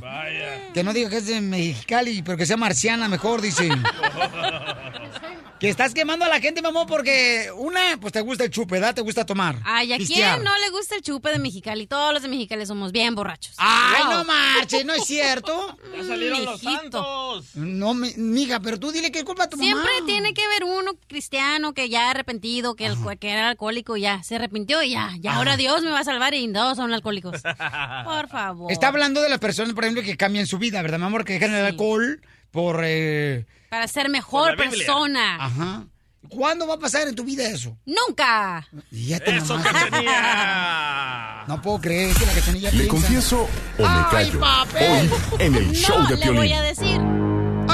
Que 0.73 0.83
no 0.83 0.93
diga 0.93 1.09
que 1.09 1.17
es 1.17 1.27
de 1.27 1.41
Mexicali, 1.41 2.21
pero 2.23 2.37
que 2.37 2.45
sea 2.45 2.57
marciana 2.57 3.07
mejor, 3.07 3.41
dice. 3.41 3.69
que 5.61 5.69
estás 5.69 5.93
quemando 5.93 6.25
a 6.25 6.27
la 6.27 6.41
gente, 6.41 6.61
mamón, 6.61 6.87
porque 6.87 7.49
una, 7.55 7.79
pues 8.01 8.11
te 8.11 8.19
gusta 8.21 8.43
el 8.43 8.49
chupe, 8.49 8.73
¿verdad? 8.75 8.95
Te 8.95 9.01
gusta 9.01 9.25
tomar. 9.25 9.57
Ay, 9.63 9.93
¿a 9.93 9.97
pistear. 9.97 10.33
quién 10.39 10.43
no 10.43 10.57
le 10.57 10.69
gusta 10.71 10.95
el 10.95 11.03
chupe 11.03 11.29
de 11.29 11.37
Mexicali? 11.39 11.85
Todos 11.85 12.13
los 12.13 12.23
de 12.23 12.29
Mexicali 12.29 12.65
somos 12.65 12.91
bien 12.91 13.13
borrachos. 13.15 13.53
Ay, 13.59 14.03
Wow. 14.03 14.13
no 14.13 14.23
marches, 14.25 14.83
¿no 14.85 14.93
es 14.93 15.05
cierto? 15.05 15.77
Ya 15.95 16.03
salieron 16.03 16.43
los 16.45 16.63
Mijito. 16.63 16.81
santos. 16.81 17.45
No, 17.55 17.93
mi- 17.93 18.13
mija, 18.17 18.59
pero 18.59 18.79
tú 18.79 18.91
dile 18.91 19.11
que 19.11 19.19
es 19.19 19.23
culpa 19.25 19.47
tu 19.49 19.57
Siempre 19.57 19.87
mamá. 19.93 20.05
tiene 20.07 20.33
que 20.33 20.43
haber 20.43 20.63
uno 20.63 20.93
cristiano 21.07 21.73
que 21.73 21.89
ya 21.89 22.09
arrepentido, 22.09 22.75
que, 22.75 22.87
el, 22.87 22.97
que 23.19 23.29
era 23.29 23.49
alcohólico 23.49 23.95
y 23.97 24.01
ya 24.01 24.23
se 24.23 24.37
arrepintió 24.37 24.81
y 24.81 24.89
ya. 24.89 25.11
Ya 25.19 25.35
ahora 25.35 25.57
Dios 25.57 25.83
me 25.83 25.91
va 25.91 25.99
a 25.99 26.03
salvar 26.03 26.33
y 26.33 26.47
no 26.47 26.73
son 26.73 26.91
alcohólicos. 26.91 27.39
Por 28.03 28.27
favor. 28.29 28.71
Está 28.71 28.87
hablando 28.87 29.21
de 29.21 29.29
las 29.29 29.37
personas, 29.39 29.73
por 29.75 29.83
ejemplo, 29.83 30.01
que 30.03 30.17
cambian 30.17 30.47
su 30.47 30.57
vida, 30.57 30.81
¿verdad, 30.81 30.97
mi 30.97 31.05
amor? 31.05 31.23
Que 31.23 31.33
dejan 31.33 31.53
el 31.53 31.65
alcohol 31.65 32.19
por... 32.51 32.81
eh, 32.83 33.45
Para 33.69 33.87
ser 33.87 34.09
mejor 34.09 34.55
persona. 34.57 35.37
Ajá. 35.43 35.85
¿Cuándo 36.29 36.67
va 36.67 36.75
a 36.75 36.79
pasar 36.79 37.07
en 37.07 37.15
tu 37.15 37.23
vida 37.23 37.43
eso? 37.49 37.75
Nunca. 37.85 38.65
Y 38.91 39.07
ya 39.07 39.19
te 39.19 39.35
Eso. 39.35 39.59
Cachanilla. 39.61 41.43
No 41.47 41.61
puedo 41.61 41.81
creer 41.81 42.15
que 42.15 42.25
la 42.25 42.33
cachanilla 42.33 42.69
¿Le 42.71 42.77
piensa. 42.77 42.91
confieso 42.91 43.41
o 43.77 43.81
me 43.81 43.87
Ay, 43.87 44.03
callo? 44.11 44.39
papel. 44.39 45.09
Hoy 45.31 45.37
en 45.39 45.55
el 45.55 45.71
show 45.71 46.07
de 46.07 46.17
Piolín. 46.17 46.51
decir. 46.61 47.01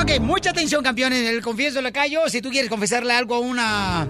Ok, 0.02 0.20
mucha 0.22 0.52
atención, 0.52 0.84
campeones. 0.84 1.20
En 1.20 1.28
el 1.28 1.42
confieso 1.42 1.82
le 1.82 1.92
callo. 1.92 2.30
Si 2.30 2.42
tú 2.42 2.50
quieres 2.50 2.70
confesarle 2.70 3.14
algo 3.14 3.36
a 3.36 3.40
una 3.40 4.08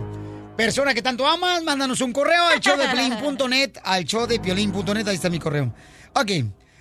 persona 0.56 0.94
que 0.94 1.02
tanto 1.02 1.28
amas, 1.28 1.64
mándanos 1.64 2.00
un 2.02 2.14
correo 2.14 2.46
al 2.48 2.60
showdepiolín.net, 2.60 3.78
al 3.84 4.04
showdepiolín.net, 4.06 5.08
ahí 5.08 5.16
está 5.16 5.30
mi 5.30 5.40
correo. 5.40 5.74
Ok, 6.14 6.32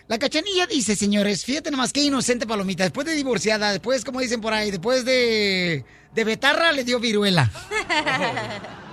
la 0.08 0.18
cachanilla 0.18 0.66
dice, 0.66 0.94
señores, 0.94 1.44
fíjate 1.44 1.70
nomás 1.70 1.92
qué 1.92 2.02
inocente 2.02 2.46
palomita. 2.46 2.84
Después 2.84 3.06
de 3.06 3.14
divorciada, 3.14 3.72
después, 3.72 4.04
como 4.04 4.20
dicen 4.20 4.40
por 4.40 4.52
ahí, 4.52 4.70
después 4.70 5.04
de, 5.04 5.84
de 6.14 6.24
betarra 6.24 6.72
le 6.72 6.84
dio 6.84 7.00
viruela. 7.00 7.50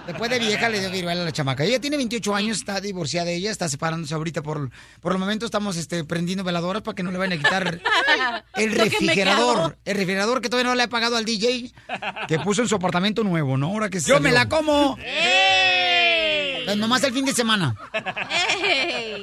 Después 0.07 0.30
de 0.30 0.38
vieja 0.38 0.68
le 0.68 0.82
dio 0.82 0.91
viruela 0.91 1.22
a 1.22 1.26
la 1.26 1.32
chamaca. 1.32 1.64
Ella 1.64 1.80
tiene 1.80 1.95
28 1.95 2.36
años, 2.36 2.57
está 2.57 2.82
divorciada 2.82 3.30
ella, 3.30 3.51
está 3.51 3.70
separándose 3.70 4.14
ahorita 4.14 4.41
por... 4.41 4.70
Por 4.99 5.14
el 5.14 5.18
momento 5.18 5.45
estamos 5.45 5.78
este, 5.78 6.03
prendiendo 6.03 6.43
veladoras 6.43 6.82
para 6.82 6.93
que 6.93 7.03
no 7.03 7.11
le 7.11 7.18
vayan 7.18 7.39
a 7.39 7.41
quitar 7.41 7.82
el 8.55 8.72
refrigerador. 8.74 9.78
El 9.86 9.95
refrigerador 9.95 10.41
que 10.41 10.49
todavía 10.49 10.72
no 10.72 10.76
le 10.76 10.84
ha 10.84 10.89
pagado 10.89 11.16
al 11.16 11.24
DJ 11.24 11.72
que 12.28 12.39
puso 12.39 12.61
en 12.61 12.68
su 12.68 12.76
apartamento 12.76 13.24
nuevo, 13.24 13.55
¿no? 13.55 13.68
Ahora 13.68 13.89
que 13.89 14.01
Yo 14.01 14.20
me 14.20 14.34
la 14.34 14.49
como. 14.49 14.97
Pues 14.97 15.07
nomás 16.78 17.03
el 17.03 17.14
fin 17.14 17.26
de 17.26 17.34
semana. 17.34 17.76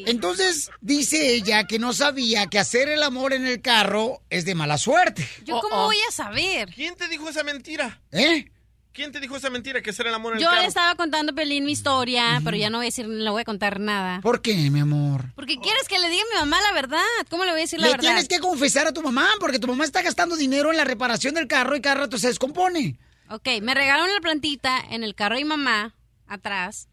Entonces, 0.06 0.70
dice 0.80 1.34
ella 1.34 1.64
que 1.66 1.78
no 1.78 1.92
sabía 1.92 2.46
que 2.46 2.58
hacer 2.58 2.88
el 2.88 3.02
amor 3.02 3.32
en 3.32 3.46
el 3.46 3.60
carro 3.60 4.22
es 4.30 4.44
de 4.44 4.54
mala 4.54 4.78
suerte. 4.78 5.28
¿Yo 5.44 5.60
cómo 5.60 5.84
voy 5.84 5.96
a 6.08 6.12
saber? 6.12 6.70
¿Quién 6.74 6.96
te 6.96 7.08
dijo 7.08 7.28
esa 7.28 7.42
mentira? 7.42 8.00
¿Eh? 8.12 8.50
¿Quién 8.92 9.12
te 9.12 9.20
dijo 9.20 9.36
esa 9.36 9.50
mentira 9.50 9.80
que 9.82 9.90
hacer 9.90 10.08
el 10.08 10.14
amor 10.14 10.34
en 10.34 10.40
Yo 10.40 10.48
el 10.48 10.54
le 10.54 10.58
carro? 10.62 10.68
estaba 10.68 10.94
contando 10.96 11.30
a 11.32 11.34
Pelín 11.34 11.64
mi 11.64 11.72
historia, 11.72 12.40
pero 12.44 12.56
ya 12.56 12.70
no 12.70 12.78
voy 12.78 12.86
a 12.86 12.88
decir, 12.88 13.06
no 13.06 13.22
le 13.22 13.30
voy 13.30 13.42
a 13.42 13.44
contar 13.44 13.78
nada. 13.78 14.20
¿Por 14.20 14.42
qué, 14.42 14.54
mi 14.68 14.80
amor? 14.80 15.26
Porque 15.36 15.58
quieres 15.58 15.86
que 15.86 15.98
le 16.00 16.10
diga 16.10 16.22
a 16.22 16.34
mi 16.34 16.40
mamá 16.50 16.60
la 16.60 16.72
verdad. 16.72 16.98
¿Cómo 17.30 17.44
le 17.44 17.52
voy 17.52 17.60
a 17.60 17.64
decir 17.64 17.78
la 17.78 17.86
Le 17.86 17.92
verdad? 17.92 18.02
tienes 18.08 18.26
que 18.28 18.40
confesar 18.40 18.88
a 18.88 18.92
tu 18.92 19.00
mamá 19.02 19.28
porque 19.38 19.60
tu 19.60 19.68
mamá 19.68 19.84
está 19.84 20.02
gastando 20.02 20.34
dinero 20.36 20.70
en 20.72 20.76
la 20.76 20.84
reparación 20.84 21.34
del 21.34 21.46
carro 21.46 21.76
y 21.76 21.80
cada 21.80 21.94
rato 21.96 22.18
se 22.18 22.26
descompone. 22.28 22.98
Ok, 23.30 23.46
me 23.62 23.74
regalaron 23.74 24.12
la 24.12 24.20
plantita 24.20 24.80
en 24.90 25.04
el 25.04 25.14
carro 25.14 25.36
de 25.36 25.42
mi 25.44 25.48
mamá, 25.48 25.94
atrás, 26.26 26.88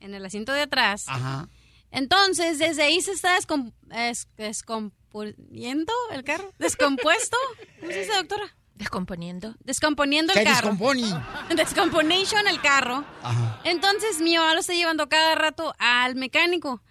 en 0.00 0.14
el 0.14 0.24
asiento 0.24 0.52
de 0.52 0.62
atrás. 0.62 1.04
Ajá. 1.08 1.48
Entonces, 1.90 2.58
desde 2.58 2.82
ahí 2.82 3.00
se 3.00 3.12
está 3.12 3.36
descom- 3.38 3.72
es- 3.90 4.28
descomponiendo 4.36 5.92
el 6.12 6.24
carro. 6.24 6.52
¿Descompuesto? 6.58 7.36
¿Cómo 7.80 7.92
se 7.92 8.00
dice, 8.00 8.12
doctora? 8.16 8.54
Descomponiendo. 8.74 9.54
Descomponiendo 9.64 10.32
el 10.32 10.38
Se 10.38 10.44
carro. 10.44 10.68
descompone. 10.70 11.02
Descomponation 11.56 12.46
el 12.46 12.60
carro. 12.60 13.04
Ajá. 13.22 13.60
Entonces 13.64 14.20
mi 14.20 14.36
mamá 14.36 14.54
lo 14.54 14.60
está 14.60 14.72
llevando 14.74 15.08
cada 15.08 15.34
rato 15.34 15.74
al 15.78 16.14
mecánico. 16.14 16.82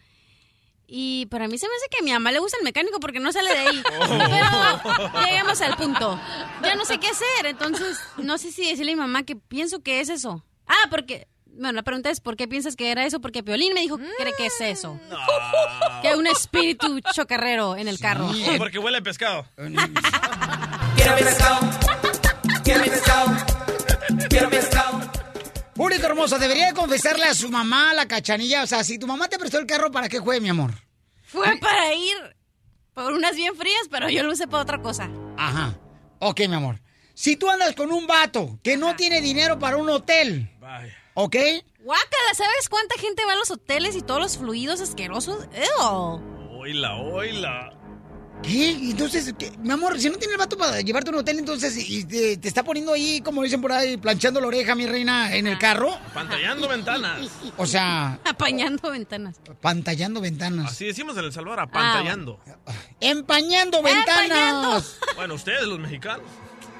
Y 0.90 1.26
para 1.28 1.48
mí 1.50 1.58
se 1.58 1.68
me 1.68 1.74
hace 1.76 1.88
que 1.92 1.98
a 2.00 2.04
mi 2.04 2.12
mamá 2.14 2.32
le 2.32 2.40
gusta 2.40 2.58
el 2.58 2.64
mecánico 2.64 3.00
porque 3.02 3.20
no 3.20 3.32
sale 3.34 3.50
de 3.52 3.58
ahí. 3.58 3.84
Pero 4.00 5.26
lleguemos 5.26 5.60
al 5.62 5.76
punto. 5.76 6.20
Ya 6.64 6.76
no 6.76 6.86
sé 6.86 6.98
qué 6.98 7.08
hacer. 7.10 7.46
Entonces, 7.46 7.98
no 8.18 8.38
sé 8.38 8.52
si 8.52 8.70
decirle 8.70 8.94
a 8.94 8.96
mi 8.96 9.02
mamá 9.02 9.24
que 9.24 9.36
pienso 9.36 9.82
que 9.84 10.00
es 10.02 10.10
eso. 10.10 10.44
Ah, 10.66 10.88
porque... 10.90 11.28
Bueno, 11.58 11.74
la 11.74 11.84
pregunta 11.84 12.12
es, 12.12 12.22
¿por 12.22 12.38
qué 12.38 12.48
piensas 12.48 12.76
que 12.76 12.92
era 12.92 13.06
eso? 13.06 13.20
Porque 13.20 13.42
Piolín 13.44 13.74
me 13.74 13.82
dijo 13.82 13.98
que 13.98 14.06
cree 14.18 14.34
que 14.38 14.46
es 14.46 14.62
eso. 14.62 15.00
Que 16.02 16.10
hay 16.10 16.16
un 16.16 16.28
espíritu 16.28 17.00
chocarrero 17.14 17.76
en 17.76 17.88
el 17.88 17.98
carro. 18.00 18.30
Porque 18.60 18.78
huele 18.78 19.00
a 19.00 19.02
pescado. 19.02 19.48
Quiero 19.58 21.16
pescado. 21.16 21.70
Quiero 22.64 22.84
pescado. 22.84 23.38
Quiero 24.30 24.50
pescado. 24.50 25.12
Público 25.74 26.06
hermoso, 26.06 26.38
debería 26.38 26.68
de 26.68 26.74
confesarle 26.74 27.26
a 27.26 27.34
su 27.34 27.50
mamá 27.50 27.96
la 27.96 28.08
cachanilla. 28.08 28.62
O 28.64 28.68
sea, 28.68 28.84
si 28.84 29.00
tu 29.00 29.08
mamá 29.08 29.28
te 29.28 29.40
prestó 29.40 29.58
el 29.58 29.66
carro, 29.66 29.92
¿para 29.92 30.08
qué 30.08 30.20
juegue, 30.20 30.42
mi 30.42 30.50
amor? 30.50 30.72
Fue 31.24 31.58
para 31.58 31.94
ir 31.96 32.16
por 32.94 33.14
unas 33.14 33.36
bien 33.36 33.56
frías, 33.56 33.88
pero 33.90 34.10
yo 34.10 34.22
lo 34.24 34.34
usé 34.34 34.48
para 34.48 34.64
otra 34.64 34.82
cosa. 34.82 35.10
Ajá. 35.38 35.76
Ok, 36.20 36.42
mi 36.42 36.56
amor. 36.56 36.80
Si 37.16 37.36
tú 37.38 37.50
andas 37.50 37.76
con 37.76 37.92
un 37.92 38.06
vato 38.06 38.60
que 38.64 38.78
no 38.78 38.96
tiene 38.96 39.22
dinero 39.22 39.58
para 39.58 39.78
un 39.78 39.90
hotel, 39.90 40.50
¿ok? 41.20 41.36
Guácala, 41.84 42.34
¿sabes 42.36 42.70
cuánta 42.70 42.96
gente 43.00 43.26
va 43.26 43.34
a 43.34 43.36
los 43.38 43.50
hoteles 43.50 43.96
y 43.96 44.02
todos 44.02 44.20
los 44.22 44.38
fluidos 44.38 44.82
asquerosos? 44.82 45.48
Ew. 45.80 46.22
Oila, 46.60 46.96
oila. 46.98 47.74
¿Qué? 48.44 48.70
Entonces, 48.70 49.34
¿qué? 49.40 49.52
mi 49.58 49.72
amor, 49.72 50.00
si 50.00 50.12
no 50.12 50.18
tiene 50.18 50.34
el 50.34 50.38
vato 50.38 50.56
para 50.60 50.80
llevarte 50.82 51.10
a 51.10 51.14
un 51.14 51.20
hotel, 51.20 51.40
entonces, 51.40 51.76
y 51.90 52.06
te, 52.06 52.38
te 52.38 52.48
está 52.48 52.62
poniendo 52.64 52.94
ahí, 52.94 53.20
como 53.22 53.42
dicen 53.42 53.62
por 53.62 53.72
ahí, 53.72 53.98
planchando 53.98 54.40
la 54.40 54.46
oreja, 54.46 54.76
mi 54.76 54.86
reina, 54.86 55.36
en 55.36 55.48
el 55.48 55.58
carro. 55.58 55.98
Pantallando 56.14 56.68
ventanas. 56.68 57.20
O 57.58 57.66
sea, 57.66 58.20
Apañando 58.24 58.92
ventanas. 58.92 59.38
pantallando 59.60 60.22
ventanas. 60.22 60.72
Así 60.72 60.86
decimos 60.86 61.18
en 61.18 61.26
El 61.26 61.34
Salvador, 61.34 61.62
apantallando. 61.62 62.40
Empañando 63.00 63.82
ventanas. 63.82 65.00
Bueno, 65.16 65.34
ustedes, 65.34 65.64
los 65.64 65.80
mexicanos. 65.80 66.28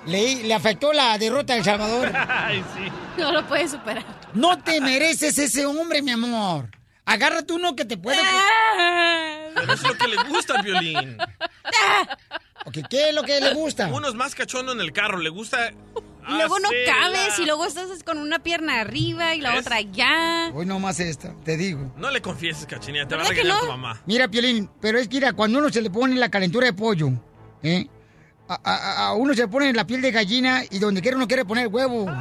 Le, 0.08 0.44
le 0.44 0.54
afectó 0.54 0.94
la 0.94 1.18
derrota 1.18 1.54
de 1.54 1.60
El 1.60 1.66
Salvador. 1.66 2.12
Ay, 2.30 2.64
sí. 2.76 2.92
No 3.18 3.32
lo 3.32 3.46
puedes 3.48 3.72
superar. 3.72 4.06
No 4.34 4.58
te 4.64 4.80
mereces 4.82 5.38
ese 5.38 5.66
hombre, 5.66 6.02
mi 6.02 6.12
amor. 6.12 6.70
Agárrate 7.06 7.54
uno 7.54 7.76
que 7.76 7.86
te 7.86 7.98
pueda... 7.98 8.22
Pero 9.56 9.74
es 9.74 9.82
lo 9.84 9.98
que 9.98 10.08
le 10.08 10.18
gusta 10.30 10.56
al 10.58 10.64
violín. 10.64 11.18
Ok, 12.66 12.78
¿Qué 12.90 13.10
es 13.10 13.16
lo 13.16 13.24
que 13.24 13.40
le 13.40 13.54
gusta? 13.54 13.88
Uno 13.88 14.08
es 14.08 14.14
más 14.14 14.36
cachondo 14.36 14.72
en 14.74 14.82
el 14.82 14.92
carro, 14.92 15.18
le 15.18 15.30
gusta. 15.30 15.72
Y 15.72 16.34
luego 16.34 16.60
no 16.60 16.70
cabes 16.86 17.40
y 17.40 17.46
luego 17.46 17.66
estás 17.66 18.04
con 18.04 18.18
una 18.18 18.40
pierna 18.40 18.82
arriba 18.82 19.34
y 19.36 19.42
la 19.42 19.58
otra 19.58 19.78
allá. 19.78 20.52
Hoy 20.54 20.66
nomás 20.66 21.00
esta, 21.00 21.34
te 21.46 21.56
digo. 21.56 21.94
No 21.96 22.12
le 22.12 22.22
confieses, 22.22 22.66
cachinilla, 22.66 23.08
te 23.08 23.16
va 23.16 23.22
a 23.22 23.24
¿Verdad 23.24 23.36
que 23.36 23.44
regañar 23.44 23.62
no? 23.64 23.66
tu 23.68 23.72
mamá. 23.72 24.02
Mira, 24.06 24.28
Piolín, 24.28 24.70
pero 24.82 25.00
es 25.00 25.08
que 25.08 25.16
mira, 25.16 25.32
cuando 25.34 25.60
uno 25.60 25.70
se 25.70 25.82
le 25.82 25.90
pone 25.90 26.16
la 26.18 26.30
calentura 26.30 26.66
de 26.68 26.74
pollo, 26.74 27.10
¿eh? 27.64 27.88
A, 28.50 28.60
a- 28.64 29.08
a 29.08 29.14
uno 29.14 29.34
se 29.34 29.42
le 29.42 29.48
pone 29.48 29.74
la 29.74 29.86
piel 29.86 30.02
de 30.02 30.12
gallina 30.12 30.64
y 30.70 30.80
donde 30.80 31.02
quiera 31.02 31.18
uno 31.18 31.28
quiere 31.28 31.44
poner 31.46 31.68
huevo. 31.68 32.06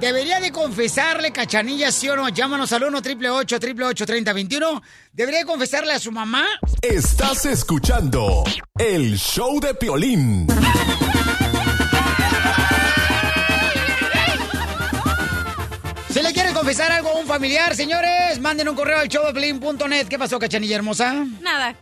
¿Debería 0.00 0.40
de 0.40 0.52
confesarle, 0.52 1.30
cachanilla, 1.32 1.90
sí 1.90 2.06
o 2.10 2.16
no? 2.16 2.28
Llámanos 2.28 2.70
al 2.72 2.82
1 2.84 2.98
888 2.98 3.56
888 3.56 4.06
3021 4.06 4.82
¿Debería 5.12 5.40
de 5.40 5.46
confesarle 5.46 5.92
a 5.94 5.98
su 5.98 6.12
mamá? 6.12 6.44
Estás 6.82 7.46
escuchando 7.46 8.44
el 8.78 9.16
show 9.16 9.58
de 9.58 9.72
Piolín. 9.74 10.46
Si 16.10 16.22
le 16.22 16.32
quiere 16.32 16.52
confesar 16.52 16.90
algo 16.92 17.10
a 17.10 17.14
un 17.18 17.26
familiar, 17.26 17.74
señores, 17.74 18.40
manden 18.40 18.68
un 18.68 18.74
correo 18.74 18.98
al 18.98 19.08
showdepiolín.net. 19.08 20.06
¿Qué 20.08 20.18
pasó, 20.18 20.38
cachanilla 20.38 20.76
hermosa? 20.76 21.12
Nada. 21.42 21.74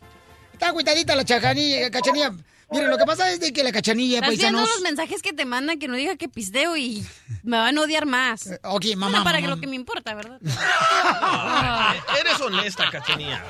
Está 0.55 0.73
cuitadita 0.73 1.15
la 1.15 1.25
chacanilla, 1.25 1.91
cachanilla. 1.91 2.33
Miren, 2.71 2.91
lo 2.91 2.97
que 2.97 3.05
pasa 3.05 3.31
es 3.31 3.41
de 3.41 3.53
que 3.53 3.63
la 3.63 3.71
cachanilla, 3.73 4.17
Estás 4.19 4.31
viendo 4.31 4.59
paisanos... 4.59 4.69
los 4.71 4.81
mensajes 4.83 5.21
que 5.23 5.33
te 5.33 5.45
mandan 5.45 5.79
que 5.79 5.87
no 5.87 5.97
diga 5.97 6.17
que 6.17 6.29
pisteo 6.29 6.77
y 6.77 7.05
me 7.43 7.59
van 7.59 7.77
a 7.77 7.81
odiar 7.83 8.07
más. 8.07 8.49
ok, 8.63 8.85
mamá, 8.97 9.09
Bueno, 9.11 9.25
para 9.25 9.39
mamá. 9.39 9.41
que 9.41 9.47
lo 9.49 9.61
que 9.61 9.67
me 9.67 9.77
importa, 9.77 10.15
¿verdad? 10.15 10.41
Ah, 10.57 11.95
eres 12.21 12.41
honesta, 12.41 12.91
cachanilla. 12.91 13.43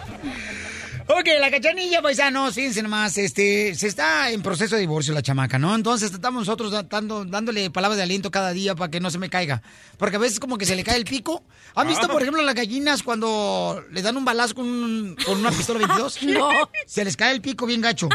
Ok, 1.07 1.29
la 1.39 1.51
cachanilla, 1.51 2.01
paisanos, 2.01 2.55
fíjense 2.55 2.83
nomás, 2.83 3.19
este, 3.19 3.75
se 3.75 3.89
está 3.89 4.31
en 4.31 4.41
proceso 4.41 4.75
de 4.75 4.81
divorcio 4.81 5.13
la 5.13 5.21
chamaca, 5.21 5.59
¿no? 5.59 5.75
Entonces 5.75 6.11
estamos 6.11 6.41
nosotros 6.47 6.73
dando, 6.89 7.27
dándole 7.27 7.69
palabras 7.71 7.99
de 7.99 8.05
aliento 8.05 8.31
cada 8.31 8.53
día 8.55 8.75
para 8.75 8.91
que 8.91 9.01
no 9.01 9.11
se 9.11 9.19
me 9.19 9.29
caiga. 9.29 9.63
Porque 9.99 10.17
a 10.17 10.19
veces 10.19 10.41
como 10.41 10.57
que 10.57 10.65
se 10.65 10.75
le 10.75 10.83
cae 10.83 10.97
el 10.97 11.05
pico. 11.05 11.45
¿Han 11.75 11.89
visto, 11.89 12.07
Ah. 12.07 12.09
por 12.09 12.23
ejemplo, 12.23 12.43
las 12.43 12.55
gallinas 12.55 13.03
cuando 13.03 13.85
le 13.93 14.01
dan 14.01 14.17
un 14.17 14.25
balazo 14.25 14.55
con, 14.55 14.65
un- 14.67 15.17
con 15.27 15.39
una 15.41 15.51
pistola 15.51 15.81
22? 15.81 16.23
No. 16.23 16.49
Se 16.87 17.05
les 17.05 17.17
cae 17.19 17.33
el 17.35 17.43
pico 17.43 17.67
bien 17.67 17.83
gacho. 17.83 18.09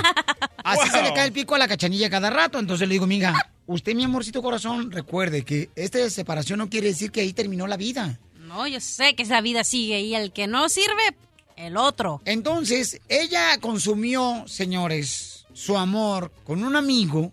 Así 0.64 0.90
se 0.90 1.04
le 1.04 1.14
cae 1.14 1.28
el 1.28 1.32
pico 1.32 1.54
a 1.54 1.60
la 1.60 1.68
cachanilla 1.68 2.10
cada 2.10 2.32
rato. 2.32 2.58
Entonces 2.58 2.88
le 2.88 2.94
digo, 2.94 3.06
mija, 3.06 3.52
usted, 3.68 3.94
mi 3.94 4.04
amorcito 4.06 4.42
corazón, 4.42 4.92
recuerde 4.92 5.46
que 5.46 5.70
esta 5.76 6.10
separación 6.10 6.58
no 6.58 6.70
quiere 6.72 6.88
decir 6.88 7.12
que 7.12 7.22
ahí 7.22 7.34
terminó 7.34 7.68
la 7.68 7.78
vida. 7.78 8.18
No, 8.40 8.66
yo 8.66 8.80
sé 8.80 9.14
que 9.14 9.22
esa 9.24 9.42
vida 9.42 9.64
sigue 9.64 10.00
y 10.02 10.16
el 10.16 10.34
que 10.34 10.48
no 10.48 10.70
sirve, 10.70 11.16
el 11.60 11.78
otro. 11.78 12.22
Entonces, 12.26 13.00
ella 13.08 13.58
consumió, 13.60 14.44
señores, 14.48 15.46
su 15.54 15.78
amor 15.78 16.32
con 16.44 16.64
un 16.64 16.76
amigo 16.76 17.32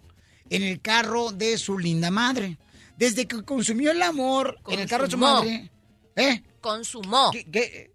en 0.51 0.63
el 0.63 0.81
carro 0.81 1.33
de 1.33 1.59
su 1.59 1.79
linda 1.79 2.11
madre. 2.11 2.59
Desde 2.97 3.27
que 3.27 3.43
consumió 3.43 3.91
el 3.91 4.03
amor 4.03 4.59
en 4.69 4.81
el 4.81 4.89
carro 4.89 5.05
de 5.05 5.11
su 5.11 5.19
madre. 5.19 5.71
¿Eh? 6.15 6.43
Consumó. 6.61 7.31
¿Qué, 7.31 7.45
qué, 7.45 7.93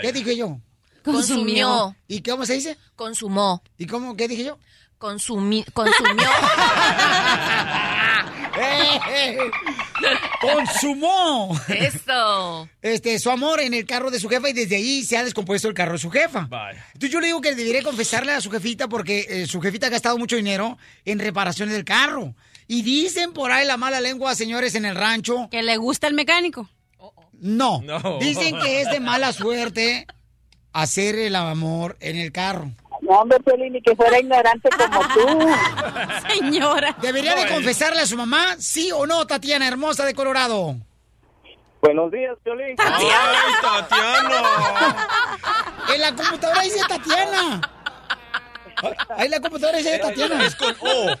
qué 0.00 0.12
dije 0.12 0.36
yo? 0.36 0.60
Consumió. 1.04 1.94
¿Y 2.08 2.22
cómo 2.22 2.46
se 2.46 2.54
dice? 2.54 2.78
Consumó. 2.96 3.62
¿Y 3.76 3.86
cómo? 3.86 4.16
¿Qué 4.16 4.28
dije 4.28 4.44
yo? 4.44 4.58
Consumi 4.98 5.64
consumió. 5.74 6.24
¡Consumó! 10.40 11.58
Eso. 11.68 12.68
Este, 12.82 13.18
su 13.18 13.30
amor 13.30 13.60
en 13.60 13.74
el 13.74 13.86
carro 13.86 14.10
de 14.10 14.20
su 14.20 14.28
jefa 14.28 14.48
y 14.48 14.52
desde 14.52 14.76
ahí 14.76 15.04
se 15.04 15.16
ha 15.16 15.24
descompuesto 15.24 15.68
el 15.68 15.74
carro 15.74 15.92
de 15.92 15.98
su 15.98 16.10
jefa. 16.10 16.48
Entonces 16.92 17.10
yo 17.10 17.20
le 17.20 17.28
digo 17.28 17.40
que 17.40 17.54
debería 17.54 17.82
confesarle 17.82 18.32
a 18.32 18.40
su 18.40 18.50
jefita 18.50 18.88
porque 18.88 19.26
eh, 19.28 19.46
su 19.46 19.60
jefita 19.60 19.86
ha 19.86 19.90
gastado 19.90 20.18
mucho 20.18 20.36
dinero 20.36 20.78
en 21.04 21.18
reparaciones 21.18 21.74
del 21.74 21.84
carro. 21.84 22.34
Y 22.66 22.82
dicen 22.82 23.32
por 23.32 23.52
ahí 23.52 23.66
la 23.66 23.76
mala 23.76 24.00
lengua, 24.00 24.34
señores, 24.34 24.74
en 24.74 24.84
el 24.84 24.96
rancho. 24.96 25.48
Que 25.50 25.62
le 25.62 25.76
gusta 25.76 26.06
el 26.06 26.14
mecánico. 26.14 26.68
No. 27.32 27.82
No. 27.82 28.18
Dicen 28.18 28.58
que 28.60 28.80
es 28.80 28.90
de 28.90 29.00
mala 29.00 29.32
suerte 29.32 30.06
hacer 30.72 31.18
el 31.18 31.36
amor 31.36 31.96
en 32.00 32.16
el 32.16 32.32
carro. 32.32 32.70
No, 33.04 33.20
hombre, 33.20 33.38
Piolín, 33.40 33.74
ni 33.74 33.82
que 33.82 33.94
fuera 33.94 34.18
ignorante 34.18 34.68
como 34.70 35.00
tú. 35.14 35.48
Señora. 36.34 36.96
¿Debería 37.00 37.34
de 37.34 37.42
eh. 37.42 37.48
confesarle 37.50 38.00
a 38.00 38.06
su 38.06 38.16
mamá, 38.16 38.56
sí 38.58 38.90
o 38.92 39.06
no, 39.06 39.26
Tatiana 39.26 39.68
hermosa 39.68 40.06
de 40.06 40.14
Colorado? 40.14 40.76
Buenos 41.82 42.10
días, 42.10 42.36
Piolín. 42.42 42.76
¡Ay, 42.78 43.06
Tatiana! 43.60 45.08
En 45.94 46.00
la 46.00 46.16
computadora 46.16 46.62
dice 46.62 46.80
Tatiana. 46.88 47.60
Ahí 49.10 49.26
en 49.26 49.30
la 49.30 49.40
computadora 49.40 49.78
dice 49.78 49.98
Tatiana. 49.98 50.46
Es 50.46 50.56
con 50.56 50.74
O. 50.80 51.14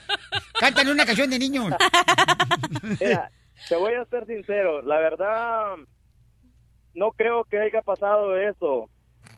Cantan 0.58 0.88
una 0.88 1.04
canción 1.04 1.28
de 1.28 1.38
niños. 1.38 1.66
Mira, 2.98 3.30
te 3.68 3.76
voy 3.76 3.92
a 3.92 4.04
ser 4.06 4.26
sincero, 4.26 4.80
la 4.80 4.98
verdad 4.98 5.76
no 6.94 7.10
creo 7.12 7.44
que 7.44 7.58
haya 7.58 7.82
pasado 7.82 8.36
eso. 8.38 8.88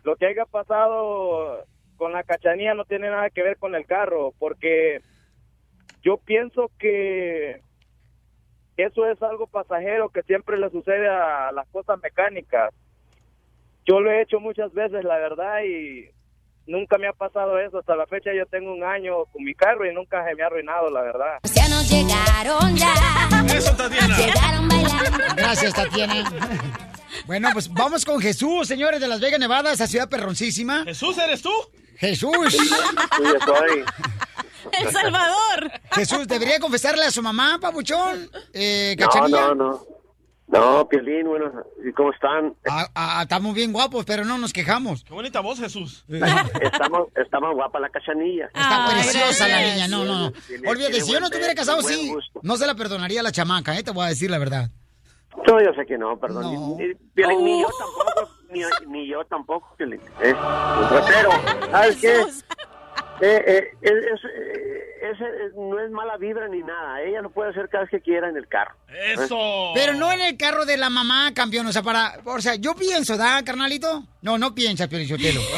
Lo 0.04 0.16
que 0.16 0.26
haya 0.26 0.44
pasado 0.44 1.64
con 1.96 2.12
la 2.12 2.22
cachanía 2.22 2.74
no 2.74 2.84
tiene 2.84 3.10
nada 3.10 3.30
que 3.30 3.42
ver 3.42 3.56
con 3.56 3.74
el 3.74 3.86
carro, 3.86 4.32
porque 4.38 5.00
yo 6.02 6.18
pienso 6.18 6.70
que 6.78 7.60
eso 8.76 9.06
es 9.06 9.22
algo 9.22 9.46
pasajero 9.46 10.10
que 10.10 10.22
siempre 10.22 10.58
le 10.58 10.70
sucede 10.70 11.08
a 11.08 11.50
las 11.52 11.66
cosas 11.68 11.98
mecánicas. 12.02 12.72
Yo 13.86 14.00
lo 14.00 14.10
he 14.10 14.22
hecho 14.22 14.38
muchas 14.40 14.72
veces, 14.72 15.04
la 15.04 15.16
verdad, 15.16 15.62
y 15.64 16.10
nunca 16.66 16.98
me 16.98 17.08
ha 17.08 17.12
pasado 17.12 17.58
eso. 17.58 17.78
Hasta 17.78 17.96
la 17.96 18.06
fecha 18.06 18.30
yo 18.34 18.44
tengo 18.46 18.72
un 18.72 18.84
año 18.84 19.24
con 19.26 19.44
mi 19.44 19.54
carro 19.54 19.88
y 19.90 19.94
nunca 19.94 20.24
se 20.26 20.34
me 20.34 20.42
ha 20.42 20.46
arruinado, 20.46 20.90
la 20.90 21.02
verdad. 21.02 21.38
Marcianos 21.44 21.90
llegaron 21.90 22.76
ya. 22.76 22.92
Eso, 23.56 23.76
Tatiana. 23.76 24.16
Llegaron 24.16 24.68
bailando. 24.68 25.18
Gracias, 25.36 25.74
Tatiana. 25.74 26.30
Bueno, 27.26 27.48
pues 27.52 27.72
vamos 27.72 28.04
con 28.04 28.20
Jesús, 28.20 28.68
señores 28.68 29.00
de 29.00 29.08
Las 29.08 29.20
Vegas, 29.20 29.40
Nevada, 29.40 29.72
esa 29.72 29.86
ciudad 29.86 30.08
perroncísima. 30.08 30.84
¿Jesús 30.84 31.16
eres 31.18 31.40
tú? 31.40 31.50
Jesús. 31.98 32.32
yo 32.52 33.40
soy. 33.44 33.84
El 34.80 34.90
Salvador. 34.90 35.70
Jesús, 35.92 36.26
¿debería 36.26 36.58
confesarle 36.58 37.04
a 37.04 37.10
su 37.10 37.22
mamá, 37.22 37.58
papuchón? 37.60 38.28
Eh, 38.52 38.96
No, 38.98 39.06
¿Cachanilla? 39.06 39.48
no, 39.48 39.54
no. 39.54 39.86
No, 40.48 40.88
Piolín, 40.88 41.26
bueno, 41.26 41.50
¿y 41.84 41.92
cómo 41.92 42.12
están? 42.12 42.54
Ah, 42.70 42.86
ah, 42.94 43.20
estamos 43.22 43.52
bien 43.52 43.72
guapos, 43.72 44.04
pero 44.04 44.24
no 44.24 44.38
nos 44.38 44.52
quejamos. 44.52 45.02
Qué 45.02 45.12
bonita 45.12 45.40
voz, 45.40 45.58
Jesús. 45.58 46.04
Estamos, 46.62 47.08
estamos 47.16 47.52
guapa 47.54 47.80
la 47.80 47.88
cachanilla. 47.88 48.46
Está 48.46 48.86
preciosa 48.92 49.48
la 49.48 49.60
niña, 49.60 49.88
no, 49.88 50.04
no, 50.04 50.30
no. 50.30 50.32
Olvídate, 50.70 51.00
si 51.00 51.12
yo 51.12 51.18
no 51.18 51.26
estuviera 51.26 51.52
casado, 51.54 51.82
sí, 51.82 52.14
no 52.42 52.56
se 52.56 52.64
la 52.66 52.76
perdonaría 52.76 53.20
a 53.20 53.22
la 53.24 53.32
chamaca, 53.32 53.76
¿eh? 53.76 53.82
Te 53.82 53.90
voy 53.90 54.04
a 54.06 54.08
decir 54.08 54.30
la 54.30 54.38
verdad. 54.38 54.70
No, 55.48 55.60
yo 55.60 55.72
sé 55.74 55.84
que 55.84 55.98
no, 55.98 56.16
perdón. 56.18 56.42
No. 56.44 56.76
Ni, 56.78 56.86
ni- 56.88 56.94
Piolín, 57.12 57.44
ni 57.44 57.62
yo 57.62 57.68
tampoco, 57.76 58.35
ni, 58.50 58.62
ni 58.86 59.06
yo 59.06 59.24
tampoco, 59.24 59.74
Piolín. 59.76 60.00
¿eh? 60.20 60.34
Pero, 61.06 61.30
¿sabes 61.70 61.96
qué? 61.96 62.22
Eh, 63.20 63.72
eh, 63.82 64.00
es, 65.02 65.54
no 65.56 65.80
es 65.80 65.90
mala 65.90 66.16
vibra 66.18 66.48
ni 66.48 66.60
nada. 66.60 67.00
Ella 67.02 67.22
lo 67.22 67.30
puede 67.30 67.50
hacer 67.50 67.68
cada 67.68 67.84
vez 67.84 67.90
que 67.90 68.00
quiera 68.00 68.28
en 68.28 68.36
el 68.36 68.46
carro. 68.46 68.74
¿eh? 68.88 69.14
Pero 69.74 69.94
no 69.94 70.12
en 70.12 70.20
el 70.20 70.36
carro 70.36 70.66
de 70.66 70.76
la 70.76 70.90
mamá, 70.90 71.32
campeón. 71.34 71.66
O 71.66 71.72
sea, 71.72 71.82
para. 71.82 72.20
O 72.24 72.40
sea, 72.40 72.56
yo 72.56 72.74
pienso, 72.74 73.16
¿da, 73.16 73.42
carnalito? 73.42 74.04
No, 74.22 74.36
no 74.38 74.54
piensa, 74.54 74.88
Piolichotelo. 74.88 75.40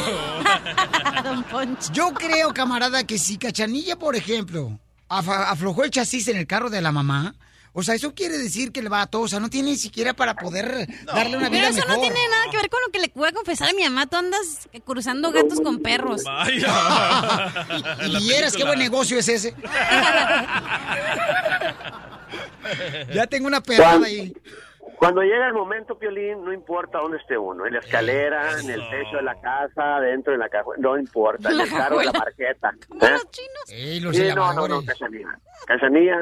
Yo 1.91 2.13
creo, 2.13 2.53
camarada, 2.53 3.05
que 3.05 3.17
si 3.17 3.37
Cachanilla, 3.37 3.97
por 3.97 4.15
ejemplo, 4.15 4.79
aflojó 5.09 5.83
el 5.83 5.91
chasis 5.91 6.29
en 6.29 6.37
el 6.37 6.47
carro 6.47 6.69
de 6.69 6.81
la 6.81 6.91
mamá. 6.91 7.35
O 7.73 7.83
sea, 7.83 7.95
eso 7.95 8.13
quiere 8.15 8.37
decir 8.37 8.71
que 8.71 8.79
el 8.79 8.89
vato, 8.89 9.21
o 9.21 9.27
sea, 9.27 9.39
no 9.39 9.49
tiene 9.49 9.71
ni 9.71 9.77
siquiera 9.77 10.13
para 10.13 10.35
poder 10.35 10.87
darle 11.05 11.37
una 11.37 11.49
vida 11.49 11.67
Pero 11.67 11.67
eso 11.67 11.75
mejor. 11.87 11.95
no 11.95 12.01
tiene 12.01 12.19
nada 12.29 12.45
que 12.51 12.57
ver 12.57 12.69
con 12.69 12.79
lo 12.85 12.91
que 12.91 12.99
le 12.99 13.11
voy 13.13 13.29
a 13.29 13.31
confesar 13.31 13.69
a 13.69 13.73
mi 13.73 13.83
mamá. 13.83 14.07
Tú 14.07 14.17
andas 14.17 14.67
cruzando 14.85 15.31
gatos 15.31 15.59
con 15.61 15.79
perros. 15.79 16.23
Y 18.07 18.17
vieras 18.27 18.55
qué 18.55 18.63
buen 18.63 18.79
negocio 18.79 19.19
es 19.19 19.27
ese. 19.29 19.53
ya 23.13 23.27
tengo 23.27 23.47
una 23.47 23.61
perrada 23.61 24.05
ahí. 24.05 24.33
Cuando 24.97 25.21
llega 25.21 25.47
el 25.47 25.53
momento, 25.53 25.97
Piolín, 25.97 26.43
no 26.43 26.51
importa 26.51 26.97
dónde 26.97 27.17
esté 27.19 27.37
uno, 27.37 27.65
en 27.65 27.71
la 27.73 27.79
escalera, 27.79 28.59
en 28.59 28.69
el 28.69 28.81
techo 28.89 29.15
de 29.15 29.21
la 29.23 29.39
casa, 29.39 30.01
dentro 30.01 30.33
de 30.33 30.39
la 30.39 30.49
caja, 30.49 30.65
no 30.77 30.97
importa, 30.97 31.49
en 31.49 31.57
La 31.57 31.63
el 31.63 31.69
carro 31.69 31.99
de 31.99 32.05
la 32.05 32.11
cajuela. 32.11 32.33
marqueta. 32.59 32.73
¿eh? 33.07 33.17
Ey, 33.69 33.99
los 34.01 34.13
Sí, 34.13 34.27
no, 34.35 34.53
no, 34.53 34.67
no, 34.67 34.83
Cachanilla. 34.83 35.39
Cachanilla, 35.67 36.17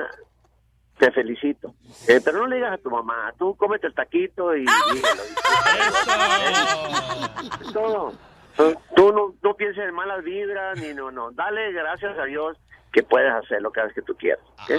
te 1.00 1.12
felicito. 1.12 1.74
Eh, 2.08 2.20
pero 2.24 2.40
no 2.40 2.48
le 2.48 2.56
digas 2.58 2.74
a 2.74 2.78
tu 2.78 2.90
mamá, 2.90 3.34
tú 3.38 3.56
cómete 3.56 3.88
el 3.88 3.94
taquito 3.94 4.56
y 4.56 4.62
dígalo. 4.62 5.24
Es 7.62 7.74
todo. 7.74 8.14
Tú- 8.96 9.14
no, 9.14 9.36
no 9.44 9.56
pienses 9.56 9.84
en 9.88 9.94
malas 9.94 10.24
vibras, 10.24 10.80
ni 10.80 10.94
no, 10.94 11.12
no. 11.12 11.32
Dale 11.32 11.72
gracias 11.72 12.18
a 12.18 12.24
Dios 12.26 12.58
que 12.92 13.04
puedes 13.04 13.32
hacer 13.32 13.62
lo 13.62 13.72
que 13.72 13.80
hagas 13.82 13.94
que 13.94 14.02
tú 14.02 14.16
quieras. 14.16 14.40
¿ok? 14.64 14.70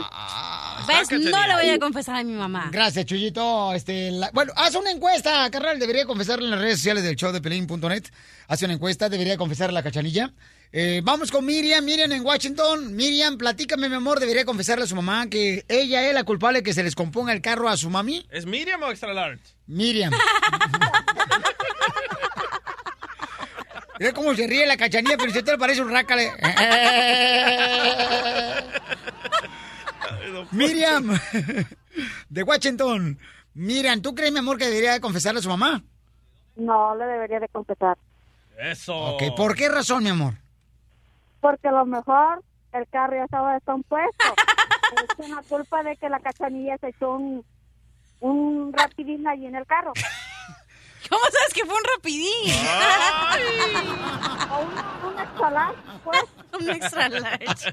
¿Ves? 0.89 1.11
No 1.31 1.47
le 1.47 1.55
voy 1.55 1.71
a 1.71 1.79
confesar 1.79 2.17
a 2.17 2.25
mi 2.25 2.33
mamá. 2.33 2.69
Gracias, 2.73 3.07
Chuyito. 3.07 3.73
Este, 3.75 4.11
la- 4.11 4.31
bueno, 4.33 4.53
haz 4.57 4.75
una 4.75 4.91
encuesta, 4.91 5.49
carnal. 5.51 5.79
Debería 5.79 6.07
confesarle 6.07 6.47
en 6.47 6.51
las 6.51 6.61
redes 6.61 6.79
sociales 6.79 7.05
del 7.05 7.15
show 7.15 7.31
de 7.33 7.41
Pelín.net. 7.41 8.05
Haz 8.49 8.63
una 8.63 8.73
encuesta, 8.73 9.09
debería 9.09 9.37
confesar 9.37 9.73
la 9.73 9.83
cachanilla. 9.85 10.33
Eh, 10.71 11.01
vamos 11.03 11.31
con 11.31 11.47
Miriam, 11.47 11.85
Miriam 11.85 12.13
en 12.13 12.25
Washington. 12.25 12.95
Miriam, 12.95 13.39
platícame, 13.39 13.89
mi 13.89 13.95
amor, 13.95 14.21
debería 14.21 14.45
confesarle 14.45 14.85
a 14.85 14.87
su 14.87 14.95
mamá 14.95 15.29
que 15.29 15.65
ella 15.69 16.07
es 16.07 16.15
la 16.15 16.25
culpable 16.25 16.63
que 16.63 16.75
se 16.75 16.83
les 16.83 16.95
componga 16.95 17.33
el 17.33 17.41
carro 17.41 17.69
a 17.69 17.77
su 17.77 17.89
mami. 17.89 18.27
¿Es 18.31 18.45
Miriam 18.47 18.83
o 18.83 18.91
Extra 18.91 19.15
Large? 19.15 19.43
Miriam. 19.67 20.13
Mira 23.99 24.13
cómo 24.13 24.33
se 24.35 24.47
ríe 24.47 24.65
la 24.65 24.77
cachanilla, 24.77 25.17
pero 25.17 25.33
si 25.33 25.43
te 25.43 25.51
le 25.53 25.59
parece 25.59 25.83
un 25.83 25.91
rácale. 25.91 26.31
Miriam, 30.53 31.19
de 32.29 32.43
Washington. 32.43 33.19
Miran, 33.55 34.03
¿tú 34.03 34.15
crees, 34.15 34.31
mi 34.33 34.39
amor, 34.39 34.57
que 34.57 34.67
debería 34.67 34.93
de 34.93 35.01
confesarle 35.01 35.41
a 35.41 35.43
su 35.43 35.49
mamá? 35.49 35.83
No, 36.55 36.95
le 36.95 37.07
debería 37.07 37.41
de 37.41 37.49
confesar. 37.49 37.99
Eso. 38.57 38.95
Ok, 38.97 39.35
¿por 39.37 39.57
qué 39.57 39.69
razón, 39.69 40.05
mi 40.05 40.11
amor? 40.11 40.35
Porque 41.41 41.69
a 41.69 41.73
lo 41.73 41.87
mejor 41.87 42.43
el 42.73 42.87
carro 42.89 43.17
ya 43.17 43.25
estaba 43.25 43.55
descompuesto. 43.55 44.35
es 45.19 45.27
una 45.29 45.43
culpa 45.43 45.83
de 45.83 45.97
que 45.97 46.09
la 46.09 46.21
cachanilla 46.21 46.77
se 46.79 46.89
echó 46.89 47.13
un, 47.13 47.45
un 48.21 48.73
rapidín 48.73 49.27
allí 49.29 49.47
en 49.47 49.57
el 49.57 49.67
carro. 49.67 49.93
¿Cómo 51.09 51.23
sabes 51.25 51.55
que 51.55 51.65
fue 51.65 51.75
un 51.75 51.85
rapidín? 51.97 52.53
O 54.51 54.59
un, 54.61 55.13
un 55.13 55.19
extra 55.21 55.51
large, 55.51 55.79
pues. 56.05 56.23
un 56.61 56.71
extra 56.71 57.09
large. 57.09 57.71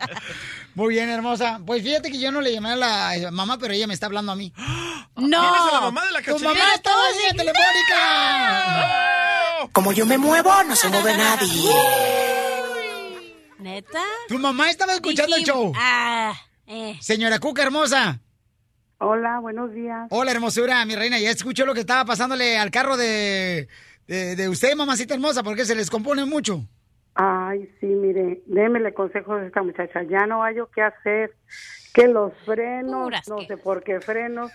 Muy 0.76 0.90
bien, 0.94 1.10
hermosa. 1.10 1.60
Pues 1.66 1.82
fíjate 1.84 2.12
que 2.12 2.20
yo 2.20 2.32
no 2.32 2.42
le 2.42 2.54
llamé 2.54 2.72
a 2.72 2.76
la 2.76 3.32
mamá, 3.32 3.58
pero 3.58 3.74
ella 3.74 3.88
me 3.88 3.94
está 3.94 4.06
hablando 4.06 4.32
a 4.32 4.36
mí. 4.36 4.54
No. 5.16 5.42
¿Quién 5.42 5.66
es 5.68 5.74
la 5.74 5.82
mamá 5.82 6.06
de 6.06 6.12
la 6.12 6.20
¡Tu 6.20 6.26
cachanilla? 6.26 6.50
mamá 6.54 6.74
está 6.76 6.92
en 7.30 7.38
telefónica! 7.38 9.70
Como 9.74 9.92
yo 9.92 10.06
me 10.06 10.18
muevo, 10.18 10.64
no 10.64 10.76
se 10.76 10.88
mueve 10.90 11.18
nadie. 11.18 12.35
¿Neta? 13.60 14.02
Tu 14.27 14.38
mamá 14.38 14.69
estaba 14.69 14.94
escuchando 14.94 15.36
el 15.36 15.44
show. 15.44 15.72
Ah, 15.76 16.34
eh. 16.68 16.95
Señora 17.02 17.40
Cuca, 17.40 17.64
hermosa. 17.64 18.19
Hola, 18.98 19.40
buenos 19.40 19.73
días. 19.73 20.07
Hola, 20.10 20.32
hermosura, 20.32 20.84
mi 20.86 20.95
reina. 20.95 21.19
Ya 21.19 21.30
escuchó 21.32 21.65
lo 21.65 21.73
que 21.73 21.80
estaba 21.82 22.06
pasándole 22.06 22.57
al 22.57 22.72
carro 22.72 22.98
de, 22.98 23.68
de, 24.07 24.36
de 24.36 24.49
usted, 24.49 24.76
mamacita 24.76 25.14
hermosa, 25.14 25.44
porque 25.44 25.65
se 25.65 25.76
les 25.76 25.90
compone 25.90 26.26
mucho. 26.26 26.65
Ay, 27.14 27.69
sí, 27.80 27.86
mire, 27.86 28.41
démele 28.45 28.94
consejos 28.94 29.41
a 29.41 29.45
esta 29.45 29.64
muchacha. 29.64 30.03
Ya 30.03 30.26
no 30.27 30.44
hay 30.44 30.56
yo 30.56 30.69
qué 30.69 30.82
hacer. 30.82 31.34
Que 31.94 32.07
los 32.10 32.34
frenos, 32.45 33.03
Puras 33.06 33.27
no 33.30 33.38
que- 33.38 33.48
sé 33.48 33.57
por 33.57 33.84
qué 33.84 34.02
frenos, 34.02 34.52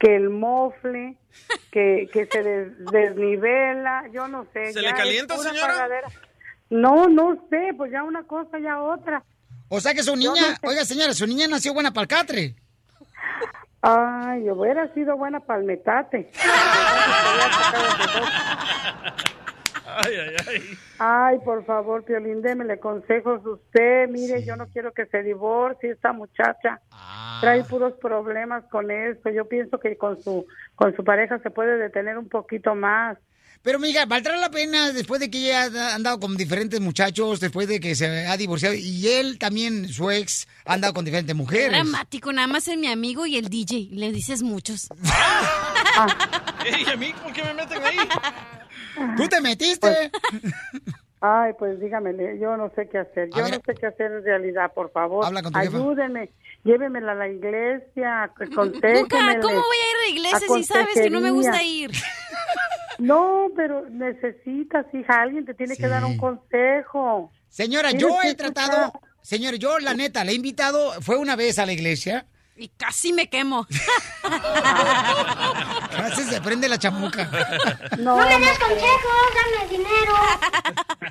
que 0.00 0.16
el 0.16 0.28
mofle, 0.30 1.16
que, 1.70 2.08
que 2.12 2.26
se 2.26 2.42
des- 2.42 2.78
desnivela, 2.90 4.04
yo 4.12 4.26
no 4.26 4.44
sé. 4.52 4.72
¿Se 4.72 4.82
ya 4.82 4.90
le 4.90 4.96
calienta, 4.96 5.36
señora? 5.38 5.68
pagadera. 5.74 6.08
No, 6.70 7.08
no 7.08 7.36
sé, 7.50 7.72
pues 7.76 7.92
ya 7.92 8.02
una 8.04 8.22
cosa, 8.24 8.58
ya 8.58 8.80
otra. 8.80 9.22
O 9.68 9.80
sea 9.80 9.92
que 9.92 10.02
su 10.02 10.16
niña, 10.16 10.30
no 10.30 10.56
sé. 10.56 10.66
oiga 10.66 10.84
señora, 10.84 11.12
su 11.12 11.26
niña 11.26 11.46
nació 11.48 11.74
buena 11.74 11.92
para 11.92 12.02
el 12.02 12.08
catre. 12.08 12.54
Ay, 13.82 14.44
yo 14.44 14.54
hubiera 14.54 14.92
sido 14.94 15.16
buena 15.16 15.40
para 15.40 15.60
el 15.60 15.66
metate. 15.66 16.30
Ay, 19.92 20.14
ay, 20.14 20.36
ay. 20.46 20.78
Ay, 20.98 21.38
por 21.44 21.64
favor, 21.64 22.04
Piolín, 22.04 22.42
démele 22.42 22.78
consejos 22.78 23.44
usted. 23.44 24.08
Mire, 24.08 24.44
yo 24.44 24.54
no 24.56 24.66
quiero 24.68 24.92
que 24.92 25.06
se 25.06 25.22
divorcie 25.22 25.90
esta 25.90 26.12
muchacha. 26.12 26.80
Trae 27.40 27.64
puros 27.64 27.94
problemas 27.94 28.64
con 28.70 28.90
esto. 28.90 29.30
Yo 29.30 29.46
pienso 29.46 29.78
que 29.78 29.96
con 29.96 30.22
su 30.22 30.46
con 30.76 30.94
su 30.94 31.02
pareja 31.02 31.38
se 31.40 31.50
puede 31.50 31.76
detener 31.76 32.18
un 32.18 32.28
poquito 32.28 32.74
más. 32.74 33.18
Pero, 33.62 33.78
mija, 33.78 34.06
¿valdrá 34.06 34.36
la 34.38 34.50
pena 34.50 34.90
después 34.92 35.20
de 35.20 35.30
que 35.30 35.38
ella 35.38 35.64
ha 35.64 35.94
andado 35.94 36.18
con 36.18 36.34
diferentes 36.36 36.80
muchachos, 36.80 37.40
después 37.40 37.68
de 37.68 37.78
que 37.78 37.94
se 37.94 38.26
ha 38.26 38.36
divorciado, 38.38 38.74
y 38.74 39.06
él 39.08 39.38
también, 39.38 39.88
su 39.88 40.10
ex, 40.10 40.48
ha 40.64 40.74
andado 40.74 40.94
con 40.94 41.04
diferentes 41.04 41.34
Qué 41.34 41.38
mujeres? 41.38 41.72
dramático, 41.72 42.32
nada 42.32 42.46
más 42.46 42.66
es 42.68 42.78
mi 42.78 42.86
amigo 42.86 43.26
y 43.26 43.36
el 43.36 43.50
DJ. 43.50 43.88
Le 43.92 44.12
dices 44.12 44.42
muchos. 44.42 44.88
Ey, 46.64 46.84
¿a 46.90 46.96
mí 46.96 47.12
por 47.22 47.32
qué 47.32 47.42
me 47.44 47.54
meten 47.54 47.82
ahí? 47.84 47.96
¿Tú 49.16 49.28
te 49.28 49.40
metiste? 49.42 50.10
Ay, 51.20 51.52
pues 51.58 51.78
dígamele, 51.80 52.38
yo 52.38 52.56
no 52.56 52.72
sé 52.74 52.88
qué 52.88 52.98
hacer. 52.98 53.28
Yo 53.36 53.42
ver. 53.42 53.52
no 53.52 53.60
sé 53.66 53.74
qué 53.78 53.86
hacer 53.86 54.10
en 54.10 54.24
realidad, 54.24 54.72
por 54.72 54.90
favor. 54.90 55.24
Habla 55.24 55.42
con 55.42 55.52
tu 55.52 55.58
jefa. 55.58 55.76
Ayúdeme, 55.76 56.30
llévemela 56.64 57.12
a 57.12 57.14
la 57.14 57.28
iglesia, 57.28 58.22
aconséjemele. 58.22 59.40
¿cómo 59.40 59.54
voy 59.54 59.76
a 59.76 59.90
ir 59.90 59.96
a 59.96 60.02
la 60.02 60.08
iglesia 60.08 60.48
si 60.54 60.64
sabes 60.64 60.94
que 60.94 61.10
no 61.10 61.20
me 61.20 61.30
gusta 61.30 61.62
ir? 61.62 61.90
No, 63.00 63.48
pero 63.56 63.88
necesitas, 63.88 64.86
hija, 64.92 65.22
alguien 65.22 65.44
te 65.44 65.54
tiene 65.54 65.76
que 65.76 65.88
dar 65.88 66.04
un 66.04 66.16
consejo. 66.16 67.30
Señora, 67.48 67.92
yo 67.92 68.18
he 68.22 68.34
tratado, 68.34 68.86
escuchar. 68.86 69.10
señor, 69.22 69.54
yo 69.54 69.78
la 69.78 69.94
neta, 69.94 70.24
le 70.24 70.32
he 70.32 70.34
invitado, 70.34 70.92
fue 71.00 71.16
una 71.16 71.34
vez 71.34 71.58
a 71.58 71.66
la 71.66 71.72
iglesia, 71.72 72.26
Y 72.60 72.68
casi 72.68 73.14
me 73.14 73.30
quemo. 73.30 73.66
casi 75.96 76.24
se 76.24 76.42
prende 76.42 76.68
la 76.68 76.78
chamuca. 76.78 77.24
No, 77.98 78.16
No 78.16 78.28
me 78.28 78.38
des 78.38 78.58
consejos, 78.58 79.30
dame 79.34 79.66
dinero. 79.70 80.12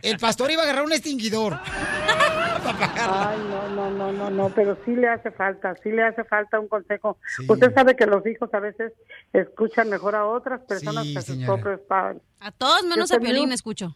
El 0.03 0.19
pastor 0.19 0.51
iba 0.51 0.61
a 0.61 0.65
agarrar 0.65 0.85
un 0.85 0.93
extinguidor. 0.93 1.59
Ay, 1.63 3.37
no, 3.49 3.67
no, 3.69 3.89
no, 3.89 4.11
no, 4.11 4.29
no, 4.29 4.49
pero 4.49 4.77
sí 4.85 4.95
le 4.95 5.07
hace 5.09 5.31
falta, 5.31 5.73
sí 5.81 5.89
le 5.89 6.03
hace 6.03 6.23
falta 6.23 6.59
un 6.59 6.67
consejo. 6.67 7.17
Usted 7.47 7.73
sabe 7.73 7.95
que 7.95 8.05
los 8.05 8.23
hijos 8.27 8.53
a 8.53 8.59
veces 8.59 8.93
escuchan 9.33 9.89
mejor 9.89 10.13
a 10.13 10.27
otras 10.27 10.61
personas 10.67 11.03
Sí, 11.05 11.13
que 11.13 11.19
a 11.19 11.23
sus 11.23 11.37
propios 11.45 11.79
padres. 11.87 12.21
A 12.41 12.51
todos 12.51 12.83
menos 12.83 13.11
a 13.11 13.17
Piolín 13.17 13.51
escucho. 13.53 13.95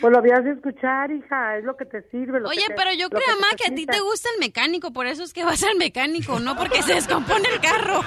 Pues 0.00 0.12
lo 0.12 0.18
habías 0.18 0.44
de 0.44 0.50
escuchar, 0.52 1.10
hija, 1.10 1.56
es 1.56 1.64
lo 1.64 1.76
que 1.76 1.86
te 1.86 2.02
sirve. 2.10 2.40
Lo 2.40 2.48
Oye, 2.50 2.60
que 2.66 2.66
te- 2.68 2.74
pero 2.74 2.92
yo 2.92 3.08
creo, 3.08 3.34
mamá, 3.34 3.46
que 3.56 3.72
a 3.72 3.74
ti 3.74 3.86
te 3.86 4.00
gusta 4.00 4.28
el 4.34 4.40
mecánico, 4.40 4.92
por 4.92 5.06
eso 5.06 5.22
es 5.22 5.32
que 5.32 5.42
vas 5.44 5.62
al 5.64 5.76
mecánico, 5.76 6.38
no 6.38 6.54
porque 6.54 6.82
se 6.82 6.94
descompone 6.94 7.48
el 7.48 7.60
carro. 7.60 8.00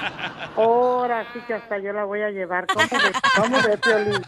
Ahora 0.55 1.25
sí 1.33 1.39
que 1.47 1.53
hasta 1.55 1.77
yo 1.79 1.91
la 1.93 2.03
voy 2.05 2.21
a 2.21 2.29
llevar. 2.29 2.67
¿Cómo 2.67 2.85
ve, 2.91 3.11
cómo 3.41 3.57
ve 3.67 3.77
Piolín? 3.77 4.21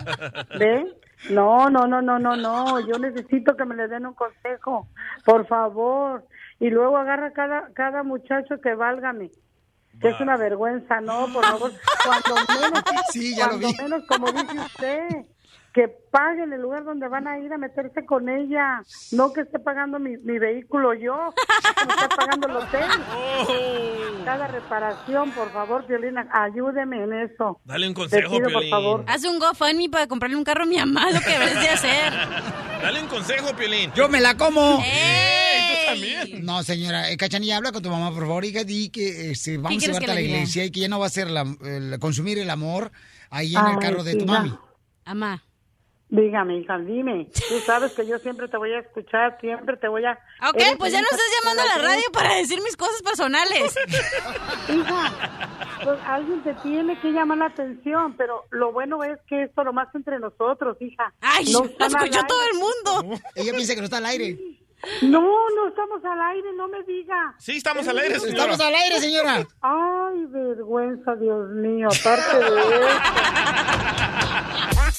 ¿Ve? 0.57 0.85
No, 1.29 1.69
no, 1.69 1.85
no, 1.87 2.01
no, 2.01 2.17
no, 2.19 2.35
no. 2.35 2.79
Yo 2.87 2.97
necesito 2.97 3.55
que 3.55 3.65
me 3.65 3.75
le 3.75 3.87
den 3.87 4.05
un 4.07 4.13
consejo, 4.15 4.87
por 5.25 5.45
favor. 5.47 6.25
Y 6.59 6.69
luego 6.69 6.97
agarra 6.97 7.31
cada, 7.31 7.69
cada 7.73 8.03
muchacho 8.03 8.59
que 8.61 8.73
válgame. 8.75 9.29
Que 9.99 10.09
es 10.09 10.19
una 10.19 10.35
vergüenza, 10.37 10.99
no, 11.01 11.27
por 11.31 11.45
favor. 11.45 11.71
Cuando 12.03 12.35
menos, 12.59 12.83
Sí, 13.11 13.35
ya 13.35 13.47
lo 13.47 13.57
vi. 13.59 13.71
menos, 13.77 14.03
como 14.07 14.31
dice 14.31 14.57
usted, 14.59 15.07
que 15.73 15.87
paguen 16.11 16.51
el 16.51 16.61
lugar 16.61 16.83
donde 16.83 17.07
van 17.07 17.27
a 17.27 17.39
ir 17.39 17.51
a 17.53 17.57
meterse 17.57 18.05
con 18.05 18.27
ella. 18.27 18.81
No 19.11 19.31
que 19.31 19.41
esté 19.41 19.57
pagando 19.59 19.99
mi, 19.99 20.17
mi 20.17 20.37
vehículo 20.37 20.93
yo, 20.93 21.33
que 21.79 21.85
me 21.85 21.93
esté 21.93 22.07
pagando 22.15 22.47
el 22.47 22.55
hotel. 22.57 22.89
Cada 24.25 24.47
reparación, 24.47 25.31
por 25.31 25.51
favor, 25.51 25.87
Violina, 25.87 26.27
ayúdeme 26.31 27.03
en 27.03 27.13
eso. 27.13 27.59
Dale 27.65 27.87
un 27.87 27.93
consejo, 27.93 28.31
pido, 28.37 28.49
por 28.51 28.67
favor. 28.69 29.05
Haz 29.07 29.23
un 29.25 29.39
GoFundMe 29.39 29.89
para 29.89 30.07
comprarle 30.07 30.35
un 30.37 30.43
carro 30.43 30.63
a 30.63 30.65
mi 30.65 30.77
mamá, 30.77 31.09
lo 31.11 31.19
que 31.21 31.31
debes 31.31 31.53
de 31.59 31.69
hacer. 31.69 32.13
Dale 32.81 33.01
un 33.01 33.07
consejo, 33.07 33.55
Piolín. 33.55 33.91
Yo 33.93 34.09
me 34.09 34.19
la 34.19 34.35
como. 34.35 34.81
¡Ey! 34.83 35.61
¿Tú 35.69 35.85
también? 35.91 36.45
No, 36.45 36.63
señora, 36.63 37.11
eh, 37.11 37.17
Cachanilla, 37.17 37.57
habla 37.57 37.71
con 37.71 37.81
tu 37.83 37.89
mamá, 37.89 38.09
por 38.11 38.21
favor, 38.25 38.43
y 38.43 38.51
di 38.63 38.89
que 38.89 39.31
este, 39.31 39.57
vamos 39.57 39.81
a 39.83 39.85
llevarte 39.87 40.05
que 40.05 40.11
a 40.11 40.15
la 40.15 40.21
iglesia 40.21 40.65
y 40.65 40.71
que 40.71 40.79
ya 40.81 40.87
no 40.89 40.99
va 40.99 41.05
a 41.05 41.09
ser 41.09 41.29
la- 41.29 41.45
el- 41.63 41.97
consumir 41.99 42.39
el 42.39 42.49
amor 42.49 42.91
ahí 43.29 43.55
en 43.55 43.65
el 43.67 43.77
carro 43.79 44.03
de 44.03 44.15
tu 44.15 44.25
mami. 44.25 44.49
ya. 45.05 45.43
Dígame, 46.11 46.57
hija, 46.57 46.77
dime. 46.77 47.29
Tú 47.47 47.57
sabes 47.65 47.93
que 47.93 48.05
yo 48.05 48.19
siempre 48.19 48.49
te 48.49 48.57
voy 48.57 48.73
a 48.73 48.79
escuchar, 48.79 49.37
siempre 49.39 49.77
te 49.77 49.87
voy 49.87 50.03
a... 50.03 50.11
Ok, 50.49 50.55
Eres 50.57 50.75
pues 50.75 50.91
ya 50.91 50.99
no 50.99 51.07
estás 51.09 51.31
llamando 51.39 51.61
a 51.61 51.65
la 51.77 51.87
radio 51.87 52.03
para 52.11 52.35
decir 52.35 52.61
mis 52.61 52.75
cosas 52.75 53.01
personales. 53.01 53.73
Hija, 54.67 55.39
pues 55.85 55.99
alguien 56.05 56.43
te 56.43 56.53
tiene 56.55 56.99
que 56.99 57.11
llamar 57.13 57.37
la 57.37 57.45
atención, 57.45 58.13
pero 58.17 58.43
lo 58.49 58.73
bueno 58.73 59.01
es 59.05 59.19
que 59.25 59.43
esto 59.43 59.63
lo 59.63 59.71
más 59.71 59.87
entre 59.95 60.19
nosotros, 60.19 60.75
hija. 60.81 61.13
Ay, 61.21 61.45
No 61.53 61.59
lo 61.63 61.85
escuchó 61.85 62.19
todo 62.27 62.41
el 62.51 62.59
mundo. 62.59 63.17
Ella 63.35 63.53
piensa 63.53 63.73
que 63.73 63.79
no 63.79 63.85
está 63.85 63.99
al 63.99 64.05
aire. 64.07 64.37
No, 65.03 65.21
no 65.21 65.67
estamos 65.69 66.03
al 66.03 66.21
aire, 66.21 66.51
no 66.57 66.67
me 66.67 66.83
diga. 66.83 67.35
Sí, 67.37 67.55
estamos 67.55 67.87
al 67.87 67.97
aire, 67.99 68.19
señora. 68.19 68.51
Estamos 68.51 68.59
al 68.59 68.75
aire, 68.75 68.99
señora. 68.99 69.47
Ay, 69.61 70.25
vergüenza, 70.27 71.15
Dios 71.15 71.49
mío, 71.51 71.87
aparte 71.87 72.37
de 72.37 72.47
eso. 72.47 72.89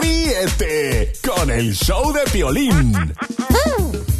Ríete 0.00 1.12
con 1.26 1.50
el 1.50 1.74
show 1.74 2.12
de 2.12 2.22
Piolín. 2.30 3.14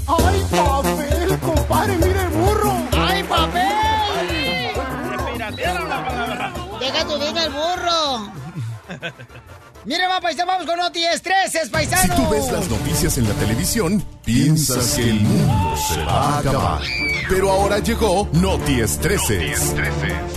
¡Ay, 0.06 0.44
papel, 0.50 1.38
compadre! 1.38 1.96
¡Mira 1.96 2.22
el 2.22 2.28
burro! 2.28 2.72
¡Ay, 2.92 3.22
papel! 3.24 4.70
Piratearon 5.32 5.88
la 5.88 6.04
palabra. 6.06 6.52
¡Deja 6.80 7.06
tu 7.06 7.18
vida 7.18 7.44
el 7.44 7.50
burro! 7.50 8.32
Mire, 9.84 10.06
va, 10.06 10.20
paisano, 10.20 10.52
vamos 10.52 10.66
con 10.66 10.78
Noti 10.78 11.04
Estreses, 11.04 11.68
paisano. 11.68 12.14
Si 12.14 12.22
tú 12.22 12.30
ves 12.30 12.52
las 12.52 12.68
noticias 12.68 13.18
en 13.18 13.28
la 13.28 13.34
televisión, 13.34 14.04
piensas 14.24 14.94
que 14.94 15.10
el 15.10 15.20
mundo 15.20 15.76
se 15.76 16.04
va 16.04 16.36
a 16.36 16.38
acabar. 16.38 16.82
Pero 17.28 17.50
ahora 17.50 17.78
llegó 17.78 18.28
Noti 18.32 18.80
Estreses. 18.80 19.74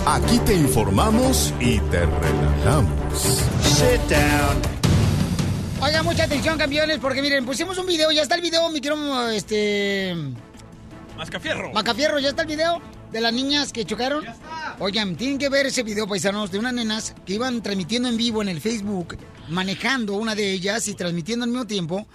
Aquí 0.07 0.39
te 0.39 0.55
informamos 0.55 1.53
y 1.59 1.79
te 1.79 2.05
relajamos. 2.05 3.13
Sit 3.61 4.01
down. 4.09 4.74
Oiga, 5.81 6.03
mucha 6.03 6.23
atención, 6.23 6.57
campeones, 6.57 6.99
porque 6.99 7.21
miren, 7.21 7.45
pusimos 7.45 7.77
un 7.77 7.85
video, 7.85 8.11
ya 8.11 8.21
está 8.21 8.35
el 8.35 8.41
video, 8.41 8.69
mi 8.69 8.79
querido, 8.79 9.29
este... 9.29 10.15
Mascafierro. 11.17 11.71
Macafierro, 11.73 12.19
¿ya 12.19 12.29
está 12.29 12.43
el 12.43 12.47
video 12.47 12.81
de 13.11 13.21
las 13.21 13.33
niñas 13.33 13.71
que 13.71 13.85
chocaron? 13.85 14.25
Oigan, 14.79 15.15
tienen 15.15 15.37
que 15.37 15.49
ver 15.49 15.65
ese 15.65 15.83
video, 15.83 16.07
paisanos, 16.07 16.49
de 16.51 16.59
unas 16.59 16.73
nenas 16.73 17.13
que 17.25 17.33
iban 17.33 17.61
transmitiendo 17.61 18.07
en 18.09 18.17
vivo 18.17 18.41
en 18.41 18.49
el 18.49 18.61
Facebook, 18.61 19.17
manejando 19.49 20.13
una 20.13 20.33
de 20.33 20.51
ellas 20.51 20.87
y 20.87 20.95
transmitiendo 20.95 21.43
al 21.43 21.51
mismo 21.51 21.67
tiempo, 21.67 22.07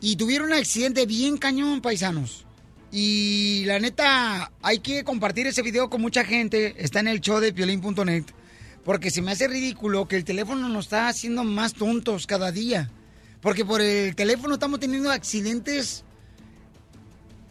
y 0.00 0.16
tuvieron 0.16 0.48
un 0.48 0.54
accidente 0.54 1.06
bien 1.06 1.36
cañón, 1.36 1.80
paisanos. 1.80 2.46
Y 2.90 3.64
la 3.66 3.78
neta, 3.78 4.50
hay 4.62 4.78
que 4.78 5.04
compartir 5.04 5.46
ese 5.46 5.62
video 5.62 5.90
con 5.90 6.00
mucha 6.00 6.24
gente, 6.24 6.74
está 6.78 7.00
en 7.00 7.08
el 7.08 7.20
show 7.20 7.38
de 7.38 7.52
piolín.net, 7.52 8.24
porque 8.88 9.10
se 9.10 9.20
me 9.20 9.32
hace 9.32 9.46
ridículo 9.46 10.08
que 10.08 10.16
el 10.16 10.24
teléfono 10.24 10.66
nos 10.66 10.86
está 10.86 11.08
haciendo 11.08 11.44
más 11.44 11.74
tontos 11.74 12.26
cada 12.26 12.50
día. 12.52 12.90
Porque 13.42 13.62
por 13.62 13.82
el 13.82 14.16
teléfono 14.16 14.54
estamos 14.54 14.80
teniendo 14.80 15.10
accidentes. 15.10 16.04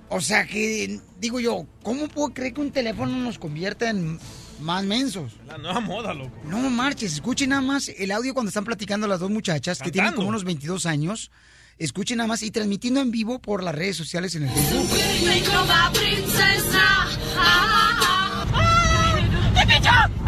O 0.09 0.19
sea 0.19 0.47
que, 0.47 0.99
digo 1.19 1.39
yo, 1.39 1.67
¿cómo 1.83 2.07
puedo 2.07 2.33
creer 2.33 2.55
que 2.55 2.61
un 2.61 2.71
teléfono 2.71 3.15
nos 3.17 3.37
convierta 3.37 3.91
en 3.91 4.19
más 4.61 4.83
mensos? 4.83 5.33
La 5.45 5.59
nueva 5.59 5.79
moda, 5.79 6.11
loco. 6.11 6.35
No 6.43 6.57
marches, 6.71 7.13
escuchen 7.13 7.49
nada 7.49 7.61
más 7.61 7.89
el 7.89 8.09
audio 8.09 8.33
cuando 8.33 8.49
están 8.49 8.65
platicando 8.65 9.05
las 9.05 9.19
dos 9.19 9.29
muchachas 9.29 9.77
que 9.77 9.91
tienen 9.91 10.15
como 10.15 10.29
unos 10.29 10.43
22 10.43 10.87
años. 10.87 11.29
Escuchen 11.77 12.17
nada 12.17 12.29
más 12.29 12.41
y 12.41 12.49
transmitiendo 12.49 12.99
en 12.99 13.11
vivo 13.11 13.37
por 13.37 13.61
las 13.61 13.75
redes 13.75 13.95
sociales 13.95 14.33
en 14.33 14.45
el 14.45 14.49
Facebook. 14.49 14.89
princesa. 15.93 16.81
Ah, 17.37 18.41
ah, 18.47 18.47
ah. 18.55 20.26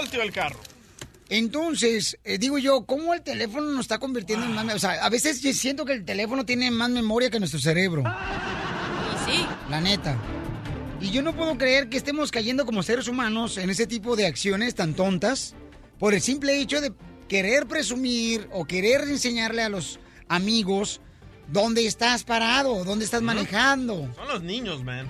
Volteó 0.00 0.22
el 0.22 0.32
carro. 0.32 0.58
Entonces, 1.28 2.18
eh, 2.24 2.38
digo 2.38 2.58
yo, 2.58 2.84
¿cómo 2.84 3.14
el 3.14 3.22
teléfono 3.22 3.70
nos 3.70 3.82
está 3.82 3.98
convirtiendo 3.98 4.46
en 4.46 4.52
más... 4.52 4.74
O 4.74 4.78
sea, 4.78 5.04
a 5.04 5.08
veces 5.08 5.40
yo 5.40 5.52
siento 5.52 5.84
que 5.84 5.92
el 5.92 6.04
teléfono 6.04 6.44
tiene 6.44 6.70
más 6.72 6.90
memoria 6.90 7.30
que 7.30 7.38
nuestro 7.38 7.60
cerebro. 7.60 8.02
Y 8.02 9.30
sí. 9.30 9.46
La 9.68 9.80
neta. 9.80 10.16
Y 11.00 11.10
yo 11.10 11.22
no 11.22 11.34
puedo 11.34 11.56
creer 11.56 11.88
que 11.88 11.96
estemos 11.96 12.32
cayendo 12.32 12.66
como 12.66 12.82
seres 12.82 13.06
humanos 13.06 13.58
en 13.58 13.70
ese 13.70 13.86
tipo 13.86 14.16
de 14.16 14.26
acciones 14.26 14.74
tan 14.74 14.94
tontas 14.94 15.54
por 15.98 16.14
el 16.14 16.20
simple 16.20 16.60
hecho 16.60 16.80
de 16.80 16.92
querer 17.28 17.66
presumir 17.66 18.48
o 18.52 18.64
querer 18.64 19.02
enseñarle 19.02 19.62
a 19.62 19.68
los 19.68 20.00
amigos 20.28 21.00
dónde 21.46 21.86
estás 21.86 22.24
parado, 22.24 22.84
dónde 22.84 23.04
estás 23.04 23.22
manejando. 23.22 24.12
Son 24.16 24.28
los 24.28 24.42
niños, 24.42 24.82
man. 24.82 25.08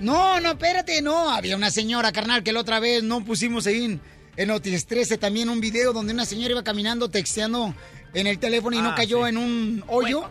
No, 0.00 0.40
no, 0.40 0.50
espérate, 0.50 1.00
no. 1.00 1.30
Había 1.30 1.56
una 1.56 1.70
señora, 1.70 2.10
carnal, 2.10 2.42
que 2.42 2.52
la 2.52 2.60
otra 2.60 2.80
vez 2.80 3.02
no 3.02 3.24
pusimos 3.24 3.66
ahí 3.66 4.00
en, 4.36 4.48
Noticias 4.48 4.86
13 4.86 5.18
también 5.18 5.48
un 5.48 5.60
video 5.60 5.92
donde 5.92 6.12
una 6.12 6.24
señora 6.24 6.52
iba 6.52 6.64
caminando, 6.64 7.08
texteando 7.08 7.74
en 8.14 8.26
el 8.26 8.38
teléfono 8.38 8.76
y 8.76 8.80
no 8.80 8.90
Ah, 8.90 8.94
cayó 8.94 9.22
sí. 9.24 9.28
en 9.30 9.36
un 9.36 9.84
hoyo. 9.88 10.28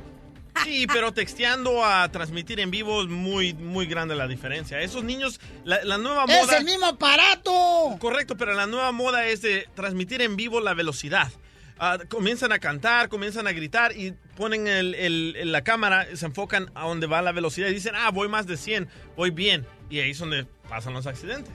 Sí, 0.63 0.85
pero 0.93 1.11
texteando 1.13 1.83
a 1.83 2.09
transmitir 2.11 2.59
en 2.59 2.69
vivo 2.69 3.01
es 3.01 3.09
muy, 3.09 3.53
muy 3.55 3.87
grande 3.87 4.15
la 4.15 4.27
diferencia. 4.27 4.79
Esos 4.81 5.03
niños, 5.03 5.39
la, 5.65 5.83
la 5.83 5.97
nueva 5.97 6.27
moda... 6.27 6.41
¡Es 6.43 6.51
el 6.59 6.63
mismo 6.63 6.85
aparato! 6.85 7.97
Correcto, 7.99 8.37
pero 8.37 8.53
la 8.53 8.67
nueva 8.67 8.91
moda 8.91 9.25
es 9.25 9.41
de 9.41 9.67
transmitir 9.75 10.21
en 10.21 10.35
vivo 10.35 10.59
la 10.61 10.73
velocidad. 10.75 11.31
Ah, 11.79 11.97
comienzan 12.07 12.51
a 12.51 12.59
cantar, 12.59 13.09
comienzan 13.09 13.47
a 13.47 13.51
gritar 13.51 13.97
y 13.97 14.13
ponen 14.37 14.67
el- 14.67 14.93
el- 14.93 15.35
el- 15.37 15.51
la 15.51 15.63
cámara, 15.63 16.05
se 16.15 16.27
enfocan 16.27 16.69
a 16.75 16.85
donde 16.87 17.07
va 17.07 17.21
la 17.23 17.31
velocidad 17.31 17.67
y 17.69 17.73
dicen, 17.73 17.93
ah, 17.95 18.11
voy 18.11 18.27
más 18.29 18.45
de 18.45 18.55
100, 18.57 18.87
voy 19.17 19.31
bien. 19.31 19.65
Y 19.93 19.99
ahí 19.99 20.09
es 20.09 20.17
donde 20.17 20.43
pasan 20.67 20.91
los 20.93 21.05
accidentes. 21.05 21.53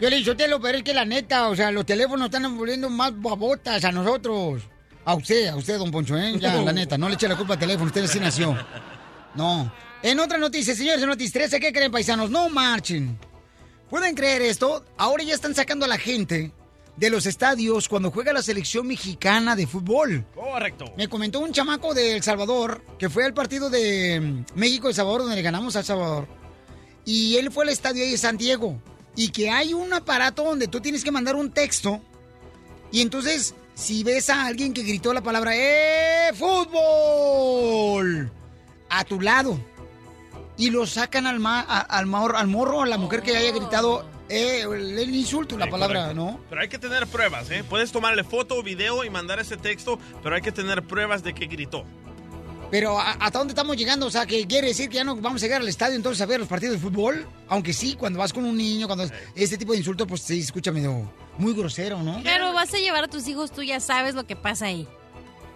Yo 0.00 0.10
le 0.10 0.16
dije, 0.16 0.48
lo 0.48 0.60
pero 0.60 0.78
es 0.78 0.82
que 0.82 0.92
la 0.92 1.04
neta, 1.04 1.48
o 1.48 1.54
sea, 1.54 1.70
los 1.70 1.86
teléfonos 1.86 2.24
están 2.24 2.58
volviendo 2.58 2.90
más 2.90 3.12
babotas 3.14 3.84
a 3.84 3.92
nosotros. 3.92 4.64
A 5.04 5.14
usted, 5.14 5.46
a 5.46 5.54
usted, 5.54 5.78
don 5.78 5.92
Poncho, 5.92 6.18
¿eh? 6.18 6.36
Ya, 6.36 6.56
la 6.56 6.72
neta, 6.72 6.98
no 6.98 7.08
le 7.08 7.14
eche 7.14 7.28
la 7.28 7.36
culpa 7.36 7.52
al 7.52 7.60
teléfono, 7.60 7.86
usted 7.86 8.02
así 8.02 8.18
nació. 8.18 8.58
No. 9.36 9.72
En 10.02 10.18
otra 10.18 10.36
noticia, 10.36 10.74
señores, 10.74 11.00
en 11.00 11.10
Noticias 11.10 11.34
13, 11.34 11.60
¿qué 11.60 11.72
creen, 11.72 11.92
paisanos? 11.92 12.28
No 12.28 12.48
marchen. 12.48 13.16
¿Pueden 13.88 14.16
creer 14.16 14.42
esto? 14.42 14.84
Ahora 14.98 15.22
ya 15.22 15.34
están 15.34 15.54
sacando 15.54 15.84
a 15.84 15.88
la 15.88 15.96
gente 15.96 16.50
de 16.96 17.10
los 17.10 17.24
estadios 17.24 17.88
cuando 17.88 18.10
juega 18.10 18.32
la 18.32 18.42
selección 18.42 18.84
mexicana 18.88 19.54
de 19.54 19.68
fútbol. 19.68 20.26
Correcto. 20.34 20.86
Me 20.96 21.06
comentó 21.06 21.38
un 21.38 21.52
chamaco 21.52 21.94
de 21.94 22.16
El 22.16 22.22
Salvador 22.24 22.82
que 22.98 23.08
fue 23.08 23.24
al 23.24 23.32
partido 23.32 23.70
de 23.70 24.18
mm, 24.20 24.58
México-El 24.58 24.94
Salvador 24.94 25.20
donde 25.20 25.36
le 25.36 25.42
ganamos 25.42 25.76
a 25.76 25.80
El 25.80 25.84
Salvador. 25.84 26.26
Y 27.06 27.36
él 27.36 27.50
fue 27.50 27.64
al 27.64 27.70
estadio 27.70 28.02
ahí 28.04 28.10
de 28.10 28.18
San 28.18 28.36
Diego. 28.36 28.78
Y 29.14 29.30
que 29.30 29.48
hay 29.48 29.72
un 29.72 29.92
aparato 29.94 30.44
donde 30.44 30.68
tú 30.68 30.80
tienes 30.80 31.02
que 31.04 31.10
mandar 31.10 31.36
un 31.36 31.50
texto. 31.50 32.02
Y 32.92 33.00
entonces, 33.00 33.54
si 33.74 34.04
ves 34.04 34.28
a 34.28 34.44
alguien 34.46 34.74
que 34.74 34.82
gritó 34.82 35.14
la 35.14 35.22
palabra 35.22 35.52
¡Eh, 35.56 36.32
fútbol! 37.06 38.30
A 38.90 39.04
tu 39.04 39.20
lado. 39.20 39.58
Y 40.56 40.70
lo 40.70 40.86
sacan 40.86 41.26
al, 41.26 41.38
ma- 41.40 41.60
a- 41.60 41.80
al, 41.80 42.06
morro, 42.06 42.36
al 42.38 42.46
morro, 42.46 42.82
a 42.82 42.86
la 42.86 42.96
mujer 42.98 43.22
que 43.22 43.36
haya 43.36 43.52
gritado 43.52 44.06
eh, 44.28 44.62
el, 44.62 44.98
el 44.98 45.14
insulto, 45.14 45.56
la 45.58 45.68
palabra, 45.68 46.08
correcto. 46.08 46.22
¿no? 46.24 46.40
Pero 46.48 46.60
hay 46.62 46.68
que 46.68 46.78
tener 46.78 47.06
pruebas, 47.06 47.50
¿eh? 47.50 47.62
Puedes 47.68 47.92
tomarle 47.92 48.24
foto 48.24 48.56
o 48.56 48.62
video 48.62 49.04
y 49.04 49.10
mandar 49.10 49.38
ese 49.38 49.56
texto, 49.56 49.98
pero 50.22 50.34
hay 50.34 50.40
que 50.42 50.52
tener 50.52 50.82
pruebas 50.82 51.22
de 51.22 51.34
que 51.34 51.46
gritó. 51.46 51.84
Pero 52.70 52.98
¿a- 52.98 53.12
¿hasta 53.12 53.38
dónde 53.38 53.52
estamos 53.52 53.76
llegando? 53.76 54.06
O 54.06 54.10
sea, 54.10 54.26
que 54.26 54.46
quiere 54.46 54.68
decir 54.68 54.88
que 54.88 54.96
ya 54.96 55.04
no 55.04 55.16
vamos 55.16 55.42
a 55.42 55.46
llegar 55.46 55.60
al 55.60 55.68
estadio 55.68 55.96
entonces 55.96 56.20
a 56.20 56.26
ver 56.26 56.40
los 56.40 56.48
partidos 56.48 56.74
de 56.76 56.80
fútbol. 56.80 57.26
Aunque 57.48 57.72
sí, 57.72 57.94
cuando 57.94 58.18
vas 58.18 58.32
con 58.32 58.44
un 58.44 58.56
niño, 58.56 58.86
cuando 58.86 59.06
este 59.34 59.56
tipo 59.56 59.72
de 59.72 59.78
insultos, 59.78 60.06
pues 60.08 60.22
sí, 60.22 60.40
escucha 60.40 60.72
medio 60.72 61.10
muy 61.38 61.54
grosero, 61.54 62.02
¿no? 62.02 62.20
Pero 62.24 62.52
vas 62.52 62.72
a 62.74 62.78
llevar 62.78 63.04
a 63.04 63.08
tus 63.08 63.26
hijos, 63.28 63.52
tú 63.52 63.62
ya 63.62 63.80
sabes 63.80 64.14
lo 64.14 64.26
que 64.26 64.36
pasa 64.36 64.66
ahí. 64.66 64.86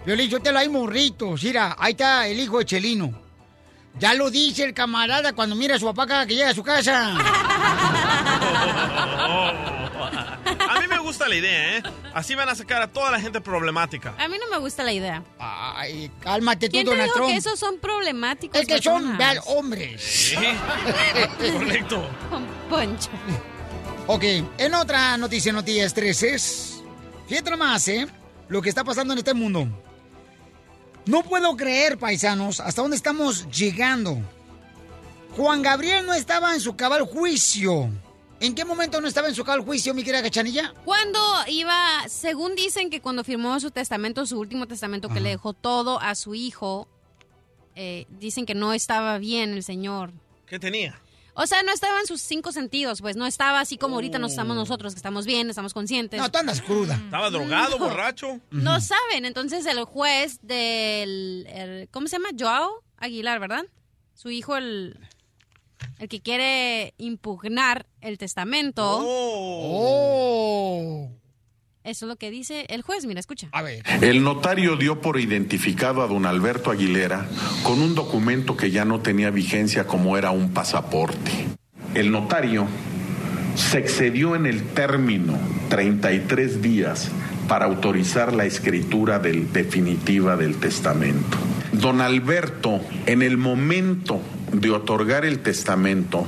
Violín, 0.06 0.30
yo 0.30 0.40
te 0.40 0.52
lo 0.52 0.58
hay 0.58 0.68
morritos. 0.68 1.42
Mira, 1.42 1.76
ahí 1.78 1.92
está 1.92 2.26
el 2.26 2.38
hijo 2.40 2.58
de 2.58 2.64
Chelino. 2.64 3.12
Ya 3.98 4.14
lo 4.14 4.30
dice 4.30 4.62
el 4.64 4.72
camarada 4.72 5.32
cuando 5.32 5.56
mira 5.56 5.74
a 5.74 5.78
su 5.78 5.84
papá 5.86 6.06
cada 6.06 6.26
que 6.26 6.36
llega 6.36 6.50
a 6.50 6.54
su 6.54 6.62
casa. 6.62 7.18
A 10.12 10.80
mí 10.80 10.86
me 10.88 10.98
gusta 10.98 11.28
la 11.28 11.34
idea, 11.34 11.76
¿eh? 11.78 11.82
Así 12.14 12.34
van 12.34 12.48
a 12.48 12.54
sacar 12.54 12.82
a 12.82 12.88
toda 12.90 13.10
la 13.10 13.20
gente 13.20 13.40
problemática. 13.40 14.14
A 14.18 14.28
mí 14.28 14.36
no 14.38 14.48
me 14.50 14.58
gusta 14.58 14.82
la 14.82 14.92
idea. 14.92 15.22
Ay, 15.38 16.10
cálmate 16.20 16.68
tú, 16.68 16.72
¿Quién 16.72 16.84
te 16.84 16.90
Donald 16.90 17.06
dijo 17.06 17.16
Trump. 17.16 17.30
que 17.30 17.36
esos 17.36 17.58
son 17.58 17.78
problemáticos? 17.78 18.60
Es 18.60 18.66
que 18.66 18.82
son 18.82 19.02
personas? 19.02 19.18
vean, 19.18 19.38
hombres. 19.46 20.02
Sí, 20.02 20.36
correcto. 21.52 22.08
Con 22.30 22.44
Poncho. 22.68 23.10
Ok, 24.06 24.24
en 24.58 24.74
otra 24.74 25.16
noticia, 25.16 25.52
noticias 25.52 25.94
13 25.94 26.34
es... 26.34 26.82
Fíjate 27.28 27.50
nomás, 27.50 27.86
¿eh? 27.88 28.06
Lo 28.48 28.60
que 28.60 28.68
está 28.68 28.82
pasando 28.82 29.12
en 29.12 29.18
este 29.18 29.34
mundo. 29.34 29.68
No 31.06 31.22
puedo 31.22 31.56
creer, 31.56 31.98
paisanos, 31.98 32.60
hasta 32.60 32.82
dónde 32.82 32.96
estamos 32.96 33.48
llegando. 33.50 34.18
Juan 35.36 35.62
Gabriel 35.62 36.06
no 36.06 36.14
estaba 36.14 36.54
en 36.54 36.60
su 36.60 36.74
cabal 36.76 37.02
juicio. 37.02 37.88
¿En 38.40 38.54
qué 38.54 38.64
momento 38.64 39.00
no 39.00 39.06
estaba 39.08 39.28
en 39.28 39.34
su 39.34 39.44
cabal 39.44 39.60
juicio, 39.60 39.92
mi 39.92 40.02
querida 40.02 40.22
Cachanilla? 40.22 40.72
Cuando 40.84 41.20
iba, 41.46 41.76
según 42.08 42.54
dicen 42.54 42.88
que 42.88 43.00
cuando 43.02 43.22
firmó 43.22 43.60
su 43.60 43.70
testamento, 43.70 44.24
su 44.24 44.38
último 44.38 44.66
testamento, 44.66 45.08
que 45.10 45.20
le 45.20 45.28
dejó 45.30 45.52
todo 45.52 46.00
a 46.00 46.14
su 46.14 46.34
hijo, 46.34 46.88
eh, 47.76 48.06
dicen 48.08 48.46
que 48.46 48.54
no 48.54 48.72
estaba 48.72 49.18
bien 49.18 49.50
el 49.52 49.62
señor. 49.62 50.12
¿Qué 50.46 50.58
tenía? 50.58 50.98
O 51.34 51.46
sea, 51.46 51.62
no 51.62 51.72
estaba 51.72 52.00
en 52.00 52.06
sus 52.06 52.20
cinco 52.22 52.50
sentidos, 52.50 53.00
pues 53.02 53.14
no 53.16 53.26
estaba 53.26 53.60
así 53.60 53.76
como 53.78 53.94
ahorita 53.96 54.18
nos 54.18 54.32
estamos 54.32 54.56
nosotros, 54.56 54.94
que 54.94 54.98
estamos 54.98 55.26
bien, 55.26 55.48
estamos 55.48 55.72
conscientes. 55.74 56.20
No, 56.20 56.30
tú 56.30 56.38
andas 56.38 56.60
cruda. 56.60 56.94
¿Estaba 56.96 57.30
drogado, 57.30 57.78
No. 57.78 57.84
borracho? 57.88 58.40
No 58.50 58.80
saben, 58.80 59.24
entonces 59.26 59.64
el 59.66 59.84
juez 59.84 60.40
del, 60.42 61.46
el- 61.48 61.88
¿cómo 61.90 62.08
se 62.08 62.16
llama? 62.16 62.30
Joao 62.38 62.82
Aguilar, 62.96 63.38
¿verdad? 63.38 63.64
Su 64.14 64.30
hijo, 64.30 64.56
el, 64.56 64.98
el 65.98 66.08
que 66.08 66.20
quiere 66.20 66.94
impugnar 66.98 67.86
el 68.00 68.18
testamento. 68.18 69.00
Oh. 69.82 71.10
Eso 71.82 72.04
es 72.04 72.08
lo 72.08 72.16
que 72.16 72.30
dice 72.30 72.66
el 72.68 72.82
juez, 72.82 73.06
mira, 73.06 73.20
escucha. 73.20 73.48
A 73.52 73.62
ver. 73.62 73.82
El 74.02 74.22
notario 74.22 74.76
dio 74.76 75.00
por 75.00 75.18
identificado 75.18 76.02
a 76.02 76.06
don 76.06 76.26
Alberto 76.26 76.70
Aguilera 76.70 77.26
con 77.62 77.80
un 77.80 77.94
documento 77.94 78.54
que 78.56 78.70
ya 78.70 78.84
no 78.84 79.00
tenía 79.00 79.30
vigencia 79.30 79.86
como 79.86 80.18
era 80.18 80.30
un 80.30 80.52
pasaporte. 80.52 81.30
El 81.94 82.10
notario 82.12 82.66
se 83.54 83.78
excedió 83.78 84.36
en 84.36 84.44
el 84.46 84.62
término 84.68 85.38
33 85.70 86.60
días 86.60 87.10
para 87.48 87.64
autorizar 87.64 88.32
la 88.34 88.44
escritura 88.44 89.18
del- 89.18 89.50
definitiva 89.52 90.36
del 90.36 90.56
testamento. 90.60 91.38
Don 91.72 92.00
Alberto, 92.02 92.80
en 93.06 93.22
el 93.22 93.38
momento 93.38 94.20
de 94.52 94.70
otorgar 94.70 95.24
el 95.24 95.42
testamento, 95.42 96.26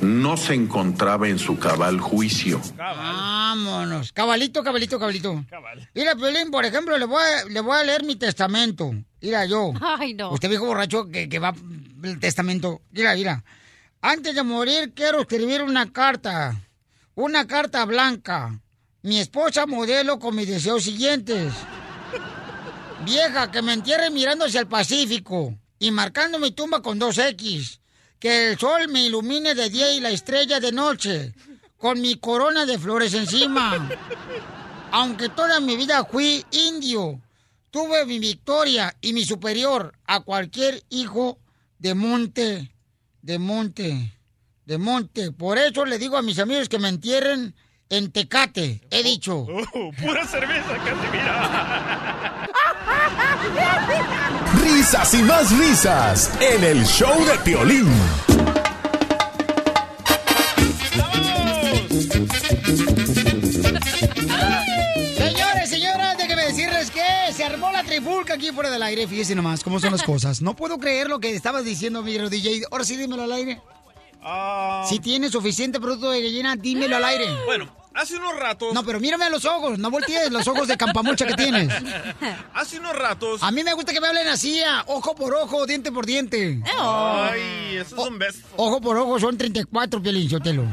no 0.00 0.36
se 0.36 0.54
encontraba 0.54 1.28
en 1.28 1.38
su 1.38 1.58
cabal 1.58 2.00
juicio. 2.00 2.60
Vámonos. 2.76 4.12
Cabalito, 4.12 4.62
cabalito, 4.62 4.98
cabalito. 4.98 5.44
Mira, 5.94 6.14
Piolín, 6.14 6.50
por 6.50 6.64
ejemplo, 6.64 6.96
le 6.98 7.04
voy, 7.04 7.22
a, 7.22 7.44
le 7.48 7.60
voy 7.60 7.76
a 7.76 7.84
leer 7.84 8.04
mi 8.04 8.16
testamento. 8.16 8.92
Mira, 9.20 9.44
yo. 9.46 9.72
Ay, 9.80 10.14
no. 10.14 10.32
Usted 10.32 10.48
viejo 10.48 10.66
borracho 10.66 11.08
que, 11.08 11.28
que 11.28 11.38
va 11.38 11.54
el 12.04 12.20
testamento. 12.20 12.80
Mira, 12.92 13.14
mira. 13.14 13.44
Antes 14.00 14.34
de 14.34 14.42
morir 14.44 14.92
quiero 14.94 15.20
escribir 15.20 15.62
una 15.62 15.92
carta. 15.92 16.60
Una 17.14 17.46
carta 17.46 17.84
blanca. 17.84 18.60
Mi 19.02 19.18
esposa 19.18 19.66
modelo 19.66 20.18
con 20.18 20.36
mis 20.36 20.48
deseos 20.48 20.84
siguientes. 20.84 21.52
Vieja, 23.04 23.50
que 23.50 23.62
me 23.62 23.72
entierre 23.72 24.10
mirando 24.10 24.44
hacia 24.44 24.60
el 24.60 24.66
Pacífico 24.66 25.54
y 25.78 25.90
marcando 25.90 26.38
mi 26.38 26.50
tumba 26.50 26.82
con 26.82 26.98
dos 26.98 27.18
X. 27.18 27.80
Que 28.18 28.50
el 28.50 28.58
sol 28.58 28.88
me 28.88 29.04
ilumine 29.04 29.54
de 29.54 29.70
día 29.70 29.92
y 29.92 30.00
la 30.00 30.10
estrella 30.10 30.58
de 30.58 30.72
noche, 30.72 31.34
con 31.76 32.00
mi 32.00 32.16
corona 32.16 32.66
de 32.66 32.78
flores 32.78 33.14
encima. 33.14 33.88
Aunque 34.90 35.28
toda 35.28 35.60
mi 35.60 35.76
vida 35.76 36.04
fui 36.04 36.44
indio, 36.50 37.20
tuve 37.70 38.06
mi 38.06 38.18
victoria 38.18 38.96
y 39.00 39.12
mi 39.12 39.24
superior 39.24 39.94
a 40.04 40.20
cualquier 40.20 40.82
hijo 40.88 41.38
de 41.78 41.94
monte, 41.94 42.74
de 43.22 43.38
monte, 43.38 44.18
de 44.64 44.78
monte. 44.78 45.30
Por 45.30 45.58
eso 45.58 45.84
le 45.84 45.98
digo 45.98 46.16
a 46.16 46.22
mis 46.22 46.40
amigos 46.40 46.68
que 46.68 46.80
me 46.80 46.88
entierren 46.88 47.54
en 47.88 48.10
Tecate, 48.10 48.80
he 48.90 49.02
dicho. 49.02 49.46
Oh, 49.74 49.92
pura 49.92 50.26
cerveza, 50.26 50.76
Casimira. 50.84 52.48
Risas 54.62 55.14
y 55.14 55.22
más 55.22 55.56
risas 55.58 56.30
en 56.40 56.64
el 56.64 56.84
show 56.84 57.24
de 57.26 57.38
Piolín. 57.38 57.88
Señores, 65.16 65.68
señoras, 65.70 66.16
déjenme 66.16 66.42
decirles 66.44 66.90
que 66.90 67.32
se 67.32 67.44
armó 67.44 67.72
la 67.72 67.82
trifulca 67.82 68.34
aquí 68.34 68.50
fuera 68.52 68.70
del 68.70 68.82
aire. 68.82 69.06
Fíjense 69.06 69.34
nomás 69.34 69.64
cómo 69.64 69.80
son 69.80 69.92
las 69.92 70.02
cosas. 70.02 70.40
No 70.40 70.54
puedo 70.54 70.78
creer 70.78 71.08
lo 71.08 71.18
que 71.18 71.34
estabas 71.34 71.64
diciendo, 71.64 72.02
mi 72.02 72.16
DJ. 72.16 72.62
Ahora 72.70 72.84
sí, 72.84 72.96
dímelo 72.96 73.24
al 73.24 73.32
aire. 73.32 73.60
Ah, 74.22 74.84
Si 74.88 74.98
tienes 74.98 75.32
suficiente 75.32 75.80
producto 75.80 76.10
de 76.10 76.22
gallina, 76.22 76.56
dímelo 76.56 76.96
al 76.96 77.04
aire. 77.04 77.26
Bueno, 77.46 77.68
hace 77.98 78.16
unos 78.16 78.36
ratos. 78.36 78.72
No, 78.74 78.84
pero 78.84 79.00
mírame 79.00 79.24
a 79.26 79.30
los 79.30 79.44
ojos, 79.44 79.78
no 79.78 79.90
voltees 79.90 80.30
los 80.30 80.46
ojos 80.48 80.68
de 80.68 80.76
campamucha 80.76 81.26
que 81.26 81.34
tienes. 81.34 81.72
Hace 82.54 82.78
unos 82.78 82.96
ratos. 82.96 83.42
A 83.42 83.50
mí 83.50 83.62
me 83.62 83.72
gusta 83.74 83.92
que 83.92 84.00
me 84.00 84.06
hablen 84.08 84.26
así, 84.28 84.60
a 84.62 84.82
ojo 84.86 85.14
por 85.14 85.34
ojo, 85.34 85.66
diente 85.66 85.92
por 85.92 86.04
diente. 86.06 86.60
Ay, 86.78 87.76
esos 87.76 87.98
son 88.02 88.18
besos. 88.18 88.42
Ojo 88.56 88.80
por 88.80 88.96
ojo 88.96 89.18
son 89.20 89.36
34, 89.38 90.02
Piolín 90.02 90.28
Sotelo. 90.28 90.64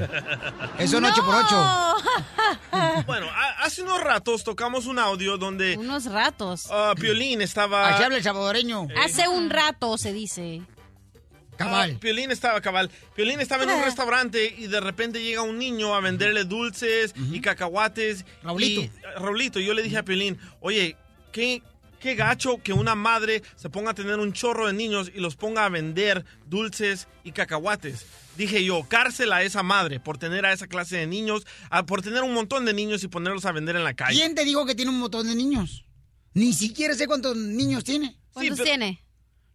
Eso 0.80 0.94
son 0.94 1.06
8 1.06 1.26
por 1.26 1.36
8. 1.36 1.96
Bueno, 3.06 3.28
a- 3.30 3.64
hace 3.66 3.82
unos 3.84 4.02
ratos 4.02 4.44
tocamos 4.44 4.86
un 4.86 5.00
audio 5.00 5.38
donde. 5.38 5.78
Unos 5.78 6.06
ratos. 6.06 6.68
ah, 6.72 6.94
Piolín 7.00 7.42
estaba. 7.42 7.90
Así 7.90 8.04
habla 8.04 8.18
el 8.18 8.24
salvadoreño. 8.24 8.88
Hace 9.04 9.28
un 9.28 9.50
rato 9.50 9.98
se 9.98 10.14
dice. 10.14 10.62
Ah, 11.60 11.88
Piolín 12.00 12.32
estaba 12.32 12.60
cabal. 12.62 12.90
Piolín 13.16 13.40
estaba 13.40 13.64
en 13.64 13.70
un 13.70 13.82
Ah. 13.82 13.86
restaurante 13.86 14.54
y 14.58 14.68
de 14.68 14.80
repente 14.82 15.24
llega 15.24 15.42
un 15.42 15.58
niño 15.58 15.96
a 15.96 16.00
venderle 16.02 16.44
dulces 16.44 17.14
y 17.32 17.40
cacahuates. 17.42 18.26
Raulito. 18.44 18.82
Y, 18.82 18.92
Raulito, 19.18 19.60
yo 19.60 19.74
le 19.74 19.82
dije 19.84 19.98
a 19.98 20.04
Piolín, 20.04 20.38
oye, 20.60 20.96
qué, 21.32 21.62
qué 22.00 22.16
gacho 22.16 22.62
que 22.62 22.74
una 22.74 22.96
madre 22.96 23.42
se 23.56 23.70
ponga 23.70 23.92
a 23.92 23.94
tener 23.94 24.20
un 24.20 24.34
chorro 24.34 24.68
de 24.68 24.74
niños 24.74 25.12
y 25.14 25.20
los 25.20 25.36
ponga 25.36 25.66
a 25.66 25.70
vender 25.70 26.26
dulces 26.46 27.08
y 27.24 27.32
cacahuates. 27.32 28.06
Dije 28.38 28.64
yo, 28.66 28.84
cárcel 28.90 29.32
a 29.32 29.44
esa 29.44 29.64
madre 29.64 30.02
por 30.02 30.18
tener 30.18 30.46
a 30.46 30.52
esa 30.52 30.68
clase 30.68 30.98
de 30.98 31.08
niños, 31.08 31.48
a- 31.70 31.86
por 31.86 32.02
tener 32.02 32.22
un 32.24 32.34
montón 32.34 32.66
de 32.66 32.74
niños 32.74 33.02
y 33.04 33.08
ponerlos 33.08 33.46
a 33.46 33.54
vender 33.54 33.78
en 33.78 33.86
la 33.86 33.94
calle. 33.94 34.18
¿Quién 34.20 34.36
te 34.36 34.44
dijo 34.44 34.66
que 34.66 34.76
tiene 34.76 34.92
un 34.92 35.00
montón 35.00 35.26
de 35.26 35.36
niños? 35.36 35.86
Ni 36.34 36.52
siquiera 36.52 36.94
sé 36.96 37.08
cuántos 37.08 37.38
niños 37.38 37.86
tiene. 37.86 38.18
¿Cuántos 38.34 38.58
pero- 38.58 38.66
tiene? 38.66 39.02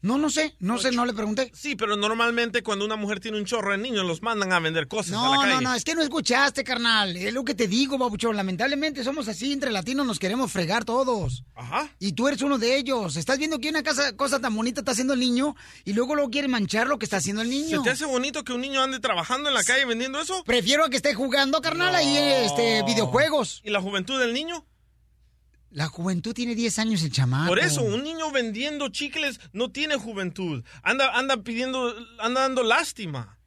No, 0.03 0.17
no 0.19 0.31
sé, 0.31 0.55
no 0.61 0.79
sé, 0.79 0.93
no 0.93 1.05
le 1.05 1.13
pregunté. 1.13 1.51
Sí, 1.55 1.77
pero 1.77 1.97
normalmente 1.97 2.63
cuando 2.63 2.85
una 2.85 2.97
mujer 2.97 3.21
tiene 3.21 3.39
un 3.39 3.45
chorro 3.45 3.73
de 3.73 3.79
niños 3.79 4.07
los 4.07 4.23
mandan 4.23 4.53
a 4.53 4.59
vender 4.61 4.89
cosas 4.89 5.13
a 5.13 5.17
la 5.17 5.35
No, 5.37 5.41
calle. 5.43 5.55
no, 5.57 5.61
no, 5.61 5.75
es 5.75 5.85
que 5.85 5.95
no 5.95 6.03
escuchaste, 6.03 6.65
carnal. 6.65 7.17
Es 7.17 7.35
lo 7.35 7.45
que 7.45 7.55
te 7.55 7.69
digo, 7.69 7.99
babuchón. 7.99 8.35
Lamentablemente 8.37 9.05
somos 9.05 9.29
así, 9.29 9.53
entre 9.53 9.71
latinos 9.71 10.07
nos 10.07 10.19
queremos 10.19 10.51
fregar 10.51 10.85
todos. 10.85 11.45
Ajá. 11.55 11.91
Y 11.99 12.13
tú 12.13 12.29
eres 12.29 12.41
uno 12.43 12.59
de 12.59 12.77
ellos. 12.77 13.17
Estás 13.17 13.39
viendo 13.39 13.59
que 13.59 13.69
una 13.69 13.83
casa, 13.83 14.17
cosa 14.17 14.41
tan 14.41 14.55
bonita 14.57 14.81
está 14.81 14.93
haciendo 14.93 15.13
el 15.15 15.21
niño 15.21 15.55
y 15.85 15.93
luego 15.93 16.15
luego 16.15 16.31
quiere 16.31 16.49
manchar 16.49 16.87
lo 16.87 16.99
que 16.99 17.05
está 17.05 17.19
haciendo 17.19 17.43
el 17.43 17.51
niño. 17.51 17.79
¿Se 17.79 17.85
te 17.85 17.91
hace 17.91 18.07
bonito 18.07 18.43
que 18.45 18.53
un 18.53 18.63
niño 18.63 18.83
ande 18.83 19.01
trabajando 19.01 19.49
en 19.49 19.55
la 19.55 19.65
calle 19.65 19.85
vendiendo 19.85 20.21
eso? 20.21 20.43
Prefiero 20.45 20.85
a 20.85 20.91
que 20.91 20.97
esté 20.97 21.15
jugando, 21.15 21.61
carnal, 21.61 21.95
ahí 21.95 22.17
este, 22.47 22.83
videojuegos. 22.85 23.61
¿Y 23.65 23.71
la 23.71 23.81
juventud 23.83 24.19
del 24.19 24.33
niño? 24.33 24.65
La 25.71 25.87
juventud 25.87 26.35
tiene 26.35 26.55
10 26.57 26.79
años 26.81 27.03
el 27.05 27.13
chamaco. 27.13 27.47
Por 27.49 27.61
eso, 27.61 27.83
un 27.83 28.03
niño 28.03 28.31
vendiendo 28.33 28.89
chicles 28.89 29.39
no 29.53 29.71
tiene 29.71 29.95
juventud. 29.97 30.65
Anda, 30.83 31.17
anda 31.17 31.37
pidiendo, 31.39 31.95
anda 32.19 32.41
dando 32.43 32.63
lástima. 32.65 33.39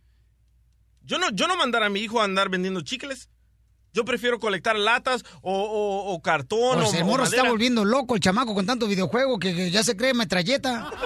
Yo 1.03 1.17
no, 1.19 1.29
yo 1.31 1.47
no 1.49 1.57
mandar 1.57 1.83
a 1.83 1.89
mi 1.89 1.99
hijo 1.99 2.21
a 2.21 2.23
andar 2.23 2.47
vendiendo 2.49 2.79
chicles. 2.81 3.27
Yo 3.91 4.05
prefiero 4.05 4.39
colectar 4.39 4.75
latas 4.79 5.23
o, 5.41 5.53
o- 5.53 6.13
o 6.13 6.21
cartón 6.21 6.79
Pues 6.79 6.93
o, 6.93 6.97
el 6.97 7.03
morro 7.05 7.25
se 7.27 7.35
está 7.35 7.47
volviendo 7.47 7.83
loco 7.85 8.15
el 8.15 8.21
chamaco 8.21 8.55
con 8.55 8.65
tanto 8.65 8.87
videojuego 8.87 9.37
que, 9.37 9.53
que 9.53 9.69
ya 9.69 9.83
se 9.83 9.95
cree 9.97 10.13
metralleta. 10.13 10.89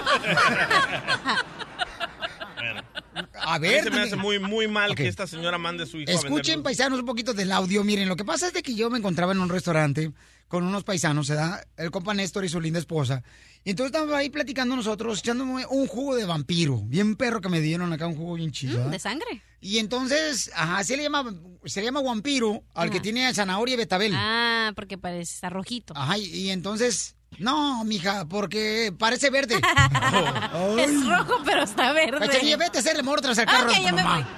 A 3.34 3.54
A 3.54 3.58
mí 3.58 3.66
ver, 3.68 3.82
se 3.84 3.90
me 3.90 4.00
hace 4.02 4.16
muy, 4.16 4.38
muy 4.38 4.68
mal 4.68 4.94
que 4.94 5.08
esta 5.08 5.26
señora 5.26 5.58
mande 5.58 5.82
a 5.84 5.86
su 5.86 5.98
hijo 5.98 6.10
a 6.10 6.14
Escuchen, 6.14 6.56
vender 6.56 6.62
paisanos, 6.62 7.00
un 7.00 7.06
poquito 7.06 7.34
del 7.34 7.50
audio. 7.50 7.82
Miren, 7.82 8.08
lo 8.08 8.14
que 8.16 8.24
pasa 8.24 8.46
es 8.48 8.52
de 8.52 8.62
que 8.62 8.74
yo 8.74 8.90
me 8.90 8.98
encontraba 8.98 9.32
en 9.32 9.40
un 9.40 9.48
restaurante 9.48 10.12
con 10.48 10.64
unos 10.64 10.82
paisanos, 10.84 11.26
se 11.26 11.34
da 11.34 11.62
el 11.76 11.90
compa 11.90 12.14
Néstor 12.14 12.44
y 12.44 12.48
su 12.48 12.60
linda 12.60 12.78
esposa. 12.78 13.22
Y 13.64 13.70
entonces 13.70 13.92
estábamos 13.92 14.14
ahí 14.16 14.30
platicando 14.30 14.74
nosotros, 14.74 15.18
echándome 15.18 15.66
un 15.66 15.86
jugo 15.86 16.16
de 16.16 16.24
vampiro. 16.24 16.80
Bien 16.84 17.16
perro 17.16 17.40
que 17.40 17.48
me 17.50 17.60
dieron 17.60 17.92
acá, 17.92 18.06
un 18.06 18.16
jugo 18.16 18.34
bien 18.34 18.50
chido. 18.50 18.88
Mm, 18.88 18.90
de 18.90 18.98
sangre. 18.98 19.42
Y 19.60 19.78
entonces, 19.78 20.50
ajá, 20.54 20.82
se 20.84 20.96
le 20.96 21.02
llama, 21.02 21.24
se 21.64 21.80
le 21.80 21.86
llama 21.86 22.00
vampiro 22.00 22.62
al 22.74 22.90
que 22.90 23.00
tiene 23.00 23.32
zanahoria 23.34 23.74
y 23.74 23.76
betabel. 23.76 24.12
Ah, 24.14 24.72
porque 24.74 24.96
parece, 24.96 25.34
está 25.34 25.50
rojito. 25.50 25.92
Ajá, 25.96 26.16
y, 26.16 26.24
y 26.24 26.50
entonces, 26.50 27.16
no, 27.38 27.84
mija, 27.84 28.26
porque 28.26 28.94
parece 28.98 29.30
verde. 29.30 29.60
Es 30.78 31.06
rojo, 31.06 31.42
pero 31.44 31.64
está 31.64 31.92
verde. 31.92 32.18
Cachanilla, 32.26 32.56
vete 32.56 32.78
a 32.78 32.80
hacerle 32.80 33.00
amor 33.00 33.20
tras 33.20 33.36
el 33.38 33.46
carro 33.46 33.68
Ok, 33.68 33.74
de 33.74 33.80
tu 33.80 33.82
ya 33.82 33.92
me 33.92 34.02
mamá. 34.02 34.28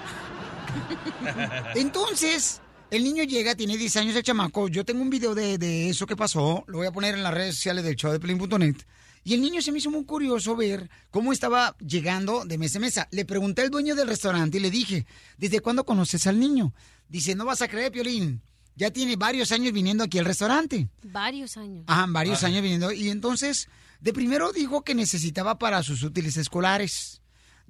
Entonces, 1.74 2.60
el 2.90 3.04
niño 3.04 3.24
llega, 3.24 3.54
tiene 3.54 3.76
10 3.76 3.96
años 3.96 4.16
el 4.16 4.22
chamaco. 4.22 4.68
Yo 4.68 4.84
tengo 4.84 5.02
un 5.02 5.10
video 5.10 5.34
de, 5.34 5.58
de 5.58 5.88
eso 5.88 6.06
que 6.06 6.16
pasó. 6.16 6.64
Lo 6.66 6.78
voy 6.78 6.86
a 6.86 6.92
poner 6.92 7.14
en 7.14 7.22
las 7.22 7.34
redes 7.34 7.54
sociales 7.56 7.84
del 7.84 7.96
show 7.96 8.12
de 8.12 8.20
Pelín.net. 8.20 8.76
Y 9.22 9.34
el 9.34 9.42
niño 9.42 9.60
se 9.60 9.70
me 9.70 9.78
hizo 9.78 9.90
muy 9.90 10.04
curioso 10.04 10.56
ver 10.56 10.88
cómo 11.10 11.32
estaba 11.32 11.76
llegando 11.78 12.44
de 12.44 12.58
mesa 12.58 12.78
a 12.78 12.80
mesa. 12.80 13.08
Le 13.10 13.24
pregunté 13.24 13.62
al 13.62 13.70
dueño 13.70 13.94
del 13.94 14.08
restaurante 14.08 14.56
y 14.56 14.60
le 14.60 14.70
dije, 14.70 15.06
¿desde 15.36 15.60
cuándo 15.60 15.84
conoces 15.84 16.26
al 16.26 16.40
niño? 16.40 16.72
Dice, 17.08 17.34
no 17.34 17.44
vas 17.44 17.60
a 17.60 17.68
creer, 17.68 17.92
Piolín. 17.92 18.40
Ya 18.76 18.90
tiene 18.90 19.16
varios 19.16 19.52
años 19.52 19.72
viniendo 19.72 20.04
aquí 20.04 20.18
al 20.18 20.24
restaurante. 20.24 20.88
Varios 21.02 21.56
años. 21.58 21.84
Ajá, 21.86 22.06
varios 22.08 22.42
años 22.44 22.62
viniendo. 22.62 22.92
Y 22.92 23.10
entonces, 23.10 23.68
de 24.00 24.12
primero 24.12 24.52
dijo 24.52 24.82
que 24.82 24.94
necesitaba 24.94 25.58
para 25.58 25.82
sus 25.82 26.02
útiles 26.02 26.38
escolares. 26.38 27.19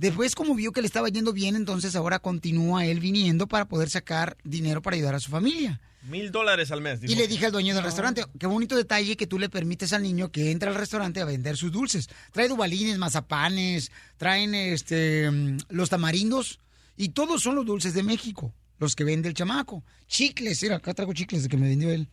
Después, 0.00 0.34
como 0.34 0.54
vio 0.54 0.72
que 0.72 0.80
le 0.80 0.86
estaba 0.86 1.10
yendo 1.10 1.34
bien, 1.34 1.56
entonces 1.56 1.94
ahora 1.94 2.20
continúa 2.20 2.86
él 2.86 3.00
viniendo 3.00 3.46
para 3.46 3.66
poder 3.68 3.90
sacar 3.90 4.38
dinero 4.44 4.80
para 4.80 4.96
ayudar 4.96 5.14
a 5.14 5.20
su 5.20 5.30
familia. 5.30 5.78
Mil 6.04 6.32
dólares 6.32 6.70
al 6.70 6.80
mes. 6.80 7.00
Y 7.04 7.14
le 7.16 7.28
dije 7.28 7.44
al 7.44 7.52
dueño 7.52 7.74
del 7.74 7.84
restaurante, 7.84 8.24
qué 8.38 8.46
bonito 8.46 8.74
detalle 8.76 9.18
que 9.18 9.26
tú 9.26 9.38
le 9.38 9.50
permites 9.50 9.92
al 9.92 10.02
niño 10.02 10.32
que 10.32 10.52
entre 10.52 10.70
al 10.70 10.74
restaurante 10.74 11.20
a 11.20 11.26
vender 11.26 11.58
sus 11.58 11.70
dulces. 11.70 12.08
Trae 12.32 12.48
dubalines, 12.48 12.96
mazapanes, 12.96 13.92
traen 14.16 14.54
este 14.54 15.30
mm, 15.30 15.58
los 15.68 15.90
tamarindos 15.90 16.60
y 16.96 17.10
todos 17.10 17.42
son 17.42 17.56
los 17.56 17.66
dulces 17.66 17.92
de 17.92 18.02
México, 18.02 18.54
los 18.78 18.96
que 18.96 19.04
vende 19.04 19.28
el 19.28 19.34
chamaco. 19.34 19.84
Chicles, 20.06 20.62
mira, 20.62 20.76
acá 20.76 20.94
traigo 20.94 21.12
chicles 21.12 21.42
de 21.42 21.50
que 21.50 21.58
me 21.58 21.68
vendió 21.68 21.90
él. 21.90 22.08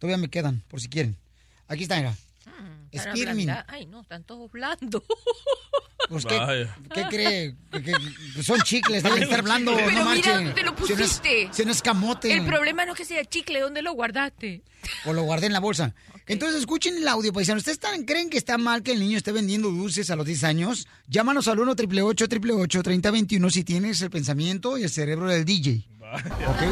Todavía 0.00 0.18
me 0.18 0.28
quedan, 0.28 0.64
por 0.66 0.80
si 0.80 0.88
quieren. 0.88 1.16
Aquí 1.68 1.84
está, 1.84 1.98
mira. 1.98 2.16
Ablandar- 3.54 3.64
Ay, 3.68 3.86
no, 3.86 4.00
están 4.00 4.24
todos 4.24 4.50
blandos. 4.50 5.04
Pues, 6.08 6.24
¿qué. 6.24 6.66
¿qué 6.94 7.04
cree? 7.10 7.54
Son 8.42 8.60
chicles, 8.62 9.02
deben 9.02 9.22
estar 9.22 9.42
blando, 9.42 9.72
Pero 9.76 9.86
no 9.90 9.92
mira, 9.92 10.04
marche. 10.04 10.52
te 10.54 10.62
lo 10.62 10.74
Si 10.86 10.94
no 10.94 11.00
es- 11.04 11.10
pusiste. 11.18 11.48
Si 11.52 11.64
no 11.64 11.70
es 11.72 11.82
camote. 11.82 12.32
El 12.32 12.46
problema 12.46 12.84
no 12.86 12.92
es 12.92 12.98
que 12.98 13.04
sea 13.04 13.24
chicle, 13.24 13.60
¿dónde 13.60 13.82
lo 13.82 13.92
guardaste? 13.92 14.62
O 15.04 15.12
lo 15.12 15.22
guardé 15.22 15.46
en 15.46 15.52
la 15.52 15.60
bolsa. 15.60 15.94
Entonces, 16.26 16.60
escuchen 16.60 16.96
el 16.96 17.08
audio, 17.08 17.32
paisanos. 17.32 17.60
¿Ustedes 17.60 17.76
están- 17.76 18.04
creen 18.04 18.30
que 18.30 18.38
está 18.38 18.58
mal 18.58 18.82
que 18.82 18.92
el 18.92 19.00
niño 19.00 19.16
esté 19.18 19.32
vendiendo 19.32 19.70
dulces 19.70 20.10
a 20.10 20.16
los 20.16 20.26
10 20.26 20.44
años? 20.44 20.86
Llámanos 21.08 21.48
al 21.48 21.58
1 21.58 21.72
888 21.72 22.82
3021 22.82 23.50
si 23.50 23.64
tienes 23.64 24.00
el 24.02 24.10
pensamiento 24.10 24.76
y 24.78 24.84
el 24.84 24.90
cerebro 24.90 25.26
del 25.28 25.44
DJ. 25.44 25.84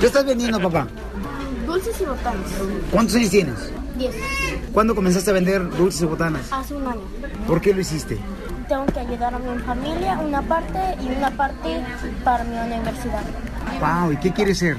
¿Qué 0.00 0.06
estás 0.06 0.24
vendiendo, 0.24 0.58
papá? 0.60 0.88
Dulces 1.66 1.94
y 2.00 2.04
botanas. 2.04 2.50
¿Cuántos 2.90 3.16
años 3.16 3.30
tienes? 3.30 3.56
10. 3.98 4.14
¿Cuándo 4.72 4.94
comenzaste 4.94 5.30
a 5.30 5.34
vender 5.34 5.68
dulces 5.76 6.02
y 6.02 6.04
botanas? 6.06 6.46
Hace 6.52 6.74
un 6.74 6.86
año. 6.86 7.00
¿Por 7.46 7.60
qué 7.60 7.74
lo 7.74 7.80
hiciste? 7.80 8.18
Tengo 8.68 8.86
que 8.86 9.00
ayudar 9.00 9.32
a 9.34 9.38
mi 9.38 9.58
familia, 9.60 10.18
una 10.18 10.42
parte 10.42 10.78
y 11.00 11.08
una 11.16 11.30
parte 11.30 11.80
para 12.24 12.42
mi 12.44 12.56
universidad. 12.56 13.22
Wow, 13.80 14.12
¿y 14.12 14.16
qué 14.16 14.32
quieres 14.32 14.58
ser? 14.58 14.76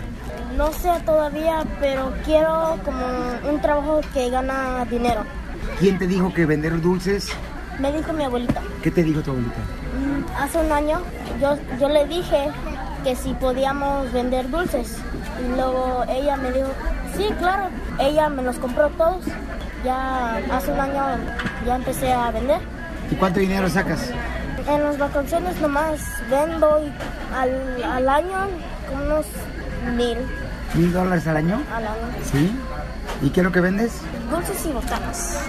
No 0.57 0.71
sé 0.73 0.89
todavía, 1.05 1.63
pero 1.79 2.11
quiero 2.25 2.77
como 2.83 3.05
un 3.49 3.61
trabajo 3.61 4.01
que 4.13 4.29
gana 4.29 4.83
dinero. 4.89 5.21
¿Quién 5.79 5.97
te 5.97 6.07
dijo 6.07 6.33
que 6.33 6.45
vender 6.45 6.81
dulces? 6.81 7.29
Me 7.79 7.91
dijo 7.93 8.11
mi 8.11 8.23
abuelita. 8.23 8.61
¿Qué 8.81 8.91
te 8.91 9.03
dijo 9.03 9.21
tu 9.21 9.31
abuelita? 9.31 9.55
Mm, 9.57 10.41
Hace 10.43 10.57
un 10.59 10.71
año 10.71 11.01
yo, 11.39 11.57
yo 11.79 11.87
le 11.89 12.05
dije 12.07 12.49
que 13.03 13.15
si 13.15 13.33
podíamos 13.35 14.11
vender 14.11 14.49
dulces. 14.49 14.97
Y 15.45 15.55
luego 15.55 16.03
ella 16.09 16.35
me 16.37 16.51
dijo, 16.51 16.69
sí, 17.15 17.27
claro. 17.39 17.69
Ella 17.99 18.27
me 18.29 18.41
los 18.43 18.57
compró 18.57 18.89
todos. 18.89 19.23
Ya 19.85 20.37
hace 20.51 20.71
un 20.71 20.79
año 20.79 21.03
ya 21.65 21.75
empecé 21.75 22.11
a 22.11 22.31
vender. 22.31 22.59
¿Y 23.11 23.15
cuánto 23.15 23.39
dinero 23.39 23.69
sacas? 23.69 24.11
En 24.67 24.83
las 24.83 24.97
vacaciones 24.97 25.59
nomás 25.61 25.99
vendo 26.29 26.79
y 26.83 26.91
al, 27.35 27.83
al 27.83 28.09
año 28.09 28.47
como 28.89 29.03
unos 29.05 29.25
mil 29.95 30.17
¿Mil 30.73 30.91
dólares 30.91 31.25
al 31.27 31.37
año? 31.37 31.61
al 31.73 31.85
año. 31.87 31.95
¿Sí? 32.31 32.51
¿Y 33.21 33.29
qué 33.29 33.39
es 33.39 33.43
lo 33.45 33.51
que 33.51 33.61
vendes? 33.61 33.93
Dulces 34.29 34.65
y 34.65 34.71
botanas, 34.73 35.39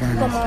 Ganas. 0.00 0.18
como 0.18 0.44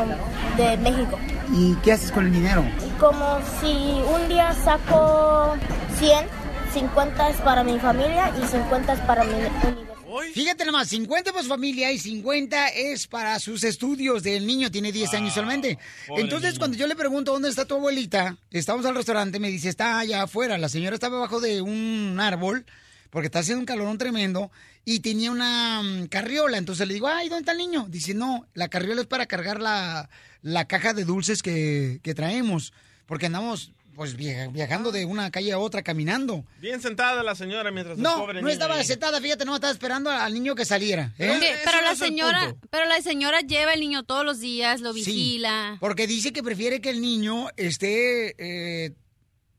de 0.57 0.77
México. 0.77 1.19
¿Y 1.52 1.76
qué 1.84 1.91
haces 1.94 2.11
con 2.11 2.26
el 2.27 2.31
dinero? 2.31 2.64
Como 2.99 3.40
si 3.60 4.02
un 4.15 4.30
día 4.30 4.53
saco 4.64 5.56
100, 5.99 6.26
50 6.73 7.30
es 7.30 7.38
para 7.41 7.64
mi 7.65 7.77
familia 7.80 8.31
y 8.41 8.48
50 8.48 8.94
es 8.94 8.99
para 9.02 9.23
mi 9.26 9.34
universidad. 9.34 9.93
Fíjate 10.34 10.65
nomás, 10.65 10.90
50 10.90 11.31
para 11.31 11.44
su 11.44 11.49
familia 11.49 11.91
y 11.91 11.99
50 11.99 12.68
es 12.69 13.07
para 13.07 13.40
sus 13.40 13.64
estudios 13.64 14.23
del 14.23 14.45
niño, 14.45 14.72
tiene 14.72 14.91
10 14.91 15.14
años 15.15 15.34
solamente. 15.34 15.77
Entonces, 16.18 16.52
niño. 16.52 16.60
cuando 16.60 16.77
yo 16.77 16.88
le 16.88 16.95
pregunto 16.95 17.31
dónde 17.31 17.49
está 17.49 17.65
tu 17.65 17.76
abuelita, 17.76 18.38
estamos 18.52 18.85
al 18.85 18.95
restaurante, 18.95 19.40
me 19.40 19.49
dice, 19.49 19.69
está 19.69 19.99
allá 19.99 20.23
afuera. 20.23 20.57
La 20.57 20.69
señora 20.69 20.95
estaba 20.95 21.18
abajo 21.18 21.40
de 21.40 21.61
un 21.61 22.19
árbol, 22.19 22.65
porque 23.10 23.27
está 23.27 23.40
haciendo 23.40 23.61
un 23.61 23.65
calorón 23.65 23.98
tremendo, 23.98 24.52
y 24.85 24.99
tenía 24.99 25.31
una 25.31 25.81
mm, 25.81 26.07
carriola. 26.07 26.57
Entonces 26.57 26.88
le 26.88 26.94
digo, 26.94 27.07
ay, 27.07 27.30
¿dónde 27.30 27.41
está 27.41 27.52
el 27.53 27.57
niño? 27.57 27.88
Dice, 27.90 28.14
no, 28.14 28.48
la 28.53 28.68
carriola 28.68 29.02
es 29.02 29.07
para 29.07 29.26
cargar 29.26 29.60
la, 29.60 30.10
la 30.41 30.65
caja 30.65 30.94
de 30.94 31.06
dulces 31.06 31.41
que, 31.41 31.99
que 32.03 32.14
traemos, 32.14 32.73
porque 33.06 33.27
andamos 33.27 33.72
pues 33.95 34.15
via- 34.15 34.48
viajando 34.49 34.91
de 34.91 35.06
una 35.06 35.30
calle 35.32 35.52
a 35.53 35.60
otra 35.60 35.84
caminando. 35.84 36.45
Bien 36.60 36.82
sentada 36.82 37.22
la 37.24 37.36
señora 37.36 37.72
mientras 37.72 37.98
el 37.98 38.03
No, 38.03 38.18
pobre 38.20 38.36
no 38.36 38.48
niño 38.48 38.53
estaba 38.53 38.76
ahí. 38.76 38.86
sentada, 38.86 39.22
fíjate, 39.22 39.45
no, 39.45 39.56
estaba 39.56 39.72
esperando 39.72 40.10
al 40.10 40.34
niño 40.34 40.56
que 40.56 40.65
saliera. 40.65 41.14
¿eh? 41.20 41.30
Ok, 41.32 41.44
pero 41.65 41.82
la 41.82 41.95
señora, 41.95 42.56
pero 42.70 42.86
la 42.86 43.02
señora 43.02 43.41
lleva 43.41 43.74
al 43.74 43.80
niño 43.80 44.03
todos 44.03 44.26
los 44.26 44.40
días, 44.40 44.82
lo 44.82 44.94
Sí, 44.94 44.99
vigila. 45.06 45.78
porque 45.80 46.07
dice 46.07 46.34
que 46.34 46.41
prefiere 46.44 46.82
que 46.82 46.90
el 46.90 47.02
niño 47.02 47.48
esté 47.57 48.36
eh, 48.38 48.94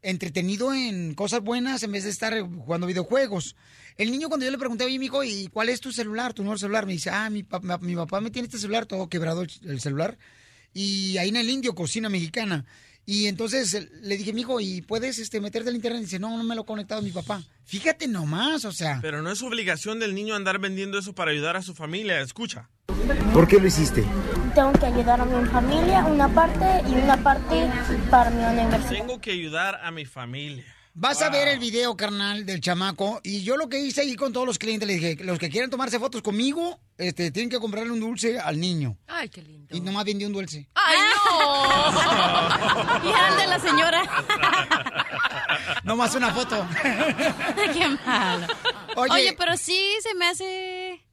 entretenido 0.03 0.75
en 0.75 1.15
cosas 1.15 1.41
buenas 1.41 1.83
en 1.83 1.93
vez 1.93 2.05
de 2.05 2.11
estar 2.11 2.39
jugando 2.41 2.87
videojuegos. 2.87 3.57
El 3.97 4.11
niño 4.11 4.29
cuando 4.29 4.45
yo 4.45 4.51
le 4.53 4.59
pregunté, 4.59 4.85
oye, 4.85 4.99
mijo, 4.99 5.23
¿y 5.25 5.47
cuál 5.49 5.69
es 5.69 5.81
tu 5.81 5.93
celular, 5.93 6.35
tu 6.35 6.43
nuevo 6.43 6.59
celular? 6.59 6.85
Me 6.85 6.93
dice, 6.93 7.11
ah, 7.11 7.31
mi, 7.31 7.43
pa- 7.45 7.61
mi 7.79 7.95
papá 7.95 8.21
me 8.21 8.31
tiene 8.31 8.47
este 8.47 8.59
celular 8.59 8.87
todo 8.87 9.09
quebrado 9.09 9.43
el, 9.43 9.51
el 9.67 9.81
celular. 9.81 10.19
Y 10.73 11.17
ahí 11.19 11.29
en 11.29 11.37
el 11.37 11.49
indio, 11.49 11.75
cocina 11.77 12.09
mexicana. 12.09 12.65
Y 13.07 13.27
entonces 13.27 13.75
eh, 13.75 13.89
le 14.03 14.17
dije, 14.17 14.33
mijo, 14.33 14.61
¿y 14.61 14.83
puedes 14.83 15.19
este, 15.19 15.41
meterte 15.41 15.69
al 15.69 15.77
internet? 15.77 16.01
Y 16.01 16.05
dice, 16.05 16.19
no, 16.19 16.37
no 16.37 16.45
me 16.45 16.55
lo 16.55 16.63
ha 16.63 16.67
conectado 16.67 17.03
mi 17.03 17.11
papá. 17.11 17.43
Fíjate 17.65 18.09
nomás, 18.09 18.65
o 18.65 18.73
sea. 18.73 18.99
Pero 19.03 19.23
no 19.23 19.31
es 19.31 19.43
obligación 19.43 20.01
del 20.01 20.15
niño 20.15 20.35
andar 20.35 20.59
vendiendo 20.59 20.99
eso 20.99 21.15
para 21.15 21.31
ayudar 21.31 21.57
a 21.57 21.63
su 21.63 21.75
familia. 21.75 22.21
Escucha. 22.21 22.71
¿Por 23.33 23.47
qué 23.47 23.59
lo 23.59 23.67
hiciste? 23.67 24.05
Tengo 24.55 24.73
que 24.73 24.87
ayudar 24.87 25.21
a 25.21 25.25
mi 25.25 25.47
familia, 25.49 26.05
una 26.05 26.29
parte 26.33 26.65
y 26.89 26.95
una 26.95 27.17
parte 27.17 27.69
para 28.11 28.31
mi 28.31 28.43
universidad. 28.43 28.91
Tengo 28.91 29.21
que 29.21 29.33
ayudar 29.33 29.81
a 29.83 29.91
mi 29.91 30.05
familia. 30.05 30.74
Vas 30.97 31.23
a 31.23 31.29
ver 31.29 31.49
el 31.49 31.59
video, 31.59 31.97
carnal, 31.97 32.47
del 32.47 32.61
chamaco. 32.61 33.21
Y 33.25 33.43
yo 33.43 33.57
lo 33.57 33.69
que 33.69 33.81
hice 33.81 34.03
ahí 34.03 34.15
con 34.15 34.33
todos 34.33 34.47
los 34.47 34.61
clientes, 34.61 34.87
le 34.87 34.95
dije, 34.95 35.17
los 35.25 35.41
que 35.41 35.51
quieran 35.51 35.69
tomarse 35.69 35.99
fotos 35.99 36.23
conmigo, 36.23 36.79
este, 36.97 37.33
tienen 37.33 37.51
que 37.51 37.59
comprarle 37.59 37.91
un 37.91 37.99
dulce 37.99 38.39
al 38.39 38.61
niño. 38.61 38.97
Ay, 39.09 39.29
qué 39.29 39.43
lindo. 39.43 39.77
Y 39.77 39.81
nomás 39.81 40.05
vendí 40.05 40.25
un 40.25 40.33
dulce. 40.33 40.69
¡Ay, 40.73 40.99
no! 41.27 43.11
y 43.11 43.13
el 43.13 43.37
de 43.37 43.47
la 43.49 43.59
señora. 43.59 44.05
Nomás 45.83 46.15
una 46.15 46.33
foto. 46.33 46.65
Qué 47.75 47.89
malo. 48.07 48.47
Oye. 48.95 49.13
Oye, 49.13 49.35
pero 49.37 49.57
sí 49.57 49.77
se 50.01 50.15
me 50.15 50.27
hace... 50.27 51.05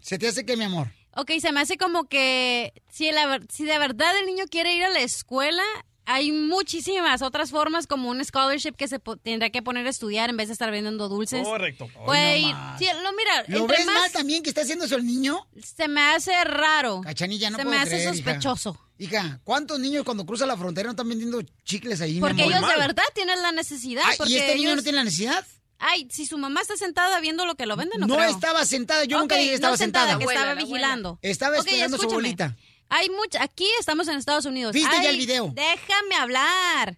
¿Se 0.00 0.18
te 0.18 0.28
hace 0.28 0.44
que, 0.44 0.56
mi 0.56 0.64
amor? 0.64 0.88
Ok, 1.16 1.30
se 1.40 1.50
me 1.50 1.60
hace 1.60 1.78
como 1.78 2.08
que 2.08 2.74
si, 2.90 3.10
la 3.10 3.40
si 3.50 3.64
de 3.64 3.78
verdad 3.78 4.18
el 4.18 4.26
niño 4.26 4.44
quiere 4.50 4.74
ir 4.74 4.84
a 4.84 4.90
la 4.90 5.00
escuela, 5.00 5.62
hay 6.06 6.32
muchísimas 6.32 7.22
otras 7.22 7.50
formas 7.50 7.86
como 7.86 8.10
un 8.10 8.24
scholarship 8.24 8.72
que 8.76 8.88
se 8.88 8.98
tendrá 9.22 9.50
que 9.50 9.62
poner 9.62 9.86
a 9.86 9.90
estudiar 9.90 10.30
en 10.30 10.36
vez 10.36 10.48
de 10.48 10.52
estar 10.52 10.70
vendiendo 10.70 11.08
dulces. 11.08 11.42
Correcto. 11.42 11.88
Puede 12.04 12.38
ir- 12.38 12.54
sí, 12.78 12.86
lo 13.02 13.12
mira, 13.12 13.44
¿Lo 13.48 13.58
entre 13.60 13.76
ves 13.78 13.86
más- 13.86 13.94
mal 14.00 14.12
también 14.12 14.42
que 14.42 14.50
está 14.50 14.62
haciendo 14.62 14.84
eso 14.84 14.96
el 14.96 15.06
niño? 15.06 15.46
Se 15.62 15.88
me 15.88 16.00
hace 16.00 16.32
raro. 16.44 17.00
Cachanilla, 17.02 17.50
no 17.50 17.56
Se 17.56 17.62
puedo 17.64 17.76
me 17.76 17.82
hace 17.82 17.90
creer, 17.96 18.14
sospechoso. 18.14 18.78
Hija, 18.98 19.40
¿cuántos 19.44 19.78
niños 19.80 20.04
cuando 20.04 20.24
cruzan 20.24 20.48
la 20.48 20.56
frontera 20.56 20.86
no 20.86 20.90
están 20.92 21.08
vendiendo 21.08 21.42
chicles 21.64 22.00
ahí? 22.00 22.20
Porque 22.20 22.44
ellos 22.44 22.60
de 22.60 22.76
verdad 22.76 23.02
tienen 23.14 23.42
la 23.42 23.52
necesidad. 23.52 24.02
Ay, 24.06 24.16
¿y 24.26 24.36
este 24.36 24.54
niño 24.56 24.76
no 24.76 24.82
tiene 24.82 24.98
la 24.98 25.04
necesidad? 25.04 25.44
Ay, 25.80 26.06
si 26.10 26.24
su 26.24 26.38
mamá 26.38 26.60
está 26.62 26.76
sentada 26.76 27.18
viendo 27.20 27.44
lo 27.44 27.56
que 27.56 27.66
lo 27.66 27.76
venden, 27.76 28.00
no, 28.00 28.06
No 28.06 28.14
creo. 28.16 28.28
estaba 28.30 28.64
sentada, 28.64 29.04
yo 29.04 29.18
nunca 29.18 29.34
dije 29.36 29.48
que 29.50 29.54
estaba 29.56 29.72
no 29.72 29.76
sentada, 29.76 30.04
sentada. 30.06 30.18
que 30.18 30.24
Abuela, 30.24 30.40
estaba 30.40 30.54
vigilando. 30.60 31.18
Estaba 31.20 31.58
Ok, 31.58 31.66
esperando 31.66 31.96
a 31.96 31.98
su 31.98 32.06
escúchame. 32.06 32.28
Hay 32.96 33.10
mucha, 33.10 33.42
aquí 33.42 33.66
estamos 33.80 34.06
en 34.06 34.16
Estados 34.18 34.44
Unidos. 34.44 34.72
¿Viste 34.72 34.94
ya 35.02 35.10
el 35.10 35.16
video? 35.16 35.50
Déjame 35.52 36.14
hablar. 36.14 36.96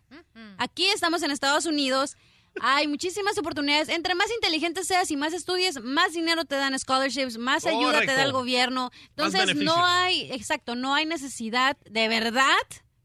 Aquí 0.59 0.85
estamos 0.89 1.23
en 1.23 1.31
Estados 1.31 1.65
Unidos. 1.65 2.19
Hay 2.61 2.87
muchísimas 2.87 3.39
oportunidades. 3.39 3.89
Entre 3.89 4.15
más 4.15 4.31
inteligente 4.31 4.85
seas 4.85 5.11
y 5.11 5.17
más 5.17 5.33
estudies, 5.33 5.81
más 5.83 6.13
dinero 6.13 6.45
te 6.45 6.57
dan 6.57 6.79
scholarships, 6.79 7.39
más 7.39 7.65
ayuda 7.65 8.01
te 8.01 8.13
da 8.13 8.25
el 8.25 8.33
gobierno. 8.33 8.91
Entonces 9.09 9.57
no 9.57 9.87
hay, 9.87 10.31
exacto, 10.33 10.75
no 10.75 10.95
hay 10.95 11.07
necesidad 11.07 11.79
de 11.89 12.09
verdad 12.09 12.45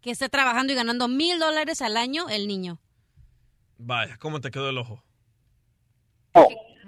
que 0.01 0.11
esté 0.11 0.27
trabajando 0.27 0.73
y 0.73 0.75
ganando 0.75 1.07
mil 1.07 1.39
dólares 1.39 1.81
al 1.81 1.95
año 1.95 2.27
el 2.27 2.45
niño. 2.45 2.81
Vaya, 3.77 4.17
¿cómo 4.17 4.41
te 4.41 4.51
quedó 4.51 4.67
el 4.67 4.77
ojo? 4.77 5.01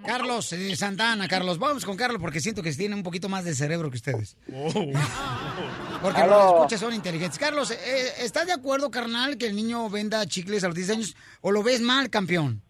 Carlos 0.06 0.52
eh, 0.54 0.76
Santana, 0.76 1.28
Carlos, 1.28 1.58
vamos 1.60 1.86
con 1.86 1.96
Carlos 1.96 2.20
porque 2.22 2.40
siento 2.40 2.62
que 2.62 2.72
tiene 2.74 2.96
un 2.96 3.04
poquito 3.04 3.30
más 3.30 3.46
de 3.46 3.54
cerebro 3.56 3.90
que 3.90 3.98
ustedes. 3.98 4.38
Porque 6.02 6.22
Aló. 6.22 6.36
los 6.38 6.54
escuchas 6.56 6.80
son 6.82 6.94
inteligentes. 6.94 7.40
Carlos, 7.40 7.72
eh, 7.72 7.78
¿estás 8.20 8.46
de 8.48 8.54
acuerdo, 8.54 8.92
carnal, 8.92 9.38
que 9.38 9.48
el 9.48 9.56
niño 9.56 9.90
venda 9.90 10.26
chicles 10.26 10.64
a 10.64 10.68
los 10.68 10.76
10 10.76 10.90
años 10.90 11.16
o 11.42 11.52
lo 11.52 11.64
ves 11.64 11.82
mal, 11.82 12.10
campeón? 12.10 12.62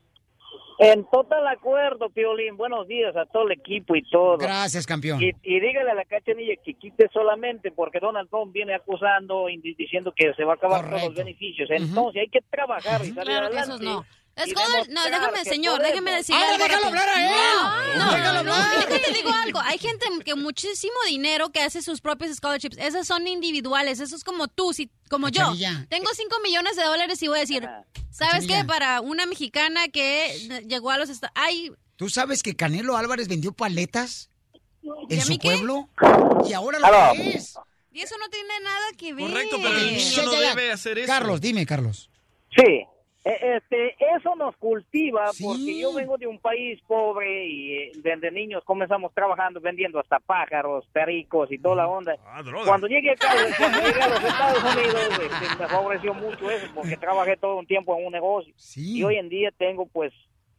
En 0.79 1.05
total 1.11 1.47
acuerdo, 1.47 2.09
Piolín. 2.09 2.57
Buenos 2.57 2.87
días 2.87 3.15
a 3.15 3.25
todo 3.27 3.43
el 3.45 3.53
equipo 3.53 3.95
y 3.95 4.01
todo. 4.09 4.37
Gracias, 4.37 4.85
campeón. 4.85 5.21
Y, 5.21 5.29
y 5.43 5.59
dígale 5.59 5.91
a 5.91 5.93
la 5.95 6.03
cachanilla 6.03 6.55
que 6.63 6.73
quite 6.73 7.09
solamente 7.13 7.71
porque 7.71 7.99
Donald 7.99 8.27
Trump 8.29 8.51
viene 8.51 8.73
acusando 8.73 9.45
diciendo 9.77 10.11
que 10.15 10.33
se 10.33 10.43
va 10.43 10.53
a 10.53 10.55
acabar 10.55 10.89
todos 10.89 11.03
los 11.05 11.13
beneficios. 11.15 11.69
Entonces 11.71 12.21
hay 12.23 12.27
que 12.29 12.41
trabajar 12.49 13.01
y 13.05 13.11
salir 13.13 13.23
Claro 13.23 13.49
que 13.51 13.57
adelante. 13.57 13.69
esos 13.69 13.81
no. 13.81 14.05
No, 14.89 15.03
déjame, 15.05 15.45
señor, 15.45 15.77
podemos. 15.77 15.87
déjeme 15.91 16.11
decir 16.15 16.35
Ahora 16.35 16.49
algo 16.53 16.63
déjalo 16.65 16.87
hablar 16.87 17.09
a 17.09 17.25
él. 17.25 17.97
No, 17.97 18.05
no, 18.05 18.13
Déjalo 18.13 18.39
hablar. 18.39 18.79
Es 18.79 18.85
que 18.87 18.99
te 18.99 19.11
digo 19.13 19.29
algo, 19.31 19.59
hay 19.59 19.77
gente 19.77 20.05
que 20.25 20.35
muchísimo 20.35 20.93
dinero 21.07 21.51
que 21.51 21.61
hace 21.61 21.81
sus 21.81 22.01
propios 22.01 22.35
scholarships, 22.35 22.77
esos 22.79 23.05
son 23.05 23.27
individuales, 23.27 23.99
eso 23.99 24.15
es 24.15 24.23
como 24.23 24.47
tú, 24.47 24.73
si, 24.73 24.89
como 25.09 25.29
yo. 25.29 25.53
Tengo 25.89 26.09
5 26.13 26.35
millones 26.43 26.75
de 26.75 26.83
dólares 26.83 27.21
y 27.21 27.27
voy 27.27 27.37
a 27.37 27.41
decir, 27.41 27.67
¿sabes 28.11 28.47
qué? 28.47 28.63
Para 28.65 29.01
una 29.01 29.25
mexicana 29.25 29.87
que 29.89 30.63
llegó 30.67 30.89
a 30.91 30.97
los 30.97 31.09
Estados 31.09 31.33
hay 31.35 31.71
¿Tú 31.95 32.09
sabes 32.09 32.41
que 32.41 32.55
Canelo 32.55 32.97
Álvarez 32.97 33.27
vendió 33.27 33.53
paletas 33.53 34.29
¿Y 35.07 35.13
en 35.13 35.19
a 35.21 35.23
su 35.23 35.37
qué? 35.37 35.49
pueblo? 35.49 35.89
Y 36.49 36.53
ahora 36.53 36.79
lo 36.79 36.85
Aló. 36.87 37.13
es. 37.21 37.53
y 37.93 38.01
eso 38.01 38.15
no 38.17 38.27
tiene 38.29 38.59
nada 38.61 38.85
que 38.97 39.13
ver. 39.13 39.29
Correcto, 39.29 39.57
pero 39.61 39.77
el 39.77 39.95
niño 39.95 40.23
no 40.23 40.31
debe 40.31 40.71
hacer 40.71 40.97
eso. 40.97 41.07
Carlos, 41.07 41.39
dime, 41.39 41.65
Carlos. 41.67 42.09
Sí, 42.57 42.83
este, 43.23 43.95
eso 44.15 44.35
nos 44.35 44.55
cultiva 44.57 45.31
porque 45.41 45.79
yo 45.79 45.93
vengo 45.93 46.17
de 46.17 46.27
un 46.27 46.39
país 46.39 46.81
pobre 46.85 47.45
y 47.45 47.77
eh, 47.77 47.91
desde 47.95 48.31
niños 48.31 48.63
comenzamos 48.65 49.13
trabajando 49.13 49.61
vendiendo 49.61 49.99
hasta 49.99 50.19
pájaros, 50.19 50.85
pericos 50.91 51.51
y 51.51 51.57
toda 51.57 51.75
la 51.77 51.87
onda. 51.87 52.15
droga. 52.43 52.65
Cuando 52.65 52.87
llegué 52.87 53.11
acá, 53.11 53.29
cuando 53.57 53.79
llegué 53.79 54.01
a 54.01 54.09
los 54.09 54.23
Estados 54.23 54.75
Unidos, 54.75 55.19
este, 55.21 55.63
me 55.63 55.67
favoreció 55.69 56.13
mucho 56.13 56.51
eso 56.51 56.67
porque 56.75 56.97
trabajé 56.97 57.37
todo 57.37 57.57
un 57.57 57.65
tiempo 57.65 57.97
en 57.97 58.05
un 58.05 58.11
negocio 58.11 58.53
y 58.75 59.03
hoy 59.03 59.15
en 59.15 59.29
día 59.29 59.51
tengo 59.57 59.85
pues 59.85 60.11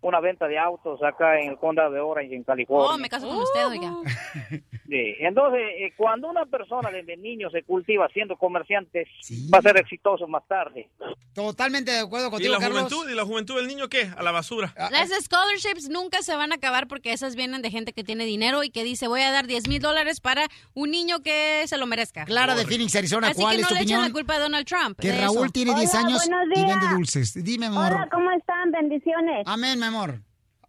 una 0.04 0.20
venta 0.20 0.46
de 0.46 0.58
autos 0.58 1.02
acá 1.02 1.40
en 1.40 1.50
el 1.50 1.58
condado 1.58 1.90
de 1.92 2.00
Orange, 2.00 2.34
en 2.36 2.44
California. 2.44 2.90
Oh, 2.94 2.98
me 2.98 3.08
caso 3.08 3.26
con 3.26 3.38
usted, 3.38 3.66
oiga. 3.66 3.92
Sí, 4.86 5.14
Entonces, 5.20 5.60
eh, 5.78 5.92
cuando 5.96 6.28
una 6.28 6.44
persona 6.44 6.90
desde 6.90 7.16
niño 7.16 7.48
se 7.50 7.62
cultiva 7.62 8.06
siendo 8.12 8.36
comerciante, 8.36 9.08
va 9.52 9.58
a 9.58 9.62
ser 9.62 9.78
exitoso 9.78 10.28
más 10.28 10.46
tarde. 10.46 10.88
Totalmente 11.34 11.90
de 11.90 12.00
acuerdo 12.00 12.28
¿Y 12.28 12.30
contigo, 12.30 12.52
la 12.52 12.58
Carlos. 12.60 12.82
juventud? 12.82 13.10
¿Y 13.10 13.14
la 13.14 13.24
juventud 13.24 13.56
del 13.56 13.66
niño 13.66 13.88
qué? 13.88 14.10
A 14.16 14.22
la 14.22 14.30
basura. 14.30 14.72
Las 14.92 15.08
scholarships 15.10 15.88
nunca 15.88 16.22
se 16.22 16.36
van 16.36 16.52
a 16.52 16.56
acabar 16.56 16.86
porque 16.86 17.12
esas 17.12 17.34
vienen 17.34 17.62
de 17.62 17.70
gente 17.70 17.92
que 17.94 18.04
tiene 18.04 18.26
dinero 18.26 18.62
y 18.62 18.70
que 18.70 18.84
dice 18.84 19.08
voy 19.08 19.22
a 19.22 19.32
dar 19.32 19.46
10 19.46 19.68
mil 19.68 19.80
dólares 19.80 20.20
para 20.20 20.46
un 20.74 20.90
niño 20.90 21.20
que 21.20 21.62
se 21.66 21.78
lo 21.78 21.86
merezca. 21.86 22.26
Clara 22.26 22.54
de 22.54 22.66
Phoenix, 22.66 22.94
Arizona, 22.94 23.28
Así 23.28 23.40
¿cuál 23.40 23.56
que 23.56 23.62
es 23.62 23.62
no 23.62 23.68
tu 23.68 23.74
le 23.74 23.80
echen 23.80 23.96
opinión? 23.96 24.08
la 24.08 24.12
culpa 24.12 24.34
a 24.34 24.38
Donald 24.38 24.66
Trump. 24.66 25.00
Que 25.00 25.12
Raúl 25.12 25.44
eso. 25.44 25.52
tiene 25.52 25.74
10 25.74 25.94
Hola, 25.94 26.04
años 26.06 26.26
y 26.54 26.60
vende 26.62 26.86
dulces. 26.94 27.42
Dime, 27.42 27.66
amor. 27.66 27.86
Hola, 27.90 28.08
¿cómo 28.12 28.30
Bendiciones. 28.70 29.46
Amén, 29.46 29.78
mi 29.78 29.86
amor. 29.86 30.20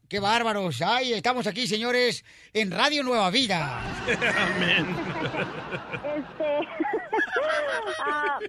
Qué 0.09 0.19
bárbaros. 0.19 0.81
Ay, 0.81 1.13
estamos 1.13 1.47
aquí, 1.47 1.65
señores, 1.65 2.23
en 2.53 2.71
Radio 2.71 3.03
Nueva 3.03 3.31
Vida. 3.31 3.81
Amén. 4.55 4.95
Este, 6.15 6.67
ah, 8.05 8.39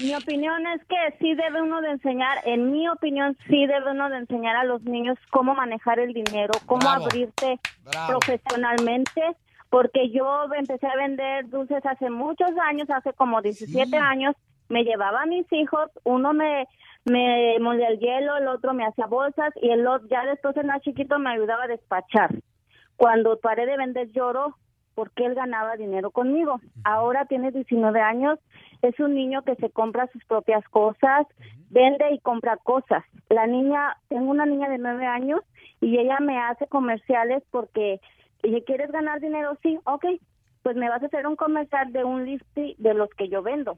mi 0.00 0.14
opinión 0.14 0.66
es 0.66 0.82
que 0.86 1.16
sí 1.18 1.34
debe 1.34 1.62
uno 1.62 1.80
de 1.80 1.92
enseñar, 1.92 2.38
en 2.44 2.72
mi 2.72 2.88
opinión, 2.88 3.36
sí 3.48 3.66
debe 3.66 3.92
uno 3.92 4.10
de 4.10 4.18
enseñar 4.18 4.56
a 4.56 4.64
los 4.64 4.82
niños 4.82 5.16
cómo 5.30 5.54
manejar 5.54 5.98
el 5.98 6.12
dinero, 6.12 6.52
cómo 6.66 6.80
Bravo. 6.80 7.06
abrirte 7.06 7.58
Bravo. 7.84 8.18
profesionalmente, 8.18 9.22
porque 9.70 10.10
yo 10.10 10.46
empecé 10.54 10.86
a 10.86 10.96
vender 10.96 11.48
dulces 11.48 11.84
hace 11.86 12.10
muchos 12.10 12.50
años, 12.68 12.90
hace 12.90 13.12
como 13.14 13.40
17 13.40 13.96
años, 13.96 14.34
me 14.68 14.82
llevaba 14.84 15.22
a 15.22 15.26
mis 15.26 15.50
hijos, 15.52 15.90
uno 16.04 16.34
me 16.34 16.66
me 17.06 17.56
molía 17.60 17.88
el 17.88 18.00
hielo, 18.00 18.36
el 18.36 18.48
otro 18.48 18.74
me 18.74 18.84
hacía 18.84 19.06
bolsas 19.06 19.52
y 19.62 19.70
el 19.70 19.86
otro 19.86 20.08
ya 20.08 20.24
después 20.24 20.56
el 20.56 20.66
más 20.66 20.82
chiquito 20.82 21.18
me 21.18 21.30
ayudaba 21.30 21.64
a 21.64 21.68
despachar. 21.68 22.34
Cuando 22.96 23.38
paré 23.38 23.64
de 23.66 23.76
vender 23.76 24.10
lloró 24.10 24.56
porque 24.94 25.26
él 25.26 25.34
ganaba 25.34 25.76
dinero 25.76 26.10
conmigo. 26.10 26.58
Ahora 26.82 27.26
tiene 27.26 27.52
19 27.52 28.00
años, 28.00 28.38
es 28.82 28.98
un 28.98 29.14
niño 29.14 29.42
que 29.42 29.54
se 29.56 29.70
compra 29.70 30.08
sus 30.08 30.24
propias 30.24 30.66
cosas, 30.68 31.26
vende 31.70 32.10
y 32.12 32.18
compra 32.18 32.56
cosas. 32.56 33.04
La 33.28 33.46
niña, 33.46 33.98
tengo 34.08 34.30
una 34.30 34.46
niña 34.46 34.68
de 34.68 34.78
9 34.78 35.06
años 35.06 35.40
y 35.80 35.98
ella 35.98 36.18
me 36.20 36.38
hace 36.38 36.66
comerciales 36.66 37.42
porque, 37.50 38.00
¿y 38.42 38.62
¿quieres 38.62 38.90
ganar 38.90 39.20
dinero? 39.20 39.56
Sí, 39.62 39.78
ok, 39.84 40.06
pues 40.62 40.76
me 40.76 40.88
vas 40.88 41.02
a 41.02 41.06
hacer 41.06 41.26
un 41.26 41.36
comercial 41.36 41.92
de 41.92 42.02
un 42.02 42.24
lipstick 42.24 42.76
de 42.78 42.94
los 42.94 43.10
que 43.10 43.28
yo 43.28 43.42
vendo 43.42 43.76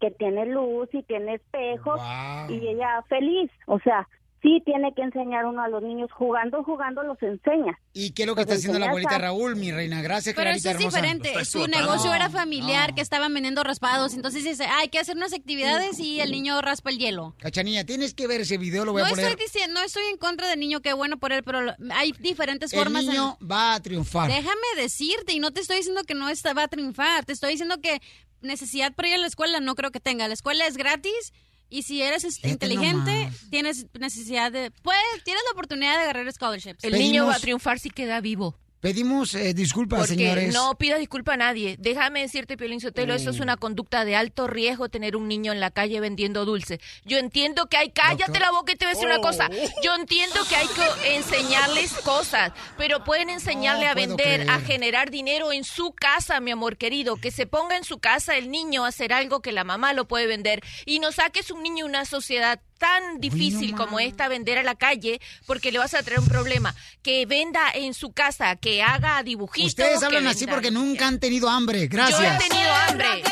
que 0.00 0.10
tiene 0.12 0.46
luz 0.46 0.88
y 0.92 1.02
tiene 1.02 1.34
espejos 1.34 2.00
y 2.48 2.54
ella 2.68 3.02
feliz, 3.08 3.50
o 3.66 3.78
sea, 3.80 4.08
sí 4.42 4.62
tiene 4.64 4.94
que 4.94 5.02
enseñar 5.02 5.44
uno 5.44 5.62
a 5.62 5.68
los 5.68 5.82
niños 5.82 6.10
jugando, 6.12 6.64
jugando 6.64 7.02
los 7.02 7.22
enseña. 7.22 7.78
¿Y 7.92 8.12
qué 8.12 8.22
es 8.22 8.26
lo 8.26 8.34
que 8.34 8.40
está 8.40 8.54
haciendo 8.54 8.78
la 8.78 8.86
abuelita 8.86 9.18
Raúl, 9.18 9.54
mi 9.56 9.70
reina? 9.70 10.00
Gracias, 10.00 10.34
Pero 10.34 10.48
eso 10.48 10.56
es 10.70 10.76
hermosa. 10.76 10.96
diferente. 11.02 11.44
Su 11.44 11.66
negocio 11.66 12.14
era 12.14 12.30
familiar, 12.30 12.94
que 12.94 13.02
estaban 13.02 13.34
vendiendo 13.34 13.62
raspados. 13.64 14.14
Entonces 14.14 14.42
dice, 14.44 14.64
"Ah, 14.64 14.78
hay 14.78 14.88
que 14.88 14.98
hacer 14.98 15.14
unas 15.14 15.34
actividades 15.34 15.98
y 16.00 16.20
el 16.20 16.30
niño 16.30 16.58
raspa 16.62 16.88
el 16.88 16.96
hielo. 16.98 17.34
Cachanilla, 17.38 17.84
tienes 17.84 18.14
que 18.14 18.26
ver 18.26 18.40
ese 18.40 18.56
video, 18.56 18.86
lo 18.86 18.92
voy 18.92 19.02
No 19.02 19.08
a 19.08 19.10
poner. 19.10 19.26
estoy 19.26 19.44
diciendo, 19.44 19.78
no 19.78 19.84
estoy 19.84 20.04
en 20.10 20.16
contra 20.16 20.48
del 20.48 20.58
niño, 20.58 20.80
qué 20.80 20.94
bueno 20.94 21.18
por 21.18 21.32
él, 21.32 21.42
pero 21.42 21.58
hay 21.94 22.12
diferentes 22.12 22.72
El 22.72 22.78
formas. 22.78 23.02
en- 23.02 23.10
niño 23.10 23.36
va 23.46 23.74
a 23.74 23.80
triunfar. 23.82 24.28
Déjame 24.28 24.54
decirte, 24.76 25.34
y 25.34 25.38
no 25.40 25.50
te 25.50 25.60
estoy 25.60 25.76
diciendo 25.76 26.00
que 26.06 26.14
no 26.14 26.30
está, 26.30 26.54
va 26.54 26.62
a 26.62 26.68
triunfar, 26.68 27.26
te 27.26 27.34
estoy 27.34 27.50
diciendo 27.50 27.76
que 27.82 28.00
necesidad 28.42 28.94
para 28.94 29.08
ir 29.08 29.14
a 29.14 29.18
la 29.18 29.26
escuela 29.26 29.60
no 29.60 29.74
creo 29.74 29.90
que 29.90 30.00
tenga. 30.00 30.28
La 30.28 30.34
escuela 30.34 30.66
es 30.66 30.76
gratis 30.76 31.32
y 31.68 31.82
si 31.82 32.02
eres 32.02 32.24
inteligente, 32.44 33.30
tienes 33.50 33.86
necesidad 33.98 34.50
de... 34.50 34.72
Pues, 34.82 34.98
tienes 35.24 35.42
la 35.46 35.52
oportunidad 35.52 35.96
de 35.96 36.02
agarrar 36.02 36.32
scholarships. 36.32 36.82
El 36.82 36.98
niño 36.98 37.26
va 37.26 37.36
a 37.36 37.38
triunfar 37.38 37.78
si 37.78 37.90
queda 37.90 38.20
vivo. 38.20 38.58
Pedimos 38.80 39.34
eh, 39.34 39.52
disculpas, 39.52 40.00
Porque 40.00 40.14
señores. 40.14 40.54
no 40.54 40.74
pidas 40.78 40.98
disculpa 40.98 41.34
a 41.34 41.36
nadie. 41.36 41.76
Déjame 41.78 42.22
decirte, 42.22 42.56
Piolín 42.56 42.80
Sotelo, 42.80 43.12
eso 43.14 43.28
es 43.30 43.38
Mm. 43.38 43.42
una 43.42 43.56
conducta 43.58 44.06
de 44.06 44.16
alto 44.16 44.46
riesgo 44.46 44.88
tener 44.88 45.16
un 45.16 45.28
niño 45.28 45.52
en 45.52 45.60
la 45.60 45.70
calle 45.70 46.00
vendiendo 46.00 46.46
dulce. 46.46 46.80
Yo 47.04 47.18
entiendo 47.18 47.66
que 47.66 47.76
hay, 47.76 47.90
cállate 47.90 48.24
Doctor. 48.32 48.40
la 48.40 48.50
boca 48.52 48.72
y 48.72 48.76
te 48.76 48.86
voy 48.86 48.92
a 48.92 48.94
decir 48.94 49.06
una 49.06 49.18
Oh. 49.18 49.22
cosa. 49.22 49.50
Yo 49.82 49.94
entiendo 49.94 50.36
que 50.48 50.56
hay 50.56 50.66
que 50.68 51.16
enseñarles 51.16 51.92
cosas, 52.04 52.52
pero 52.78 53.04
pueden 53.04 53.28
enseñarle 53.28 53.84
No 53.84 53.90
a 53.90 53.94
vender, 53.94 54.48
a 54.48 54.60
generar 54.60 55.10
dinero 55.10 55.52
en 55.52 55.64
su 55.64 55.92
casa, 55.92 56.40
mi 56.40 56.50
amor 56.50 56.78
querido. 56.78 57.16
Que 57.16 57.30
se 57.30 57.46
ponga 57.46 57.76
en 57.76 57.84
su 57.84 57.98
casa 57.98 58.36
el 58.38 58.50
niño 58.50 58.84
a 58.84 58.88
hacer 58.88 59.12
algo 59.12 59.40
que 59.40 59.52
la 59.52 59.64
mamá 59.64 59.92
lo 59.92 60.08
puede 60.08 60.26
vender. 60.26 60.62
Y 60.86 61.00
no 61.00 61.12
saques 61.12 61.50
un 61.50 61.62
niño 61.62 61.84
de 61.84 61.90
una 61.90 62.04
sociedad 62.06 62.60
tan 62.80 63.20
difícil 63.20 63.76
como 63.76 64.00
esta 64.00 64.26
vender 64.26 64.58
a 64.58 64.64
la 64.64 64.74
calle 64.74 65.20
porque 65.46 65.70
le 65.70 65.78
vas 65.78 65.94
a 65.94 66.02
traer 66.02 66.18
un 66.18 66.26
problema. 66.26 66.74
Que 67.02 67.26
venda 67.26 67.60
en 67.74 67.94
su 67.94 68.12
casa, 68.12 68.56
que 68.56 68.82
haga 68.82 69.22
dibujitos. 69.22 69.68
Ustedes 69.68 70.02
hablan 70.02 70.26
así 70.26 70.48
porque 70.48 70.72
nunca 70.72 71.06
han 71.06 71.20
tenido 71.20 71.48
hambre. 71.48 71.86
Gracias. 71.86 72.18
Yo 72.18 72.26
he 72.26 72.38
tenido 72.48 72.72
hambre. 72.88 73.22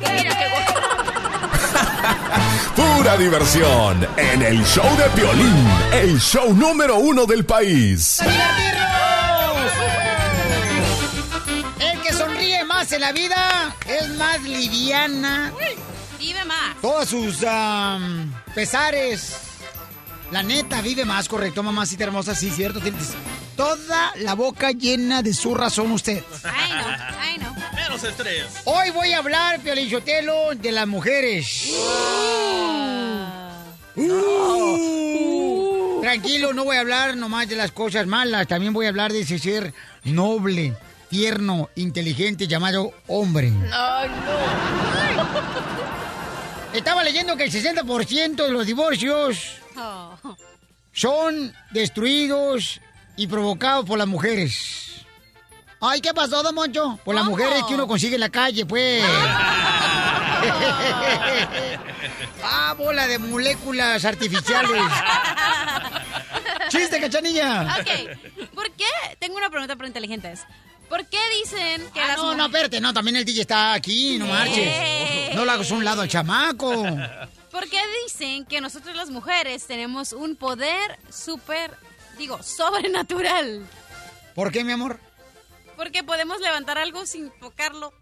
Mira 0.00 0.38
qué 0.38 0.50
Pura 2.76 3.16
diversión 3.16 4.06
en 4.16 4.42
el 4.42 4.64
show 4.64 4.96
de 4.96 5.04
Piolín, 5.10 5.66
el 5.92 6.20
show 6.20 6.54
número 6.54 6.98
uno 6.98 7.26
del 7.26 7.44
país. 7.44 8.20
El 11.78 12.00
que 12.02 12.12
sonríe 12.12 12.64
más 12.64 12.92
en 12.92 13.00
la 13.00 13.12
vida 13.12 13.74
es 13.86 14.08
más 14.10 14.42
liviana. 14.42 15.52
Vive 16.20 16.44
más. 16.44 16.76
Todas 16.82 17.08
sus 17.08 17.42
am, 17.44 18.32
pesares. 18.54 19.36
La 20.30 20.42
neta, 20.42 20.80
vive 20.82 21.04
más, 21.04 21.28
correcto, 21.28 21.62
mamacita 21.62 22.04
hermosa, 22.04 22.34
sí, 22.34 22.50
cierto. 22.50 22.78
Tienes 22.78 23.14
toda 23.56 24.12
la 24.16 24.34
boca 24.34 24.70
llena 24.70 25.22
de 25.22 25.32
su 25.32 25.54
razón 25.54 25.90
usted. 25.92 26.22
Ay, 26.44 26.72
no, 26.72 26.86
ay, 27.18 27.38
no. 27.38 27.54
Menos 27.74 28.04
estrés. 28.04 28.46
Hoy 28.64 28.90
voy 28.90 29.12
a 29.12 29.18
hablar, 29.18 29.60
Piolichotelo, 29.60 30.54
de 30.54 30.72
las 30.72 30.86
mujeres. 30.86 31.72
Uh. 33.96 36.00
Tranquilo, 36.02 36.52
no 36.52 36.64
voy 36.64 36.76
a 36.76 36.80
hablar 36.80 37.16
nomás 37.16 37.48
de 37.48 37.56
las 37.56 37.72
cosas 37.72 38.06
malas, 38.06 38.46
también 38.46 38.72
voy 38.72 38.86
a 38.86 38.90
hablar 38.90 39.12
de 39.12 39.20
ese 39.20 39.38
ser 39.38 39.74
noble, 40.04 40.74
tierno, 41.08 41.70
inteligente 41.76 42.46
llamado 42.46 42.92
hombre. 43.06 43.52
Ay, 43.72 44.08
no. 44.08 45.79
Estaba 46.72 47.02
leyendo 47.02 47.36
que 47.36 47.44
el 47.44 47.50
60% 47.52 48.36
de 48.46 48.50
los 48.50 48.66
divorcios 48.66 49.56
Oh. 49.76 50.16
son 50.92 51.54
destruidos 51.70 52.80
y 53.16 53.26
provocados 53.26 53.84
por 53.86 53.98
las 53.98 54.06
mujeres. 54.08 55.04
Ay, 55.80 56.00
¿qué 56.00 56.12
pasó, 56.12 56.42
don 56.42 56.54
Moncho? 56.54 56.98
Por 57.04 57.14
las 57.14 57.24
mujeres 57.24 57.62
que 57.66 57.74
uno 57.74 57.86
consigue 57.86 58.14
en 58.16 58.20
la 58.20 58.28
calle, 58.28 58.66
pues. 58.66 59.02
ah, 62.44 62.74
bola 62.76 63.06
de 63.06 63.18
moléculas 63.18 64.04
artificiales. 64.04 64.82
Chiste, 66.68 67.00
cachanilla. 67.00 67.76
Ok, 67.80 67.88
¿por 68.54 68.70
qué? 68.72 68.84
Tengo 69.18 69.36
una 69.38 69.48
pregunta 69.50 69.76
para 69.76 69.88
inteligentes. 69.88 70.44
¿Por 70.90 71.06
qué 71.06 71.18
dicen 71.42 71.88
que 71.94 72.00
Ah, 72.00 72.08
las 72.08 72.16
no, 72.18 72.34
no, 72.34 72.46
espérate, 72.46 72.80
no, 72.80 72.92
también 72.92 73.16
el 73.16 73.24
DJ 73.24 73.42
está 73.42 73.72
aquí, 73.74 74.18
no 74.18 74.26
marches. 74.26 75.34
No 75.36 75.44
lo 75.44 75.52
hagas 75.52 75.70
a 75.70 75.74
un 75.76 75.84
lado 75.84 76.02
al 76.02 76.08
chamaco. 76.08 76.84
¿Por 77.52 77.68
qué 77.70 77.80
dicen 78.04 78.44
que 78.44 78.60
nosotros 78.60 78.96
las 78.96 79.08
mujeres 79.08 79.68
tenemos 79.68 80.12
un 80.12 80.34
poder 80.34 80.98
súper, 81.08 81.76
digo, 82.18 82.42
sobrenatural? 82.42 83.64
¿Por 84.34 84.50
qué, 84.50 84.64
mi 84.64 84.72
amor? 84.72 84.98
Porque 85.76 86.02
podemos 86.02 86.40
levantar 86.40 86.76
algo 86.76 87.06
sin 87.06 87.30
tocarlo. 87.38 87.92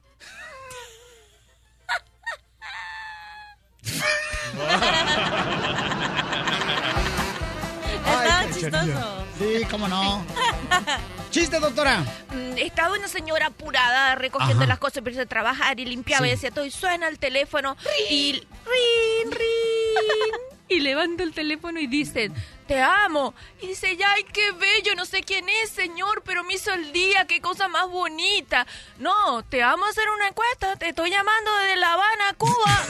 Estaba 8.07 8.53
chistoso. 8.53 9.28
Sí, 9.39 9.65
cómo 9.71 9.87
no. 9.89 10.25
Chiste, 11.31 11.61
doctora. 11.61 12.01
Mm, 12.33 12.59
Estaba 12.59 12.95
una 12.97 13.07
señora 13.09 13.47
apurada 13.47 14.15
recogiendo 14.15 14.63
Ajá. 14.65 14.67
las 14.69 14.79
cosas 14.79 14.99
para 15.03 15.11
irse 15.11 15.23
a 15.23 15.27
trabajar 15.27 15.79
y 15.79 15.85
limpiaba 15.85 16.25
Sí. 16.25 16.29
y 16.29 16.35
decía 16.35 16.51
todo 16.51 16.65
y 16.65 16.71
suena 16.71 17.07
el 17.09 17.19
teléfono 17.19 17.77
y 18.11 18.33
rin, 18.33 19.31
rin, 19.31 20.35
y 20.69 20.81
levanta 20.81 21.23
el 21.23 21.33
teléfono 21.33 21.81
y 21.81 21.87
dice 21.87 22.31
te 22.67 22.81
amo 22.83 23.35
y 23.63 23.69
dice 23.69 23.97
ay 24.05 24.25
qué 24.33 24.53
bello 24.53 24.95
no 24.97 25.05
sé 25.07 25.23
quién 25.23 25.49
es 25.63 25.71
señor 25.71 26.23
pero 26.25 26.45
me 26.45 26.55
hizo 26.55 26.73
el 26.75 26.93
día 26.93 27.27
qué 27.27 27.41
cosa 27.41 27.69
más 27.69 27.89
bonita 27.89 28.67
no 28.99 29.43
te 29.45 29.63
amo 29.63 29.87
a 29.87 29.89
hacer 29.89 30.05
una 30.15 30.29
encuesta 30.29 30.77
te 30.77 30.91
estoy 30.91 31.11
llamando 31.11 31.51
desde 31.63 31.77
La 31.77 31.93
Habana 31.95 32.35
Cuba 32.37 32.85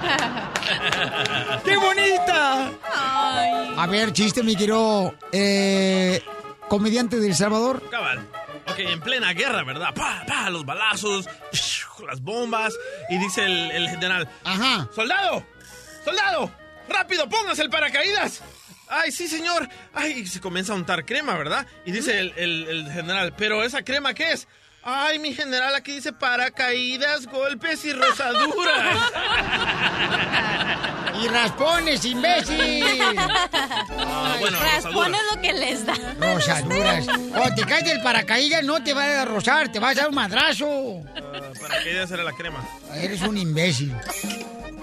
¡Qué 1.64 1.76
bonita! 1.76 2.70
A 3.76 3.86
ver, 3.88 4.12
chiste, 4.12 4.42
mi 4.42 4.56
querido 4.56 5.14
eh, 5.32 6.22
comediante 6.68 7.18
de 7.18 7.26
El 7.28 7.34
Salvador. 7.34 7.82
Cabal. 7.90 8.26
Ok, 8.68 8.78
en 8.78 9.00
plena 9.00 9.32
guerra, 9.32 9.64
¿verdad? 9.64 9.92
Pa, 9.94 10.24
pa, 10.26 10.50
los 10.50 10.64
balazos, 10.64 11.28
las 12.06 12.20
bombas. 12.22 12.74
Y 13.08 13.18
dice 13.18 13.44
el, 13.44 13.70
el 13.72 13.88
general: 13.88 14.28
Ajá. 14.44 14.88
¡Soldado! 14.94 15.44
¡Soldado! 16.04 16.50
¡Rápido, 16.88 17.28
póngase 17.28 17.62
el 17.62 17.70
paracaídas! 17.70 18.40
¡Ay, 18.88 19.12
sí, 19.12 19.28
señor! 19.28 19.68
¡Ay! 19.94 20.12
y 20.20 20.26
Se 20.26 20.40
comienza 20.40 20.72
a 20.72 20.76
untar 20.76 21.04
crema, 21.04 21.34
¿verdad? 21.36 21.66
Y 21.86 21.92
dice 21.92 22.18
el, 22.18 22.32
el- 22.36 22.66
el 22.68 22.92
general: 22.92 23.32
¿Pero 23.36 23.62
esa 23.62 23.82
crema 23.84 24.14
qué 24.14 24.32
es? 24.32 24.48
¡Ay, 24.82 25.18
mi 25.18 25.32
general! 25.34 25.74
Aquí 25.74 25.92
dice 25.92 26.12
paracaídas, 26.12 27.26
golpes 27.26 27.84
y 27.84 27.92
rosaduras. 27.92 28.98
Y 31.22 31.28
raspones, 31.28 32.04
imbécil. 32.04 32.82
Ah, 32.98 34.36
bueno, 34.40 34.58
Raspones 34.58 35.20
lo 35.34 35.40
que 35.42 35.52
les 35.52 35.84
da. 35.84 35.94
Rosaduras. 36.18 37.04
Cuando 37.06 37.54
te 37.54 37.64
caes 37.66 37.84
del 37.84 38.00
paracaídas 38.02 38.64
no 38.64 38.82
te 38.82 38.94
va 38.94 39.20
a 39.22 39.24
rozar, 39.26 39.70
te 39.70 39.78
va 39.78 39.90
a 39.90 39.94
dar 39.94 40.08
un 40.08 40.14
madrazo. 40.14 41.02
Paracaídas 41.60 42.10
era 42.10 42.22
la 42.24 42.32
crema. 42.32 42.66
Eres 42.94 43.20
un 43.22 43.36
imbécil. 43.36 43.94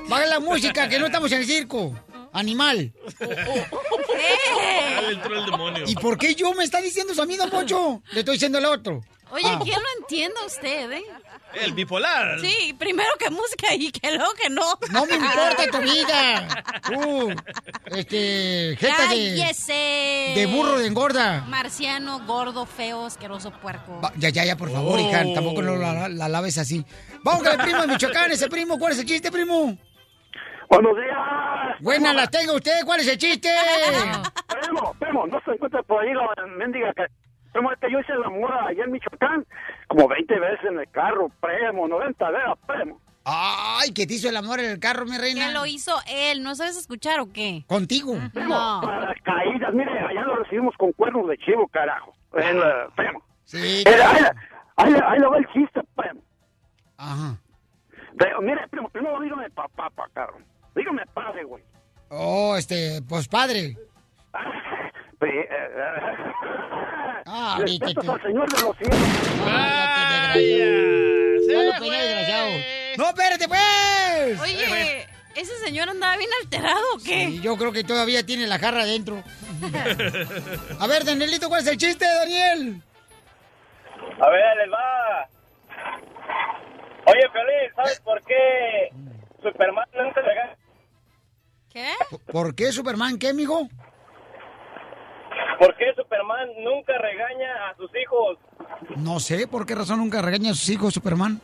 Baja 0.08 0.26
la 0.26 0.40
música, 0.40 0.88
que 0.90 1.00
no 1.00 1.06
estamos 1.08 1.32
en 1.32 1.40
el 1.40 1.46
circo. 1.46 1.94
Animal. 2.34 2.92
Ya 3.20 5.02
le 5.02 5.14
entró 5.14 5.40
el 5.40 5.46
demonio. 5.46 5.84
¿Y 5.88 5.96
por 5.96 6.18
qué 6.18 6.36
yo 6.36 6.54
me 6.54 6.64
está 6.64 6.82
diciendo 6.82 7.14
eso 7.14 7.24
a 7.24 7.26
mí, 7.26 7.36
don 7.36 7.50
Poncho? 7.50 8.02
Le 8.12 8.20
estoy 8.20 8.34
diciendo 8.36 8.58
al 8.58 8.66
otro. 8.66 9.02
Oye, 9.32 9.44
Ah. 9.46 9.60
¿quién 9.62 9.76
lo 9.82 10.02
entiende 10.02 10.36
usted, 10.46 10.92
eh? 10.92 11.04
El 11.54 11.74
bipolar. 11.74 12.40
Sí, 12.40 12.74
primero 12.78 13.10
que 13.20 13.30
música 13.30 13.74
y 13.74 13.92
que 13.92 14.12
luego 14.12 14.32
que 14.34 14.50
no. 14.50 14.78
No 14.92 15.06
me 15.06 15.16
importa 15.16 15.66
tu 15.72 15.80
vida. 15.80 16.64
Tú, 16.88 17.30
este, 17.88 18.78
jeta 18.80 19.08
de, 19.08 19.36
¡Cállese! 19.38 20.34
de 20.36 20.46
burro 20.50 20.78
de 20.78 20.88
engorda. 20.88 21.42
Marciano, 21.48 22.20
gordo, 22.26 22.66
feo, 22.66 23.06
asqueroso, 23.06 23.52
puerco. 23.52 24.00
Va, 24.02 24.14
Ya, 24.18 24.30
ya, 24.30 24.46
ya, 24.46 24.56
por 24.56 24.72
favor, 24.72 25.00
hija, 25.00 25.24
Oh. 25.26 25.34
tampoco 25.34 25.62
no 25.62 25.76
la, 25.76 26.08
la 26.08 26.30
laves 26.30 26.58
así. 26.58 26.86
Vamos 27.24 27.44
con 27.44 27.52
el 27.54 27.58
primo 27.66 27.82
de 27.82 27.88
Michoacán, 27.88 28.32
ese 28.32 28.48
primo. 28.50 28.78
¿Cuál 28.78 28.94
es 28.94 29.00
el 29.00 29.06
chiste, 29.06 29.32
primo? 29.32 29.78
Buenos 30.70 30.96
días. 30.98 31.82
Buenas 31.82 32.16
las 32.16 32.30
tenga 32.30 32.54
usted. 32.54 32.72
¿Cuál 32.86 33.00
es 33.00 33.08
el 33.08 33.18
chiste? 33.18 33.50
Primo, 34.62 34.94
primo, 35.00 35.28
no 35.28 35.40
se 35.46 35.52
encuentra 35.52 35.82
por 35.84 36.04
ahí 36.04 36.14
la 36.14 36.46
mendiga 36.58 36.94
que 36.94 37.06
primo, 37.54 37.72
este, 37.72 37.92
yo 37.92 38.00
hice 38.00 38.14
el 38.14 38.24
amor 38.24 38.54
allá 38.54 38.84
en 38.84 38.92
Michoacán 38.92 39.46
como 39.88 40.08
20 40.08 40.40
veces 40.40 40.66
en 40.66 40.80
el 40.80 40.90
carro, 40.92 41.30
primo, 41.40 41.88
90 41.88 42.32
veces, 42.32 42.54
primo. 42.66 43.02
Ay, 43.24 43.94
que 43.94 44.08
te 44.08 44.16
hizo 44.16 44.30
el 44.30 44.38
amor 44.38 44.60
en 44.60 44.72
el 44.72 44.80
carro, 44.80 45.06
mi 45.06 45.18
reina. 45.18 45.48
¿Qué 45.48 45.54
lo 45.54 45.66
hizo 45.66 45.94
él? 46.08 46.44
¿No 46.44 46.56
sabes 46.56 46.78
escuchar 46.78 47.20
o 47.20 47.32
qué? 47.32 47.64
¿Contigo? 47.68 48.16
No. 48.34 48.82
Para 48.82 49.02
las 49.02 49.22
caídas, 49.22 49.74
mire, 49.74 49.92
allá 50.00 50.22
lo 50.22 50.38
recibimos 50.38 50.76
con 50.78 50.92
cuernos 50.94 51.28
de 51.28 51.38
chivo, 51.38 51.68
carajo. 51.68 52.14
El, 52.34 52.58
eh, 52.58 52.72
primo. 52.96 53.22
Sí. 53.44 53.84
Ahí, 53.86 54.24
ahí, 54.78 54.94
ahí 55.06 55.20
le 55.20 55.28
va 55.28 55.38
el 55.38 55.48
chiste, 55.48 55.82
primo. 55.96 56.22
Ajá. 56.98 57.38
Pero, 58.18 58.42
mire, 58.42 58.68
primo, 58.70 58.90
primero 58.90 59.20
dígame 59.20 59.50
papá, 59.50 59.90
pa, 59.90 60.08
cabrón. 60.14 60.44
Dígame 60.78 61.04
padre, 61.14 61.44
güey. 61.44 61.64
Oh, 62.10 62.56
este, 62.56 63.02
pues 63.10 63.28
padre. 63.28 63.76
Eh, 65.20 65.50
eh, 65.50 65.68
Ah, 67.26 67.58
respetos 67.60 68.08
ahorita 68.08 68.14
al 68.14 68.22
señor 68.22 68.48
de 68.54 68.62
los 68.62 68.78
cielos. 68.78 68.98
Pues, 71.80 71.92
desgraciado. 71.92 72.50
¡No, 72.98 73.08
espérate, 73.10 73.48
pues! 73.48 74.42
Oye, 74.42 75.08
¿ese 75.36 75.58
señor 75.58 75.90
andaba 75.90 76.18
bien 76.18 76.30
alterado 76.44 76.84
o 76.96 76.98
qué? 77.00 77.26
Sí, 77.26 77.42
yo 77.42 77.58
creo 77.58 77.72
que 77.72 77.84
todavía 77.84 78.24
tiene 78.24 78.46
la 78.46 78.60
jarra 78.60 78.82
adentro. 78.84 79.24
A 80.80 80.88
ver, 80.88 81.04
Danielito, 81.04 81.50
¿cuál 81.50 81.62
es 81.62 81.68
el 81.68 81.78
chiste, 81.78 82.06
Daniel? 82.06 82.82
A 84.22 84.30
ver, 84.30 84.58
les 84.58 84.72
va. 84.72 85.28
Oye, 87.08 87.30
Piolín, 87.34 87.76
¿sabes 87.76 88.00
por 88.02 88.22
qué 88.24 88.90
Superman 89.42 89.86
nunca 89.96 90.22
regaña? 90.22 90.56
¿Qué? 91.78 91.94
¿Por 92.32 92.56
qué 92.56 92.72
Superman 92.72 93.20
qué, 93.20 93.36
mijo? 93.36 93.70
¿Por 95.60 95.76
qué 95.76 95.94
Superman 95.96 96.50
nunca 96.64 96.98
regaña 96.98 97.70
a 97.70 97.76
sus 97.76 97.92
hijos? 97.96 98.40
No 98.96 99.20
sé 99.20 99.48
por 99.48 99.68
qué 99.68 99.76
razón 99.76 100.00
nunca 100.00 100.24
regaña 100.24 100.50
a 100.50 100.54
sus 100.56 100.70
hijos, 100.70 100.96
Superman. 100.96 101.40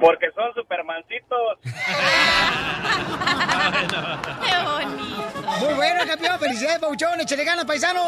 Porque 0.00 0.30
son 0.32 0.52
Supermancitos. 0.54 1.58
¡Qué 1.62 1.70
bonito! 4.64 5.14
Muy 5.60 5.74
buena, 5.74 6.06
campeón. 6.06 6.38
Felicidades, 6.38 6.78
Pauchón. 6.78 7.20
Échale 7.20 7.44
ganas, 7.44 7.64
paisano. 7.64 8.00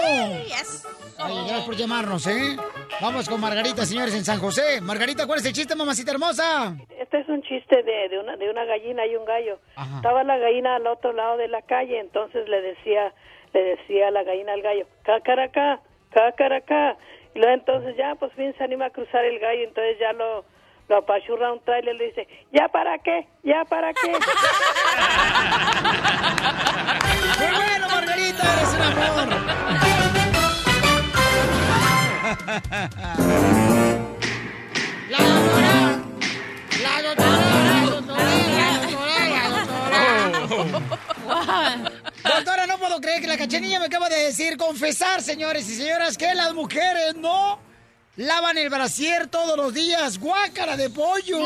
Yes. 0.44 0.86
Gracias 1.18 1.64
por 1.64 1.76
llamarnos, 1.76 2.26
¿eh? 2.26 2.56
Vamos 3.00 3.28
con 3.28 3.40
Margarita, 3.40 3.86
señores, 3.86 4.14
en 4.14 4.24
San 4.24 4.38
José. 4.38 4.80
Margarita, 4.82 5.26
¿cuál 5.26 5.38
es 5.38 5.46
el 5.46 5.52
chiste, 5.52 5.74
mamacita 5.74 6.10
hermosa? 6.12 6.76
Este 6.98 7.20
es 7.20 7.28
un 7.28 7.42
chiste 7.42 7.82
de, 7.82 8.08
de, 8.10 8.18
una, 8.18 8.36
de 8.36 8.50
una 8.50 8.64
gallina 8.64 9.06
y 9.06 9.16
un 9.16 9.24
gallo. 9.24 9.58
Estaba 9.96 10.24
la 10.24 10.36
gallina 10.36 10.76
al 10.76 10.86
otro 10.86 11.12
lado 11.12 11.38
de 11.38 11.48
la 11.48 11.62
calle, 11.62 11.98
entonces 12.00 12.46
le 12.48 12.60
decía 12.60 13.14
le 13.56 13.62
decía 13.62 14.10
la 14.10 14.22
gallina 14.22 14.52
al 14.52 14.60
gallo, 14.60 14.86
cacaracá, 15.02 15.80
cacaracá. 16.10 16.96
Y 17.34 17.38
luego 17.38 17.54
entonces 17.54 17.96
ya, 17.96 18.14
pues 18.16 18.32
fin 18.34 18.54
se 18.58 18.64
anima 18.64 18.86
a 18.86 18.90
cruzar 18.90 19.24
el 19.24 19.38
gallo, 19.38 19.64
entonces 19.64 19.98
ya 19.98 20.12
lo, 20.12 20.44
lo 20.88 20.96
apachurra 20.98 21.52
un 21.52 21.60
trailer 21.64 21.94
y 21.94 21.98
le 21.98 22.04
dice, 22.06 22.26
¿ya 22.52 22.68
para 22.68 22.98
qué? 22.98 23.26
¿Ya 23.42 23.64
para 23.64 23.92
qué? 23.92 24.12
¡Muy 27.38 27.54
bueno, 27.54 27.88
Margarita! 27.88 28.52
¡Eres 28.52 28.74
un 28.74 28.82
amor! 28.82 29.28
La 35.08 35.18
doctora, 35.18 36.02
la 36.82 37.02
doctora, 37.02 37.64
la 37.64 37.80
doctora, 37.90 38.24
la 38.56 38.78
doctora, 38.78 39.28
la 39.30 39.48
doctora. 39.58 40.02
Doctora, 42.24 42.66
no 42.66 42.78
puedo 42.78 43.00
creer 43.00 43.20
que 43.20 43.26
la 43.28 43.36
cachanilla 43.36 43.78
me 43.78 43.86
acaba 43.86 44.08
de 44.08 44.18
decir, 44.24 44.56
confesar, 44.56 45.22
señores 45.22 45.68
y 45.68 45.76
señoras, 45.76 46.18
que 46.18 46.34
las 46.34 46.52
mujeres 46.54 47.14
no 47.16 47.60
lavan 48.16 48.58
el 48.58 48.68
brasier 48.68 49.28
todos 49.28 49.56
los 49.56 49.72
días. 49.72 50.18
¡Guácara 50.18 50.76
de 50.76 50.90
pollo! 50.90 51.38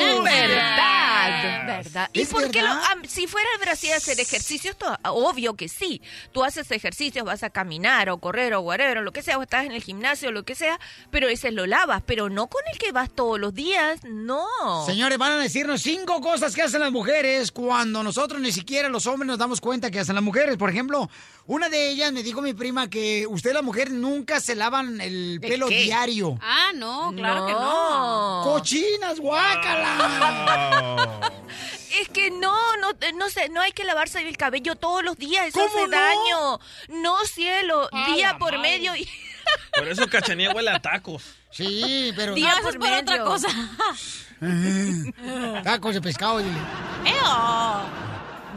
Verdad, 1.11 1.67
verdad. 1.67 2.11
¿Y 2.13 2.21
¿Es 2.23 2.29
por 2.29 2.51
qué 2.51 2.63
lo- 2.63 2.69
ah, 2.69 2.97
si 3.09 3.27
fuera 3.27 3.49
el 3.57 3.61
Brasil 3.65 3.91
a 3.93 3.97
hacer 3.97 4.19
ejercicios, 4.21 4.77
to- 4.77 4.97
obvio 5.05 5.55
que 5.55 5.69
sí. 5.69 6.01
Tú 6.33 6.45
haces 6.45 6.71
ejercicios, 6.71 7.25
vas 7.25 7.43
a 7.43 7.51
caminar 7.51 8.09
o 8.11 8.19
correr 8.19 8.55
o 8.55 8.61
whatever, 8.61 8.99
o 8.99 9.03
lo 9.03 9.13
que 9.13 9.23
sea, 9.23 9.39
o 9.39 9.43
estás 9.43 9.65
en 9.65 9.73
el 9.73 9.83
gimnasio 9.83 10.29
o 10.29 10.33
lo 10.33 10.45
que 10.45 10.55
sea, 10.55 10.79
pero 11.11 11.29
ese 11.29 11.51
lo 11.51 11.67
lavas, 11.67 12.03
pero 12.07 12.29
no 12.29 12.47
con 12.49 12.63
el 12.73 12.79
que 12.79 12.93
vas 12.93 13.11
todos 13.11 13.39
los 13.41 13.55
días, 13.55 14.01
no. 14.05 14.47
Señores, 14.87 15.19
van 15.19 15.33
a 15.33 15.39
decirnos 15.39 15.83
cinco 15.83 16.21
cosas 16.21 16.55
que 16.55 16.63
hacen 16.63 16.81
las 16.81 16.93
mujeres 16.93 17.51
cuando 17.53 18.03
nosotros 18.03 18.41
ni 18.41 18.53
siquiera 18.53 18.89
los 18.89 19.07
hombres 19.07 19.27
nos 19.27 19.39
damos 19.39 19.61
cuenta 19.61 19.91
que 19.91 20.01
hacen 20.01 20.15
las 20.15 20.25
mujeres. 20.25 20.57
Por 20.57 20.71
ejemplo, 20.71 21.11
una 21.47 21.69
de 21.69 21.91
ellas 21.91 22.13
me 22.13 22.23
dijo 22.23 22.41
mi 22.43 22.55
prima 22.55 22.89
que 22.89 23.27
usted 23.29 23.53
las 23.53 23.63
mujeres 23.63 23.93
nunca 23.93 24.41
se 24.41 24.55
lavan 24.55 25.01
el 25.01 25.39
¿De 25.41 25.49
pelo 25.49 25.67
qué? 25.69 25.83
diario. 25.83 26.39
Ah, 26.43 26.71
no, 26.75 27.13
claro 27.17 27.47
que 27.47 27.53
No. 27.53 28.45
no. 28.45 28.53
¡Cochinas, 28.53 29.19
guácala! 29.21 30.97
Es 32.01 32.09
que 32.09 32.31
no, 32.31 32.77
no, 32.77 32.91
eh, 33.01 33.13
no 33.15 33.29
sé, 33.31 33.49
no 33.49 33.61
hay 33.61 33.73
que 33.73 33.85
lavarse 33.85 34.27
el 34.27 34.37
cabello 34.37 34.77
todos 34.77 35.03
los 35.05 35.17
días, 35.17 35.49
eso 35.49 35.59
¿Cómo 35.59 35.69
hace 35.69 35.87
no? 35.87 35.91
daño. 35.91 36.61
No, 37.03 37.25
cielo, 37.27 37.89
día 38.15 38.39
por 38.39 38.53
madre. 38.57 38.71
medio 38.71 38.95
y 38.97 39.09
Por 39.75 39.89
eso 39.89 40.07
Cachanía 40.09 40.53
huele 40.53 40.71
a 40.71 40.81
tacos. 40.81 41.25
Sí, 41.51 42.13
pero... 42.17 42.35
día 42.35 42.55
por 42.63 42.71
es 42.73 42.77
por 42.79 42.87
otra 42.93 43.03
medio. 43.03 43.25
cosa. 43.25 43.49
Tacos 45.65 45.95
de 45.95 46.01
pescado. 46.01 46.41
¡Eo! 46.41 48.10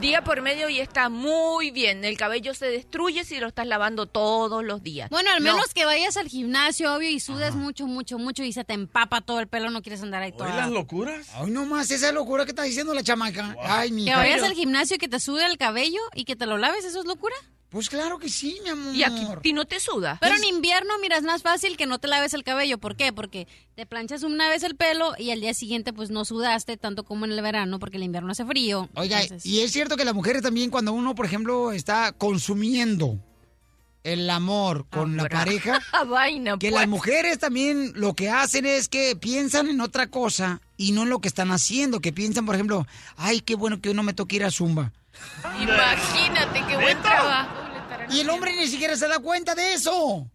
Día 0.03 0.21
por 0.21 0.41
medio 0.41 0.67
y 0.67 0.81
está 0.81 1.07
muy 1.07 1.71
bien. 1.71 2.03
El 2.03 2.17
cabello 2.17 2.53
se 2.53 2.65
destruye 2.65 3.23
si 3.23 3.39
lo 3.39 3.47
estás 3.47 3.65
lavando 3.67 4.05
todos 4.05 4.61
los 4.61 4.83
días. 4.83 5.09
Bueno, 5.09 5.31
al 5.31 5.41
No. 5.41 5.53
menos 5.53 5.73
que 5.73 5.85
vayas 5.85 6.17
al 6.17 6.27
gimnasio, 6.27 6.93
obvio, 6.93 7.09
y 7.09 7.21
sudes 7.21 7.55
mucho, 7.55 7.87
mucho, 7.87 8.17
mucho 8.17 8.43
y 8.43 8.51
se 8.51 8.65
te 8.65 8.73
empapa 8.73 9.21
todo 9.21 9.39
el 9.39 9.47
pelo, 9.47 9.69
no 9.71 9.81
quieres 9.81 10.03
andar 10.03 10.21
ahí 10.21 10.31
¿Oye 10.31 10.37
toda... 10.39 10.55
las 10.57 10.69
locuras? 10.71 11.25
Ay, 11.35 11.51
no 11.51 11.65
más, 11.65 11.89
esa 11.89 12.11
locura 12.11 12.43
que 12.43 12.51
está 12.51 12.63
diciendo 12.63 12.93
la 12.93 13.01
chamaca. 13.01 13.55
Ay, 13.61 13.91
mi 13.93 14.03
Que 14.03 14.13
vayas 14.13 14.43
al 14.43 14.53
gimnasio 14.53 14.97
y 14.97 14.99
que 14.99 15.07
te 15.07 15.21
sude 15.21 15.45
el 15.45 15.57
cabello 15.57 16.01
y 16.13 16.25
que 16.25 16.35
te 16.35 16.47
lo 16.47 16.57
laves, 16.57 16.83
¿eso 16.83 16.99
es 16.99 17.05
locura? 17.05 17.35
Pues 17.73 17.89
claro 17.89 18.19
que 18.19 18.29
sí, 18.29 18.59
mi 18.63 18.69
amor. 18.69 18.95
Y 18.95 19.01
aquí 19.03 19.25
ti 19.41 19.51
no 19.51 19.65
te 19.65 19.79
suda. 19.79 20.19
Pero 20.21 20.35
en 20.35 20.43
invierno, 20.43 20.93
mira, 21.01 21.17
es 21.17 21.23
más 21.23 21.41
fácil 21.41 21.75
que 21.75 21.87
no 21.87 21.97
te 21.97 22.07
laves 22.07 22.35
el 22.35 22.43
cabello. 22.43 22.77
¿Por 22.77 22.95
qué? 22.95 23.11
Porque 23.11 23.47
te 23.75 23.87
planchas 23.87 24.21
una 24.21 24.47
vez 24.47 24.61
el 24.61 24.75
pelo 24.75 25.15
y 25.17 25.31
al 25.31 25.41
día 25.41 25.55
siguiente 25.55 25.91
pues 25.91 26.11
no 26.11 26.23
sudaste 26.23 26.77
tanto 26.77 27.03
como 27.03 27.25
en 27.25 27.31
el 27.31 27.41
verano 27.41 27.79
porque 27.79 27.97
el 27.97 28.03
invierno 28.03 28.31
hace 28.31 28.45
frío. 28.45 28.89
Oiga, 28.93 29.19
Entonces- 29.23 29.43
y 29.51 29.61
es 29.61 29.71
cierto 29.71 29.97
que 29.97 30.05
las 30.05 30.13
mujeres 30.13 30.43
también, 30.43 30.69
cuando 30.69 30.93
uno, 30.93 31.15
por 31.15 31.25
ejemplo, 31.25 31.71
está 31.71 32.11
consumiendo 32.11 33.17
el 34.03 34.29
amor 34.29 34.85
con 34.91 35.17
la 35.17 35.27
pareja, 35.27 35.81
Ah, 35.93 36.03
vaina, 36.03 36.59
que 36.59 36.69
pues. 36.69 36.79
las 36.79 36.87
mujeres 36.87 37.39
también 37.39 37.93
lo 37.95 38.13
que 38.13 38.29
hacen 38.29 38.67
es 38.67 38.87
que 38.87 39.15
piensan 39.15 39.67
en 39.67 39.81
otra 39.81 40.07
cosa 40.07 40.61
y 40.77 40.91
no 40.91 41.03
en 41.03 41.09
lo 41.09 41.21
que 41.21 41.27
están 41.27 41.49
haciendo, 41.51 42.01
que 42.01 42.13
piensan, 42.13 42.45
por 42.45 42.53
ejemplo, 42.53 42.85
ay, 43.17 43.41
qué 43.41 43.55
bueno 43.55 43.81
que 43.81 43.89
uno 43.89 44.03
me 44.03 44.13
toque 44.13 44.35
ir 44.35 44.43
a 44.43 44.51
Zumba. 44.51 44.91
Imagínate 45.61 46.63
qué 46.67 46.75
buen 46.75 47.01
trabajo. 47.01 47.62
Y 48.11 48.19
el 48.19 48.29
hombre 48.29 48.55
ni 48.55 48.67
siquiera 48.67 48.95
se 48.95 49.07
da 49.07 49.19
cuenta 49.19 49.55
de 49.55 49.73
eso. 49.73 50.27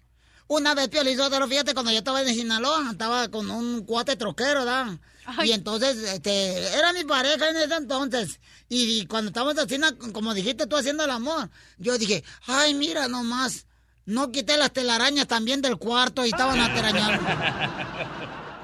Una 0.47 0.75
vez, 0.75 0.89
Piolizotero, 0.89 1.47
fíjate, 1.47 1.75
cuando 1.75 1.93
yo 1.93 1.99
estaba 1.99 2.23
en 2.23 2.29
Sinaloa, 2.29 2.89
estaba 2.93 3.29
con 3.29 3.51
un 3.51 3.85
cuate 3.85 4.17
troquero, 4.17 4.61
¿verdad? 4.61 4.99
Y 5.45 5.53
entonces, 5.53 5.97
este, 5.99 6.57
era 6.75 6.93
mi 6.95 7.05
pareja 7.05 7.51
en 7.51 7.57
ese 7.57 7.75
entonces. 7.75 8.41
Y, 8.69 9.05
cuando 9.07 9.29
estábamos 9.29 9.59
haciendo, 9.59 9.89
como 10.13 10.33
dijiste 10.33 10.67
tú, 10.67 10.77
haciendo 10.77 11.05
el 11.05 11.11
amor, 11.11 11.51
yo 11.77 11.99
dije, 11.99 12.25
ay, 12.47 12.73
mira 12.73 13.09
nomás, 13.09 13.67
no 14.07 14.33
quité 14.33 14.57
las 14.57 14.73
telarañas 14.73 15.27
también 15.27 15.61
del 15.61 15.77
cuarto 15.77 16.25
y 16.25 16.31
estaban 16.31 16.59
aterañando. 16.61 17.23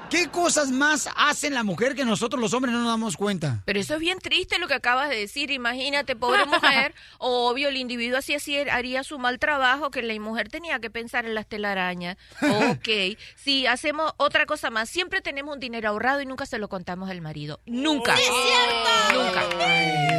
¿Qué 0.09 0.29
cosas 0.29 0.69
más 0.71 1.09
hacen 1.15 1.53
la 1.53 1.63
mujer 1.63 1.95
que 1.95 2.05
nosotros 2.05 2.39
los 2.39 2.53
hombres 2.53 2.73
no 2.73 2.81
nos 2.81 2.89
damos 2.89 3.17
cuenta? 3.17 3.63
Pero 3.65 3.79
eso 3.79 3.95
es 3.95 3.99
bien 3.99 4.19
triste 4.19 4.59
lo 4.59 4.67
que 4.67 4.75
acabas 4.75 5.09
de 5.09 5.17
decir. 5.17 5.51
Imagínate, 5.51 6.15
pobre 6.15 6.45
mujer. 6.45 6.93
Obvio, 7.17 7.69
el 7.69 7.77
individuo 7.77 8.17
así, 8.17 8.35
así 8.35 8.57
haría 8.57 9.03
su 9.03 9.17
mal 9.17 9.39
trabajo, 9.39 9.89
que 9.91 10.01
la 10.01 10.17
mujer 10.19 10.49
tenía 10.49 10.79
que 10.79 10.89
pensar 10.89 11.25
en 11.25 11.35
las 11.35 11.47
telarañas. 11.47 12.17
Ok. 12.41 12.89
Si 13.35 13.67
hacemos 13.67 14.13
otra 14.17 14.45
cosa 14.45 14.69
más, 14.71 14.89
siempre 14.89 15.21
tenemos 15.21 15.53
un 15.53 15.59
dinero 15.59 15.89
ahorrado 15.89 16.21
y 16.21 16.25
nunca 16.25 16.45
se 16.45 16.57
lo 16.57 16.67
contamos 16.67 17.09
al 17.09 17.21
marido. 17.21 17.59
Nunca. 17.65 18.15
¡Sí 18.15 18.23
es 18.23 18.29
cierto! 18.29 19.23
Nunca. 19.23 20.15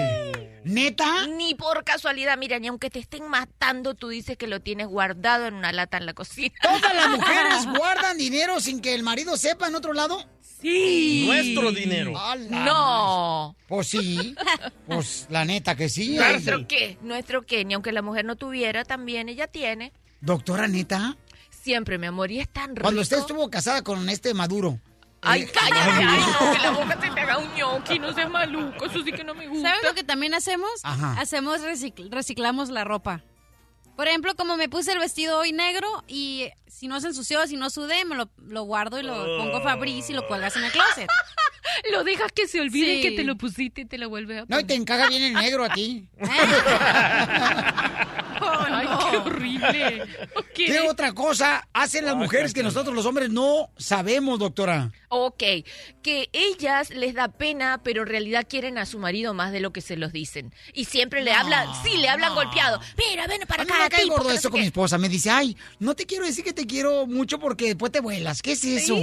¿Neta? 0.66 1.28
Ni 1.28 1.54
por 1.54 1.84
casualidad, 1.84 2.36
mira, 2.36 2.58
ni 2.58 2.66
aunque 2.66 2.90
te 2.90 2.98
estén 2.98 3.28
matando, 3.28 3.94
tú 3.94 4.08
dices 4.08 4.36
que 4.36 4.48
lo 4.48 4.60
tienes 4.60 4.88
guardado 4.88 5.46
en 5.46 5.54
una 5.54 5.70
lata 5.70 5.96
en 5.96 6.06
la 6.06 6.12
cocina. 6.12 6.52
¿Todas 6.60 6.92
las 6.92 7.08
mujeres 7.10 7.66
guardan 7.78 8.18
dinero 8.18 8.58
sin 8.58 8.80
que 8.80 8.92
el 8.94 9.04
marido 9.04 9.36
sepa 9.36 9.68
en 9.68 9.76
otro 9.86 9.92
lado? 9.94 10.24
Sí. 10.60 11.24
Nuestro 11.26 11.70
dinero. 11.70 12.12
No. 12.50 13.54
más. 13.56 13.66
Pues 13.68 13.86
sí. 13.88 14.34
Pues 14.86 15.26
la 15.30 15.44
neta 15.44 15.74
que 15.76 15.88
sí. 15.88 16.16
¿Nuestro 16.16 16.66
qué? 16.66 16.96
¿Nuestro 17.02 17.42
qué? 17.44 17.64
Ni 17.64 17.74
aunque 17.74 17.92
la 17.92 18.02
mujer 18.02 18.24
no 18.24 18.36
tuviera, 18.36 18.84
también 18.84 19.28
ella 19.28 19.46
tiene. 19.48 19.92
Doctora, 20.20 20.66
neta. 20.68 21.16
Siempre, 21.50 21.98
mi 21.98 22.06
amor, 22.06 22.30
y 22.30 22.38
es 22.40 22.48
tan 22.48 22.70
rico. 22.70 22.82
Cuando 22.82 23.00
usted 23.02 23.18
estuvo 23.18 23.50
casada 23.50 23.82
con 23.82 24.08
este 24.08 24.32
Maduro. 24.34 24.78
Ay, 25.22 25.42
eh, 25.42 25.50
cállate, 25.52 26.04
ay, 26.04 26.20
no, 26.20 26.52
que 26.52 26.58
la 26.60 26.70
boca 26.70 27.00
se 27.00 27.10
te 27.10 27.20
haga 27.20 27.38
un 27.38 27.54
ñoqui, 27.56 27.98
no 27.98 28.12
seas 28.14 28.30
maluco, 28.30 28.84
eso 28.86 29.02
sí 29.02 29.10
que 29.10 29.24
no 29.24 29.34
me 29.34 29.48
gusta. 29.48 29.70
¿Sabes 29.70 29.82
lo 29.84 29.94
que 29.94 30.04
también 30.04 30.34
hacemos? 30.34 30.70
Ajá. 30.84 31.16
Hacemos 31.20 31.60
recicl- 31.62 32.10
reciclamos 32.10 32.68
la 32.68 32.84
ropa. 32.84 33.22
Por 33.97 34.09
ejemplo, 34.09 34.35
como 34.36 34.56
me 34.56 34.68
puse 34.68 34.93
el 34.93 34.98
vestido 34.98 35.39
hoy 35.39 35.52
negro 35.52 35.86
y 36.06 36.48
si 36.66 36.86
no 36.89 37.01
se 37.01 37.09
ensució, 37.09 37.47
si 37.47 37.56
no 37.56 37.70
sudé, 37.70 38.05
me 38.05 38.14
lo, 38.14 38.28
lo 38.47 38.62
guardo 38.64 38.98
y 39.01 39.02
lo 39.02 39.14
pongo 39.39 39.62
Fabriz 39.62 40.10
y 40.10 40.12
lo 40.12 40.27
cuelgas 40.27 40.55
en 40.56 40.64
el 40.64 40.73
closet. 40.73 41.09
Lo 41.90 42.05
dejas 42.05 42.31
que 42.32 42.47
se 42.47 42.60
olvide 42.60 42.97
Sí. 42.97 43.02
que 43.02 43.10
te 43.10 43.24
lo 43.24 43.36
pusiste 43.36 43.81
y 43.82 43.85
te 43.86 43.98
lo 43.98 44.09
vuelves 44.09 44.43
a 44.43 44.44
No, 44.48 44.60
y 44.60 44.64
te 44.64 44.74
encaja 44.74 45.09
bien 45.09 45.23
el 45.24 45.32
negro 45.35 45.64
a 45.64 45.68
ti. 45.70 46.09
Ay, 48.40 48.86
qué 49.10 49.16
horrible. 49.16 50.02
¿Qué 50.55 50.81
otra 50.89 51.12
cosa 51.12 51.66
hacen 51.73 52.05
las 52.05 52.14
mujeres 52.14 52.55
que 52.55 52.62
nosotros 52.62 52.94
los 52.94 53.05
hombres 53.05 53.31
no 53.31 53.70
sabemos, 53.77 54.39
doctora? 54.39 54.90
Ok, 55.08 55.42
que 56.02 56.28
ellas 56.32 56.90
les 56.90 57.14
da 57.14 57.28
pena, 57.28 57.80
pero 57.82 58.02
en 58.02 58.08
realidad 58.08 58.46
quieren 58.48 58.78
a 58.78 58.86
su 58.86 58.98
marido 58.98 59.34
más 59.34 59.52
de 59.52 59.60
lo 59.60 59.72
que 59.72 59.80
se 59.80 59.96
los 59.96 60.12
dicen. 60.12 60.54
Y 60.72 60.86
siempre 60.86 61.22
le 61.22 61.32
hablan, 61.32 61.68
sí, 61.82 61.96
le 61.98 62.08
hablan 62.08 62.34
golpeado. 62.34 62.80
Mira, 62.96 63.26
ven 63.26 63.40
para 63.46 63.62
A 63.62 63.64
mí 63.66 63.70
acá, 63.72 63.82
me 63.84 63.88
cae 63.88 64.02
tipo, 64.02 64.14
gordo 64.14 64.28
que 64.28 64.34
no 64.34 64.40
sé 64.40 64.48
con 64.48 64.52
qué". 64.58 64.60
mi 64.60 64.66
esposa. 64.66 64.98
Me 64.98 65.08
dice, 65.08 65.30
ay, 65.30 65.56
no 65.78 65.94
te 65.94 66.06
quiero 66.06 66.24
decir 66.26 66.44
que 66.44 66.52
te 66.52 66.66
quiero 66.66 67.06
mucho 67.06 67.38
porque 67.38 67.66
después 67.66 67.92
te 67.92 68.00
vuelas. 68.00 68.42
¿Qué 68.42 68.52
es 68.52 68.64
eso? 68.64 68.94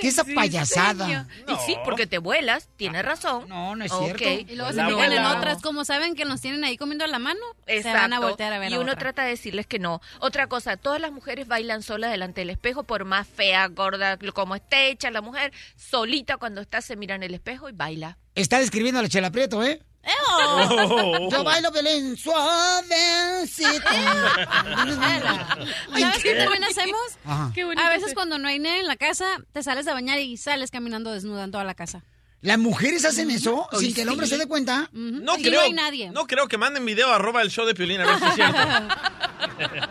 ¿Qué 0.00 0.08
es 0.08 0.14
esa 0.14 0.24
Sí, 0.24 0.34
payasada? 0.34 1.26
Y 1.48 1.54
sí, 1.66 1.76
porque 1.84 2.06
te 2.06 2.18
vuelas, 2.18 2.68
tienes 2.76 3.04
razón. 3.04 3.48
No, 3.48 3.76
no 3.76 3.84
es 3.84 3.92
Ok. 3.92 4.02
cierto. 4.18 4.52
Y 4.52 4.56
luego 4.56 4.72
se 4.72 4.82
No. 4.82 4.88
fijan 4.90 5.12
en 5.12 5.24
otras, 5.24 5.62
como 5.62 5.84
saben 5.84 6.14
que 6.14 6.24
nos 6.24 6.40
tienen 6.40 6.64
ahí 6.64 6.76
comiendo 6.76 7.06
la 7.06 7.18
mano, 7.18 7.40
se 7.66 7.82
van 7.82 8.12
a 8.12 8.20
voltear 8.20 8.52
a 8.52 8.58
ver 8.58 8.70
y 8.70 8.74
a 8.74 8.80
uno 8.80 8.92
otra. 8.92 9.00
trata 9.00 9.22
de 9.24 9.30
decirles 9.30 9.66
que 9.66 9.78
no. 9.78 10.00
Otra 10.20 10.46
cosa, 10.48 10.76
todas 10.76 11.00
las 11.00 11.12
mujeres 11.12 11.46
bailan 11.48 11.82
solas 11.82 12.10
delante 12.10 12.40
del 12.42 12.50
espejo, 12.50 12.84
por 12.84 13.04
más 13.04 13.26
fea, 13.26 13.66
gorda, 13.68 14.18
como 14.34 14.54
esté 14.54 14.90
hecha 14.90 15.10
la 15.10 15.20
mujer, 15.22 15.52
solita 15.76 16.36
cuando 16.36 16.60
está 16.60 16.80
se 16.80 16.96
mira 16.96 17.14
en 17.14 17.22
el 17.22 17.34
espejo 17.34 17.68
y 17.68 17.72
baila. 17.72 18.18
Está 18.34 18.58
describiendo 18.58 19.00
a 19.00 19.02
la 19.02 19.08
Chela 19.08 19.30
Prieto, 19.30 19.62
¿eh? 19.62 19.82
Oh. 20.28 21.28
Yo 21.32 21.42
bailo 21.42 21.72
Belén 21.72 22.16
suavecito. 22.16 23.88
¿Sabes 25.98 26.22
qué 26.22 26.34
también 26.34 26.64
hacemos? 26.64 27.00
Ajá. 27.24 27.50
Qué 27.54 27.64
bonito 27.64 27.82
A 27.84 27.90
veces 27.90 28.14
cuando 28.14 28.38
no 28.38 28.48
hay 28.48 28.58
nadie 28.58 28.80
en 28.80 28.86
la 28.86 28.96
casa, 28.96 29.26
te 29.52 29.62
sales 29.62 29.86
a 29.88 29.94
bañar 29.94 30.18
y 30.18 30.36
sales 30.36 30.70
caminando 30.70 31.12
desnuda 31.12 31.44
en 31.44 31.50
toda 31.50 31.64
la 31.64 31.74
casa. 31.74 32.02
¿Las 32.42 32.58
mujeres 32.58 33.04
hacen 33.04 33.30
eso 33.30 33.66
sin 33.78 33.94
que 33.94 34.02
el 34.02 34.08
hombre 34.10 34.26
sí. 34.26 34.34
se 34.34 34.38
dé 34.38 34.46
cuenta? 34.46 34.88
No 34.92 35.34
creo, 35.36 35.54
no 35.54 35.60
hay 35.62 35.72
nadie. 35.72 36.10
no 36.10 36.26
creo 36.26 36.46
que 36.48 36.58
manden 36.58 36.84
video 36.86 37.10
arroba 37.12 37.42
el 37.42 37.50
show 37.50 37.66
de 37.66 37.74
Piolín 37.74 38.00
a 38.00 38.06
ver 38.06 38.18
si 38.18 38.24
es 38.26 38.34
cierto. 38.34 38.58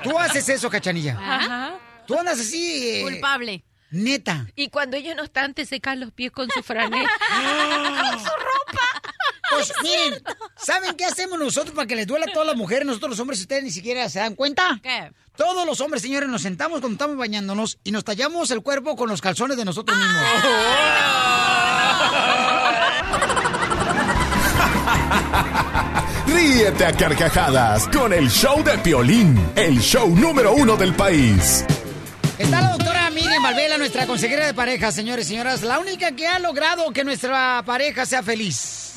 Tú 0.04 0.18
haces 0.20 0.48
eso, 0.48 0.70
cachanilla. 0.70 1.18
Ajá. 1.20 1.80
Tú 2.08 2.18
andas 2.18 2.40
así. 2.40 3.00
eh, 3.00 3.04
Culpable. 3.04 3.64
Neta. 3.96 4.48
Y 4.56 4.70
cuando 4.70 4.98
ellos 4.98 5.16
no 5.16 5.24
están, 5.24 5.54
te 5.54 5.66
secan 5.66 6.00
los 6.00 6.12
pies 6.12 6.32
con 6.32 6.50
su 6.50 6.62
franela. 6.62 7.10
¡Con 7.30 8.20
su 8.20 8.26
ropa! 8.26 9.02
Pues 9.52 9.72
miren, 9.84 10.22
¿saben 10.58 10.96
qué 10.96 11.06
hacemos 11.06 11.40
nosotros 11.40 11.74
para 11.74 11.88
que 11.88 11.96
les 11.96 12.06
duela 12.06 12.26
a 12.30 12.34
todas 12.34 12.48
las 12.48 12.58
mujeres? 12.58 12.86
Nosotros 12.86 13.12
los 13.12 13.20
hombres, 13.20 13.40
ustedes 13.40 13.64
ni 13.64 13.72
siquiera 13.72 14.08
se 14.10 14.20
dan 14.20 14.36
cuenta. 14.36 14.80
¿Qué? 14.84 15.12
Todos 15.38 15.66
los 15.66 15.80
hombres, 15.82 16.02
señores, 16.02 16.28
nos 16.28 16.42
sentamos 16.42 16.82
cuando 16.82 16.96
estamos 16.96 17.18
bañándonos 17.18 17.78
y 17.84 17.92
nos 17.92 18.04
tallamos 18.04 18.52
el 18.52 18.62
cuerpo 18.62 18.96
con 18.96 19.10
los 19.10 19.22
calzones 19.22 19.56
de 19.56 19.66
nosotros 19.66 19.98
mismos. 19.98 20.24
Ríete 26.28 26.86
a 26.86 26.94
carcajadas 26.94 27.88
con 27.90 28.14
el 28.14 28.30
show 28.30 28.64
de 28.64 28.78
Piolín, 28.80 29.38
el 29.56 29.80
show 29.80 30.10
número 30.16 30.54
uno 30.54 30.76
del 30.76 30.94
país. 30.96 31.64
Está 32.38 32.60
la 32.60 32.72
doctora 32.72 33.10
Miriam 33.12 33.42
Valvela, 33.42 33.78
nuestra 33.78 34.06
consejera 34.06 34.46
de 34.46 34.54
pareja, 34.54 34.92
señores 34.92 35.26
y 35.28 35.30
señoras. 35.30 35.64
La 35.64 35.80
única 35.80 36.12
que 36.14 36.28
ha 36.28 36.38
logrado 36.40 36.92
que 36.92 37.06
nuestra 37.06 37.64
pareja 37.66 38.06
sea 38.06 38.24
feliz. 38.24 38.96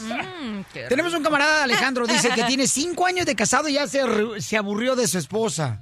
Tenemos 0.89 1.15
un 1.15 1.23
camarada, 1.23 1.63
Alejandro, 1.65 2.07
dice 2.07 2.31
que 2.31 2.43
tiene 2.45 2.67
cinco 2.67 3.07
años 3.07 3.27
de 3.27 3.37
casado 3.37 3.69
y 3.69 3.75
ya 3.75 3.87
se, 3.87 4.01
se 4.41 4.57
aburrió 4.57 4.97
de 4.97 5.07
su 5.07 5.19
esposa. 5.19 5.81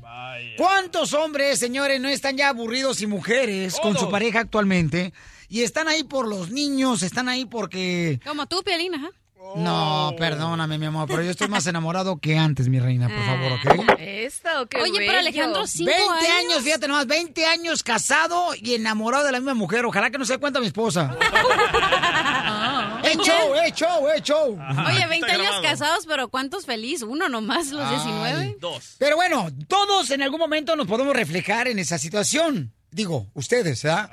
¿Cuántos 0.58 1.14
hombres, 1.14 1.58
señores, 1.58 1.98
no 1.98 2.08
están 2.08 2.36
ya 2.36 2.50
aburridos 2.50 3.00
y 3.00 3.06
mujeres 3.06 3.76
con 3.80 3.96
su 3.96 4.10
pareja 4.10 4.40
actualmente? 4.40 5.14
Y 5.48 5.62
están 5.62 5.88
ahí 5.88 6.04
por 6.04 6.28
los 6.28 6.50
niños, 6.50 7.02
están 7.02 7.28
ahí 7.28 7.46
porque... 7.46 8.20
Como 8.26 8.46
tú, 8.46 8.62
Piolín, 8.62 8.94
ajá. 8.96 9.08
No, 9.54 10.12
perdóname, 10.18 10.78
mi 10.78 10.86
amor, 10.86 11.06
pero 11.08 11.22
yo 11.22 11.30
estoy 11.30 11.48
más 11.48 11.66
enamorado 11.66 12.18
que 12.18 12.36
antes, 12.36 12.68
mi 12.68 12.78
reina, 12.80 13.08
por 13.08 13.24
favor, 13.24 13.52
¿ok? 13.52 13.98
Eso, 13.98 14.66
qué 14.68 14.80
Oye, 14.82 14.92
pero 14.98 15.12
bello. 15.12 15.18
Alejandro, 15.18 15.66
cinco 15.66 15.90
20 15.90 16.12
años. 16.12 16.52
años, 16.52 16.62
fíjate 16.62 16.88
nomás, 16.88 17.06
20 17.06 17.46
años 17.46 17.82
casado 17.82 18.50
y 18.54 18.74
enamorado 18.74 19.24
de 19.24 19.32
la 19.32 19.38
misma 19.38 19.54
mujer. 19.54 19.84
Ojalá 19.86 20.10
que 20.10 20.18
no 20.18 20.24
se 20.24 20.34
dé 20.34 20.38
cuenta 20.38 20.60
mi 20.60 20.66
esposa. 20.66 21.16
¡Eh, 23.04 23.16
show, 23.22 23.54
eh, 23.54 23.72
show, 23.72 24.08
eh, 24.08 24.20
show! 24.22 24.58
Oye, 24.88 25.06
20 25.06 25.30
años 25.30 25.60
casados, 25.62 26.06
pero 26.06 26.28
¿cuántos 26.28 26.66
feliz? 26.66 27.02
Uno 27.02 27.28
nomás, 27.28 27.70
los 27.70 27.88
19. 27.88 28.56
Dos. 28.60 28.96
Pero 28.98 29.16
bueno, 29.16 29.48
todos 29.68 30.10
en 30.10 30.22
algún 30.22 30.40
momento 30.40 30.74
nos 30.76 30.86
podemos 30.86 31.14
reflejar 31.14 31.68
en 31.68 31.78
esa 31.78 31.98
situación. 31.98 32.72
Digo, 32.90 33.26
ustedes, 33.34 33.82
¿verdad? 33.82 34.10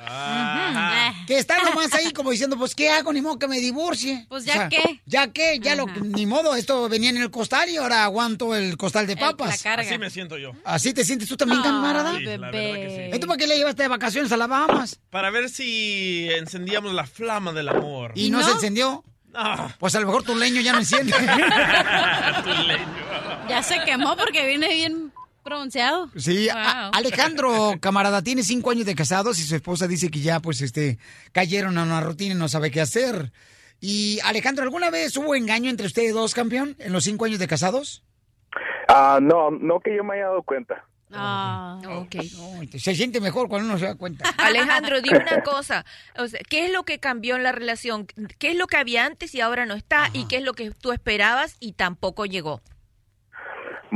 Que 1.25 1.37
están 1.37 1.63
nomás 1.63 1.93
ahí 1.93 2.11
como 2.11 2.31
diciendo, 2.31 2.57
pues, 2.57 2.75
¿qué 2.75 2.89
hago? 2.89 3.13
Ni 3.13 3.21
modo 3.21 3.39
que 3.39 3.47
me 3.47 3.59
divorcie. 3.59 4.25
Pues, 4.27 4.45
¿ya 4.45 4.67
qué? 4.67 5.01
Ya 5.05 5.31
qué, 5.31 5.59
ya 5.59 5.75
lo, 5.75 5.85
ni 5.85 6.25
modo, 6.25 6.55
esto 6.55 6.89
venía 6.89 7.09
en 7.09 7.17
el 7.17 7.31
costal 7.31 7.69
y 7.69 7.77
ahora 7.77 8.03
aguanto 8.03 8.55
el 8.55 8.75
costal 8.77 9.07
de 9.07 9.15
papas. 9.15 9.65
Así 9.65 9.97
me 9.97 10.09
siento 10.09 10.37
yo. 10.37 10.51
¿Así 10.65 10.93
te 10.93 11.05
sientes 11.05 11.29
tú 11.29 11.37
también, 11.37 11.61
camarada? 11.61 12.17
Sí, 12.17 12.23
la 12.23 12.37
verdad 12.37 12.51
que 12.51 12.89
sí. 12.89 13.01
¿Entonces 13.03 13.27
para 13.27 13.37
qué 13.37 13.47
le 13.47 13.57
llevaste 13.57 13.83
de 13.83 13.89
vacaciones 13.89 14.31
a 14.31 14.37
las 14.37 14.49
Bahamas? 14.49 14.99
Para 15.09 15.29
ver 15.29 15.49
si 15.49 16.27
encendíamos 16.31 16.93
la 16.93 17.05
flama 17.05 17.53
del 17.53 17.69
amor. 17.69 18.11
¿Y 18.15 18.29
no, 18.29 18.43
se 18.43 18.51
encendió? 18.51 19.03
Ah. 19.33 19.69
Pues 19.79 19.95
a 19.95 19.99
lo 19.99 20.07
mejor 20.07 20.23
tu 20.23 20.35
leño 20.35 20.61
ya 20.61 20.73
no 20.73 20.79
enciende. 20.79 21.13
Ya 23.49 23.61
se 23.61 23.77
quemó 23.83 24.15
porque 24.15 24.47
viene 24.47 24.69
bien 24.69 25.12
bronceado. 25.43 26.09
Sí, 26.15 26.47
Alejandro, 26.49 27.73
camarada, 27.81 28.21
tiene 28.21 28.43
cinco 28.43 28.71
años 28.71 28.85
de 28.85 28.95
casados 28.95 29.39
y 29.39 29.43
su 29.43 29.55
esposa 29.55 29.87
dice 29.87 30.09
que 30.09 30.21
ya, 30.21 30.39
pues, 30.39 30.61
este, 30.61 30.97
cayeron 31.31 31.77
a 31.77 31.83
una 31.83 32.01
rutina 32.01 32.33
y 32.33 32.37
no 32.37 32.47
sabe 32.47 32.71
qué 32.71 32.81
hacer. 32.81 33.31
Y, 33.79 34.19
Alejandro, 34.23 34.63
¿alguna 34.63 34.89
vez 34.89 35.15
hubo 35.17 35.35
engaño 35.35 35.69
entre 35.69 35.87
ustedes 35.87 36.13
dos, 36.13 36.33
campeón, 36.33 36.75
en 36.79 36.93
los 36.93 37.03
cinco 37.03 37.25
años 37.25 37.39
de 37.39 37.47
casados? 37.47 38.03
Ah, 38.87 39.19
no, 39.21 39.51
no 39.51 39.79
que 39.79 39.95
yo 39.95 40.03
me 40.03 40.15
haya 40.15 40.27
dado 40.27 40.43
cuenta. 40.43 40.85
Ah, 41.15 41.79
ok. 41.85 42.15
Se 42.77 42.95
siente 42.95 43.21
mejor 43.21 43.47
cuando 43.47 43.69
uno 43.69 43.77
se 43.77 43.85
da 43.85 43.95
cuenta. 43.95 44.25
Alejandro, 44.37 45.01
dime 45.01 45.19
una 45.19 45.41
cosa. 45.43 45.85
O 46.17 46.27
sea, 46.27 46.39
¿Qué 46.49 46.65
es 46.65 46.71
lo 46.71 46.83
que 46.83 46.99
cambió 46.99 47.35
en 47.35 47.43
la 47.43 47.51
relación? 47.51 48.07
¿Qué 48.39 48.51
es 48.51 48.57
lo 48.57 48.67
que 48.67 48.77
había 48.77 49.05
antes 49.05 49.35
y 49.35 49.41
ahora 49.41 49.65
no 49.65 49.75
está? 49.75 50.09
¿Y 50.13 50.27
qué 50.27 50.37
es 50.37 50.43
lo 50.43 50.53
que 50.53 50.71
tú 50.71 50.91
esperabas 50.91 51.57
y 51.59 51.73
tampoco 51.73 52.25
llegó? 52.25 52.61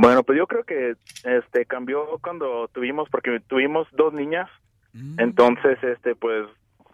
Bueno, 0.00 0.22
pues 0.22 0.38
yo 0.38 0.46
creo 0.46 0.62
que 0.62 0.94
este 1.24 1.66
cambió 1.66 2.20
cuando 2.22 2.68
tuvimos, 2.68 3.08
porque 3.10 3.40
tuvimos 3.48 3.88
dos 3.90 4.12
niñas, 4.12 4.48
entonces, 5.18 5.76
este, 5.82 6.14
pues, 6.14 6.46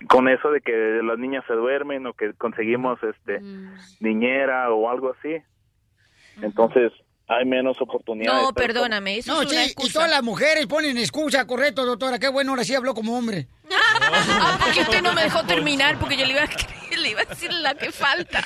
con 0.09 0.27
eso 0.27 0.51
de 0.51 0.63
que 0.63 1.01
las 1.03 1.19
niñas 1.19 1.45
se 1.47 1.53
duermen 1.53 2.07
o 2.07 2.15
que 2.15 2.33
conseguimos, 2.33 2.99
este, 3.03 3.41
niñera 4.01 4.71
o 4.73 4.89
algo 4.89 5.15
así, 5.19 5.37
entonces 6.41 6.93
hay 7.27 7.45
menos 7.45 7.81
oportunidades. 7.81 8.43
No, 8.43 8.53
perdóname, 8.53 9.19
eso 9.19 9.33
No, 9.35 9.43
es 9.43 9.49
una 9.51 9.61
sí, 9.61 9.67
y 9.67 9.71
excusa. 9.71 9.93
todas 9.95 10.11
las 10.11 10.23
mujeres 10.23 10.67
ponen 10.67 10.99
excusa, 10.99 11.47
correcto, 11.47 11.85
doctora. 11.87 12.19
Qué 12.19 12.29
bueno, 12.29 12.51
ahora 12.53 12.65
sí 12.65 12.75
habló 12.75 12.95
como 12.95 13.17
hombre. 13.17 13.49
Ah, 13.73 14.59
porque 14.63 14.81
usted 14.83 15.03
no 15.03 15.13
me 15.15 15.23
dejó 15.23 15.43
terminar 15.45 15.99
porque 15.99 16.17
yo 16.17 16.27
le 16.27 16.33
iba 16.33 16.43
a, 16.43 16.97
le 16.99 17.11
iba 17.11 17.23
a 17.23 17.25
decir 17.25 17.53
la 17.53 17.75
que 17.75 17.91
falta. 17.93 18.43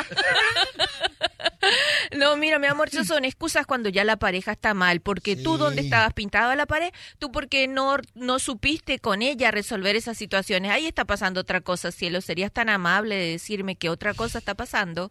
No, 2.17 2.37
mira, 2.37 2.59
mi 2.59 2.67
amor, 2.67 2.89
eso 2.89 3.05
son 3.05 3.25
excusas 3.25 3.67
cuando 3.67 3.89
ya 3.89 4.05
la 4.05 4.17
pareja 4.17 4.53
está 4.53 4.75
mal, 4.75 5.01
porque 5.01 5.37
tú 5.37 5.59
donde 5.59 5.83
estabas 5.83 6.15
pintado 6.15 6.51
a 6.51 6.57
la 6.57 6.67
pared, 6.67 6.91
tú 7.19 7.31
porque 7.31 7.69
no, 7.69 7.97
no 8.15 8.39
supiste 8.39 8.99
con 8.99 9.23
ella 9.23 9.51
resolver 9.51 9.97
esas 9.97 10.17
situaciones. 10.17 10.71
Ahí 10.71 10.87
está 10.87 11.05
pasando 11.05 11.41
otra 11.41 11.61
cosa, 11.61 11.93
cielo. 11.93 12.21
¿Serías 12.21 12.53
tan 12.53 12.69
amable 12.69 13.17
de 13.17 13.31
decirme 13.33 13.77
que 13.77 13.91
otra 13.91 14.15
cosa 14.15 14.39
está 14.39 14.55
pasando? 14.55 15.11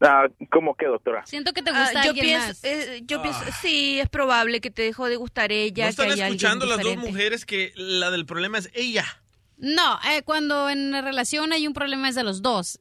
Ah, 0.00 0.28
¿Cómo 0.50 0.74
que, 0.76 0.86
doctora? 0.86 1.26
Siento 1.26 1.52
que 1.52 1.62
te 1.62 1.70
Ah, 1.70 1.80
gusta 1.84 2.02
yo 2.04 2.10
alguien 2.10 2.24
pienso, 2.26 2.48
más. 2.48 2.64
eh, 2.64 3.02
yo 3.04 3.20
pienso, 3.22 3.40
sí, 3.60 4.00
es 4.00 4.08
probable 4.08 4.60
que 4.62 4.70
te 4.70 4.82
dejó 4.82 5.08
de 5.08 5.16
gustar 5.16 5.52
ella. 5.52 5.84
¿No 5.84 5.90
están 5.90 6.08
que 6.14 6.22
escuchando 6.24 6.64
las 6.66 6.80
dos 6.80 6.96
mujeres 6.96 7.44
que 7.44 7.72
la 7.76 8.10
del 8.10 8.24
problema 8.24 8.56
es 8.58 8.70
ella? 8.74 9.04
No, 9.58 9.98
eh, 10.10 10.22
cuando 10.22 10.70
en 10.70 10.90
la 10.90 11.02
relación 11.02 11.52
hay 11.52 11.66
un 11.66 11.74
problema 11.74 12.08
es 12.08 12.14
de 12.14 12.22
los 12.24 12.40
dos. 12.40 12.80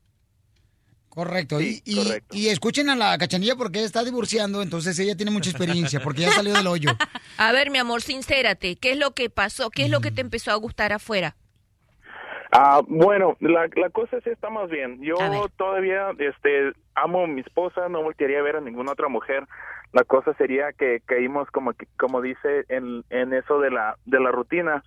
Correcto. 1.10 1.60
y, 1.60 1.82
y, 1.86 2.00
y 2.32 2.48
escuchen 2.50 2.90
a 2.90 2.96
la 2.96 3.18
cachanilla 3.18 3.56
porque 3.56 3.80
ella 3.80 3.88
está 3.88 4.04
divorciando, 4.06 4.62
entonces 4.62 4.98
ella 5.00 5.18
tiene 5.18 5.32
mucha 5.32 5.50
experiencia 5.50 6.00
porque 6.02 6.22
ya 6.22 6.32
salió 6.32 6.54
del 6.54 6.68
hoyo. 6.68 6.92
A 7.38 7.52
ver, 7.52 7.72
mi 7.72 7.80
amor, 7.80 8.02
sincérate, 8.02 8.76
¿qué 8.78 8.92
es 8.92 8.98
lo 8.98 9.14
que 9.14 9.30
pasó? 9.30 9.72
¿Qué 9.72 9.86
es 9.86 9.90
lo 9.90 10.00
que 10.02 10.12
te 10.12 10.22
empezó 10.22 10.52
a 10.52 10.56
gustar 10.56 10.94
afuera? 10.94 11.36
Ah, 12.52 12.82
bueno, 12.88 13.38
la, 13.40 13.70
la 13.76 13.90
cosa 13.92 14.20
sí 14.22 14.30
está 14.32 14.50
más 14.50 14.70
bien. 14.70 15.02
Yo 15.02 15.16
todavía, 15.56 16.10
este, 16.18 16.72
amo 16.96 17.24
a 17.24 17.28
mi 17.28 17.42
esposa, 17.42 17.88
no 17.90 18.02
voltearía 18.02 18.40
a 18.40 18.44
ver 18.44 18.56
a 18.56 18.62
ninguna 18.62 18.92
otra 18.94 19.08
mujer. 19.08 19.46
La 19.94 20.04
cosa 20.04 20.34
sería 20.34 20.72
que 20.74 21.02
caímos 21.06 21.50
como 21.52 21.74
que- 21.74 21.88
como 21.98 22.22
dice 22.22 22.66
en, 22.70 23.04
en 23.10 23.34
eso 23.34 23.60
de 23.60 23.72
la 23.72 23.98
de 24.06 24.20
la 24.20 24.32
rutina. 24.32 24.84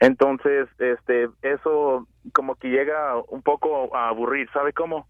Entonces, 0.00 0.68
este, 0.78 1.28
eso 1.42 2.06
como 2.32 2.54
que 2.56 2.68
llega 2.68 3.16
un 3.28 3.42
poco 3.42 3.94
a 3.96 4.08
aburrir, 4.08 4.48
¿sabe 4.52 4.72
cómo? 4.72 5.08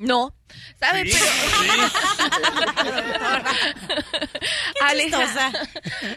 No, 0.00 0.34
¿sabes? 0.80 1.14
Pero... 1.14 1.26
Aleja- 4.80 5.52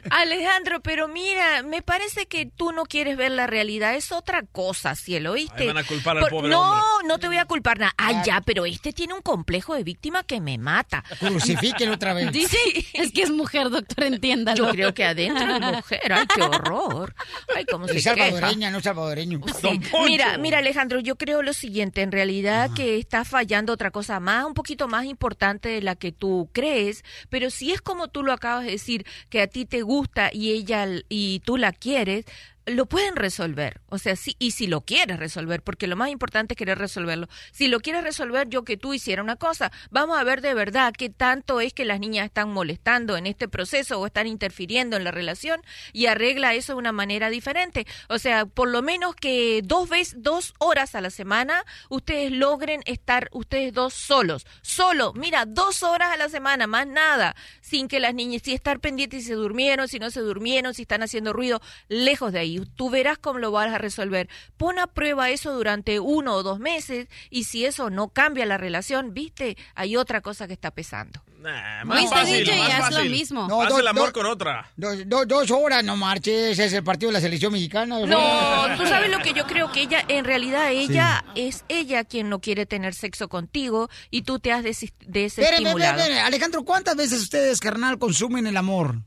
Alejandro, 0.10 0.82
pero 0.82 1.08
mira, 1.08 1.64
me 1.64 1.82
parece 1.82 2.26
que 2.28 2.46
tú 2.46 2.72
no 2.72 2.84
quieres 2.86 3.18
ver 3.18 3.32
la 3.32 3.48
realidad. 3.48 3.96
Es 3.96 4.12
otra 4.12 4.44
cosa, 4.52 4.96
cielo, 4.96 5.32
¿oíste? 5.34 5.64
Ahí 5.64 5.68
van 5.68 5.78
a 5.80 5.84
culpar 5.84 6.18
al 6.18 6.22
Por- 6.24 6.30
pobre 6.32 6.50
no, 6.50 6.62
hombre. 6.62 6.84
no 7.08 7.20
te 7.20 7.28
voy 7.28 7.38
a 7.38 7.46
culpar 7.46 7.80
nada. 7.80 7.94
Ay, 7.98 8.18
ya, 8.26 8.42
pero 8.42 8.66
este 8.66 8.94
tiene 8.94 9.14
un 9.14 9.22
complejo 9.22 9.76
de 9.76 9.84
víctima 9.84 10.24
que 10.24 10.40
me 10.40 10.58
mata. 10.58 11.04
Crucifíquelo 11.20 11.94
otra 11.94 12.14
vez. 12.14 12.32
Dice, 12.32 12.58
es 12.94 13.12
que 13.12 13.24
es 13.24 13.32
mujer, 13.32 13.70
doctor, 13.70 14.06
entiéndalo. 14.06 14.66
Yo 14.66 14.72
creo 14.72 14.94
que 14.94 15.04
adentro 15.04 15.56
es 15.56 15.62
mujer. 15.62 16.14
Ay, 16.14 16.26
qué 16.34 16.42
horror. 16.42 17.14
Ay, 17.56 17.66
cómo 17.66 17.88
se 17.88 18.02
salvadoreña, 18.02 18.72
no 18.72 18.80
salvadoreño. 18.82 19.42
Sí. 19.62 19.80
Mira, 20.06 20.38
mira 20.38 20.60
Alejandro, 20.60 21.00
yo 21.02 21.18
creo 21.18 21.42
lo 21.42 21.54
siguiente, 21.54 22.02
en 22.02 22.12
realidad 22.12 22.70
que 22.76 22.98
está 22.98 23.26
fallando 23.26 23.73
otra 23.74 23.92
cosa 23.92 24.20
más, 24.20 24.46
un 24.46 24.54
poquito 24.54 24.88
más 24.88 25.06
importante 25.06 25.70
de 25.70 25.82
la 25.82 25.96
que 25.96 26.12
tú 26.12 26.50
crees, 26.54 27.04
pero 27.30 27.50
si 27.50 27.72
es 27.72 27.82
como 27.82 28.08
tú 28.08 28.24
lo 28.24 28.32
acabas 28.32 28.66
de 28.66 28.72
decir, 28.72 29.06
que 29.30 29.42
a 29.42 29.48
ti 29.48 29.66
te 29.66 29.82
gusta 29.82 30.30
y 30.32 30.52
ella 30.52 30.88
y 31.10 31.42
tú 31.42 31.58
la 31.58 31.72
quieres, 31.74 32.26
lo 32.66 32.86
pueden 32.86 33.16
resolver, 33.16 33.82
o 33.90 33.98
sea, 33.98 34.16
sí, 34.16 34.36
y 34.40 34.52
si 34.52 34.68
lo 34.68 34.82
quieres 34.82 35.20
resolver, 35.20 35.62
porque 35.62 35.88
lo 35.88 35.96
más 35.96 36.10
importante 36.10 36.54
es 36.54 36.58
querer 36.58 36.78
resolverlo. 36.78 37.28
Si 37.52 37.68
lo 37.68 37.80
quieres 37.80 38.04
resolver, 38.04 38.48
yo 38.48 38.64
que 38.64 38.78
tú 38.78 38.94
hiciera 38.94 39.22
una 39.22 39.36
cosa, 39.36 39.72
vamos 39.92 40.18
a 40.18 40.24
ver 40.24 40.42
de 40.42 40.54
verdad 40.54 40.94
qué 40.98 41.10
tanto 41.10 41.60
es 41.60 41.74
que 41.74 41.86
las 41.86 42.00
niñas 42.00 42.26
están 42.26 42.50
molestando 42.50 43.18
en 43.18 43.28
este 43.28 43.48
proceso 43.48 44.00
o 44.00 44.06
están 44.06 44.28
interfiriendo 44.28 44.96
en 44.96 45.04
la 45.04 45.12
relación 45.12 45.62
y 45.92 46.06
arregla 46.06 46.54
eso 46.54 46.74
de 46.74 46.80
una 46.80 46.92
manera 46.92 47.30
diferente. 47.30 47.86
O 48.08 48.18
sea, 48.18 48.46
por 48.46 48.70
lo 48.70 48.82
menos 48.82 49.16
que 49.16 49.62
dos 49.64 49.90
veces, 49.90 50.16
dos 50.18 50.54
horas 50.60 50.96
a 50.96 51.02
la 51.02 51.10
semana, 51.10 51.66
ustedes 51.90 52.32
logren 52.32 52.82
estar 52.86 53.30
ustedes 53.32 53.74
dos 53.74 53.94
solos, 53.94 54.46
solo, 54.62 55.14
mira, 55.14 55.46
dos 55.46 55.84
horas 55.84 56.12
a 56.12 56.18
la 56.18 56.30
semana, 56.30 56.68
más 56.68 56.88
nada, 56.88 57.36
sin 57.74 57.88
que 57.88 58.00
las 58.00 58.14
niñas, 58.14 58.44
si 58.46 58.54
estar 58.54 58.80
pendientes 58.80 59.24
si 59.24 59.30
se 59.30 59.34
durmieron, 59.34 59.88
si 59.88 59.98
no 59.98 60.12
se 60.12 60.20
durmieron, 60.20 60.76
si 60.76 60.84
están 60.84 61.02
haciendo 61.02 61.34
ruido, 61.34 61.60
lejos 61.88 62.32
de 62.32 62.38
ahí. 62.38 62.62
Tú 62.76 62.92
verás 62.92 63.18
cómo 63.18 63.40
lo 63.40 63.50
vas 63.50 63.74
a 63.74 63.80
resolver. 63.80 64.30
Pon 64.58 64.78
a 64.78 64.86
prueba 64.86 65.32
eso 65.32 65.52
durante 65.56 66.00
uno 66.00 66.36
o 66.36 66.44
dos 66.44 66.60
meses 66.60 67.08
y 67.32 67.46
si 67.46 67.66
eso 67.66 67.90
no 67.90 68.10
cambia 68.10 68.46
la 68.46 68.60
relación, 68.60 69.16
viste, 69.16 69.58
hay 69.74 69.96
otra 69.96 70.22
cosa 70.22 70.46
que 70.46 70.54
está 70.54 70.70
pesando. 70.70 71.24
Nah, 71.44 71.84
más 71.84 72.10
fácil, 72.10 72.46
DJ, 72.46 72.58
más 72.58 72.70
haz 72.70 72.90
lo 72.92 72.96
fácil. 72.98 73.12
mismo. 73.12 73.48
No, 73.50 73.62
Haz 73.62 73.70
do- 73.70 73.80
el 73.80 73.88
amor 73.88 74.08
do- 74.08 74.14
con 74.14 74.26
otra. 74.28 74.72
Dos, 74.78 74.98
dos- 75.08 75.28
dos 75.28 75.52
horas, 75.52 75.84
no 75.84 75.98
marches, 75.98 76.58
es 76.58 76.72
el 76.72 76.84
partido 76.84 77.10
de 77.10 77.14
la 77.14 77.22
selección 77.22 77.52
mexicana. 77.52 78.00
No, 78.06 78.18
horas. 78.64 78.78
tú 78.80 78.86
sabes 78.88 79.10
lo 79.12 79.20
que 79.20 79.34
yo 79.34 79.46
creo 79.46 79.70
que 79.72 79.82
ella, 79.82 80.06
en 80.08 80.24
realidad 80.24 80.72
ella 80.72 81.26
es 81.36 81.66
ella 81.68 82.06
quien 82.06 82.30
no 82.30 82.40
quiere 82.40 82.66
tener 82.66 82.94
sexo 82.94 83.28
contigo 83.28 83.90
y 84.10 84.22
tú 84.22 84.40
te 84.40 84.54
has 84.54 84.64
desis- 84.64 84.94
Espérame, 85.02 85.12
desestimulado. 85.14 86.00
espérame, 86.00 86.26
Alejandro, 86.26 86.64
¿cuántas 86.64 86.96
veces 86.96 87.22
ustedes, 87.22 87.60
carnal, 87.60 88.00
consumen 88.00 88.48
el 88.48 88.56
amor? 88.56 89.02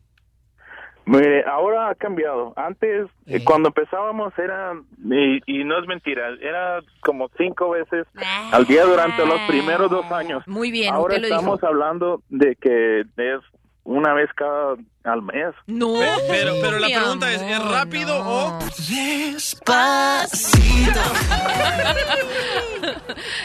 Mire, 1.07 1.45
ahora 1.45 1.89
ha 1.89 1.95
cambiado. 1.95 2.53
Antes, 2.57 3.07
eh, 3.27 3.43
cuando 3.45 3.69
empezábamos, 3.69 4.37
era, 4.39 4.73
y, 5.05 5.41
y 5.47 5.63
no 5.65 5.79
es 5.79 5.87
mentira, 5.87 6.31
era 6.41 6.81
como 7.01 7.29
cinco 7.39 7.71
veces 7.71 8.07
al 8.53 8.67
día 8.67 8.85
durante 8.85 9.25
los 9.25 9.41
primeros 9.49 9.89
dos 9.89 10.11
años. 10.11 10.43
Muy 10.49 10.73
bien, 10.73 10.93
Ahora 10.93 11.15
usted 11.15 11.29
lo 11.29 11.35
estamos 11.37 11.61
dijo. 11.61 11.67
hablando 11.69 12.23
de 12.29 12.57
que 12.57 13.01
es 13.17 13.41
una 13.87 14.13
vez 14.15 14.29
cada 14.35 14.75
al 15.05 15.23
mes. 15.23 15.55
No, 15.67 15.95
Pe- 15.95 16.09
pero, 16.29 16.55
pero 16.61 16.79
la 16.79 16.89
pregunta 16.89 17.33
es, 17.33 17.41
¿es 17.41 17.65
rápido 17.65 18.19
o...? 18.19 18.59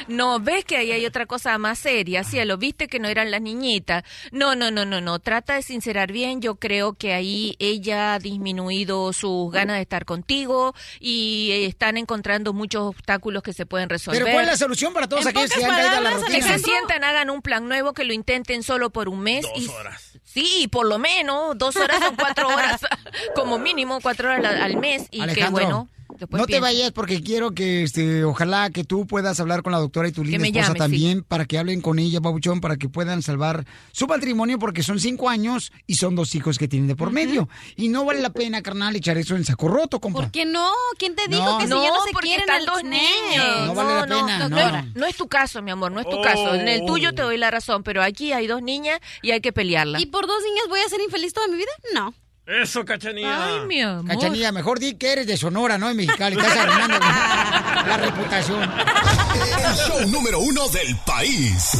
No, 0.08 0.40
ves 0.40 0.66
que 0.66 0.76
ahí 0.78 0.92
hay 0.92 1.06
otra 1.06 1.26
cosa 1.26 1.58
más 1.58 1.80
seria, 1.80 2.24
cielo, 2.24 2.58
viste 2.58 2.88
que 2.88 3.00
no 3.00 3.08
eran 3.08 3.32
las 3.32 3.42
niñitas. 3.42 4.04
No, 4.32 4.56
no, 4.56 4.72
no, 4.72 4.84
no, 4.86 5.00
no, 5.00 5.20
trata 5.20 5.56
de 5.56 5.62
sincerar 5.62 6.12
bien, 6.12 6.42
yo 6.42 6.56
creo 6.56 6.94
que 6.94 7.14
ahí 7.14 7.56
ella 7.60 8.16
ha 8.16 8.20
disminuido 8.20 9.14
sus 9.14 9.52
ganas 9.52 9.78
de 9.78 9.84
estar 9.84 10.06
contigo 10.06 10.74
y 11.00 11.66
están 11.66 11.98
encontrando 11.98 12.54
muchos 12.54 12.82
obstáculos 12.84 13.44
que 13.44 13.54
se 13.54 13.66
pueden 13.66 13.90
resolver. 13.90 14.24
Pero 14.24 14.34
¿cuál 14.34 14.46
es 14.46 14.52
la 14.52 14.58
solución 14.58 14.94
para 14.94 15.08
todos 15.08 15.24
En 15.24 15.30
aquellos 15.30 15.54
que 15.54 15.64
han 15.64 15.72
caído 15.72 15.98
a 15.98 16.02
la 16.02 16.12
rutina? 16.12 16.36
Que 16.36 16.42
se 16.42 16.60
sientan, 16.60 17.04
hagan 17.04 17.30
un 17.30 17.42
plan 17.42 17.68
nuevo, 17.68 17.94
que 17.94 18.04
lo 18.04 18.14
intenten 18.14 18.64
solo 18.64 18.90
por 18.90 19.08
un 19.08 19.22
mes. 19.22 19.44
Dos 19.44 19.64
y, 19.64 19.68
horas. 19.68 20.11
Sí, 20.34 20.68
por 20.72 20.86
lo 20.86 20.98
menos, 20.98 21.58
dos 21.58 21.76
horas 21.76 22.00
son 22.04 22.16
cuatro 22.16 22.48
horas, 22.48 22.82
como 23.36 23.58
mínimo 23.58 24.00
cuatro 24.02 24.30
horas 24.32 24.46
al- 24.62 24.78
mes. 24.78 25.08
Y 25.12 25.18
que 25.18 25.24
Alejandro, 25.24 25.52
bueno, 25.52 25.90
después 26.26 26.40
no 26.42 26.48
te 26.48 26.60
vayas 26.60 26.92
porque 26.92 27.22
quiero 27.22 27.52
que, 27.52 27.84
este, 27.84 28.24
ojalá 28.24 28.70
que 28.70 28.84
tú 28.84 29.06
puedas 29.08 29.40
hablar 29.40 29.62
con 29.64 29.72
la 29.72 29.80
doctora 29.80 30.08
y 30.08 30.12
tu 30.12 30.24
linda 30.24 30.48
esposa 30.48 30.68
llame, 30.68 30.80
también 30.80 31.24
para 31.24 31.46
que 31.46 31.58
hablen 31.58 31.82
con 31.82 32.00
ella, 32.00 32.22
Pabuchón, 32.22 32.62
para 32.62 32.78
que 32.78 32.90
puedan 32.90 33.22
salvar 33.22 33.66
su 33.92 34.08
patrimonio 34.08 34.58
porque 34.60 34.84
son 34.84 35.00
cinco 35.00 35.30
años 35.30 35.72
y 35.88 35.96
son 35.96 36.16
dos 36.16 36.34
hijos 36.36 36.58
que 36.58 36.68
tienen 36.68 36.88
de 36.88 36.96
por 36.96 37.12
medio. 37.12 37.50
Y 37.76 37.90
no 37.90 38.06
vale 38.06 38.22
la 38.22 38.30
pena, 38.32 38.62
carnal, 38.62 38.96
echar 38.96 39.18
eso 39.18 39.36
en 39.36 39.44
saco 39.46 39.68
roto, 39.68 40.00
compa. 40.00 40.22
¿Por 40.22 40.32
qué 40.32 40.46
no? 40.46 40.70
¿Quién 40.98 41.16
te 41.16 41.28
dijo 41.28 41.44
No. 41.44 41.58
que 41.58 41.66
si 41.66 41.70
No, 41.70 41.84
ya 41.84 41.90
no 41.90 42.04
se 42.04 42.12
quieren 42.14 42.46
dos 42.66 42.84
No. 42.84 42.90
niños. 42.90 43.68
No 43.68 43.76
vale 43.76 43.96
la 43.96 44.06
pena, 44.08 44.38
no, 44.40 44.50
no. 44.50 44.78
es- 44.78 44.96
no 44.96 45.06
es 45.08 45.16
tu 45.16 45.28
caso, 45.28 45.62
mi 45.62 45.72
amor, 45.72 45.92
no 45.92 46.00
es 46.00 46.08
tu 46.10 46.18
Oh. 46.18 46.22
caso. 46.22 46.56
En 46.56 46.68
el 46.68 46.86
tuyo 46.86 47.14
te 47.14 47.22
doy 47.22 47.38
la 47.38 47.52
razón, 47.52 47.84
pero 47.84 48.02
aquí 48.04 48.32
hay 48.34 48.48
dos 48.48 48.62
niñas 48.62 49.00
y 49.22 49.32
hay 49.32 49.42
que 49.42 49.52
pelearla. 49.52 50.00
¿Y 50.00 50.06
por 50.06 50.28
dos 50.28 50.38
niñas 50.44 50.66
voy 50.70 50.80
a 50.80 50.90
ser 50.90 51.02
infeliz 51.02 51.34
toda 51.34 51.48
mi 51.48 51.56
vida? 51.58 51.72
No. 51.94 52.14
Eso, 52.46 52.84
cachanilla. 52.84 53.46
Ay, 53.46 53.66
mi 53.68 53.82
amor. 53.82 54.08
Cachanilla, 54.08 54.52
mejor 54.52 54.80
di 54.80 54.96
que 54.96 55.14
eres 55.14 55.28
de 55.28 55.38
Sonora, 55.38 55.78
¿no? 55.78 55.90
En 55.90 55.98
Mexicali. 55.98 56.36
Estás 56.36 56.58
arruinando 56.58 57.00
la, 57.00 57.86
la 57.88 57.98
reputación. 57.98 58.64
El 58.64 59.76
show 59.76 60.08
número 60.10 60.40
uno 60.40 60.68
del 60.70 60.96
país. 61.06 61.72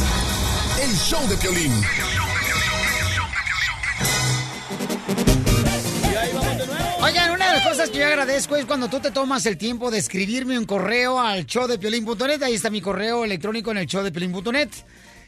El 0.80 0.96
show 0.96 1.26
de 1.28 1.36
Piolín. 1.36 1.72
Oigan, 7.02 7.32
una 7.32 7.48
de 7.48 7.52
las 7.58 7.66
cosas 7.68 7.90
que 7.90 7.98
yo 7.98 8.06
agradezco 8.06 8.56
es 8.56 8.64
cuando 8.64 8.88
tú 8.88 9.00
te 9.00 9.10
tomas 9.10 9.44
el 9.46 9.58
tiempo 9.58 9.90
de 9.90 9.98
escribirme 9.98 10.58
un 10.58 10.64
correo 10.64 11.18
al 11.20 11.44
showdepiolín.net. 11.44 12.42
Ahí 12.42 12.54
está 12.54 12.70
mi 12.70 12.80
correo 12.80 13.24
electrónico 13.24 13.72
en 13.72 13.78
el 13.78 13.86
showdepiolín.net. 13.86 14.68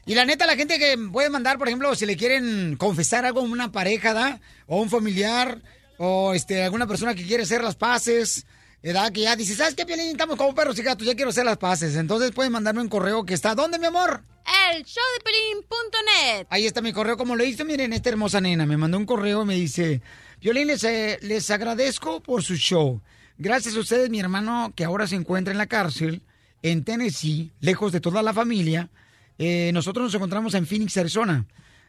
Y 0.06 0.14
la 0.14 0.24
neta, 0.24 0.46
la 0.46 0.56
gente 0.56 0.78
que 0.78 0.96
puede 1.12 1.30
mandar, 1.30 1.58
por 1.58 1.68
ejemplo, 1.68 1.94
si 1.94 2.04
le 2.04 2.16
quieren 2.16 2.76
confesar 2.76 3.24
algo 3.24 3.40
a 3.40 3.44
una 3.44 3.72
pareja, 3.72 4.12
¿da? 4.12 4.40
O 4.66 4.80
un 4.82 4.90
familiar, 4.90 5.62
o 5.98 6.34
este, 6.34 6.62
alguna 6.62 6.86
persona 6.86 7.14
que 7.14 7.24
quiere 7.24 7.44
hacer 7.44 7.62
las 7.62 7.76
paces, 7.76 8.46
¿verdad? 8.82 9.10
Que 9.12 9.22
ya 9.22 9.34
dice, 9.34 9.54
¿sabes 9.54 9.74
qué, 9.74 9.86
Piolín? 9.86 10.08
Estamos 10.08 10.36
como 10.36 10.54
perros 10.54 10.78
y 10.78 10.82
gatos, 10.82 11.06
ya 11.06 11.14
quiero 11.14 11.30
hacer 11.30 11.46
las 11.46 11.56
paces. 11.56 11.96
Entonces 11.96 12.32
pueden 12.32 12.52
mandarme 12.52 12.82
un 12.82 12.88
correo 12.88 13.24
que 13.24 13.32
está, 13.32 13.54
¿dónde, 13.54 13.78
mi 13.78 13.86
amor? 13.86 14.22
El 14.70 14.84
showdepelín.net. 14.84 16.46
Ahí 16.50 16.66
está 16.66 16.82
mi 16.82 16.92
correo, 16.92 17.16
como 17.16 17.34
lo 17.34 17.44
hizo, 17.44 17.64
miren, 17.64 17.94
esta 17.94 18.10
hermosa 18.10 18.42
nena 18.42 18.66
me 18.66 18.76
mandó 18.76 18.98
un 18.98 19.06
correo 19.06 19.42
y 19.42 19.46
me 19.46 19.54
dice, 19.54 20.02
Violín, 20.42 20.66
les, 20.66 20.84
eh, 20.84 21.18
les 21.22 21.50
agradezco 21.50 22.22
por 22.22 22.42
su 22.42 22.56
show. 22.56 23.00
Gracias 23.38 23.74
a 23.74 23.80
ustedes, 23.80 24.10
mi 24.10 24.20
hermano, 24.20 24.72
que 24.76 24.84
ahora 24.84 25.06
se 25.06 25.16
encuentra 25.16 25.52
en 25.52 25.58
la 25.58 25.66
cárcel, 25.66 26.22
en 26.62 26.84
Tennessee, 26.84 27.52
lejos 27.60 27.90
de 27.90 28.00
toda 28.00 28.22
la 28.22 28.34
familia. 28.34 28.90
Eh, 29.38 29.70
nosotros 29.72 30.04
nos 30.04 30.14
encontramos 30.14 30.54
en 30.54 30.66
Phoenix, 30.66 30.96
Arizona. 30.96 31.46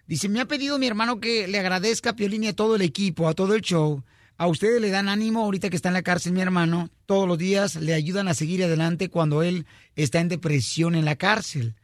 Dice, 0.08 0.30
me 0.30 0.40
ha 0.40 0.46
pedido 0.46 0.78
mi 0.78 0.88
hermano 0.88 1.20
que 1.20 1.48
le 1.48 1.60
agradezca 1.60 2.12
a 2.12 2.16
Piolín 2.16 2.44
y 2.44 2.48
a 2.48 2.56
todo 2.56 2.76
el 2.76 2.82
equipo, 2.82 3.28
a 3.28 3.34
todo 3.34 3.56
el 3.56 3.62
show. 3.62 4.04
A 4.38 4.48
ustedes 4.48 4.82
le 4.82 4.90
dan 4.90 5.10
ánimo 5.10 5.44
ahorita 5.44 5.70
que 5.70 5.76
está 5.76 5.90
en 5.90 5.94
la 5.94 6.04
cárcel, 6.04 6.34
mi 6.34 6.42
hermano. 6.42 6.90
Todos 7.06 7.28
los 7.28 7.38
días 7.38 7.76
le 7.76 7.94
ayudan 7.94 8.28
a 8.28 8.34
seguir 8.34 8.64
adelante 8.64 9.10
cuando 9.10 9.44
él 9.44 9.66
está 9.96 10.20
en 10.20 10.28
depresión 10.28 10.94
en 10.96 11.06
la 11.06 11.16
cárcel. 11.16 11.76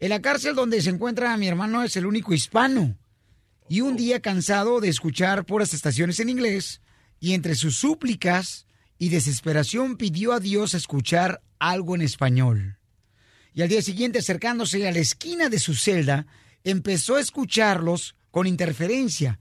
En 0.00 0.10
la 0.10 0.20
cárcel 0.20 0.54
donde 0.54 0.82
se 0.82 0.90
encuentra 0.90 1.36
mi 1.36 1.48
hermano 1.48 1.82
es 1.82 1.96
el 1.96 2.06
único 2.06 2.34
hispano. 2.34 2.96
Y 3.68 3.80
un 3.80 3.96
día 3.96 4.20
cansado 4.20 4.80
de 4.80 4.88
escuchar 4.88 5.46
puras 5.46 5.72
estaciones 5.72 6.20
en 6.20 6.28
inglés, 6.28 6.82
y 7.18 7.32
entre 7.32 7.54
sus 7.54 7.76
súplicas 7.76 8.66
y 8.98 9.08
desesperación 9.08 9.96
pidió 9.96 10.34
a 10.34 10.40
Dios 10.40 10.74
escuchar 10.74 11.40
algo 11.58 11.94
en 11.94 12.02
español. 12.02 12.76
Y 13.54 13.62
al 13.62 13.68
día 13.68 13.82
siguiente, 13.82 14.18
acercándose 14.18 14.86
a 14.86 14.92
la 14.92 14.98
esquina 14.98 15.48
de 15.48 15.60
su 15.60 15.74
celda, 15.74 16.26
empezó 16.64 17.16
a 17.16 17.20
escucharlos 17.20 18.16
con 18.30 18.48
interferencia. 18.48 19.38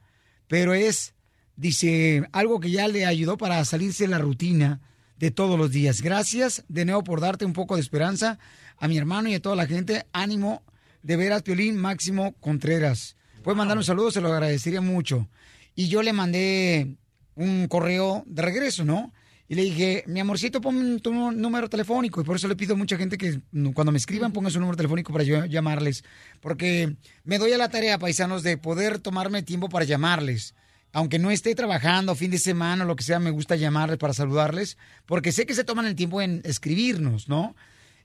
Pero 0.47 0.75
es, 0.75 1.15
dice, 1.55 2.27
algo 2.31 2.59
que 2.59 2.69
ya 2.69 2.87
le 2.87 3.05
ayudó 3.05 3.37
para 3.37 3.65
salirse 3.65 4.03
de 4.03 4.09
la 4.09 4.19
rutina 4.19 4.81
de 5.17 5.31
todos 5.31 5.57
los 5.57 5.71
días. 5.71 6.01
Gracias 6.01 6.63
de 6.67 6.85
nuevo 6.85 7.03
por 7.03 7.21
darte 7.21 7.45
un 7.45 7.53
poco 7.53 7.75
de 7.75 7.81
esperanza 7.81 8.37
a 8.77 8.87
mi 8.87 8.97
hermano 8.97 9.29
y 9.29 9.33
a 9.33 9.41
toda 9.41 9.55
la 9.55 9.65
gente. 9.65 10.05
Ánimo, 10.13 10.63
de 11.01 11.17
veras, 11.17 11.41
Piolín 11.41 11.77
Máximo 11.77 12.33
Contreras. 12.39 13.15
Puedes 13.43 13.57
mandar 13.57 13.77
un 13.77 13.83
saludo, 13.83 14.11
se 14.11 14.21
lo 14.21 14.31
agradecería 14.31 14.81
mucho. 14.81 15.27
Y 15.75 15.87
yo 15.87 16.03
le 16.03 16.13
mandé 16.13 16.97
un 17.35 17.67
correo 17.67 18.23
de 18.27 18.41
regreso, 18.43 18.85
¿no? 18.85 19.11
Y 19.47 19.55
le 19.55 19.63
dije, 19.63 20.03
mi 20.07 20.19
amorcito, 20.19 20.61
pon 20.61 20.99
tu 20.99 21.13
número 21.13 21.69
telefónico. 21.69 22.21
Y 22.21 22.23
por 22.23 22.37
eso 22.37 22.47
le 22.47 22.55
pido 22.55 22.73
a 22.73 22.77
mucha 22.77 22.97
gente 22.97 23.17
que 23.17 23.39
cuando 23.73 23.91
me 23.91 23.97
escriban 23.97 24.31
pongan 24.31 24.51
su 24.51 24.59
número 24.59 24.77
telefónico 24.77 25.11
para 25.11 25.25
yo 25.25 25.45
llamarles. 25.45 26.03
Porque 26.39 26.95
me 27.23 27.37
doy 27.37 27.51
a 27.51 27.57
la 27.57 27.69
tarea, 27.69 27.99
paisanos, 27.99 28.41
de 28.43 28.57
poder 28.57 28.99
tomarme 28.99 29.43
tiempo 29.43 29.69
para 29.69 29.85
llamarles. 29.85 30.55
Aunque 30.93 31.19
no 31.19 31.31
esté 31.31 31.55
trabajando 31.55 32.15
fin 32.15 32.31
de 32.31 32.37
semana 32.37 32.83
o 32.83 32.87
lo 32.87 32.95
que 32.95 33.03
sea, 33.03 33.19
me 33.19 33.31
gusta 33.31 33.55
llamarles 33.55 33.97
para 33.97 34.13
saludarles. 34.13 34.77
Porque 35.05 35.31
sé 35.31 35.45
que 35.45 35.55
se 35.55 35.63
toman 35.63 35.87
el 35.87 35.95
tiempo 35.95 36.21
en 36.21 36.41
escribirnos, 36.45 37.27
¿no? 37.27 37.55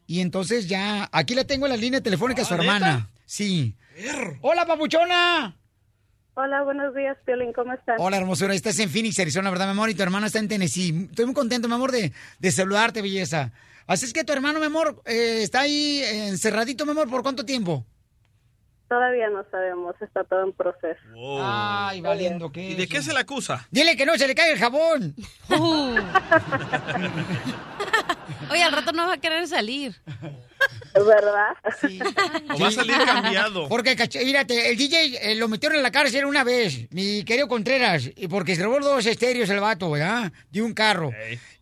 Y 0.06 0.20
entonces 0.20 0.68
ya, 0.68 1.08
aquí 1.12 1.34
la 1.34 1.44
tengo 1.44 1.66
en 1.66 1.72
la 1.72 1.76
línea 1.76 2.00
telefónica 2.00 2.42
a 2.42 2.44
su 2.46 2.54
¿Ah, 2.54 2.56
hermana. 2.56 3.10
Sí. 3.26 3.76
Hola, 4.40 4.66
papuchona. 4.66 5.54
Hola, 6.40 6.62
buenos 6.62 6.94
días, 6.94 7.16
Piolín, 7.26 7.52
¿cómo 7.52 7.72
estás? 7.72 7.96
Hola, 7.98 8.16
hermosura. 8.16 8.54
Estás 8.54 8.78
en 8.78 8.88
Phoenix, 8.88 9.18
Arizona, 9.18 9.50
¿verdad, 9.50 9.64
mi 9.64 9.72
amor? 9.72 9.90
Y 9.90 9.94
tu 9.94 10.04
hermano 10.04 10.24
está 10.24 10.38
en 10.38 10.46
Tennessee. 10.46 11.08
Estoy 11.10 11.24
muy 11.24 11.34
contento, 11.34 11.66
mi 11.66 11.74
amor, 11.74 11.90
de, 11.90 12.12
de 12.38 12.52
saludarte, 12.52 13.02
belleza. 13.02 13.50
Así 13.88 14.04
es 14.04 14.12
que 14.12 14.22
tu 14.22 14.32
hermano, 14.32 14.60
mi 14.60 14.66
amor, 14.66 15.02
eh, 15.04 15.40
está 15.42 15.62
ahí 15.62 16.00
encerradito, 16.04 16.84
mi 16.84 16.92
amor, 16.92 17.10
¿por 17.10 17.24
cuánto 17.24 17.44
tiempo? 17.44 17.84
Todavía 18.88 19.28
no 19.28 19.44
sabemos, 19.50 19.94
está 20.00 20.24
todo 20.24 20.44
en 20.44 20.52
proceso. 20.52 21.00
Ay, 21.40 22.00
valiendo 22.00 22.50
qué. 22.50 22.70
¿Y 22.70 22.74
de 22.74 22.88
qué 22.88 23.02
se 23.02 23.12
le 23.12 23.20
acusa? 23.20 23.66
Dile 23.70 23.96
que 23.96 24.06
no 24.06 24.16
se 24.16 24.26
le 24.26 24.34
cae 24.34 24.52
el 24.52 24.58
jabón. 24.58 25.14
Oye, 28.50 28.62
al 28.62 28.72
rato 28.72 28.92
no 28.92 29.06
va 29.06 29.14
a 29.14 29.18
querer 29.18 29.46
salir. 29.46 29.94
¿Verdad? 30.94 31.54
O 32.54 32.58
va 32.58 32.68
a 32.68 32.70
salir 32.70 32.96
cambiado. 33.04 33.68
Porque, 33.68 33.94
caché, 33.94 34.24
mírate, 34.24 34.70
el 34.70 34.76
DJ 34.76 35.32
eh, 35.32 35.34
lo 35.34 35.48
metieron 35.48 35.76
en 35.76 35.82
la 35.82 35.90
cárcel 35.90 36.24
una 36.24 36.44
vez, 36.44 36.90
mi 36.90 37.24
querido 37.24 37.46
Contreras, 37.46 38.10
y 38.16 38.26
porque 38.26 38.56
se 38.56 38.64
robó 38.64 38.80
dos 38.80 39.06
estéreos 39.06 39.48
el 39.50 39.60
vato, 39.60 39.90
¿verdad? 39.90 40.32
De 40.50 40.62
un 40.62 40.74
carro. 40.74 41.12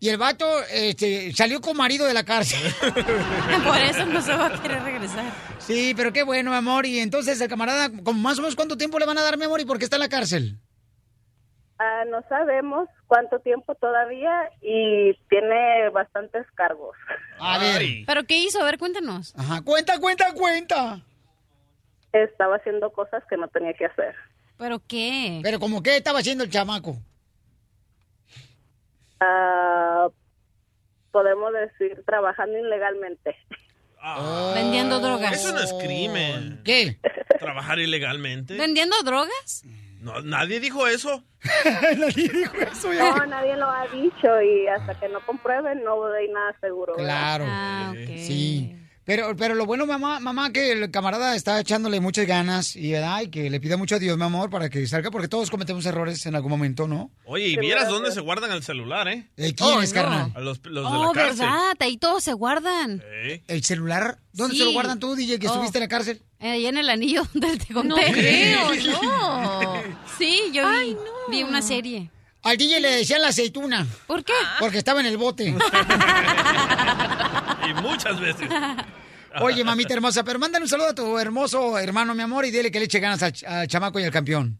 Y 0.00 0.08
el 0.08 0.16
vato 0.16 0.46
este, 0.70 1.32
salió 1.34 1.60
con 1.60 1.76
marido 1.76 2.06
de 2.06 2.14
la 2.14 2.24
cárcel. 2.24 2.60
Por 3.64 3.78
eso 3.78 4.06
no 4.06 4.22
se 4.22 4.34
va 4.34 4.46
a 4.46 4.62
querer 4.62 4.82
regresar. 4.82 5.24
Sí, 5.66 5.94
pero 5.96 6.12
qué 6.12 6.22
bueno, 6.22 6.52
mi 6.52 6.56
amor. 6.56 6.86
Y 6.86 7.00
entonces 7.00 7.40
el 7.40 7.48
camarada, 7.48 7.90
¿con 8.04 8.22
más 8.22 8.38
o 8.38 8.42
menos 8.42 8.54
cuánto 8.54 8.76
tiempo 8.76 9.00
le 9.00 9.06
van 9.06 9.18
a 9.18 9.22
dar, 9.22 9.36
mi 9.36 9.44
amor? 9.44 9.60
¿Y 9.60 9.64
por 9.64 9.78
qué 9.78 9.84
está 9.84 9.96
en 9.96 10.00
la 10.02 10.08
cárcel? 10.08 10.60
Ah, 11.78 12.04
no 12.08 12.22
sabemos 12.28 12.88
cuánto 13.08 13.40
tiempo 13.40 13.74
todavía 13.74 14.48
y 14.62 15.14
tiene 15.28 15.90
bastantes 15.90 16.46
cargos. 16.54 16.96
A 17.40 17.58
ver. 17.58 17.82
¿Pero 18.06 18.24
qué 18.24 18.38
hizo? 18.38 18.60
A 18.60 18.64
ver, 18.64 18.78
cuéntanos. 18.78 19.34
Ajá, 19.36 19.60
cuenta, 19.62 19.98
cuenta, 19.98 20.32
cuenta. 20.34 21.00
Estaba 22.12 22.56
haciendo 22.56 22.90
cosas 22.92 23.24
que 23.28 23.36
no 23.36 23.48
tenía 23.48 23.74
que 23.74 23.86
hacer. 23.86 24.14
¿Pero 24.56 24.80
qué? 24.86 25.40
Pero 25.42 25.58
como 25.58 25.82
qué 25.82 25.96
estaba 25.96 26.20
haciendo 26.20 26.44
el 26.44 26.50
chamaco. 26.50 26.96
Ah, 29.20 30.08
podemos 31.10 31.52
decir 31.52 32.04
trabajando 32.06 32.56
ilegalmente. 32.56 33.36
Vendiendo 34.54 35.00
drogas. 35.00 35.32
Eso 35.32 35.52
no 35.52 35.60
es 35.60 35.72
crimen. 35.74 36.60
¿Qué? 36.64 36.98
¿Trabajar 37.38 37.78
ilegalmente? 37.78 38.56
¿Vendiendo 38.56 38.96
drogas? 39.02 39.64
No, 40.00 40.20
nadie 40.22 40.60
dijo 40.60 40.86
eso. 40.86 41.24
nadie 41.98 42.28
dijo 42.28 42.56
eso. 42.56 42.92
No, 42.92 43.26
nadie 43.26 43.56
lo 43.56 43.68
ha 43.68 43.86
dicho 43.88 44.40
y 44.40 44.68
hasta 44.68 44.94
que 44.98 45.08
no 45.08 45.20
comprueben 45.26 45.82
no 45.82 45.96
doy 45.96 46.28
nada 46.28 46.54
seguro. 46.60 46.94
¿verdad? 46.96 47.36
Claro. 47.36 47.94
Sí. 48.16 48.76
Pero, 49.06 49.36
pero 49.36 49.54
lo 49.54 49.66
bueno, 49.66 49.86
mamá, 49.86 50.18
mamá, 50.18 50.52
que 50.52 50.72
el 50.72 50.90
camarada 50.90 51.36
está 51.36 51.60
echándole 51.60 52.00
muchas 52.00 52.26
ganas 52.26 52.74
y, 52.74 52.90
¿verdad? 52.90 53.20
y 53.22 53.28
que 53.30 53.48
le 53.48 53.60
pida 53.60 53.76
mucho 53.76 53.94
a 53.94 53.98
Dios, 54.00 54.18
mi 54.18 54.24
amor, 54.24 54.50
para 54.50 54.68
que 54.68 54.84
salga, 54.88 55.12
porque 55.12 55.28
todos 55.28 55.48
cometemos 55.48 55.86
errores 55.86 56.26
en 56.26 56.34
algún 56.34 56.50
momento, 56.50 56.88
¿no? 56.88 57.12
Oye, 57.24 57.46
y 57.46 57.56
vieras 57.56 57.88
dónde 57.88 58.10
se 58.10 58.20
guardan 58.20 58.50
el 58.50 58.64
celular, 58.64 59.06
¿eh? 59.06 59.28
¿De 59.36 59.54
quién 59.54 59.80
es, 59.80 59.92
carnal? 59.92 60.32
A 60.34 60.40
los, 60.40 60.60
los 60.66 60.84
Oh, 60.84 60.92
de 60.92 61.06
la 61.06 61.12
cárcel. 61.12 61.46
¿verdad? 61.46 61.76
Ahí 61.78 61.96
todos 61.98 62.24
se 62.24 62.32
guardan. 62.32 63.00
¿El 63.46 63.62
celular? 63.62 64.18
¿Dónde 64.32 64.54
Sí. 64.54 64.58
se 64.58 64.64
lo 64.66 64.72
guardan 64.72 64.98
tú, 64.98 65.14
DJ, 65.14 65.38
que 65.38 65.46
Oh. 65.46 65.52
estuviste 65.52 65.78
en 65.78 65.82
la 65.84 65.88
cárcel? 65.88 66.20
Ahí 66.40 66.66
en 66.66 66.76
el 66.76 66.90
anillo 66.90 67.22
donde 67.32 67.58
te 67.64 67.72
conté. 67.72 67.88
No 68.10 68.12
creo, 68.12 68.70
no. 69.02 69.72
Sí, 70.18 70.40
yo 70.52 70.68
vi, 70.68 70.96
vi 71.30 71.42
una 71.44 71.62
serie. 71.62 72.10
Al 72.46 72.56
DJ 72.56 72.80
le 72.80 72.90
decían 72.98 73.20
la 73.22 73.28
aceituna. 73.28 73.86
¿Por 74.06 74.24
qué? 74.24 74.32
Porque 74.60 74.78
estaba 74.78 75.00
en 75.00 75.06
el 75.06 75.16
bote. 75.16 75.54
Y 77.68 77.74
muchas 77.82 78.20
veces. 78.20 78.48
Oye, 79.40 79.64
mamita 79.64 79.92
hermosa, 79.94 80.22
pero 80.24 80.38
mándale 80.38 80.62
un 80.64 80.68
saludo 80.68 80.88
a 80.90 80.94
tu 80.94 81.18
hermoso 81.18 81.76
hermano, 81.78 82.14
mi 82.14 82.22
amor, 82.22 82.44
y 82.44 82.50
dile 82.50 82.70
que 82.70 82.78
le 82.78 82.84
eche 82.86 83.00
ganas 83.00 83.22
al, 83.22 83.32
ch- 83.32 83.44
al 83.46 83.66
chamaco 83.66 83.98
y 83.98 84.04
al 84.04 84.10
campeón. 84.12 84.58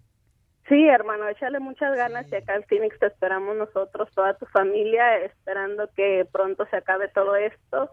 Sí, 0.69 0.89
hermano, 0.89 1.29
échale 1.29 1.61
muchas 1.61 1.95
ganas 1.97 2.27
y 2.31 2.35
acá 2.35 2.57
en 2.57 2.65
Phoenix 2.65 2.99
te 2.99 3.07
esperamos 3.07 3.57
nosotros, 3.57 4.09
toda 4.15 4.37
tu 4.37 4.45
familia, 4.47 5.19
esperando 5.25 5.89
que 5.95 6.27
pronto 6.33 6.67
se 6.69 6.77
acabe 6.79 7.09
todo 7.15 7.37
esto. 7.37 7.91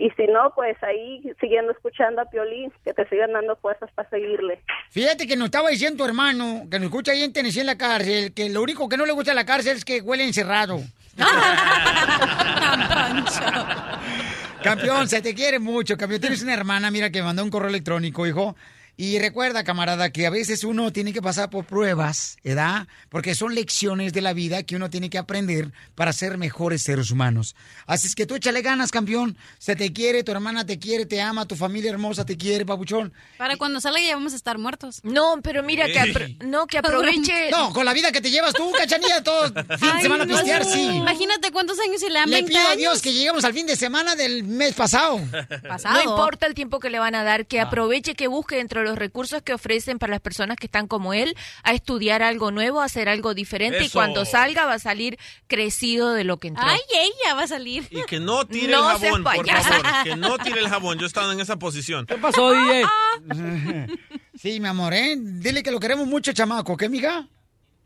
Y 0.00 0.10
si 0.16 0.26
no, 0.26 0.52
pues 0.54 0.76
ahí 0.82 1.22
siguiendo 1.38 1.72
escuchando 1.72 2.22
a 2.22 2.24
Piolín, 2.24 2.72
que 2.86 2.94
te 2.94 3.06
sigan 3.10 3.34
dando 3.34 3.54
fuerzas 3.56 3.90
para 3.94 4.08
seguirle. 4.08 4.58
Fíjate 4.88 5.26
que 5.26 5.36
nos 5.36 5.44
estaba 5.46 5.68
diciendo 5.68 5.98
tu 5.98 6.06
hermano, 6.08 6.66
que 6.70 6.78
nos 6.78 6.86
escucha 6.86 7.12
ahí 7.12 7.22
en 7.22 7.34
Tennessee 7.34 7.60
en 7.60 7.66
la 7.66 7.76
cárcel, 7.76 8.32
que 8.32 8.48
lo 8.48 8.62
único 8.62 8.88
que 8.88 8.96
no 8.96 9.04
le 9.04 9.12
gusta 9.12 9.32
de 9.32 9.34
la 9.34 9.44
cárcel 9.44 9.76
es 9.76 9.84
que 9.84 10.00
huele 10.00 10.24
encerrado. 10.24 10.80
Campeón, 14.62 15.06
se 15.06 15.20
te 15.20 15.34
quiere 15.34 15.58
mucho, 15.58 15.98
campeón. 15.98 16.22
Tienes 16.22 16.42
una 16.42 16.54
hermana, 16.54 16.90
mira, 16.90 17.10
que 17.10 17.20
me 17.20 17.26
mandó 17.26 17.44
un 17.44 17.50
correo 17.50 17.68
electrónico, 17.68 18.26
hijo. 18.26 18.56
Y 19.02 19.18
recuerda, 19.18 19.64
camarada, 19.64 20.10
que 20.10 20.26
a 20.26 20.30
veces 20.30 20.62
uno 20.62 20.92
tiene 20.92 21.14
que 21.14 21.22
pasar 21.22 21.48
por 21.48 21.64
pruebas, 21.64 22.36
¿verdad? 22.44 22.86
Porque 23.08 23.34
son 23.34 23.54
lecciones 23.54 24.12
de 24.12 24.20
la 24.20 24.34
vida 24.34 24.62
que 24.62 24.76
uno 24.76 24.90
tiene 24.90 25.08
que 25.08 25.16
aprender 25.16 25.72
para 25.94 26.12
ser 26.12 26.36
mejores 26.36 26.82
seres 26.82 27.10
humanos. 27.10 27.56
Así 27.86 28.08
es 28.08 28.14
que 28.14 28.26
tú 28.26 28.34
échale 28.34 28.60
ganas, 28.60 28.90
campeón. 28.90 29.38
Se 29.58 29.74
te 29.74 29.94
quiere, 29.94 30.22
tu 30.22 30.32
hermana 30.32 30.66
te 30.66 30.78
quiere, 30.78 31.06
te 31.06 31.22
ama, 31.22 31.46
tu 31.46 31.56
familia 31.56 31.90
hermosa 31.90 32.26
te 32.26 32.36
quiere, 32.36 32.66
papuchón. 32.66 33.14
Para 33.38 33.56
cuando 33.56 33.80
salga 33.80 34.02
ya 34.02 34.14
vamos 34.16 34.34
a 34.34 34.36
estar 34.36 34.58
muertos. 34.58 35.00
No, 35.02 35.40
pero 35.42 35.62
mira 35.62 35.86
que 35.86 35.98
apro- 35.98 36.36
no 36.44 36.66
que 36.66 36.76
aproveche. 36.76 37.48
No, 37.50 37.72
con 37.72 37.86
la 37.86 37.94
vida 37.94 38.12
que 38.12 38.20
te 38.20 38.30
llevas 38.30 38.52
tú, 38.52 38.70
cachanilla, 38.72 39.22
todo 39.24 39.46
fin 39.78 39.96
de 39.96 40.02
semana 40.02 40.26
no. 40.26 40.34
pistear, 40.34 40.62
sí. 40.66 40.82
Imagínate 40.96 41.50
cuántos 41.52 41.78
años 41.80 42.00
se 42.02 42.10
le 42.10 42.18
han 42.18 42.28
Le 42.28 42.36
20 42.42 42.52
pido 42.52 42.68
a. 42.68 42.76
Dios 42.76 43.00
que 43.00 43.14
lleguemos 43.14 43.44
al 43.44 43.54
fin 43.54 43.66
de 43.66 43.76
semana 43.76 44.14
del 44.14 44.44
mes 44.44 44.74
pasado. 44.74 45.18
No 45.20 46.02
importa 46.02 46.44
el 46.46 46.52
tiempo 46.52 46.80
que 46.80 46.90
le 46.90 46.98
van 46.98 47.14
a 47.14 47.24
dar, 47.24 47.40
Ah. 47.40 47.44
que 47.44 47.60
aproveche, 47.60 48.14
que 48.14 48.26
busque 48.28 48.56
dentro 48.56 48.80
de 48.80 48.86
los 48.88 48.89
recursos 48.96 49.42
que 49.42 49.52
ofrecen 49.54 49.98
para 49.98 50.12
las 50.12 50.20
personas 50.20 50.56
que 50.56 50.66
están 50.66 50.86
como 50.86 51.12
él, 51.14 51.34
a 51.62 51.72
estudiar 51.72 52.22
algo 52.22 52.50
nuevo, 52.50 52.80
a 52.80 52.84
hacer 52.84 53.08
algo 53.08 53.34
diferente 53.34 53.84
y 53.84 53.88
cuando 53.88 54.24
salga 54.24 54.66
va 54.66 54.74
a 54.74 54.78
salir 54.78 55.18
crecido 55.46 56.12
de 56.12 56.24
lo 56.24 56.38
que 56.38 56.48
entró. 56.48 56.64
Ay, 56.66 56.80
ella 56.92 57.34
va 57.34 57.42
a 57.44 57.48
salir. 57.48 57.86
Y 57.90 58.02
que 58.04 58.20
no 58.20 58.46
tire 58.46 58.72
No 58.72 58.90
el 58.90 58.98
jabón, 58.98 59.24
por 59.24 59.36
payasa. 59.36 59.70
favor. 59.80 60.04
Que 60.04 60.16
no 60.16 60.38
tire 60.44 60.60
el 60.60 60.68
jabón. 60.68 60.98
Yo 60.98 61.04
he 61.04 61.08
estado 61.08 61.32
en 61.32 61.40
esa 61.40 61.58
posición. 61.58 62.06
¿Qué 62.06 62.16
pasó, 62.16 62.52
DJ? 62.52 62.84
Sí, 64.34 64.58
mi 64.58 64.68
amor, 64.68 64.94
¿eh? 64.94 65.16
Dile 65.18 65.62
que 65.62 65.70
lo 65.70 65.78
queremos 65.78 66.06
mucho, 66.06 66.32
chamaco, 66.32 66.74
¿qué, 66.74 66.88
mija? 66.88 67.28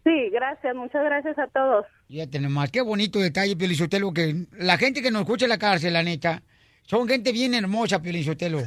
Sí, 0.05 0.31
gracias, 0.33 0.73
muchas 0.77 1.03
gracias 1.03 1.37
a 1.37 1.49
todos. 1.49 1.85
Fíjate 2.07 2.39
nomás, 2.39 2.71
qué 2.71 2.81
bonito 2.81 3.19
detalle, 3.19 3.57
Pielizotelo, 3.57 4.13
que 4.13 4.47
la 4.53 4.79
gente 4.79 5.03
que 5.03 5.11
nos 5.11 5.23
escucha 5.23 5.47
en 5.47 5.49
la 5.49 5.59
cárcel, 5.59 5.95
la 5.95 6.05
neta, 6.05 6.43
son 6.87 7.09
gente 7.09 7.33
bien 7.33 7.55
hermosa, 7.55 8.01
Pielizotelo. 8.01 8.63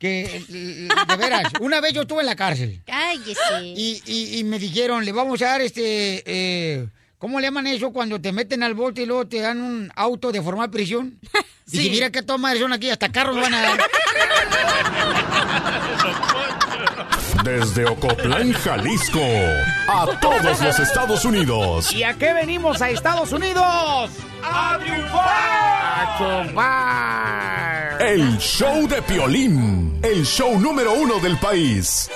Que, 0.00 0.22
eh, 0.48 0.88
de 1.08 1.16
veras, 1.18 1.52
una 1.60 1.78
vez 1.82 1.92
yo 1.92 2.00
estuve 2.02 2.20
en 2.20 2.26
la 2.26 2.34
cárcel. 2.34 2.80
Cállese. 2.86 3.62
Y, 3.62 4.02
y, 4.06 4.38
y 4.38 4.44
me 4.44 4.58
dijeron, 4.58 5.04
le 5.04 5.12
vamos 5.12 5.42
a 5.42 5.44
dar 5.46 5.60
este, 5.60 6.22
eh, 6.24 6.88
¿cómo 7.18 7.38
le 7.38 7.46
llaman 7.48 7.66
eso 7.66 7.92
cuando 7.92 8.18
te 8.18 8.32
meten 8.32 8.62
al 8.62 8.72
bote 8.72 9.02
y 9.02 9.06
luego 9.06 9.28
te 9.28 9.40
dan 9.40 9.60
un 9.60 9.92
auto 9.94 10.32
de 10.32 10.40
formal 10.40 10.70
prisión? 10.70 11.18
Dije, 11.66 11.90
mira 11.90 12.10
qué 12.10 12.22
toma 12.22 12.56
son 12.56 12.72
aquí, 12.72 12.88
hasta 12.88 13.12
carros 13.12 13.36
van 13.36 13.52
a 13.52 13.60
dar. 13.60 13.80
Desde 17.44 17.86
Ocotlán, 17.86 18.52
Jalisco, 18.52 19.20
a 19.88 20.06
todos 20.20 20.60
los 20.60 20.78
Estados 20.78 21.24
Unidos. 21.24 21.90
¿Y 21.92 22.02
a 22.02 22.12
qué 22.14 22.34
venimos 22.34 22.82
a 22.82 22.90
Estados 22.90 23.32
Unidos? 23.32 24.10
¡A 24.42 24.78
triunfar! 24.78 25.28
¡A 25.94 26.16
triunfar! 26.18 28.02
El 28.02 28.38
show 28.38 28.86
de 28.86 29.00
Piolín, 29.02 29.98
el 30.02 30.26
show 30.26 30.60
número 30.60 30.92
uno 30.92 31.18
del 31.18 31.38
país. 31.38 32.10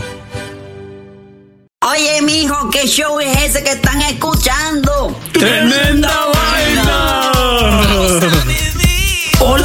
Oye, 1.81 2.23
mijo, 2.23 2.71
¿qué 2.71 2.87
show 2.87 3.19
es 3.21 3.37
ese 3.45 3.65
que 3.65 3.73
están 3.73 4.03
escuchando? 4.03 5.19
¡Tremenda 5.33 6.27
vaina! 6.35 7.33
Hola 7.97 8.54